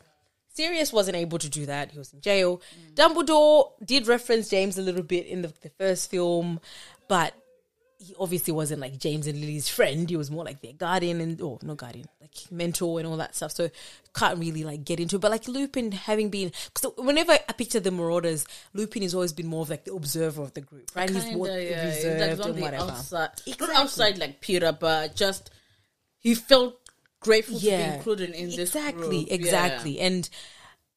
Sirius 0.54 0.94
wasn't 0.94 1.18
able 1.18 1.40
to 1.40 1.50
do 1.50 1.66
that. 1.66 1.92
He 1.92 1.98
was 1.98 2.14
in 2.14 2.22
jail. 2.22 2.62
Mm. 2.96 2.96
Dumbledore 2.96 3.72
did 3.84 4.08
reference 4.08 4.50
James 4.50 4.78
a 4.78 4.82
little 4.84 5.02
bit 5.04 5.26
in 5.26 5.42
the, 5.42 5.52
the 5.64 5.70
first 5.80 6.12
film, 6.12 6.60
but 7.08 7.34
he 8.04 8.14
obviously 8.20 8.52
wasn't 8.54 8.82
like 8.82 8.98
James 8.98 9.28
and 9.28 9.40
Lily's 9.40 9.70
friend. 9.70 10.10
He 10.10 10.18
was 10.18 10.30
more 10.30 10.44
like 10.44 10.62
their 10.62 10.74
guardian 10.74 11.22
and 11.22 11.42
oh, 11.42 11.60
no 11.62 11.76
guardian, 11.76 12.08
like 12.20 12.32
mentor 12.52 13.00
and 13.00 13.08
all 13.08 13.18
that 13.18 13.36
stuff. 13.36 13.52
So 13.52 13.70
can't 14.16 14.40
really 14.40 14.64
like 14.64 14.84
get 14.84 15.00
into 15.00 15.16
it. 15.16 15.20
But 15.20 15.32
like 15.32 15.48
Lupin 15.48 15.92
having 15.92 16.30
been 16.30 16.52
because 16.74 16.92
whenever 16.98 17.32
I 17.32 17.54
picture 17.54 17.80
the 17.80 17.92
Marauders, 17.92 18.46
Lupin 18.74 19.02
has 19.04 19.14
always 19.14 19.34
been 19.34 19.48
more 19.48 19.62
of 19.62 19.70
like 19.70 19.86
the 19.86 19.94
observer 19.94 20.42
of 20.42 20.54
the 20.54 20.62
group, 20.62 20.92
right? 20.96 21.10
He's 21.10 21.32
more 21.32 21.48
Kinda, 21.48 21.64
yeah. 21.64 21.86
Reserved 21.86 22.40
like 22.40 22.50
and 22.50 22.62
whatever. 22.62 22.92
outside, 22.92 23.30
Exactly. 23.46 23.68
not 23.68 23.76
outside 23.78 24.18
like 24.18 24.42
Peter, 24.42 24.72
but 24.72 25.16
just 25.16 25.50
he 26.20 26.36
felt 26.36 26.80
grateful 27.22 27.58
to 27.58 27.66
be 27.66 27.72
included 27.72 28.32
in 28.32 28.48
this. 28.50 28.60
exactly 28.60 29.20
group. 29.20 29.28
Yeah. 29.30 29.34
exactly 29.36 30.00
and 30.02 30.30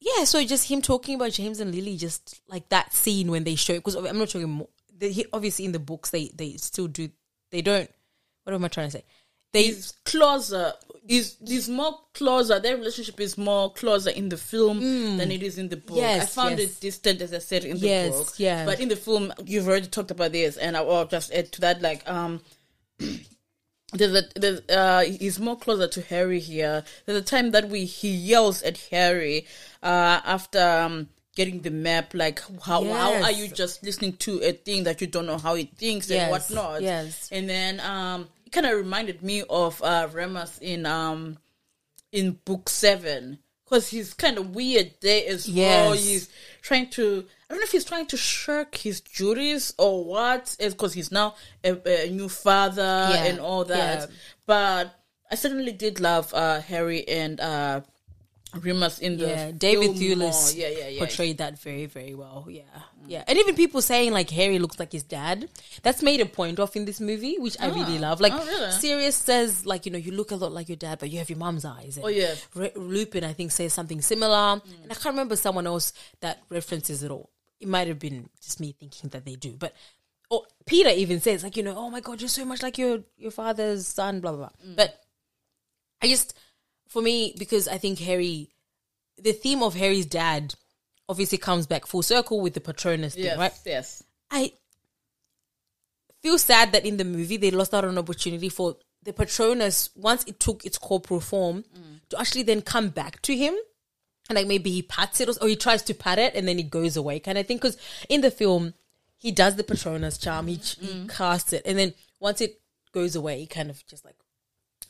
yeah 0.01 0.25
so 0.25 0.45
just 0.45 0.69
him 0.69 0.83
talking 0.83 1.15
about 1.15 1.31
james 1.31 1.61
and 1.61 1.73
lily 1.73 1.97
just 1.97 2.41
like 2.49 2.69
that 2.69 2.93
scene 2.93 3.31
when 3.31 3.45
they 3.45 3.55
show 3.55 3.75
it. 3.75 3.77
because 3.77 3.95
i'm 3.95 4.19
not 4.19 4.29
talking 4.29 4.49
more 4.51 4.69
they, 4.99 5.13
he- 5.13 5.27
obviously 5.33 5.65
in 5.65 5.73
the 5.73 5.79
books 5.79 6.11
they 6.11 6.31
they 6.35 6.57
still 6.57 6.87
do 6.89 7.09
they 7.51 7.63
don't 7.63 7.91
what 8.45 8.55
am 8.55 8.65
i 8.65 8.69
trying 8.69 8.89
to 8.89 8.99
say 8.99 9.05
they 9.53 9.63
He's 9.69 9.93
closer. 10.05 10.73
He's, 11.07 11.37
is 11.47 11.69
more 11.69 11.97
closer. 12.13 12.59
Their 12.59 12.77
relationship 12.77 13.21
is 13.21 13.39
more 13.39 13.73
closer 13.73 14.11
in 14.11 14.29
the 14.29 14.37
film 14.37 14.81
than 15.17 15.31
it 15.31 15.41
is 15.43 15.57
in 15.57 15.69
the 15.69 15.77
book. 15.77 15.99
I 15.99 16.19
Mm. 16.19 16.29
Found 16.31 16.59
yes. 16.59 16.71
it 16.73 16.81
distant, 16.81 17.23
as 17.23 17.33
I 17.33 17.39
said 17.39 17.65
in 17.65 17.79
the 17.79 17.87
Yes, 17.87 18.11
book. 18.19 18.35
yeah. 18.39 18.67
But 18.67 18.81
in 18.81 18.89
the 18.89 18.97
film, 18.97 19.33
you've 19.47 19.67
already 19.69 19.87
talked 19.87 20.11
about 20.11 20.33
this, 20.33 20.57
and 20.59 20.77
I 20.77 20.81
will 20.83 21.07
just 21.07 21.33
add 21.33 21.53
to 21.53 21.61
that. 21.63 21.81
Like, 21.81 22.07
um, 22.11 22.41
there's 23.93 24.15
a 24.15 24.23
there's 24.35 24.61
uh 24.69 25.05
he's 25.19 25.39
more 25.39 25.57
closer 25.57 25.87
to 25.89 26.01
Harry 26.03 26.41
here. 26.41 26.85
There's 27.07 27.19
a 27.19 27.25
time 27.25 27.53
that 27.53 27.69
we 27.69 27.85
he 27.85 28.11
yells 28.11 28.63
at 28.63 28.79
Harry 28.91 29.47
uh 29.83 30.21
after 30.25 30.61
um 30.61 31.09
getting 31.37 31.61
the 31.63 31.71
map 31.71 32.15
like 32.15 32.41
how 32.63 32.83
how 32.83 33.23
are 33.23 33.31
you 33.31 33.47
just 33.47 33.85
listening 33.85 34.15
to 34.17 34.41
a 34.43 34.51
thing 34.53 34.83
that 34.85 35.01
you 35.01 35.07
don't 35.07 35.27
know 35.27 35.39
how 35.39 35.55
it 35.55 35.71
thinks 35.79 36.11
and 36.11 36.31
whatnot. 36.33 36.83
yes. 36.83 37.29
And 37.31 37.49
then 37.49 37.79
um 37.81 38.27
it 38.45 38.51
kind 38.53 38.67
of 38.67 38.73
reminded 38.77 39.23
me 39.23 39.45
of 39.49 39.81
uh 39.83 40.09
Remus 40.13 40.59
in 40.61 40.85
um 40.87 41.39
in 42.11 42.33
book 42.45 42.69
seven. 42.69 43.39
Because 43.65 43.89
he's 43.89 44.15
kind 44.15 44.39
of 44.39 44.55
weird 44.55 44.93
there 45.01 45.25
as 45.29 45.49
well. 45.49 45.93
Yes. 45.97 46.07
He's 46.07 46.29
trying 46.63 46.89
to, 46.91 47.25
I 47.51 47.53
don't 47.53 47.59
know 47.59 47.65
if 47.65 47.73
he's 47.73 47.85
trying 47.85 48.07
to 48.07 48.17
shirk 48.17 48.77
his 48.77 49.01
duties 49.01 49.75
or 49.77 50.05
what, 50.05 50.55
because 50.61 50.93
he's 50.93 51.11
now 51.11 51.35
a, 51.65 51.73
a 52.07 52.09
new 52.11 52.29
father 52.29 53.09
Yeah, 53.13 53.25
and 53.25 53.41
all 53.41 53.65
that. 53.65 54.03
yeah. 54.03 54.07
But 54.47 54.95
I 55.33 55.35
certainly 55.35 55.73
did 55.73 55.99
love 55.99 56.33
uh, 56.33 56.61
Harry 56.61 57.09
and 57.09 57.41
uh, 57.41 57.81
Remus 58.55 58.99
in 59.01 59.19
the 59.19 59.27
yeah 59.27 59.51
david. 59.51 59.91
Thewlis 59.97 60.57
Yeah, 60.57 60.69
yeah, 60.69 60.89
yeah. 60.89 60.99
portrayed 60.99 61.39
that 61.39 61.59
very 61.59 61.87
very 61.87 62.15
well. 62.15 62.47
Yeah. 62.49 62.63
Mm. 62.63 63.09
Yeah. 63.09 63.25
And 63.27 63.39
even 63.39 63.55
people 63.55 63.83
saying 63.83 64.13
like 64.13 64.31
harry 64.31 64.59
looks 64.59 64.79
like 64.79 64.93
his 64.93 65.03
dad 65.03 65.49
that's 65.83 66.03
made 66.03 66.21
a 66.21 66.27
point 66.27 66.59
of 66.59 66.75
in 66.77 66.85
this 66.85 67.01
movie 67.01 67.37
which 67.39 67.57
i 67.61 67.67
really 67.67 67.99
ah. 67.99 68.01
love. 68.01 68.21
Like 68.21 68.33
Oh, 68.35 68.45
really? 68.45 68.71
sirius 68.73 69.17
says 69.17 69.67
like 69.67 69.85
you 69.85 69.93
know 69.93 69.99
you 69.99 70.13
look 70.13 70.31
a 70.31 70.37
lot 70.37 70.53
like 70.53 70.69
your 70.69 70.77
dad 70.77 70.99
but 70.99 71.11
you 71.11 71.19
have 71.19 71.29
your 71.29 71.39
mom's 71.39 71.65
eyes. 71.65 71.97
And 71.97 72.07
Oh, 72.07 72.09
yeah. 72.09 72.35
Re- 72.55 72.73
lupin 72.77 73.25
i 73.25 73.33
think 73.33 73.53
says 73.53 73.73
something 73.73 74.01
similar. 74.01 74.37
Mm. 74.61 74.83
And 74.85 74.93
i 74.93 74.95
can't 74.95 75.15
remember 75.15 75.37
someone 75.37 75.67
else 75.67 75.93
that 76.21 76.43
references 76.49 77.03
it 77.03 77.11
all. 77.11 77.31
It 77.61 77.69
might 77.69 77.89
have 77.89 77.99
been 77.99 78.29
just 78.43 78.61
me 78.61 78.73
thinking 78.79 79.11
that 79.11 79.25
they 79.25 79.35
do 79.35 79.57
but 79.59 79.75
oh, 80.31 80.45
peter 80.67 80.91
even 80.91 81.21
says 81.21 81.43
like 81.43 81.57
you 81.57 81.63
know 81.63 81.77
oh 81.77 81.91
my 81.91 82.01
god 82.01 82.21
you're 82.21 82.29
so 82.29 82.45
much 82.45 82.63
like 82.63 82.79
your 82.79 83.01
your 83.19 83.31
father's 83.31 83.87
son 83.87 84.21
blah 84.21 84.31
blah 84.33 84.49
blah. 84.49 84.51
Mm. 84.67 84.77
But 84.77 85.03
I 86.03 86.09
just, 86.09 86.37
for 86.97 87.03
me, 87.03 87.35
because 87.37 87.69
I 87.69 87.77
think 87.77 87.99
Harry, 87.99 88.49
the 89.23 89.35
theme 89.35 89.63
of 89.63 89.75
Harry's 89.75 90.07
dad 90.07 90.55
obviously 91.11 91.37
comes 91.37 91.67
back 91.67 91.85
full 91.85 92.01
circle 92.01 92.41
with 92.41 92.55
the 92.55 92.61
Patronus 92.63 93.15
thing, 93.15 93.25
yes, 93.25 93.37
right? 93.37 93.53
yes. 93.67 94.03
I 94.31 94.55
feel 96.23 96.39
sad 96.39 96.73
that 96.73 96.87
in 96.87 96.97
the 96.97 97.05
movie 97.05 97.37
they 97.37 97.51
lost 97.51 97.75
out 97.75 97.85
on 97.85 97.91
an 97.91 97.99
opportunity 97.99 98.49
for 98.49 98.77
the 99.03 99.13
Patronus, 99.13 99.91
once 99.95 100.25
it 100.25 100.41
took 100.41 100.65
its 100.65 100.79
corporal 100.79 101.21
form, 101.21 101.67
to 102.09 102.19
actually 102.19 102.45
then 102.45 102.63
come 102.63 102.89
back 102.89 103.21
to 103.23 103.37
him. 103.37 103.55
And 104.31 104.37
like 104.37 104.47
maybe 104.47 104.71
he 104.71 104.81
pats 104.81 105.21
it 105.21 105.29
or, 105.29 105.35
or 105.43 105.49
he 105.49 105.57
tries 105.57 105.83
to 105.83 105.93
pat 105.93 106.19
it 106.19 106.35
and 106.35 106.49
then 106.49 106.59
it 106.59 106.71
goes 106.71 106.97
away 106.97 107.21
kind 107.21 107.37
of 107.37 107.47
thing. 107.47 107.59
Because 107.59 107.77
in 108.09 108.23
the 108.23 108.31
film, 108.31 108.73
he 109.19 109.33
does 109.33 109.57
the 109.57 109.65
Patronus 109.65 110.17
charm, 110.17 110.47
he, 110.47 110.55
he 110.55 110.87
mm-hmm. 110.87 111.09
casts 111.09 111.53
it. 111.53 111.61
And 111.67 111.79
then 111.79 111.93
once 112.21 112.41
it 112.41 112.59
goes 112.93 113.15
away, 113.15 113.41
he 113.41 113.47
kind 113.47 113.69
of 113.69 113.87
just 113.87 114.03
like 114.03 114.17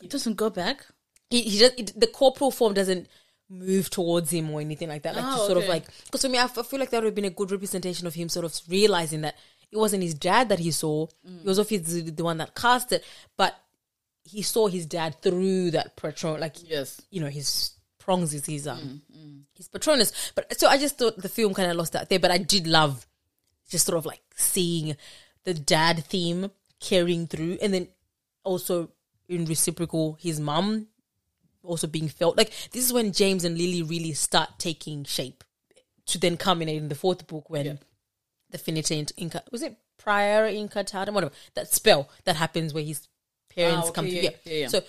It 0.00 0.08
doesn't 0.10 0.36
go 0.36 0.50
back. 0.50 0.86
He, 1.30 1.42
he 1.42 1.58
just 1.58 1.78
it, 1.78 1.98
the 1.98 2.06
corporal 2.06 2.50
form 2.50 2.74
doesn't 2.74 3.08
move 3.48 3.88
towards 3.90 4.30
him 4.30 4.50
or 4.50 4.60
anything 4.60 4.88
like 4.88 5.02
that. 5.02 5.14
Like 5.16 5.24
Oh, 5.24 5.34
just 5.36 5.46
sort 5.46 5.58
of 5.58 5.68
like 5.68 5.84
because 6.06 6.22
for 6.22 6.28
me, 6.28 6.38
I, 6.38 6.44
f- 6.44 6.58
I 6.58 6.62
feel 6.62 6.80
like 6.80 6.90
that 6.90 6.98
would 6.98 7.06
have 7.06 7.14
been 7.14 7.24
a 7.24 7.30
good 7.30 7.50
representation 7.50 8.06
of 8.06 8.14
him 8.14 8.28
sort 8.28 8.44
of 8.44 8.54
realizing 8.68 9.20
that 9.22 9.36
it 9.70 9.76
wasn't 9.78 10.02
his 10.02 10.14
dad 10.14 10.48
that 10.48 10.58
he 10.58 10.70
saw. 10.70 11.06
Mm. 11.28 11.40
It 11.40 11.46
was 11.46 11.58
obviously 11.58 12.02
the 12.02 12.24
one 12.24 12.38
that 12.38 12.54
cast 12.54 12.92
it, 12.92 13.04
but 13.36 13.56
he 14.24 14.42
saw 14.42 14.66
his 14.66 14.86
dad 14.86 15.20
through 15.22 15.70
that 15.72 15.94
patron, 15.96 16.40
like 16.40 16.56
Yes. 16.68 17.00
you 17.10 17.20
know 17.20 17.28
his 17.28 17.72
prongs 17.98 18.32
is 18.34 18.46
his 18.46 18.66
um 18.68 19.02
Mm, 19.16 19.42
his 19.54 19.68
patronus. 19.68 20.32
But 20.34 20.58
so 20.58 20.68
I 20.68 20.78
just 20.78 20.98
thought 20.98 21.16
the 21.16 21.28
film 21.28 21.54
kind 21.54 21.70
of 21.70 21.76
lost 21.76 21.92
that 21.92 22.08
there, 22.08 22.18
but 22.18 22.30
I 22.32 22.38
did 22.38 22.66
love 22.66 23.06
just 23.68 23.86
sort 23.86 23.98
of 23.98 24.06
like 24.06 24.20
seeing 24.36 24.96
the 25.44 25.54
dad 25.54 26.04
theme 26.04 26.50
carrying 26.80 27.26
through, 27.28 27.58
and 27.62 27.72
then 27.72 27.88
also 28.44 28.90
in 29.28 29.44
reciprocal 29.44 30.16
his 30.20 30.38
mum 30.40 30.86
also 31.66 31.86
being 31.86 32.08
felt 32.08 32.36
like 32.36 32.52
this 32.72 32.84
is 32.84 32.92
when 32.92 33.12
James 33.12 33.44
and 33.44 33.56
Lily 33.58 33.82
really 33.82 34.12
start 34.12 34.58
taking 34.58 35.04
shape 35.04 35.44
to 36.06 36.18
then 36.18 36.36
culminate 36.36 36.76
in 36.76 36.88
the 36.88 36.94
fourth 36.94 37.26
book 37.26 37.50
when 37.50 37.78
the 38.50 38.58
finite 38.58 39.12
inca 39.16 39.42
was 39.50 39.62
it 39.62 39.76
Priori 39.98 40.54
Incantatem 40.54 41.12
whatever 41.12 41.32
that 41.54 41.72
spell 41.72 42.08
that 42.24 42.36
happens 42.36 42.72
where 42.72 42.84
his 42.84 43.08
parents 43.54 43.88
Ah, 43.88 43.92
come 43.92 44.06
okay, 44.06 44.16
to 44.18 44.22
yeah, 44.24 44.30
yeah. 44.44 44.52
yeah, 44.52 44.60
yeah. 44.62 44.68
so 44.68 44.82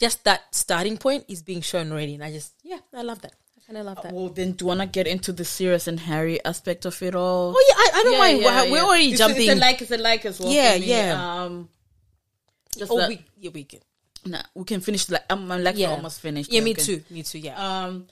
just 0.00 0.24
that 0.24 0.52
starting 0.54 0.96
point 0.96 1.24
is 1.28 1.42
being 1.42 1.60
shown 1.60 1.92
already 1.92 2.14
and 2.14 2.24
I 2.24 2.32
just 2.32 2.52
yeah 2.64 2.78
I 2.92 3.02
love 3.02 3.20
that 3.22 3.34
And 3.52 3.62
I 3.62 3.66
kind 3.66 3.78
of 3.78 3.86
love 3.94 4.02
that 4.02 4.12
Well, 4.12 4.28
then, 4.30 4.52
do 4.52 4.64
you 4.64 4.66
want 4.68 4.80
to 4.80 4.86
get 4.86 5.06
into 5.06 5.32
the 5.32 5.44
Sirius 5.44 5.86
and 5.86 6.00
Harry 6.00 6.42
aspect 6.44 6.84
of 6.86 7.00
it 7.02 7.14
all? 7.14 7.54
oh 7.56 7.64
yeah 7.68 7.74
I, 7.76 8.00
I 8.00 8.02
don't 8.02 8.18
mind 8.18 8.38
we're, 8.42 8.72
we're 8.72 8.84
already 8.88 9.12
It's- 9.12 9.18
jumping 9.18 9.42
It's 9.48 9.52
a 9.52 9.60
like, 9.60 9.82
it's 9.82 9.90
a 9.92 9.98
like 9.98 10.24
as 10.26 10.40
well. 10.40 10.50
Yeah, 10.50 10.74
yeah. 10.74 11.42
Um, 11.44 11.68
just 12.76 12.90
oh 12.90 12.96
that- 12.98 13.08
we 13.08 13.24
yeah 13.38 13.50
we 13.54 13.64
can 13.64 13.80
nah, 14.24 14.42
we 14.54 14.64
can 14.64 14.80
finish. 14.80 15.08
Like, 15.08 15.24
I'm, 15.30 15.50
I'm 15.50 15.62
like 15.62 15.76
yeah 15.78 15.90
almost 15.90 16.20
finished. 16.20 16.52
yeah 16.52 16.60
We 16.60 16.64
me 16.64 16.74
too 16.74 17.02
me 17.10 17.22
too 17.22 17.38
yeah 17.38 17.56
Um, 17.84 18.06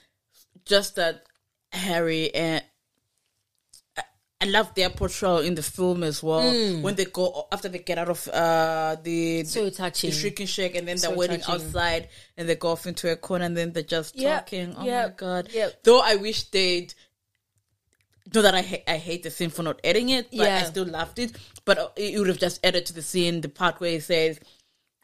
just 0.65 0.95
that 0.95 1.23
Harry 1.71 2.33
and 2.33 2.63
I- 3.97 4.03
I 4.41 4.45
love 4.45 4.73
their 4.73 4.89
portrayal 4.89 5.39
in 5.39 5.55
the 5.55 5.61
film 5.63 6.01
as 6.03 6.23
well. 6.23 6.49
When 6.81 6.95
they 6.95 7.05
go 7.05 7.47
after 7.51 7.67
they 7.69 7.79
get 7.79 7.97
out 7.97 8.09
of 8.09 8.27
uh 8.29 8.95
the 9.03 9.43
Mm. 9.43 9.47
So 9.47 9.69
touching. 9.69 10.09
the 10.11 10.15
shrieking 10.15 10.47
shack, 10.47 10.75
and 10.75 10.87
then 10.87 10.97
So 10.97 11.07
they're 11.09 11.17
waiting 11.17 11.41
touching. 11.41 11.65
outside, 11.67 12.09
and 12.37 12.47
they 12.47 12.55
go 12.55 12.69
off 12.69 12.87
into 12.87 13.11
a 13.11 13.15
corner, 13.15 13.45
and 13.45 13.55
then 13.57 13.73
they're 13.73 13.83
just 13.83 14.15
Yeah, 14.17 14.39
talking. 14.39 14.75
Oh 14.77 14.85
yeah, 14.85 15.07
my 15.07 15.13
god! 15.13 15.49
yeah. 15.53 15.69
Though 15.83 16.01
I 16.01 16.15
wish 16.15 16.43
they'd. 16.51 16.93
Know 18.33 18.43
that 18.43 18.53
I 18.53 18.61
ha- 18.61 18.83
I 18.87 18.97
hate 18.97 19.23
the 19.23 19.31
scene 19.31 19.49
for 19.49 19.63
not 19.63 19.79
adding 19.83 20.09
it, 20.09 20.27
but 20.31 20.47
I 20.47 20.63
still 20.65 20.85
loved 20.85 21.17
it. 21.17 21.31
But 21.65 21.93
it 21.97 22.17
would 22.19 22.27
have 22.27 22.37
just 22.37 22.63
added 22.63 22.85
to 22.85 22.93
the 22.93 23.01
scene 23.01 23.41
the 23.41 23.49
part 23.49 23.79
where 23.79 23.89
he 23.91 23.99
says, 23.99 24.39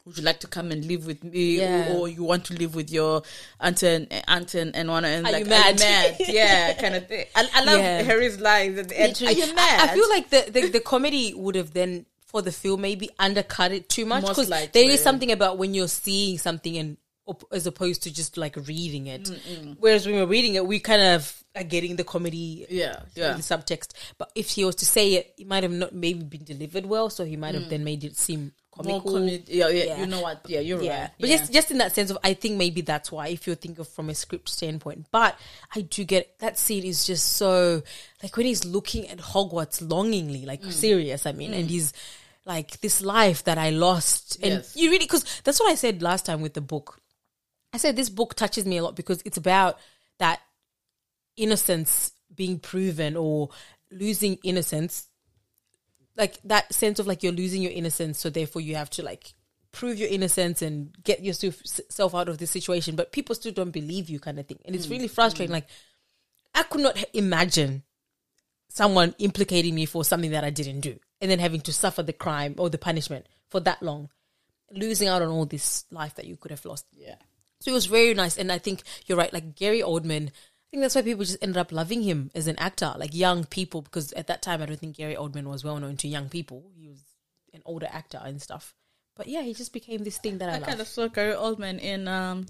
"Would 0.06 0.16
you 0.16 0.22
like 0.24 0.40
to 0.40 0.46
come 0.46 0.70
and 0.70 0.84
live 0.84 1.04
with 1.04 1.22
me, 1.24 1.58
Yeah. 1.58 1.92
or, 1.92 1.98
or 1.98 2.08
you 2.08 2.22
want 2.24 2.44
to 2.46 2.54
live 2.54 2.74
with 2.74 2.90
your 2.90 3.22
aunt 3.60 3.82
and 3.82 4.06
aunt 4.28 4.54
and, 4.54 4.74
and 4.74 4.88
one 4.88 5.04
and 5.04 5.26
Are 5.26 5.32
like 5.32 5.44
you 5.44 5.50
mad?" 5.50 6.16
yeah, 6.20 6.72
kind 6.74 6.94
of 6.94 7.06
thing. 7.08 7.26
I, 7.34 7.48
I 7.52 7.64
love 7.64 7.78
Yeah. 7.78 8.02
Harry's 8.02 8.40
lines 8.40 8.78
at 8.78 8.88
the 8.88 9.00
end. 9.00 9.22
Are 9.26 9.32
you 9.32 9.54
mad? 9.54 9.80
I, 9.80 9.92
I 9.92 9.94
feel 9.94 10.08
like 10.08 10.30
the, 10.30 10.50
the 10.50 10.70
the 10.70 10.80
comedy 10.80 11.34
would 11.34 11.56
have 11.56 11.72
then 11.74 12.06
for 12.26 12.42
the 12.42 12.52
film 12.52 12.80
maybe 12.80 13.10
undercut 13.18 13.72
it 13.72 13.88
too 13.88 14.06
much 14.06 14.26
because 14.26 14.48
there 14.48 14.90
is 14.90 15.02
something 15.02 15.32
about 15.32 15.58
when 15.58 15.74
you're 15.74 15.88
seeing 15.88 16.38
something 16.38 16.76
and 16.76 16.96
op- 17.26 17.44
as 17.52 17.66
opposed 17.66 18.02
to 18.04 18.12
just 18.12 18.36
like 18.36 18.56
reading 18.66 19.06
it. 19.06 19.30
Whereas 19.78 20.06
when 20.06 20.16
we're 20.16 20.26
reading 20.26 20.54
it, 20.54 20.66
we 20.66 20.78
kind 20.80 21.02
of 21.02 21.44
are 21.54 21.64
getting 21.64 21.96
the 21.96 22.04
comedy, 22.04 22.66
Yeah, 22.68 23.00
yeah. 23.14 23.32
the 23.32 23.42
subtext. 23.42 23.92
But 24.18 24.30
if 24.34 24.50
he 24.50 24.64
was 24.64 24.76
to 24.76 24.86
say 24.86 25.14
it, 25.14 25.34
it 25.38 25.46
might 25.46 25.62
have 25.62 25.72
not 25.72 25.94
maybe 25.94 26.22
been 26.24 26.44
delivered 26.44 26.86
well, 26.86 27.10
so 27.10 27.24
he 27.24 27.36
might 27.36 27.54
have 27.54 27.64
mm. 27.64 27.70
then 27.70 27.84
made 27.84 28.04
it 28.04 28.16
seem 28.16 28.52
comical. 28.76 29.12
comedy. 29.12 29.44
Yeah, 29.48 29.68
yeah, 29.68 29.84
Yeah. 29.84 30.00
You 30.00 30.06
know 30.06 30.20
what? 30.20 30.40
Yeah, 30.48 30.60
you're 30.60 30.82
yeah. 30.82 31.00
right. 31.02 31.10
But 31.18 31.28
yeah. 31.28 31.36
just 31.38 31.52
just 31.52 31.70
in 31.70 31.78
that 31.78 31.94
sense 31.94 32.10
of 32.10 32.18
I 32.22 32.34
think 32.34 32.56
maybe 32.56 32.80
that's 32.80 33.10
why 33.10 33.28
if 33.28 33.46
you 33.46 33.54
think 33.54 33.78
of 33.78 33.88
from 33.88 34.10
a 34.10 34.14
script 34.14 34.48
standpoint. 34.48 35.06
But 35.10 35.38
I 35.74 35.80
do 35.82 36.04
get 36.04 36.38
that 36.40 36.58
scene 36.58 36.84
is 36.84 37.06
just 37.06 37.32
so 37.32 37.82
like 38.22 38.36
when 38.36 38.46
he's 38.46 38.64
looking 38.64 39.08
at 39.08 39.18
Hogwarts 39.18 39.80
longingly, 39.88 40.44
like 40.46 40.62
Mm. 40.62 40.72
Sirius, 40.72 41.26
I 41.26 41.32
mean, 41.32 41.52
and 41.54 41.68
he's 41.70 41.92
like 42.44 42.80
this 42.80 43.02
life 43.02 43.44
that 43.44 43.58
I 43.58 43.70
lost. 43.70 44.36
And 44.42 44.54
Yes. 44.54 44.76
you 44.76 44.90
really 44.90 45.06
cause 45.06 45.24
that's 45.44 45.58
what 45.60 45.70
I 45.70 45.74
said 45.74 46.02
last 46.02 46.26
time 46.26 46.40
with 46.40 46.54
the 46.54 46.60
book. 46.60 47.00
I 47.72 47.78
said 47.78 47.96
this 47.96 48.08
book 48.08 48.34
touches 48.34 48.64
me 48.64 48.76
a 48.78 48.82
lot 48.84 48.94
because 48.96 49.20
it's 49.24 49.36
about 49.36 49.78
that 50.18 50.40
innocence 51.36 52.12
being 52.34 52.58
proven 52.58 53.16
or 53.16 53.50
losing 53.90 54.38
innocence 54.42 55.08
like 56.16 56.38
that 56.44 56.72
sense 56.72 56.98
of 56.98 57.06
like 57.06 57.22
you're 57.22 57.32
losing 57.32 57.62
your 57.62 57.72
innocence 57.72 58.18
so 58.18 58.30
therefore 58.30 58.62
you 58.62 58.76
have 58.76 58.90
to 58.90 59.02
like 59.02 59.34
prove 59.72 59.98
your 59.98 60.08
innocence 60.08 60.62
and 60.62 60.94
get 61.04 61.22
yourself 61.22 62.14
out 62.14 62.28
of 62.28 62.38
this 62.38 62.50
situation 62.50 62.96
but 62.96 63.12
people 63.12 63.34
still 63.34 63.52
don't 63.52 63.72
believe 63.72 64.08
you 64.08 64.18
kind 64.18 64.38
of 64.38 64.46
thing 64.46 64.58
and 64.64 64.74
it's 64.74 64.86
mm, 64.86 64.92
really 64.92 65.08
frustrating 65.08 65.50
mm. 65.50 65.56
like 65.56 65.68
i 66.54 66.62
could 66.62 66.80
not 66.80 66.96
imagine 67.12 67.82
someone 68.68 69.14
implicating 69.18 69.74
me 69.74 69.84
for 69.84 70.02
something 70.04 70.30
that 70.30 70.44
i 70.44 70.50
didn't 70.50 70.80
do 70.80 70.98
and 71.20 71.30
then 71.30 71.38
having 71.38 71.60
to 71.62 71.72
suffer 71.72 72.02
the 72.02 72.12
crime 72.12 72.54
or 72.58 72.68
the 72.68 72.78
punishment 72.78 73.26
for 73.48 73.60
that 73.60 73.82
long, 73.82 74.10
losing 74.70 75.08
out 75.08 75.22
on 75.22 75.28
all 75.28 75.46
this 75.46 75.84
life 75.90 76.14
that 76.16 76.26
you 76.26 76.36
could 76.36 76.50
have 76.50 76.64
lost. 76.64 76.86
Yeah. 76.92 77.16
So 77.60 77.70
it 77.70 77.74
was 77.74 77.86
very 77.86 78.12
nice, 78.14 78.36
and 78.36 78.52
I 78.52 78.58
think 78.58 78.82
you're 79.06 79.18
right. 79.18 79.32
Like 79.32 79.56
Gary 79.56 79.80
Oldman, 79.80 80.30
I 80.66 80.70
think 80.70 80.82
that's 80.82 80.94
why 80.96 81.02
people 81.02 81.24
just 81.24 81.38
ended 81.42 81.56
up 81.58 81.70
loving 81.72 82.02
him 82.02 82.30
as 82.34 82.48
an 82.48 82.58
actor, 82.58 82.92
like 82.98 83.14
young 83.14 83.44
people, 83.44 83.82
because 83.82 84.12
at 84.14 84.26
that 84.26 84.42
time 84.42 84.60
I 84.62 84.66
don't 84.66 84.78
think 84.78 84.96
Gary 84.96 85.14
Oldman 85.14 85.44
was 85.44 85.62
well 85.64 85.78
known 85.78 85.96
to 85.98 86.08
young 86.08 86.28
people. 86.28 86.70
He 86.76 86.88
was 86.88 87.02
an 87.54 87.62
older 87.64 87.88
actor 87.90 88.20
and 88.22 88.42
stuff. 88.42 88.74
But 89.14 89.28
yeah, 89.28 89.42
he 89.42 89.54
just 89.54 89.72
became 89.72 90.02
this 90.04 90.18
thing 90.18 90.38
that 90.38 90.48
I, 90.50 90.56
I 90.56 90.60
kind 90.60 90.80
of 90.80 90.88
saw 90.88 91.06
Gary 91.08 91.34
Oldman 91.34 91.78
in 91.80 92.08
um 92.08 92.46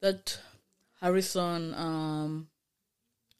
that 0.00 0.38
Harrison 1.00 1.74
um 1.74 2.48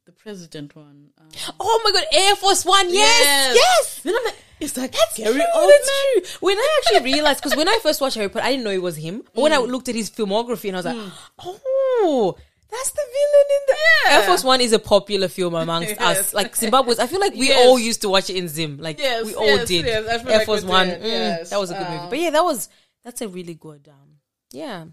the 0.04 0.12
president 0.12 0.74
one. 0.76 1.10
Um, 1.18 1.28
Oh 1.60 1.80
my 1.84 1.92
god, 1.92 2.04
Air 2.12 2.36
Force 2.36 2.64
One, 2.64 2.92
yes, 2.92 3.54
yes. 3.56 4.00
Then 4.02 4.14
I'm 4.16 4.24
like, 4.24 4.36
is 4.60 4.72
that 4.74 4.92
That's 4.92 5.16
Gary 5.16 5.34
true, 5.34 5.42
Oldman? 5.54 5.68
that's 5.68 5.90
true. 6.30 6.48
When 6.48 6.58
I 6.58 6.80
actually 6.82 7.12
realized, 7.12 7.42
because 7.42 7.56
when 7.56 7.68
I 7.68 7.78
first 7.82 8.00
watched 8.00 8.16
Harry 8.16 8.28
Potter, 8.28 8.44
I 8.44 8.50
didn't 8.50 8.64
know 8.64 8.70
it 8.70 8.82
was 8.82 8.96
him. 8.96 9.22
But 9.34 9.42
when 9.42 9.52
I 9.52 9.56
Mm. 9.58 9.68
looked 9.68 9.88
at 9.88 9.94
his 9.94 10.10
filmography, 10.10 10.68
and 10.68 10.76
I 10.76 10.78
was 10.80 10.86
like, 10.86 11.12
oh, 11.40 12.36
that's 12.70 12.90
the 12.90 13.02
villain 13.16 13.46
in 13.50 13.62
the 13.68 14.12
Air 14.12 14.22
Force 14.24 14.44
One 14.44 14.60
is 14.60 14.72
a 14.72 14.78
popular 14.78 15.28
film 15.28 15.54
amongst 15.54 15.90
Yes. 16.00 16.00
us, 16.00 16.34
like 16.34 16.54
Zimbabweans. 16.54 16.98
I 16.98 17.06
feel 17.06 17.20
like 17.20 17.34
we 17.34 17.48
Yes. 17.48 17.66
all 17.66 17.78
used 17.78 18.02
to 18.02 18.08
watch 18.08 18.28
it 18.30 18.36
in 18.36 18.48
Zim, 18.48 18.78
like 18.78 18.98
Yes, 18.98 19.24
we 19.26 19.34
all 19.34 19.46
yes, 19.46 19.68
did. 19.68 19.84
yes, 19.86 20.24
Air 20.26 20.38
like 20.38 20.46
Force 20.46 20.62
we 20.64 20.70
One, 20.70 20.88
mm, 20.88 21.02
yes. 21.02 21.50
that 21.50 21.60
was 21.60 21.70
a 21.70 21.74
good 21.74 21.86
movie. 21.88 21.98
Um, 21.98 22.08
But 22.10 22.18
yeah, 22.18 22.30
that 22.30 22.44
was 22.44 22.68
that's 23.04 23.20
a 23.22 23.28
really 23.28 23.54
good. 23.54 23.88
Um, 23.88 24.18
yeah, 24.52 24.84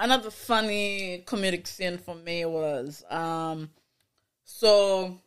Another 0.00 0.30
funny 0.30 1.24
comedic 1.26 1.66
scene 1.66 1.98
for 1.98 2.14
me 2.14 2.44
was 2.44 3.02
um 3.10 3.70
so 4.44 5.18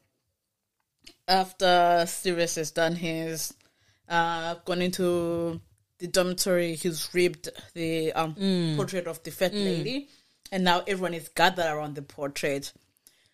after 1.27 2.05
Sirius 2.07 2.55
has 2.55 2.71
done 2.71 2.95
his 2.95 3.53
uh 4.09 4.55
gone 4.65 4.81
into 4.81 5.59
the 5.99 6.07
dormitory, 6.07 6.75
he's 6.75 7.09
ripped 7.13 7.49
the 7.73 8.11
um 8.13 8.35
Mm. 8.35 8.75
portrait 8.75 9.07
of 9.07 9.21
the 9.23 9.31
fat 9.31 9.53
lady 9.53 10.09
and 10.51 10.63
now 10.63 10.83
everyone 10.87 11.13
is 11.13 11.29
gathered 11.29 11.65
around 11.65 11.95
the 11.95 12.01
portrait. 12.01 12.73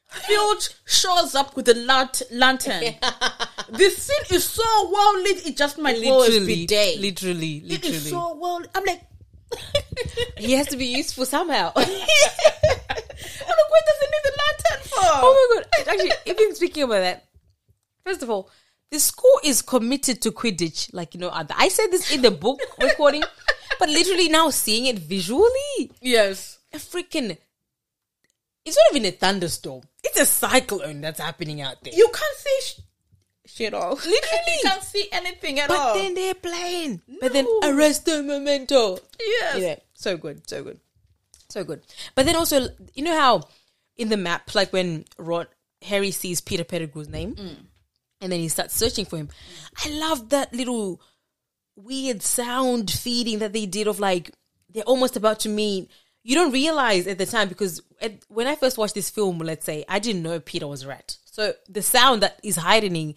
Filch 0.09 0.69
shows 0.85 1.35
up 1.35 1.55
with 1.55 1.67
a 1.67 1.73
lat- 1.73 2.21
lantern. 2.31 2.79
the 3.69 3.89
scene 3.89 4.35
is 4.37 4.45
so 4.45 4.63
well 4.89 5.21
lit, 5.21 5.45
it 5.45 5.57
just 5.57 5.77
might 5.77 5.97
literally, 5.97 6.45
be 6.45 6.65
day. 6.65 6.95
literally, 6.97 7.61
literally. 7.65 7.97
is 7.97 8.09
so 8.09 8.37
well. 8.37 8.61
I'm 8.73 8.85
like, 8.85 9.01
he 10.37 10.53
has 10.53 10.67
to 10.67 10.77
be 10.77 10.85
useful 10.85 11.25
somehow. 11.25 11.73
I'm 11.75 11.83
like, 11.83 11.89
what 13.69 13.83
does 13.85 13.99
he 13.99 14.07
need 14.07 14.23
the 14.23 14.33
lantern 14.37 14.87
for? 14.87 14.99
Oh 15.01 15.55
my 15.55 15.61
god! 15.83 15.93
Actually, 15.93 16.11
even 16.25 16.55
speaking 16.55 16.83
about 16.83 16.99
that, 16.99 17.25
first 18.05 18.23
of 18.23 18.29
all, 18.29 18.49
the 18.91 18.99
school 18.99 19.39
is 19.43 19.61
committed 19.61 20.21
to 20.21 20.31
Quidditch. 20.31 20.93
Like 20.93 21.13
you 21.15 21.19
know, 21.19 21.29
other- 21.29 21.55
I 21.57 21.67
said 21.67 21.87
this 21.91 22.13
in 22.13 22.21
the 22.21 22.31
book 22.31 22.59
recording, 22.81 23.23
but 23.79 23.89
literally 23.89 24.29
now 24.29 24.49
seeing 24.51 24.85
it 24.85 24.99
visually, 24.99 25.91
Yes. 26.01 26.56
A 26.77 26.79
freaking. 26.79 27.35
It's 28.63 28.77
not 28.77 28.95
even 28.95 29.07
a 29.07 29.11
thunderstorm. 29.11 29.81
It's 30.03 30.19
a 30.19 30.25
cyclone 30.27 31.01
that's 31.01 31.19
happening 31.19 31.59
out 31.59 31.83
there. 31.83 31.93
You 31.95 32.07
can't 32.13 32.37
see 32.37 32.59
sh- 32.61 33.51
shit 33.55 33.73
all. 33.73 33.91
Literally. 33.95 34.11
you 34.13 34.59
can't 34.61 34.83
see 34.83 35.07
anything 35.11 35.59
at 35.59 35.69
but 35.69 35.79
all. 35.79 35.93
But 35.95 36.01
then 36.03 36.13
they're 36.13 36.35
playing. 36.35 37.01
But 37.19 37.33
then 37.33 37.45
No. 37.45 37.61
Arresto 37.61 38.23
Momentum. 38.23 38.99
yes. 39.19 39.57
Yeah, 39.57 39.75
so 39.95 40.17
good, 40.17 40.47
so 40.47 40.63
good, 40.63 40.79
so 41.49 41.63
good. 41.63 41.81
But 42.13 42.27
then 42.27 42.35
also, 42.35 42.67
you 42.93 43.03
know 43.03 43.17
how 43.17 43.47
in 43.95 44.09
the 44.09 44.17
map, 44.17 44.53
like 44.53 44.71
when 44.71 45.05
Rod 45.17 45.47
Harry 45.81 46.11
sees 46.11 46.41
Peter 46.41 46.63
Pettigrew's 46.63 47.09
name, 47.09 47.33
mm. 47.33 47.55
and 48.21 48.31
then 48.31 48.39
he 48.39 48.49
starts 48.49 48.75
searching 48.75 49.05
for 49.05 49.17
him. 49.17 49.29
I 49.83 49.89
love 49.89 50.29
that 50.29 50.53
little 50.53 51.01
weird 51.75 52.21
sound 52.21 52.91
feeding 52.91 53.39
that 53.39 53.53
they 53.53 53.65
did 53.65 53.87
of 53.87 53.99
like 53.99 54.31
they're 54.69 54.83
almost 54.83 55.15
about 55.15 55.39
to 55.39 55.49
meet. 55.49 55.89
You 56.27 56.35
don't 56.35 56.51
realize 56.51 57.07
at 57.07 57.19
the 57.19 57.25
time 57.25 57.47
because 57.47 57.81
at, 58.01 58.15
when 58.27 58.47
I 58.47 58.55
first 58.55 58.77
watched 58.77 58.95
this 58.95 59.09
film, 59.09 59.37
let's 59.37 59.65
say 59.65 59.85
I 59.87 59.99
didn't 59.99 60.23
know 60.23 60.41
Peter 60.41 60.67
was 60.67 60.83
a 60.83 60.89
rat. 60.89 61.15
So 61.23 61.53
the 61.69 61.81
sound 61.81 62.21
that 62.21 62.37
is 62.43 62.57
heightening 62.57 63.15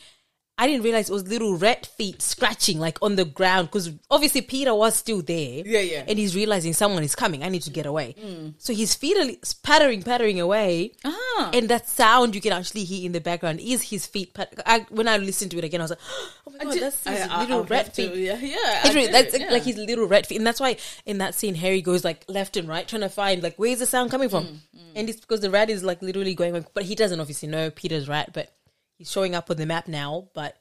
I 0.62 0.66
didn't 0.66 0.85
realize 0.85 1.09
it 1.09 1.12
was 1.15 1.27
little 1.27 1.57
rat 1.57 1.87
feet 1.87 2.20
scratching 2.20 2.78
like 2.78 2.99
on 3.01 3.16
the 3.16 3.24
ground 3.24 3.69
because 3.69 3.91
obviously 4.11 4.43
Peter 4.43 4.74
was 4.74 4.95
still 4.95 5.23
there. 5.23 5.62
Yeah, 5.65 5.81
yeah. 5.81 6.05
And 6.07 6.19
he's 6.19 6.37
realizing 6.37 6.74
someone 6.74 7.03
is 7.03 7.15
coming. 7.15 7.43
I 7.43 7.49
need 7.49 7.62
to 7.62 7.70
get 7.70 7.87
away. 7.87 8.15
So 8.59 8.74
his 8.74 8.95
feet 8.95 9.16
are 9.16 9.31
pattering, 9.62 10.03
pattering 10.03 10.39
away. 10.39 10.93
Ah. 11.05 11.51
And 11.55 11.69
that 11.70 11.89
sound 11.89 12.35
you 12.35 12.43
can 12.43 12.53
actually 12.53 12.85
hear 12.85 13.07
in 13.07 13.12
the 13.12 13.20
background 13.23 13.61
is 13.61 13.81
his 13.91 14.07
feet. 14.07 14.35
Pat- 14.35 14.53
I, 14.66 14.87
when 14.91 15.09
I 15.09 15.16
listened 15.16 15.51
to 15.53 15.59
it 15.59 15.65
again, 15.65 15.81
I 15.81 15.85
was 15.85 15.91
like, 15.93 15.99
oh 16.47 16.53
my 16.59 16.65
god, 16.65 16.78
that's 16.81 17.05
his 17.09 17.20
I- 17.23 17.35
I- 17.35 17.41
little 17.41 17.65
rat 17.65 17.87
have 17.87 17.95
to- 17.95 18.11
feet. 18.11 18.16
yeah, 18.27 18.39
yeah, 18.39 18.57
I 18.61 18.81
Literally, 18.89 19.07
did, 19.07 19.15
that's 19.15 19.39
yeah. 19.39 19.51
like 19.51 19.62
his 19.62 19.77
little 19.78 20.07
rat 20.07 20.27
feet, 20.27 20.37
and 20.37 20.47
that's 20.47 20.61
why 20.61 20.77
in 21.07 21.16
that 21.19 21.35
scene 21.35 21.55
Harry 21.55 21.81
goes 21.81 22.05
like 22.05 22.24
left 22.28 22.59
and 22.59 22.69
right 22.69 22.87
trying 22.87 23.01
to 23.01 23.09
find 23.09 23.43
like 23.43 23.55
where's 23.57 23.78
the 23.78 23.87
sound 23.87 24.11
coming 24.11 24.28
from, 24.28 24.45
Mm, 24.45 24.59
and 24.97 25.09
it's 25.09 25.20
because 25.20 25.41
the 25.41 25.51
rat 25.51 25.70
is 25.70 25.82
like 25.82 26.03
literally 26.03 26.35
going, 26.35 26.66
but 26.74 26.82
he 26.85 26.95
doesn't 26.95 27.19
obviously 27.19 27.49
know 27.49 27.70
Peter's 27.70 28.09
rat, 28.09 28.32
but 28.35 28.53
he's 29.01 29.10
showing 29.10 29.35
up 29.35 29.51
on 29.51 29.56
the 29.56 29.64
map 29.64 29.89
now, 29.89 30.28
but 30.35 30.59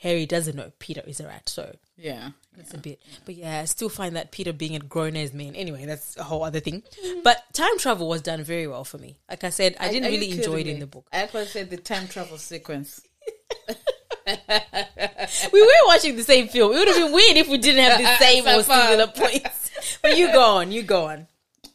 Harry 0.00 0.24
doesn't 0.24 0.56
know 0.56 0.72
Peter 0.78 1.02
is 1.06 1.20
a 1.20 1.26
rat, 1.26 1.46
so 1.48 1.76
Yeah. 1.96 2.30
it's 2.58 2.72
a 2.72 2.78
bit. 2.78 3.00
But 3.26 3.34
yeah, 3.34 3.60
I 3.60 3.64
still 3.66 3.90
find 3.90 4.16
that 4.16 4.30
Peter 4.32 4.52
being 4.54 4.74
a 4.76 4.78
grown 4.78 5.14
as 5.16 5.34
man. 5.34 5.54
Anyway, 5.54 5.84
that's 5.84 6.16
a 6.16 6.22
whole 6.24 6.42
other 6.42 6.60
thing. 6.60 6.82
But 7.22 7.42
time 7.52 7.78
travel 7.78 8.08
was 8.08 8.22
done 8.22 8.42
very 8.42 8.66
well 8.66 8.84
for 8.84 8.96
me. 8.98 9.18
Like 9.28 9.44
I 9.44 9.50
said, 9.50 9.76
I 9.78 9.90
didn't 9.90 10.10
really 10.10 10.30
enjoy 10.30 10.54
it 10.54 10.58
kidding 10.58 10.74
in 10.76 10.80
the 10.80 10.86
book. 10.86 11.06
I 11.12 11.18
actually 11.18 11.46
said 11.46 11.68
the 11.70 11.76
time 11.76 12.08
travel 12.08 12.38
sequence. 12.38 13.00
We 15.52 15.60
were 15.62 15.68
watching 15.86 16.16
the 16.16 16.22
same 16.24 16.48
film. 16.48 16.72
It 16.72 16.78
would 16.78 16.88
have 16.88 16.96
been 16.96 17.12
weird 17.12 17.36
if 17.36 17.48
we 17.48 17.58
didn't 17.58 17.84
have 17.84 17.98
the 18.00 18.16
same 18.24 18.44
or 18.46 18.62
So 18.62 18.62
far. 18.64 18.88
similar 18.88 19.06
points. 19.08 19.70
But 20.02 20.16
you 20.18 20.32
go 20.32 20.40
on, 20.58 20.72
you 20.72 20.82
go 20.82 21.06
on. 21.06 21.26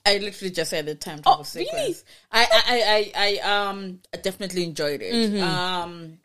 I 0.06 0.18
literally 0.18 0.52
just 0.52 0.70
said 0.72 0.86
the 0.88 0.96
time 0.96 1.22
travel 1.22 1.42
Oh, 1.42 1.44
sequence. 1.44 1.74
really? 1.74 1.96
I, 2.32 2.44
I, 2.52 2.62
I, 2.66 3.12
I, 3.16 3.40
I 3.44 3.68
um 3.70 4.00
I 4.14 4.18
definitely 4.18 4.64
enjoyed 4.64 5.02
it. 5.02 5.14
Mm-hmm. 5.14 5.44
Um 5.44 6.18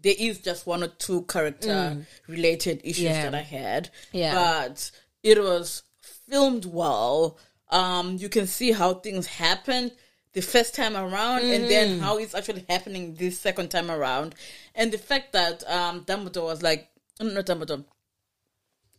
there 0.00 0.14
is 0.18 0.38
just 0.38 0.66
one 0.66 0.82
or 0.82 0.88
two 0.88 1.22
character 1.22 2.04
related 2.26 2.80
issues 2.84 3.04
Mm. 3.04 3.10
Yeah. 3.14 3.22
that 3.30 3.34
I 3.34 3.42
had. 3.42 3.90
Yeah. 4.12 4.34
But 4.34 4.90
it 5.22 5.42
was 5.42 5.82
filmed 6.28 6.64
well. 6.64 7.38
Um 7.70 8.16
you 8.16 8.28
can 8.28 8.46
see 8.46 8.72
how 8.72 8.94
things 8.94 9.26
happened 9.26 9.92
the 10.34 10.40
first 10.40 10.74
time 10.74 10.96
around 10.96 11.42
and 11.42 11.64
Mm. 11.64 11.68
then 11.68 11.98
how 12.00 12.16
it's 12.18 12.34
actually 12.34 12.64
happening 12.68 13.14
this 13.14 13.38
second 13.38 13.70
time 13.70 13.90
around. 13.90 14.34
And 14.74 14.90
the 14.92 14.98
fact 14.98 15.32
that 15.32 15.62
um 15.68 16.04
Dumbledore 16.04 16.44
was 16.44 16.62
like 16.62 16.88
not 17.20 17.46
Dumbledore 17.46 17.84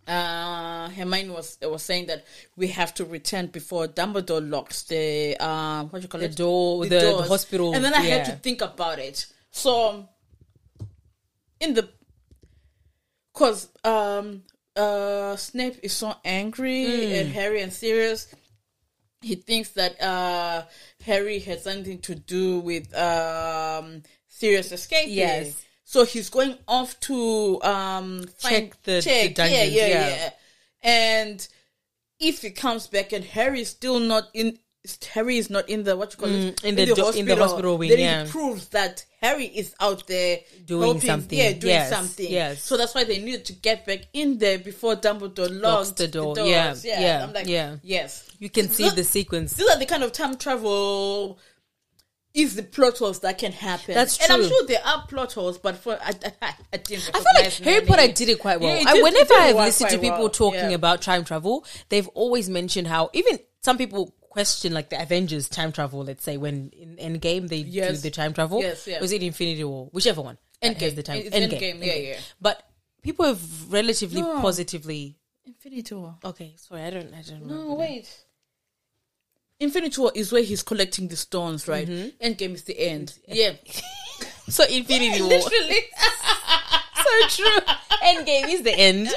uh 0.08 0.90
Hermione 0.90 1.30
was 1.30 1.58
was 1.62 1.82
saying 1.84 2.08
that 2.08 2.26
we 2.56 2.68
have 2.68 2.94
to 2.96 3.06
return 3.06 3.48
before 3.48 3.88
Dumbledore 3.88 4.48
locks 4.50 4.84
the 4.84 5.38
uh 5.40 5.84
what 5.86 6.00
do 6.00 6.04
you 6.04 6.08
call 6.10 6.20
The 6.20 6.26
it 6.28 6.36
door- 6.36 6.84
the- 6.84 6.90
the 6.90 7.00
doors. 7.12 7.28
hospital, 7.28 7.74
and 7.76 7.84
then 7.84 7.94
I 7.94 8.02
had 8.02 8.26
to 8.26 8.34
think 8.34 8.62
about 8.62 9.00
it 9.00 9.26
so 9.52 10.08
in 11.60 11.74
the 11.74 11.90
because 13.34 13.70
um 13.84 14.44
uh 14.76 15.36
Snape 15.36 15.80
is 15.84 15.94
so 15.94 16.16
angry 16.26 16.86
Hmm. 16.86 17.14
at 17.20 17.26
Harry 17.28 17.62
and 17.62 17.72
Sirius 17.72 18.28
he 19.22 19.36
thinks 19.36 19.70
that 19.70 20.02
uh 20.02 20.66
Harry 21.06 21.40
had 21.40 21.62
something 21.62 22.00
to 22.02 22.16
do 22.16 22.60
with 22.60 22.94
um 22.96 24.04
Sirius 24.28 24.72
escaping 24.72 25.14
Yes. 25.16 25.64
So 25.84 26.06
he's 26.06 26.30
going 26.30 26.58
off 26.68 27.00
to 27.02 27.62
um 27.64 28.26
find, 28.38 28.72
Check 28.72 28.84
the- 28.84 28.92
the 28.94 29.02
check. 29.02 29.36
dungeons, 29.36 29.74
yeah, 29.74 29.86
yeah, 29.86 29.88
yeah. 29.88 30.10
yeah. 30.10 30.30
And 30.84 31.48
if 32.20 32.42
he 32.42 32.52
comes 32.52 32.88
back 32.88 33.12
and 33.14 33.24
Harry 33.24 33.62
is 33.62 33.70
still 33.70 34.00
not 34.00 34.30
in, 34.34 34.60
Harry 35.14 35.38
is 35.38 35.50
not 35.50 35.70
in 35.70 35.84
the 35.84 35.96
what 35.96 36.14
you 36.14 36.18
call 36.20 36.30
it 36.30 36.56
Mm, 36.58 36.64
in 36.66 36.76
the 36.76 36.86
do- 36.88 37.10
in 37.12 37.26
the 37.26 37.36
hospital 37.38 37.78
wing, 37.78 37.90
Then 37.90 38.00
yeah. 38.00 38.24
it 38.24 38.30
proves 38.30 38.68
that 38.70 39.06
Harry 39.22 39.46
is 39.46 39.74
out 39.80 40.06
there 40.08 40.40
Doing 40.66 40.84
helping, 40.84 41.02
something. 41.02 41.40
Yeah, 41.40 41.54
doing 41.54 41.74
Yes, 41.74 41.90
something. 41.90 42.30
yes. 42.30 42.62
So 42.64 42.76
that's 42.76 42.94
why 42.94 43.06
they 43.06 43.20
needed 43.20 43.46
to 43.46 43.54
get 43.54 43.86
back 43.86 44.02
in 44.12 44.38
there 44.40 44.60
before 44.60 44.98
Dumbledore 44.98 45.62
Locks 45.62 45.92
the 45.92 46.10
door. 46.10 46.36
doors. 46.36 46.50
Yeah, 46.50 46.76
yeah. 46.84 47.00
yeah, 47.02 47.24
I'm 47.24 47.32
like, 47.34 47.48
yeah. 47.48 47.78
yes. 47.82 48.30
You 48.40 48.50
can 48.50 48.68
see 48.70 48.90
the 48.90 49.06
sequence. 49.06 49.54
These 49.54 49.70
are 49.70 49.80
the 49.80 49.86
kind 49.86 50.04
of 50.04 50.12
time 50.12 50.36
travel 50.38 51.40
is 52.34 52.56
the 52.56 52.64
plot 52.64 52.98
holes 52.98 53.20
that 53.20 53.38
can 53.38 53.52
happen. 53.52 53.94
That's 53.94 54.18
And 54.22 54.32
I'm 54.32 54.48
sure 54.48 54.66
there 54.66 54.84
are 54.86 55.06
plot 55.08 55.34
holes, 55.34 55.58
but 55.60 55.78
for 55.78 55.98
I, 56.02 56.14
I, 56.42 56.54
I 56.74 56.78
didn't. 56.78 57.10
I 57.14 57.20
feel 57.20 57.24
like 57.44 57.54
Harry 57.54 57.76
many. 57.76 57.86
Potter 57.86 58.08
did 58.14 58.30
it 58.30 58.40
quite 58.40 58.60
well. 58.60 58.70
Yeah, 58.76 58.82
it 58.82 58.88
I, 58.88 58.94
did- 58.94 59.00
it 59.00 59.04
whenever 59.04 59.34
I've 59.36 59.56
listened 59.56 59.90
to 59.92 59.98
people 60.00 60.18
well. 60.20 60.30
talking 60.30 60.60
Yeah. 60.62 60.70
about 60.72 61.02
time 61.02 61.24
travel, 61.26 61.66
they've 61.90 62.08
always 62.10 62.50
mentioned 62.50 62.88
how 62.88 63.10
even 63.14 63.40
some 63.62 63.78
people 63.78 64.14
question 64.30 64.74
like 64.74 64.90
the 64.90 65.00
Avengers 65.00 65.48
time 65.48 65.72
travel. 65.72 66.04
Let's 66.04 66.24
say 66.24 66.38
when 66.38 66.72
in 66.72 66.96
Endgame 66.98 67.48
they 67.50 67.58
Yes. 67.58 67.98
do 67.98 68.10
the 68.10 68.12
time 68.12 68.34
travel. 68.34 68.62
Yes, 68.62 68.88
yeah. 68.88 69.00
Was 69.00 69.12
it 69.12 69.22
Infinity 69.22 69.64
War? 69.64 69.90
Whichever 69.92 70.22
one. 70.22 70.38
that 70.62 70.76
has 70.82 70.94
Endgame. 70.94 70.96
The 70.96 71.04
time. 71.04 71.18
It's 71.26 71.36
Endgame, 71.36 71.86
yeah, 71.86 71.94
yeah. 71.94 72.20
But 72.42 72.64
people 73.04 73.26
have 73.26 73.72
relatively 73.72 74.22
No. 74.22 74.42
positively. 74.42 75.20
Infinity 75.46 75.94
War. 75.94 76.16
Okay, 76.26 76.56
sorry, 76.58 76.82
I 76.82 76.90
don't. 76.90 77.14
I 77.14 77.22
don't 77.22 77.46
know. 77.46 77.68
No, 77.68 77.74
wait. 77.76 78.10
Infinity 79.60 80.02
War 80.02 80.12
is 80.16 80.32
where 80.32 80.44
he's 80.44 80.64
collecting 80.64 81.08
the 81.08 81.16
stones, 81.16 81.68
right? 81.68 81.88
Mm-hmm. 81.88 82.26
Endgame 82.26 82.54
is 82.54 82.64
the 82.64 82.78
end. 82.80 83.18
Yeah. 83.28 83.54
So 84.50 84.66
Infinity 84.66 85.22
War. 85.22 85.30
Literally. 85.30 85.86
so 86.98 87.28
true. 87.30 87.74
Endgame 88.04 88.50
is 88.50 88.62
the 88.62 88.74
end. 88.78 89.08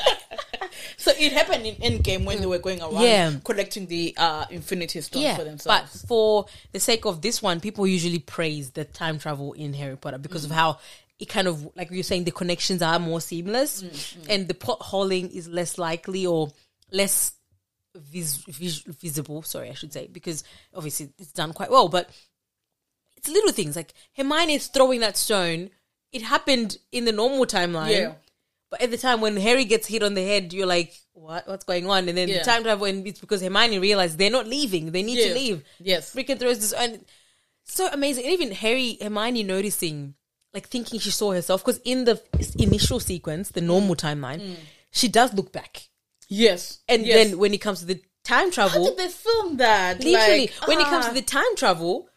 So 0.99 1.11
it 1.19 1.33
happened 1.33 1.67
in 1.67 1.75
Endgame 1.77 2.25
when 2.25 2.41
they 2.41 2.47
were 2.47 2.61
going 2.61 2.81
around 2.81 3.03
Yeah. 3.03 3.33
collecting 3.43 3.87
the 3.87 4.15
uh, 4.17 4.47
Infinity 4.51 5.01
Stones 5.01 5.37
for 5.37 5.43
themselves. 5.43 5.65
but 6.03 6.07
for 6.09 6.47
the 6.71 6.79
sake 6.79 7.07
of 7.07 7.23
this 7.23 7.43
one, 7.43 7.59
people 7.61 7.89
usually 7.89 8.21
praise 8.21 8.71
the 8.71 8.85
time 8.85 9.19
travel 9.19 9.53
in 9.55 9.73
Harry 9.75 9.97
Potter 9.97 10.19
because 10.19 10.43
Mm. 10.43 10.51
of 10.51 10.57
how 10.57 10.79
it 11.19 11.27
kind 11.29 11.49
of 11.49 11.69
like 11.75 11.91
you're 11.91 12.05
saying 12.05 12.23
the 12.23 12.31
connections 12.31 12.81
are 12.81 12.99
more 13.01 13.21
seamless 13.21 13.83
Mm, 13.83 14.27
and 14.31 14.49
the 14.49 14.55
plot 14.55 14.79
holing 14.81 15.31
is 15.31 15.49
less 15.49 15.77
likely 15.77 16.25
or 16.25 16.53
less 16.93 17.33
vis- 17.97 18.37
vis- 18.37 18.83
visible. 18.83 19.43
Sorry, 19.43 19.71
I 19.71 19.75
should 19.75 19.93
say 19.93 20.09
because 20.11 20.45
obviously 20.75 21.11
it's 21.19 21.33
done 21.33 21.53
quite 21.53 21.71
well, 21.71 21.89
but 21.89 22.11
it's 23.17 23.29
little 23.29 23.53
things 23.53 23.77
like 23.77 23.95
Hermione's 24.17 24.69
throwing 24.69 25.01
that 25.01 25.17
stone. 25.17 25.71
It 26.13 26.23
happened 26.23 26.79
in 26.93 27.05
the 27.05 27.13
normal 27.13 27.47
timeline. 27.47 27.91
Yeah. 27.91 28.13
But 28.71 28.83
at 28.83 28.91
the 28.91 28.99
time 28.99 29.21
when 29.21 29.37
Harry 29.37 29.65
gets 29.65 29.87
hit 29.87 30.03
on 30.03 30.15
the 30.15 30.23
head, 30.25 30.53
you're 30.53 30.67
like, 30.67 30.93
"What? 31.13 31.47
What's 31.47 31.65
going 31.65 31.89
on?" 31.89 32.09
And 32.09 32.19
then 32.19 32.29
Yeah. 32.29 32.39
the 32.39 32.45
time 32.45 32.63
travel, 32.65 32.87
and 32.87 33.07
it's 33.07 33.21
because 33.21 33.41
Hermione 33.41 33.79
realized 33.79 34.19
they're 34.19 34.31
not 34.31 34.47
leaving; 34.49 34.91
they 34.93 35.03
need 35.03 35.19
Yeah. 35.19 35.29
to 35.29 35.35
leave. 35.35 35.65
Yes. 35.79 36.13
freaking 36.13 36.39
throws 36.39 36.59
this, 36.59 36.73
and 36.73 37.05
so 37.65 37.89
amazing. 37.93 38.25
And 38.25 38.33
even 38.33 38.51
Harry, 38.53 38.99
Hermione 39.01 39.45
noticing, 39.45 40.15
like 40.53 40.69
thinking 40.69 40.99
she 40.99 41.11
saw 41.13 41.33
herself, 41.33 41.65
because 41.65 41.81
in 41.85 42.05
the 42.05 42.21
initial 42.59 42.99
sequence, 42.99 43.51
the 43.51 43.61
normal 43.61 43.95
timeline, 43.95 44.41
mm. 44.41 44.57
she 44.91 45.07
does 45.09 45.33
look 45.33 45.53
back, 45.53 45.89
Yes. 46.29 46.81
and. 46.89 47.07
Yes. 47.07 47.29
then 47.31 47.39
when 47.39 47.55
it 47.55 47.61
comes 47.61 47.81
to 47.81 47.87
the 47.87 48.01
time 48.25 48.51
travel, 48.51 48.85
how 48.85 48.91
did 48.91 48.99
they 48.99 49.09
film 49.09 49.57
that? 49.59 50.03
literally, 50.03 50.51
Like, 50.61 50.69
when 50.69 50.81
it 50.81 50.85
comes 50.87 51.05
to 51.07 51.11
uh-huh. 51.11 51.21
the 51.21 51.23
time 51.23 51.57
travel, 51.57 52.09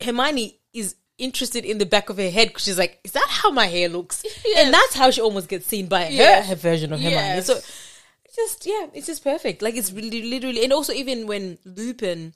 Hermione 0.00 0.58
is 0.72 0.96
interested 1.18 1.64
in 1.64 1.78
the 1.78 1.86
back 1.86 2.08
of 2.08 2.16
her 2.16 2.30
head 2.30 2.48
because 2.48 2.64
she's 2.64 2.78
like, 2.78 2.98
"Is 3.04 3.12
that 3.12 3.26
how 3.28 3.50
my 3.50 3.66
hair 3.66 3.88
looks?" 3.88 4.24
Yes. 4.44 4.64
And 4.64 4.74
that's 4.74 4.94
how 4.94 5.10
she 5.10 5.20
almost 5.20 5.48
gets 5.48 5.66
seen 5.66 5.86
by 5.86 6.08
Yes. 6.08 6.46
her, 6.46 6.50
her 6.50 6.56
version 6.56 6.92
of 6.92 7.00
Hermione. 7.00 7.16
Yes. 7.16 7.46
So 7.46 7.56
it's 7.56 8.36
just 8.36 8.66
yeah, 8.66 8.86
it's 8.94 9.06
just 9.06 9.22
perfect. 9.22 9.60
Like 9.62 9.76
it's 9.76 9.92
really 9.92 10.22
literally, 10.22 10.64
and 10.64 10.72
also 10.72 10.92
even 10.92 11.26
when 11.26 11.58
Lupin, 11.64 12.32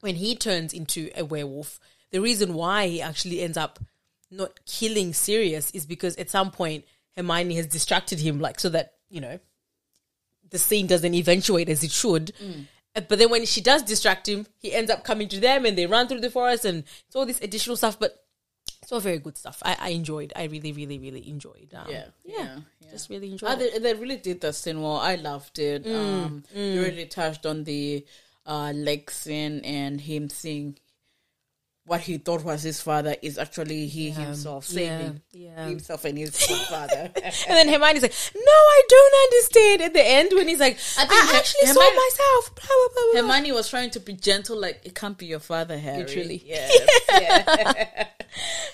when 0.00 0.16
he 0.16 0.34
turns 0.34 0.72
into 0.72 1.10
a 1.16 1.24
werewolf, 1.24 1.78
the 2.10 2.20
reason 2.20 2.54
why 2.54 2.88
he 2.88 3.00
actually 3.00 3.40
ends 3.40 3.56
up 3.56 3.78
not 4.30 4.58
killing 4.66 5.12
Sirius 5.12 5.70
is 5.72 5.86
because 5.86 6.16
at 6.16 6.30
some 6.30 6.50
point 6.50 6.84
Hermione 7.16 7.54
has 7.56 7.66
distracted 7.66 8.18
him, 8.18 8.40
like 8.40 8.58
so 8.58 8.68
that 8.70 8.94
you 9.08 9.20
know 9.20 9.38
the 10.52 10.58
scene 10.58 10.86
doesn't 10.86 11.14
eventuate 11.14 11.68
as 11.68 11.82
it 11.82 11.90
should. 11.90 12.32
Uh, 12.94 13.00
But 13.08 13.18
then 13.18 13.30
when 13.30 13.44
she 13.46 13.60
does 13.60 13.82
distract 13.82 14.28
him, 14.28 14.46
he 14.60 14.72
ends 14.72 14.90
up 14.90 15.02
coming 15.02 15.28
to 15.28 15.40
them 15.40 15.64
and 15.66 15.76
they 15.76 15.86
run 15.86 16.06
through 16.08 16.20
the 16.20 16.30
forest 16.30 16.64
and 16.64 16.84
it's 17.06 17.16
all 17.16 17.26
this 17.26 17.40
additional 17.40 17.76
stuff. 17.76 17.98
But 17.98 18.12
it's 18.82 18.92
all 18.92 19.00
very 19.00 19.18
good 19.18 19.38
stuff. 19.38 19.62
I, 19.64 19.76
I 19.80 19.88
enjoyed. 19.90 20.32
I 20.36 20.44
really, 20.44 20.72
really, 20.72 20.98
really 20.98 21.28
enjoyed. 21.28 21.72
Um, 21.74 21.86
Yeah, 21.90 22.04
yeah, 22.24 22.58
yeah, 22.80 22.90
just 22.90 23.08
really 23.10 23.30
enjoyed. 23.32 23.50
Ah, 23.50 23.54
they, 23.56 23.78
they 23.78 23.94
really 23.94 24.16
did 24.18 24.40
that 24.42 24.54
scene 24.54 24.80
well. 24.82 24.96
I 24.96 25.14
loved 25.16 25.58
it. 25.58 25.86
um, 25.86 26.44
You 26.54 26.82
really 26.82 27.06
touched 27.06 27.46
on 27.46 27.64
the 27.64 28.04
uh, 28.44 28.72
leg 28.74 29.10
scene 29.10 29.60
and 29.64 30.00
him 30.00 30.28
seeing 30.28 30.76
what 31.84 32.00
he 32.00 32.16
thought 32.18 32.44
was 32.44 32.62
his 32.62 32.80
father 32.80 33.16
is 33.22 33.38
actually 33.38 33.88
he 33.88 34.10
himself 34.10 34.64
saving 34.64 35.20
yeah. 35.32 35.66
himself 35.66 36.04
and 36.04 36.16
his 36.16 36.36
father. 36.68 37.10
And 37.22 37.56
then 37.56 37.68
Hermione's 37.68 38.02
like, 38.02 38.14
"No, 38.34 38.40
I 38.46 38.82
don't 38.88 39.14
understand." 39.24 39.82
At 39.82 39.92
the 39.92 40.06
end, 40.06 40.30
when 40.32 40.46
he's 40.46 40.60
like, 40.60 40.74
"I, 40.96 41.06
think 41.06 41.24
Her- 41.30 41.36
actually 41.36 41.66
saw 41.66 41.80
Hermione- 41.80 41.96
myself," 41.96 42.54
blah 42.54 42.66
blah 42.66 43.02
blah. 43.12 43.22
Hermione 43.22 43.52
was 43.52 43.68
trying 43.68 43.90
to 43.90 44.00
be 44.00 44.12
gentle, 44.12 44.60
like 44.60 44.80
it 44.84 44.94
can't 44.94 45.18
be 45.18 45.26
your 45.26 45.40
father, 45.40 45.76
Harry. 45.76 46.04
Literally. 46.04 46.42
yes, 46.46 47.04
yeah. 47.10 48.08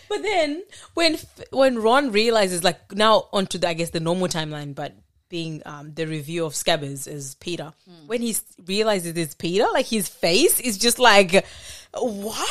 But 0.08 0.22
then 0.22 0.62
when 0.94 1.18
when 1.50 1.78
Ron 1.80 2.12
realizes, 2.12 2.62
like 2.62 2.92
now 2.94 3.28
onto 3.32 3.58
the 3.58 3.68
I 3.68 3.74
guess 3.74 3.90
the 3.90 4.00
normal 4.00 4.28
timeline, 4.28 4.74
but 4.74 4.94
being 5.28 5.62
um, 5.66 5.92
the 5.94 6.06
review 6.06 6.44
of 6.46 6.54
Scabbers 6.54 7.06
as 7.06 7.34
Peter, 7.36 7.72
when 8.06 8.22
he 8.22 8.34
realizes 8.66 9.16
it's 9.16 9.34
Peter, 9.34 9.66
like 9.72 9.86
his 9.86 10.08
face 10.08 10.58
is 10.60 10.78
just 10.78 10.98
like, 10.98 11.44
what? 11.94 12.48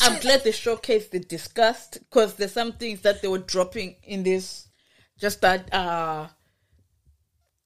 I'm 0.00 0.20
glad 0.20 0.44
they 0.44 0.52
showcased 0.52 1.10
the 1.10 1.20
disgust 1.20 1.98
because 2.00 2.34
there's 2.34 2.52
some 2.52 2.72
things 2.72 3.00
that 3.02 3.20
they 3.22 3.28
were 3.28 3.38
dropping 3.38 3.96
in 4.04 4.22
this, 4.22 4.68
just 5.18 5.40
that 5.40 5.72
uh, 5.74 6.28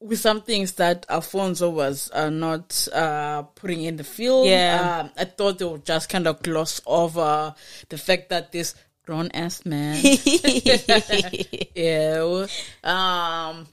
with 0.01 0.18
some 0.18 0.40
things 0.40 0.72
that 0.72 1.06
Alfonso 1.09 1.70
was 1.70 2.10
uh, 2.12 2.30
not 2.30 2.89
uh, 2.93 3.43
putting 3.43 3.82
in 3.82 3.97
the 3.97 4.05
film. 4.05 4.48
Yeah. 4.48 5.02
um, 5.05 5.10
I 5.16 5.24
thought 5.24 5.59
they 5.59 5.64
would 5.64 5.84
just 5.84 6.09
kind 6.09 6.26
of 6.26 6.43
gloss 6.43 6.80
over 6.86 7.55
the 7.89 7.98
fact 7.98 8.30
that 8.30 8.51
this 8.52 8.74
grown 9.05 9.30
ass 9.32 9.66
man, 9.66 10.01
yeah, 11.74 12.47
um, 12.84 13.66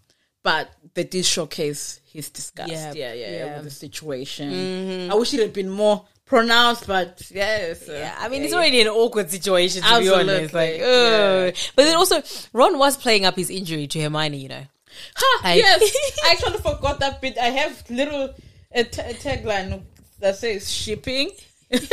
but 0.43 0.69
they 0.93 1.03
did 1.03 1.25
showcase 1.25 2.01
his 2.11 2.29
disgust. 2.29 2.71
Yeah, 2.71 2.93
Yeah, 2.93 3.13
yeah, 3.13 3.29
yeah. 3.31 3.45
Mm-hmm. 3.45 3.55
with 3.55 3.63
the 3.65 3.71
situation. 3.71 5.11
I 5.11 5.15
wish 5.15 5.33
it 5.33 5.39
had 5.39 5.53
been 5.53 5.69
more 5.69 6.05
pronounced, 6.29 6.87
but 6.87 7.21
yes, 7.33 7.83
Yeah, 7.89 8.15
I 8.17 8.29
mean, 8.29 8.43
it's 8.43 8.53
already 8.53 8.79
an 8.81 8.87
awkward 8.87 9.29
situation 9.29 9.81
to 9.81 9.99
be 9.99 10.09
honest. 10.09 10.53
Like, 10.53 10.77
yeah. 10.77 11.51
but 11.75 11.83
then 11.83 11.95
also 11.97 12.21
Ron 12.53 12.77
was 12.77 12.95
playing 12.95 13.25
up 13.25 13.35
his 13.35 13.49
injury 13.49 13.87
to 13.87 13.99
Hermione, 14.01 14.37
you 14.37 14.47
know. 14.47 14.63
Ha, 15.15 15.41
Like- 15.43 15.57
yes, 15.57 15.81
I 16.25 16.31
actually 16.31 16.59
forgot 16.59 16.99
that 17.01 17.19
bit. 17.21 17.37
I 17.37 17.47
have 17.47 17.83
little 17.89 18.33
a, 18.71 18.83
t- 18.83 19.01
a 19.01 19.13
tagline 19.15 19.81
that 20.19 20.35
says 20.37 20.71
shipping 20.71 21.31
because 21.69 21.89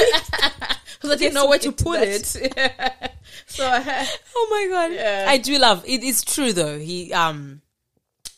I 1.10 1.16
didn't 1.16 1.34
know 1.34 1.46
where 1.48 1.58
to 1.60 1.72
put 1.72 2.00
it. 2.02 2.24
so 3.46 3.66
I 3.66 4.08
Oh 4.34 4.48
my 4.50 4.68
god, 4.70 4.92
Yeah. 4.94 5.24
I 5.28 5.38
do 5.38 5.58
love 5.58 5.82
it. 5.86 6.02
It's 6.04 6.22
true 6.22 6.52
though. 6.52 6.78
He 6.78 7.12
um. 7.12 7.62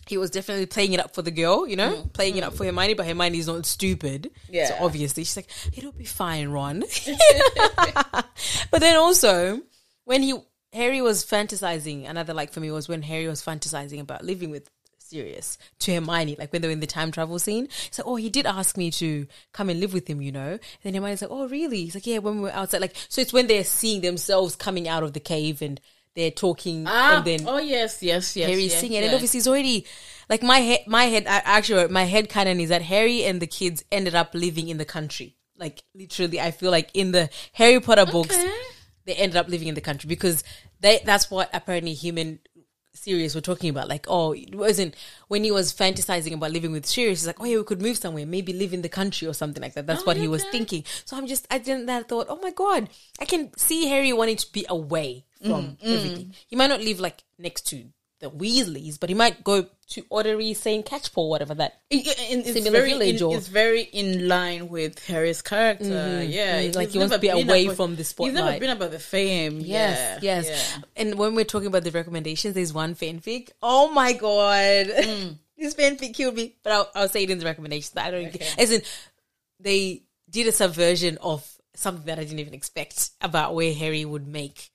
He 0.09 0.19
was 0.19 0.31
definitely 0.31 0.67
playing 0.67 0.93
it 0.93 1.01
up 1.01 1.15
for 1.15 1.23
the 1.23 1.31
girl, 1.31 1.67
you 1.67 1.77
know, 1.77 1.97
mm. 1.97 2.13
playing 2.13 2.37
it 2.37 2.45
up 2.45 2.55
for 2.55 2.65
mm. 2.65 2.67
Hermione, 2.67 2.95
but 2.95 3.07
Hermione's 3.07 3.47
not 3.47 3.67
stupid. 3.67 4.31
So 4.69 4.85
obviously 4.85 5.25
she's 5.25 5.37
like, 5.37 5.51
it'll 5.77 5.93
be 5.93 6.05
fine, 6.05 6.49
Ron. 6.49 6.81
but 8.71 8.81
then 8.81 8.97
also, 8.97 9.61
when 10.05 10.23
he 10.23 10.35
Harry 10.73 11.01
was 11.01 11.25
fantasizing, 11.25 12.09
another 12.09 12.35
like 12.35 12.53
for 12.53 12.61
me 12.61 12.71
was 12.71 12.89
when 12.89 13.03
Harry 13.03 13.27
was 13.27 13.43
fantasizing 13.43 14.01
about 14.01 14.25
living 14.25 14.51
with 14.51 14.69
Sirius 15.09 15.59
to 15.81 15.95
Hermione, 15.95 16.37
like 16.39 16.53
when 16.53 16.63
they 16.63 16.69
were 16.69 16.73
in 16.73 16.81
the 16.81 16.87
time 16.87 17.11
travel 17.11 17.39
scene. 17.39 17.69
He's 17.71 17.99
like, 17.99 18.07
oh, 18.07 18.17
he 18.17 18.29
did 18.29 18.47
ask 18.47 18.77
me 18.77 18.91
to 18.93 19.27
come 19.53 19.71
and 19.71 19.81
live 19.81 19.95
with 19.95 20.09
him, 20.09 20.21
you 20.21 20.33
know. 20.33 20.53
And 20.53 20.61
then 20.83 20.95
Hermione's 20.95 21.23
like, 21.23 21.31
oh, 21.31 21.49
really? 21.49 21.85
He's 21.85 21.95
like, 21.95 22.07
yeah, 22.07 22.19
when 22.19 22.37
we 22.37 22.43
were 22.43 22.53
outside, 22.53 22.81
like, 22.81 22.97
so 23.09 23.21
it's 23.21 23.33
when 23.33 23.47
they're 23.47 23.65
seeing 23.65 24.03
themselves 24.03 24.57
coming 24.57 24.87
out 24.87 25.03
of 25.03 25.15
the 25.15 25.21
cave 25.21 25.63
and 25.63 25.81
they're 26.19 26.31
talking, 26.31 26.85
ah, 26.87 27.19
and 27.19 27.25
then 27.25 27.41
oh 27.47 27.59
yes, 27.59 28.03
yes, 28.03 28.37
yes. 28.37 28.49
Harry's 28.49 28.73
yes, 28.73 28.81
singing, 28.81 29.01
yes. 29.01 29.05
and 29.07 29.15
obviously 29.15 29.39
he's 29.39 29.49
already 29.49 29.87
like 30.29 30.43
my 30.43 30.59
head. 30.59 30.81
My 30.87 31.05
head, 31.05 31.27
I 31.27 31.43
actually, 31.45 31.89
my 31.89 32.05
head 32.05 32.29
canon 32.29 32.61
is 32.61 32.69
that 32.71 32.83
Harry 32.83 33.25
and 33.25 33.41
the 33.41 33.47
kids 33.47 33.85
ended 33.91 34.15
up 34.15 34.35
living 34.35 34.69
in 34.69 34.79
the 34.79 34.85
country. 34.85 35.37
Like 35.57 35.83
literally, 35.95 36.41
I 36.41 36.51
feel 36.51 36.71
like 36.71 36.91
in 36.95 37.13
the 37.13 37.31
Harry 37.53 37.81
Potter 37.81 38.07
books, 38.07 38.37
they 39.07 39.15
ended 39.15 39.37
up 39.37 39.49
living 39.49 39.69
in 39.69 39.75
the 39.75 39.81
country 39.81 40.09
because 40.09 40.45
they. 40.81 41.01
That's 41.05 41.31
what 41.31 41.51
apparently 41.53 41.95
human 41.95 42.41
Sirius 42.99 43.35
were 43.35 43.41
talking 43.41 43.71
about. 43.71 43.89
Like, 43.89 44.07
oh, 44.09 44.33
it 44.33 44.55
wasn't 44.55 44.95
when 45.29 45.45
he 45.45 45.51
was 45.51 45.73
fantasizing 45.73 46.35
about 46.35 46.53
living 46.53 46.73
with 46.73 46.87
Sirius. 46.87 47.21
He's 47.21 47.27
like, 47.27 47.41
oh 47.41 47.45
yeah, 47.45 47.59
we 47.59 47.65
could 47.65 47.83
move 47.83 47.99
somewhere, 47.99 48.27
maybe 48.27 48.53
live 48.53 48.73
in 48.73 48.83
the 48.83 48.89
country 48.89 49.27
or 49.29 49.35
something 49.35 49.63
like 49.63 49.75
that. 49.75 49.87
That's 49.87 50.05
what 50.05 50.17
he 50.17 50.29
was 50.29 50.45
thinking. 50.45 50.85
So 51.05 51.17
I'm 51.17 51.27
just, 51.27 51.47
I 51.51 51.59
didn't. 51.59 51.87
That 51.87 52.09
thought, 52.09 52.27
oh 52.29 52.39
my 52.43 52.51
god, 52.51 52.89
I 53.21 53.25
can 53.25 53.57
see 53.57 53.87
Harry 53.89 54.13
wanting 54.13 54.37
to 54.37 54.53
be 54.53 54.67
away 54.69 55.25
from 55.45 55.79
everything. 55.83 56.35
He 56.47 56.57
might 56.57 56.67
not 56.67 56.81
live 56.81 57.01
like 57.01 57.23
next 57.39 57.67
to 57.69 57.85
the 58.21 58.31
Weasleys, 58.31 58.99
but 58.99 59.09
he 59.11 59.15
might 59.15 59.45
go 59.45 59.67
to 59.91 60.03
Ottery, 60.11 60.53
Saint 60.55 60.85
Catchpole, 60.85 61.29
whatever 61.29 61.55
that. 61.55 61.81
It- 61.89 62.07
it's 62.07 62.53
Similar 62.53 62.71
very 62.73 62.91
village 62.91 63.17
in, 63.17 63.23
or- 63.23 63.37
it's 63.37 63.47
very 63.49 63.83
in 63.83 64.27
line 64.27 64.69
with 64.69 64.99
Harry's 65.07 65.41
character. 65.41 66.25
Yeah, 66.25 66.63
mhm. 66.63 66.75
Like, 66.75 66.91
he 66.91 66.99
wants 66.99 67.15
to 67.15 67.19
never 67.19 67.19
be 67.19 67.29
away 67.29 67.65
about- 67.67 67.77
from 67.77 67.95
the 67.97 68.03
spotlight. 68.05 68.35
He's 68.35 68.45
never 68.45 68.59
been 68.59 68.71
about 68.71 68.91
the 68.91 68.99
fame. 68.99 69.61
Yes, 69.61 70.19
yeah, 70.23 70.41
yes. 70.43 70.75
yeah. 70.77 70.83
And 70.97 71.15
when 71.17 71.35
we're 71.37 71.45
talking 71.45 71.69
about 71.69 71.85
the 71.85 71.91
recommendations, 71.93 72.55
there's 72.55 72.73
one 72.73 72.95
fanfic. 72.97 73.51
Oh 73.63 73.93
my 73.93 74.13
god, 74.15 74.87
this 75.57 75.75
fanfic 75.75 76.15
killed 76.15 76.35
me. 76.35 76.57
But 76.63 76.73
I'll, 76.73 76.91
I'll 76.95 77.09
say 77.09 77.23
it 77.23 77.31
in 77.31 77.39
the 77.39 77.45
recommendations. 77.45 77.97
I 77.97 78.11
don't. 78.11 78.37
As 78.59 78.71
in, 78.73 78.83
they 79.61 80.03
did 80.29 80.47
a 80.47 80.53
subversion 80.53 81.19
of 81.19 81.49
something 81.75 82.07
that 82.07 82.19
I 82.19 82.25
didn't 82.25 82.41
even 82.41 82.55
expect 82.55 83.11
about 83.21 83.55
where 83.55 83.73
Harry 83.73 84.05
would 84.05 84.27
make 84.27 84.71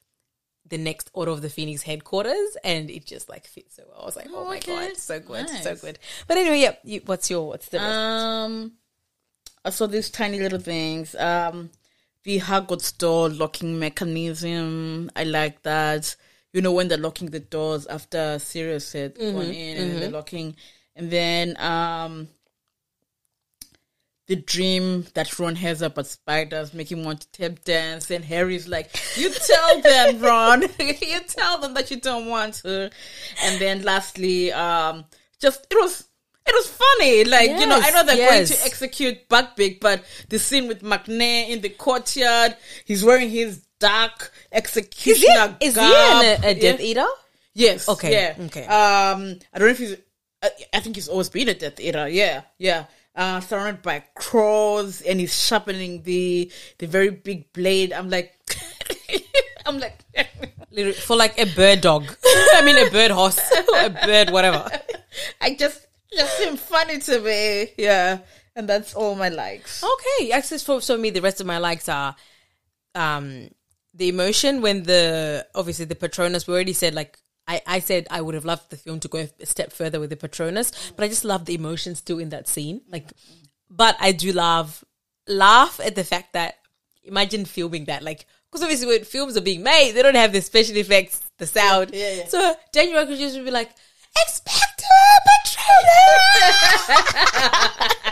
the 0.74 0.80
next 0.80 1.12
Order 1.14 1.32
of 1.32 1.44
the 1.44 1.50
Phoenix 1.52 1.84
headquarters, 1.84 2.58
and 2.64 2.90
it 2.90 3.06
just 3.06 3.30
like 3.30 3.46
fits 3.46 3.76
so 3.76 3.84
well. 3.88 4.02
I 4.02 4.06
was 4.06 4.16
like, 4.16 4.28
oh, 4.34 4.46
my 4.46 4.58
okay. 4.58 4.88
god, 4.88 4.98
so 4.98 5.20
good, 5.20 5.48
so 5.48 5.76
good. 5.76 6.00
But 6.28 6.38
anyway, 6.38 6.62
yeah. 6.62 6.76
You, 6.84 7.02
what's 7.06 7.30
your 7.30 7.48
what's 7.48 7.70
the 7.70 7.78
rest? 7.78 7.90
Um, 7.96 8.72
I 9.64 9.70
saw 9.70 9.86
these 9.86 10.10
tiny 10.10 10.40
little 10.40 10.60
things. 10.60 11.14
Um, 11.14 11.70
the 12.24 12.40
Hogwarts 12.40 12.98
door 12.98 13.30
locking 13.30 13.78
mechanism. 13.78 15.12
I 15.16 15.26
like 15.26 15.62
that. 15.62 16.16
You 16.54 16.62
know 16.64 16.72
when 16.72 16.88
they're 16.88 16.98
locking 16.98 17.30
the 17.30 17.40
doors 17.40 17.86
after 17.86 18.40
Sirius 18.40 18.94
had 18.94 19.14
Mm-hmm, 19.16 19.38
gone 19.38 19.52
in, 19.52 19.78
and 19.78 20.02
they're 20.02 20.10
locking, 20.10 20.56
and 20.96 21.12
then 21.12 21.56
um. 21.60 22.30
The 24.28 24.38
dream 24.38 25.06
that 25.16 25.38
Ron 25.38 25.56
has 25.58 25.82
about 25.82 26.08
spiders 26.08 26.74
make 26.74 26.90
him 26.92 27.04
want 27.04 27.22
to 27.22 27.32
tap 27.32 27.64
dance, 27.66 28.10
and 28.10 28.24
Harry's 28.24 28.68
like, 28.70 28.90
"You 29.18 29.30
tell 29.30 29.82
them, 29.82 30.20
Ron. 30.22 30.62
you 30.80 31.20
tell 31.28 31.58
them 31.60 31.74
that 31.74 31.92
you 31.92 32.00
don't 32.00 32.28
want 32.28 32.54
to." 32.64 32.90
And 33.44 33.60
then 33.62 33.84
lastly, 33.84 34.52
um, 34.54 35.04
just 35.42 35.68
it 35.70 35.76
was 35.76 36.08
It 36.46 36.54
was 36.56 36.68
funny, 36.68 37.24
like 37.26 37.50
you 37.50 37.66
know. 37.68 37.80
I 37.82 37.92
know 37.92 38.04
they're 38.06 38.30
going 38.30 38.46
to 38.46 38.66
execute 38.66 39.28
Buckbeak, 39.30 39.80
but 39.82 40.04
the 40.30 40.40
scene 40.40 40.68
with 40.68 40.82
Macnair 40.84 41.50
in 41.50 41.62
the 41.62 41.70
courtyard, 41.70 42.56
he's 42.86 43.04
wearing 43.04 43.30
his 43.30 43.66
dark 43.80 44.32
executioner 44.52 45.56
Is 45.60 45.76
he, 45.76 45.82
is 45.82 45.88
he 45.88 45.96
an, 45.96 46.44
a 46.44 46.54
Death 46.60 46.80
Yeah. 46.80 46.86
Eater? 46.86 47.08
Yes. 47.54 47.88
Okay, 47.90 48.12
Yeah. 48.12 48.46
okay. 48.46 48.64
Um, 48.66 49.40
I 49.54 49.60
don't 49.60 49.68
know 49.68 49.74
if 49.74 49.78
he's. 49.80 49.96
I, 50.42 50.50
I 50.74 50.80
think 50.80 50.96
he's 50.96 51.08
always 51.08 51.30
been 51.30 51.50
a 51.50 51.54
Death 51.54 51.80
Eater. 51.80 52.08
Yeah. 52.08 52.42
Yeah. 52.58 52.86
Uh, 53.16 53.40
surrounded 53.40 53.84
by 53.84 54.00
crows, 54.16 55.02
and 55.02 55.20
he's 55.20 55.36
sharpening 55.36 56.02
the 56.02 56.52
the 56.80 56.88
very 56.88 57.12
big 57.12 57.52
blade. 57.54 57.94
I'm 57.94 58.10
like, 58.10 58.34
I'm 59.66 59.80
like, 59.80 60.00
For 60.96 61.16
like 61.16 61.38
a 61.40 61.46
bird 61.46 61.82
dog. 61.82 62.06
I 62.26 62.64
mean, 62.66 62.78
a 62.78 62.90
bird 62.90 63.12
horse. 63.12 63.40
a 63.76 63.90
bird, 63.90 64.32
whatever. 64.32 64.68
I 65.40 65.54
just 65.54 65.86
just 66.12 66.38
seem 66.40 66.58
funny 66.58 66.98
to 67.00 67.20
me. 67.20 67.70
Yeah, 67.78 68.20
and 68.56 68.68
that's 68.68 68.96
all 68.96 69.14
my 69.14 69.30
likes. 69.30 69.84
Okay, 69.84 70.32
access 70.32 70.64
for 70.64 70.82
so 70.82 70.98
me. 70.98 71.12
The 71.12 71.22
rest 71.22 71.40
of 71.40 71.46
my 71.46 71.60
likes 71.60 71.88
are, 71.88 72.16
um, 72.96 73.50
the 73.94 74.10
emotion 74.10 74.62
when 74.62 74.84
the 74.84 75.46
obviously 75.54 75.86
the 75.86 75.96
Patronus. 75.96 76.48
We 76.48 76.56
already 76.56 76.74
said 76.74 76.96
like 76.96 77.20
I 77.48 77.62
I 77.66 77.80
said 77.80 78.08
I 78.10 78.22
would 78.22 78.36
have 78.36 78.46
loved 78.46 78.70
the 78.70 78.78
film 78.78 79.00
to 79.02 79.08
go 79.08 79.28
a 79.40 79.46
step 79.46 79.72
further 79.74 80.00
with 80.00 80.10
the 80.10 80.16
Patronus, 80.16 80.72
but 80.96 81.04
I 81.04 81.08
just 81.08 81.26
love 81.26 81.46
the 81.46 81.56
emotion 81.56 81.96
still 81.96 82.20
in 82.20 82.30
that 82.30 82.48
scene. 82.48 82.82
Like, 82.90 83.12
but 83.70 83.96
I 84.00 84.12
do 84.12 84.32
love 84.32 84.84
laugh 85.28 85.80
at 85.84 85.96
the 85.96 86.04
fact 86.04 86.34
that 86.34 86.56
imagine 87.04 87.46
filming 87.46 87.86
that 87.86 88.04
like. 88.04 88.26
Because 88.50 88.64
obviously, 88.64 88.88
when 88.88 89.04
films 89.04 89.36
are 89.36 89.42
being 89.42 89.64
made, 89.64 89.94
they 89.94 90.04
don't 90.04 90.16
have 90.16 90.32
the 90.32 90.40
special 90.40 90.78
effects, 90.78 91.24
the 91.40 91.48
sound. 91.48 91.90
Yeah, 91.92 92.14
yeah. 92.14 92.28
So 92.28 92.56
Daniel 92.72 92.98
Radcliffe 92.98 93.34
would 93.34 93.46
be 93.46 93.52
like, 93.52 93.72
"Expecto 94.16 94.84
Patronus." 95.26 96.86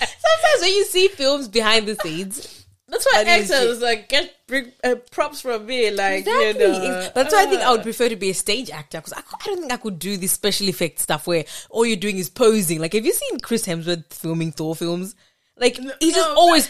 Sometimes 0.00 0.60
when 0.60 0.72
you 0.72 0.84
see 0.84 1.06
films 1.06 1.46
behind 1.46 1.86
the 1.86 1.94
scenes, 1.96 2.59
That's 2.90 3.06
why 3.06 3.18
How 3.18 3.24
do 3.24 3.30
you 3.30 3.42
actors 3.42 3.80
like 3.80 4.08
get 4.08 4.34
uh, 4.82 4.96
props 5.12 5.40
from 5.40 5.66
me. 5.66 5.90
Like 5.90 6.20
exactly. 6.20 6.64
you 6.64 6.68
know, 6.68 7.10
That's 7.14 7.32
why 7.32 7.42
I 7.42 7.46
think 7.46 7.62
I 7.62 7.66
uh, 7.66 7.72
would 7.72 7.82
prefer 7.82 8.08
to 8.08 8.16
be 8.16 8.30
a 8.30 8.34
stage 8.34 8.68
actor 8.70 8.98
because 8.98 9.12
I, 9.12 9.20
I 9.20 9.44
don't 9.44 9.60
think 9.60 9.72
I 9.72 9.76
could 9.76 9.98
do 9.98 10.16
this 10.16 10.32
special 10.32 10.68
effect 10.68 10.98
stuff 10.98 11.26
where 11.26 11.44
all 11.70 11.86
you're 11.86 11.96
doing 11.96 12.18
is 12.18 12.28
posing. 12.28 12.80
Like, 12.80 12.94
have 12.94 13.06
you 13.06 13.12
seen 13.12 13.38
Chris 13.40 13.66
Hemsworth 13.66 14.12
filming 14.12 14.50
Thor 14.50 14.74
films? 14.74 15.14
Like, 15.56 15.76
he's 16.00 16.14
just 16.14 16.28
no. 16.28 16.34
always 16.34 16.68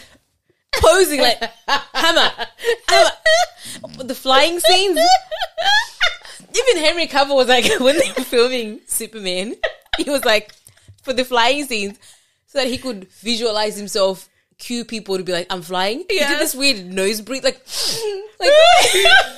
posing 0.73 1.21
like 1.21 1.39
hammer, 1.67 2.29
hammer. 2.87 3.09
The 4.03 4.15
flying 4.15 4.59
scenes. 4.59 4.99
Even 6.53 6.83
Henry 6.83 7.07
Cavill 7.07 7.35
was 7.35 7.47
like 7.47 7.65
when 7.79 7.97
they 7.97 8.11
were 8.17 8.23
filming 8.23 8.81
Superman, 8.85 9.55
he 9.97 10.09
was 10.09 10.25
like 10.25 10.51
for 11.03 11.13
the 11.13 11.23
flying 11.23 11.65
scenes 11.65 11.97
so 12.47 12.59
that 12.59 12.67
he 12.67 12.77
could 12.77 13.07
visualize 13.09 13.77
himself. 13.77 14.27
Cue 14.61 14.85
people 14.85 15.17
to 15.17 15.23
be 15.23 15.31
like, 15.31 15.47
"I'm 15.49 15.63
flying." 15.63 16.05
He 16.07 16.19
did 16.19 16.39
this 16.39 16.53
weird 16.53 16.85
nose 16.85 17.19
breathe, 17.19 17.43
like, 17.43 17.55
like. 18.39 18.51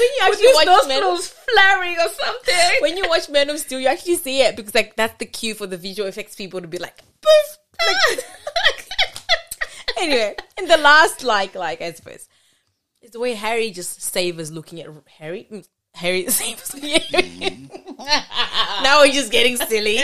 when 0.00 0.08
you 0.16 0.20
actually 0.22 0.54
watch 0.54 0.88
Men, 0.88 1.16
flaring 1.18 1.96
or 1.98 2.08
something. 2.08 2.70
when 2.80 2.96
you 2.96 3.06
watch 3.08 3.28
Men 3.28 3.50
of 3.50 3.58
Steel, 3.58 3.78
you 3.78 3.88
actually 3.88 4.16
see 4.16 4.40
it 4.40 4.56
because 4.56 4.74
like 4.74 4.96
that's 4.96 5.18
the 5.18 5.26
cue 5.26 5.54
for 5.54 5.66
the 5.66 5.76
visual 5.76 6.08
effects 6.08 6.34
people 6.34 6.62
to 6.62 6.66
be 6.66 6.78
like, 6.78 6.96
poof. 7.20 7.58
Like, 7.86 8.24
anyway, 9.98 10.34
and 10.56 10.68
the 10.68 10.78
last 10.78 11.22
like, 11.22 11.54
like 11.54 11.82
I 11.82 11.92
suppose, 11.92 12.26
is 13.02 13.10
the 13.10 13.20
way 13.20 13.34
Harry 13.34 13.70
just 13.70 14.00
savors 14.00 14.50
looking 14.50 14.80
at 14.80 14.88
Harry. 15.18 15.46
Mm, 15.50 15.68
Harry 15.94 16.26
savors 16.30 16.72
Harry. 16.72 17.68
now 18.82 19.00
we're 19.00 19.12
just 19.12 19.30
getting 19.30 19.56
silly. 19.56 19.98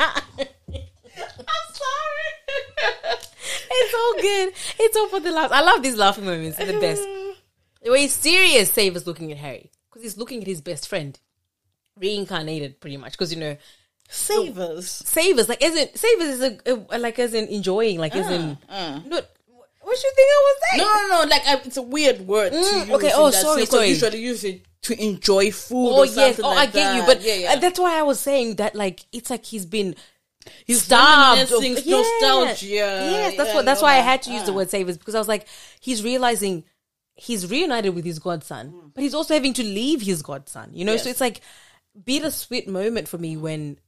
I'm 0.00 1.68
sorry. 1.72 2.30
it's 3.70 3.94
all 3.94 4.14
good. 4.20 4.52
It's 4.78 4.96
all 4.96 5.08
for 5.08 5.20
the 5.20 5.30
laugh. 5.30 5.52
I 5.52 5.62
love 5.62 5.82
these 5.82 5.96
laughing 5.96 6.24
moments. 6.24 6.58
They're 6.58 6.72
the 6.72 6.80
best. 6.80 7.02
The 7.82 7.90
way 7.90 8.08
Sirius 8.08 8.70
Save 8.70 8.92
Savers 8.92 9.06
looking 9.06 9.32
at 9.32 9.38
Harry 9.38 9.70
because 9.88 10.02
he's 10.02 10.18
looking 10.18 10.42
at 10.42 10.46
his 10.46 10.60
best 10.60 10.86
friend, 10.86 11.18
reincarnated 11.96 12.78
pretty 12.78 12.98
much. 12.98 13.12
Because 13.12 13.32
you 13.32 13.40
know, 13.40 13.56
Savers. 14.10 14.90
Savers 14.90 15.48
like 15.48 15.64
isn't 15.64 15.96
Savers 15.96 16.28
is 16.28 16.42
a, 16.42 16.86
a 16.90 16.98
like 16.98 17.18
as 17.18 17.32
in 17.32 17.46
enjoying 17.46 17.98
like 17.98 18.14
as 18.14 18.28
in 18.30 18.58
uh. 18.68 19.00
not. 19.06 19.26
What 19.82 20.02
you 20.02 20.12
think 20.14 20.28
I 20.28 20.40
was 20.42 20.62
saying? 20.70 20.78
No, 20.78 20.94
no, 20.94 21.22
no. 21.22 21.30
Like 21.30 21.46
I, 21.46 21.60
it's 21.64 21.76
a 21.76 21.82
weird 21.82 22.20
word. 22.20 22.52
Mm, 22.52 22.90
okay, 22.90 23.12
oh, 23.14 23.30
that 23.30 23.40
sorry, 23.40 23.66
sorry. 23.66 23.88
Usually 23.88 24.20
use 24.20 24.44
it 24.44 24.62
to 24.82 25.02
enjoy 25.02 25.50
food. 25.50 25.92
Oh 25.92 26.02
yes, 26.02 26.38
oh 26.38 26.48
like 26.48 26.68
I 26.68 26.72
get 26.72 26.96
you, 26.96 27.02
but 27.06 27.22
yeah, 27.22 27.34
yeah. 27.34 27.52
uh, 27.52 27.56
that's 27.56 27.78
why 27.78 27.98
I 27.98 28.02
was 28.02 28.20
saying 28.20 28.56
that 28.56 28.74
like 28.74 29.00
it's 29.10 29.30
like 29.30 29.44
he's 29.44 29.64
been 29.64 29.94
He's 30.66 30.82
starved 30.82 31.42
of 31.42 31.50
reminiscing, 31.50 31.90
nostalgia. 31.90 32.66
Yes, 32.66 33.36
that's 33.36 33.48
yeah, 33.50 33.54
what. 33.54 33.64
That's 33.64 33.82
why 33.82 33.92
I 33.94 34.00
had 34.00 34.22
to 34.22 34.32
use 34.32 34.44
the 34.44 34.52
Ah. 34.52 34.56
word 34.56 34.70
savers 34.70 34.98
because 34.98 35.14
I 35.14 35.18
was 35.18 35.28
like, 35.28 35.46
he's 35.80 36.02
realizing 36.02 36.64
he's 37.14 37.50
reunited 37.50 37.94
with 37.94 38.04
his 38.04 38.18
godson, 38.18 38.92
but 38.94 39.02
he's 39.02 39.14
also 39.14 39.34
having 39.34 39.52
to 39.54 39.62
leave 39.62 40.00
his 40.02 40.22
godson. 40.22 40.70
You 40.72 40.84
know, 40.84 40.96
so 40.96 41.08
it's 41.10 41.20
like 41.20 41.40
bittersweet 42.04 42.68
moment 42.68 43.08
for 43.08 43.18
me 43.18 43.36
when 43.36 43.78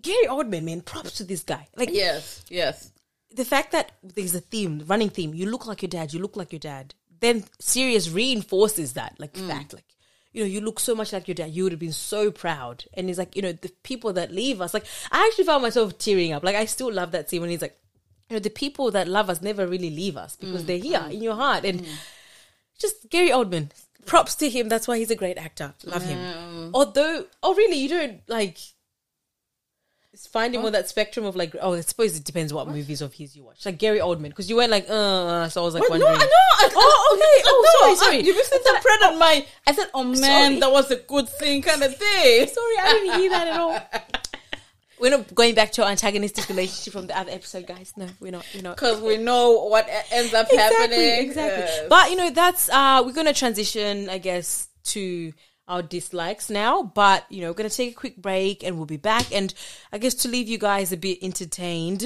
Gary 0.00 0.26
Oldman, 0.26 0.64
man, 0.64 0.80
props 0.80 1.12
to 1.18 1.24
this 1.24 1.42
guy. 1.44 1.68
Like 1.76 1.90
Yes, 1.92 2.44
yes. 2.48 2.90
the 3.34 3.44
fact 3.44 3.72
that 3.72 3.92
there's 4.02 4.34
a 4.34 4.40
theme, 4.40 4.82
running 4.86 5.10
theme. 5.10 5.34
You 5.34 5.50
look 5.50 5.66
like 5.66 5.82
your 5.82 5.88
dad. 5.88 6.12
You 6.12 6.20
look 6.20 6.36
like 6.36 6.52
your 6.52 6.58
dad. 6.58 6.94
Then 7.20 7.44
Sirius 7.60 8.10
reinforces 8.10 8.94
that, 8.94 9.14
like 9.18 9.36
fact, 9.36 9.72
like 9.72 9.93
you 10.34 10.42
know, 10.42 10.48
you 10.48 10.60
look 10.60 10.80
so 10.80 10.94
much 10.96 11.12
like 11.12 11.28
your 11.28 11.36
dad. 11.36 11.52
You 11.52 11.62
would 11.62 11.72
have 11.72 11.78
been 11.78 11.92
so 11.92 12.30
proud. 12.32 12.84
And 12.92 13.08
he's 13.08 13.18
like, 13.18 13.36
you 13.36 13.42
know, 13.42 13.52
the 13.52 13.70
people 13.84 14.12
that 14.14 14.32
leave 14.32 14.60
us. 14.60 14.74
Like 14.74 14.84
I 15.12 15.26
actually 15.26 15.44
found 15.44 15.62
myself 15.62 15.96
tearing 15.96 16.32
up. 16.32 16.42
Like 16.42 16.56
I 16.56 16.64
still 16.64 16.92
love 16.92 17.12
that 17.12 17.30
scene 17.30 17.40
when 17.40 17.50
he's 17.50 17.62
like, 17.62 17.78
you 18.28 18.36
know, 18.36 18.40
the 18.40 18.50
people 18.50 18.90
that 18.90 19.06
love 19.06 19.30
us 19.30 19.40
never 19.40 19.66
really 19.66 19.90
leave 19.90 20.16
us 20.16 20.34
because 20.34 20.64
mm, 20.64 20.66
they're 20.66 20.78
here 20.78 20.98
mm. 20.98 21.12
in 21.12 21.22
your 21.22 21.36
heart. 21.36 21.64
And 21.64 21.82
mm. 21.82 21.88
just 22.78 23.08
Gary 23.10 23.28
Oldman, 23.28 23.70
props 24.06 24.34
to 24.36 24.50
him. 24.50 24.68
That's 24.68 24.88
why 24.88 24.98
he's 24.98 25.12
a 25.12 25.16
great 25.16 25.38
actor. 25.38 25.72
Love 25.84 26.04
him. 26.04 26.72
Although, 26.74 27.26
oh 27.42 27.54
really, 27.54 27.76
you 27.76 27.88
don't 27.88 28.20
like. 28.28 28.58
Find 30.32 30.54
him 30.54 30.64
on 30.64 30.72
that 30.72 30.88
spectrum 30.88 31.24
of 31.26 31.34
like, 31.36 31.54
oh, 31.60 31.74
I 31.74 31.80
suppose 31.80 32.16
it 32.16 32.24
depends 32.24 32.52
what 32.52 32.68
movies 32.68 33.02
of 33.02 33.12
his 33.12 33.34
you 33.36 33.44
watch. 33.44 33.64
Like 33.66 33.78
Gary 33.78 33.98
Oldman, 33.98 34.28
because 34.28 34.48
you 34.48 34.56
went 34.56 34.70
like, 34.70 34.86
uh, 34.88 35.48
so 35.48 35.62
I 35.62 35.64
was 35.64 35.74
like, 35.74 35.88
What? 35.88 35.98
No, 35.98 36.06
wondering. 36.06 36.22
I 36.22 36.24
know. 36.24 36.30
I, 36.58 36.70
Oh, 36.76 37.16
okay. 37.16 37.42
Oh, 37.46 37.78
sorry, 37.80 37.90
no, 37.90 37.96
sorry. 37.96 38.16
I- 38.16 38.20
You 38.20 38.34
misinterpreted 38.34 39.18
my. 39.18 39.46
I 39.66 39.72
said, 39.74 39.86
"Oh 39.94 40.04
man, 40.04 40.20
Sorry. 40.20 40.60
that 40.60 40.70
was 40.72 40.90
a 40.90 40.96
good 40.96 41.28
thing," 41.28 41.62
kind 41.62 41.82
of 41.82 41.96
thing. 41.96 42.46
Sorry, 42.48 42.74
I 42.80 42.88
didn't 43.02 43.20
hear 43.20 43.30
that 43.30 43.48
at 43.48 43.58
all. 43.60 43.78
We're 45.00 45.10
not 45.10 45.34
going 45.34 45.54
back 45.56 45.72
to 45.72 45.82
our 45.84 45.90
antagonistic 45.90 46.48
relationship 46.48 46.92
from 46.92 47.08
the 47.08 47.18
other 47.18 47.32
episode, 47.32 47.66
guys. 47.66 47.92
No, 47.96 48.06
we're 48.20 48.30
not. 48.30 48.46
We're 48.54 48.62
not. 48.62 48.76
Because 48.76 49.00
we 49.02 49.16
know 49.18 49.64
what 49.64 49.86
ends 50.12 50.32
up 50.32 50.48
happening. 50.50 51.00
Exactly. 51.28 51.64
Yes. 51.64 51.86
But 51.88 52.10
you 52.10 52.16
know, 52.16 52.30
that's 52.30 52.68
uh 52.70 53.02
we're 53.04 53.12
gonna 53.12 53.34
transition, 53.34 54.08
I 54.08 54.18
guess, 54.18 54.68
to 54.84 55.32
our 55.68 55.82
dislikes 55.82 56.50
now. 56.50 56.82
But 56.82 57.24
you 57.30 57.40
know, 57.40 57.48
we're 57.48 57.54
gonna 57.54 57.70
take 57.70 57.92
a 57.92 57.94
quick 57.94 58.16
break 58.16 58.62
and 58.62 58.76
we'll 58.76 58.86
be 58.86 58.96
back. 58.96 59.32
And 59.32 59.52
I 59.92 59.98
guess 59.98 60.14
to 60.14 60.28
leave 60.28 60.48
you 60.48 60.58
guys 60.58 60.92
a 60.92 60.96
bit 60.96 61.18
entertained. 61.22 62.04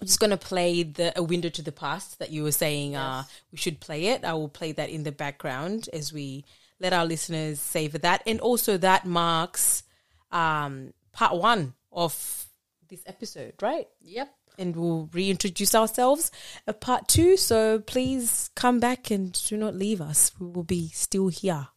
I'm 0.00 0.06
just 0.06 0.20
gonna 0.20 0.36
play 0.36 0.82
the 0.82 1.18
a 1.18 1.22
window 1.22 1.48
to 1.48 1.62
the 1.62 1.72
past 1.72 2.18
that 2.18 2.30
you 2.30 2.42
were 2.42 2.52
saying 2.52 2.96
uh 2.96 3.24
we 3.50 3.58
should 3.58 3.80
play 3.80 4.06
it. 4.08 4.24
I 4.24 4.34
will 4.34 4.48
play 4.48 4.72
that 4.72 4.90
in 4.90 5.02
the 5.04 5.12
background 5.12 5.88
as 5.92 6.12
we 6.12 6.44
let 6.78 6.92
our 6.92 7.06
listeners 7.06 7.58
savor 7.60 7.98
that. 7.98 8.22
And 8.26 8.40
also 8.40 8.76
that 8.78 9.06
marks 9.06 9.82
um 10.30 10.92
part 11.12 11.34
one 11.36 11.74
of 11.90 12.44
this 12.88 13.02
episode, 13.06 13.54
right? 13.62 13.88
Yep. 14.00 14.32
and 14.58 14.76
we'll 14.76 15.08
reintroduce 15.12 15.74
ourselves 15.74 16.30
at 16.66 16.80
part 16.80 17.08
two. 17.08 17.36
So 17.36 17.78
please 17.80 18.48
come 18.54 18.78
back 18.80 19.10
and 19.10 19.32
do 19.48 19.56
not 19.56 19.74
leave 19.74 20.00
us. 20.00 20.30
We 20.38 20.46
will 20.46 20.62
be 20.64 20.88
still 20.90 21.28
here. 21.28 21.68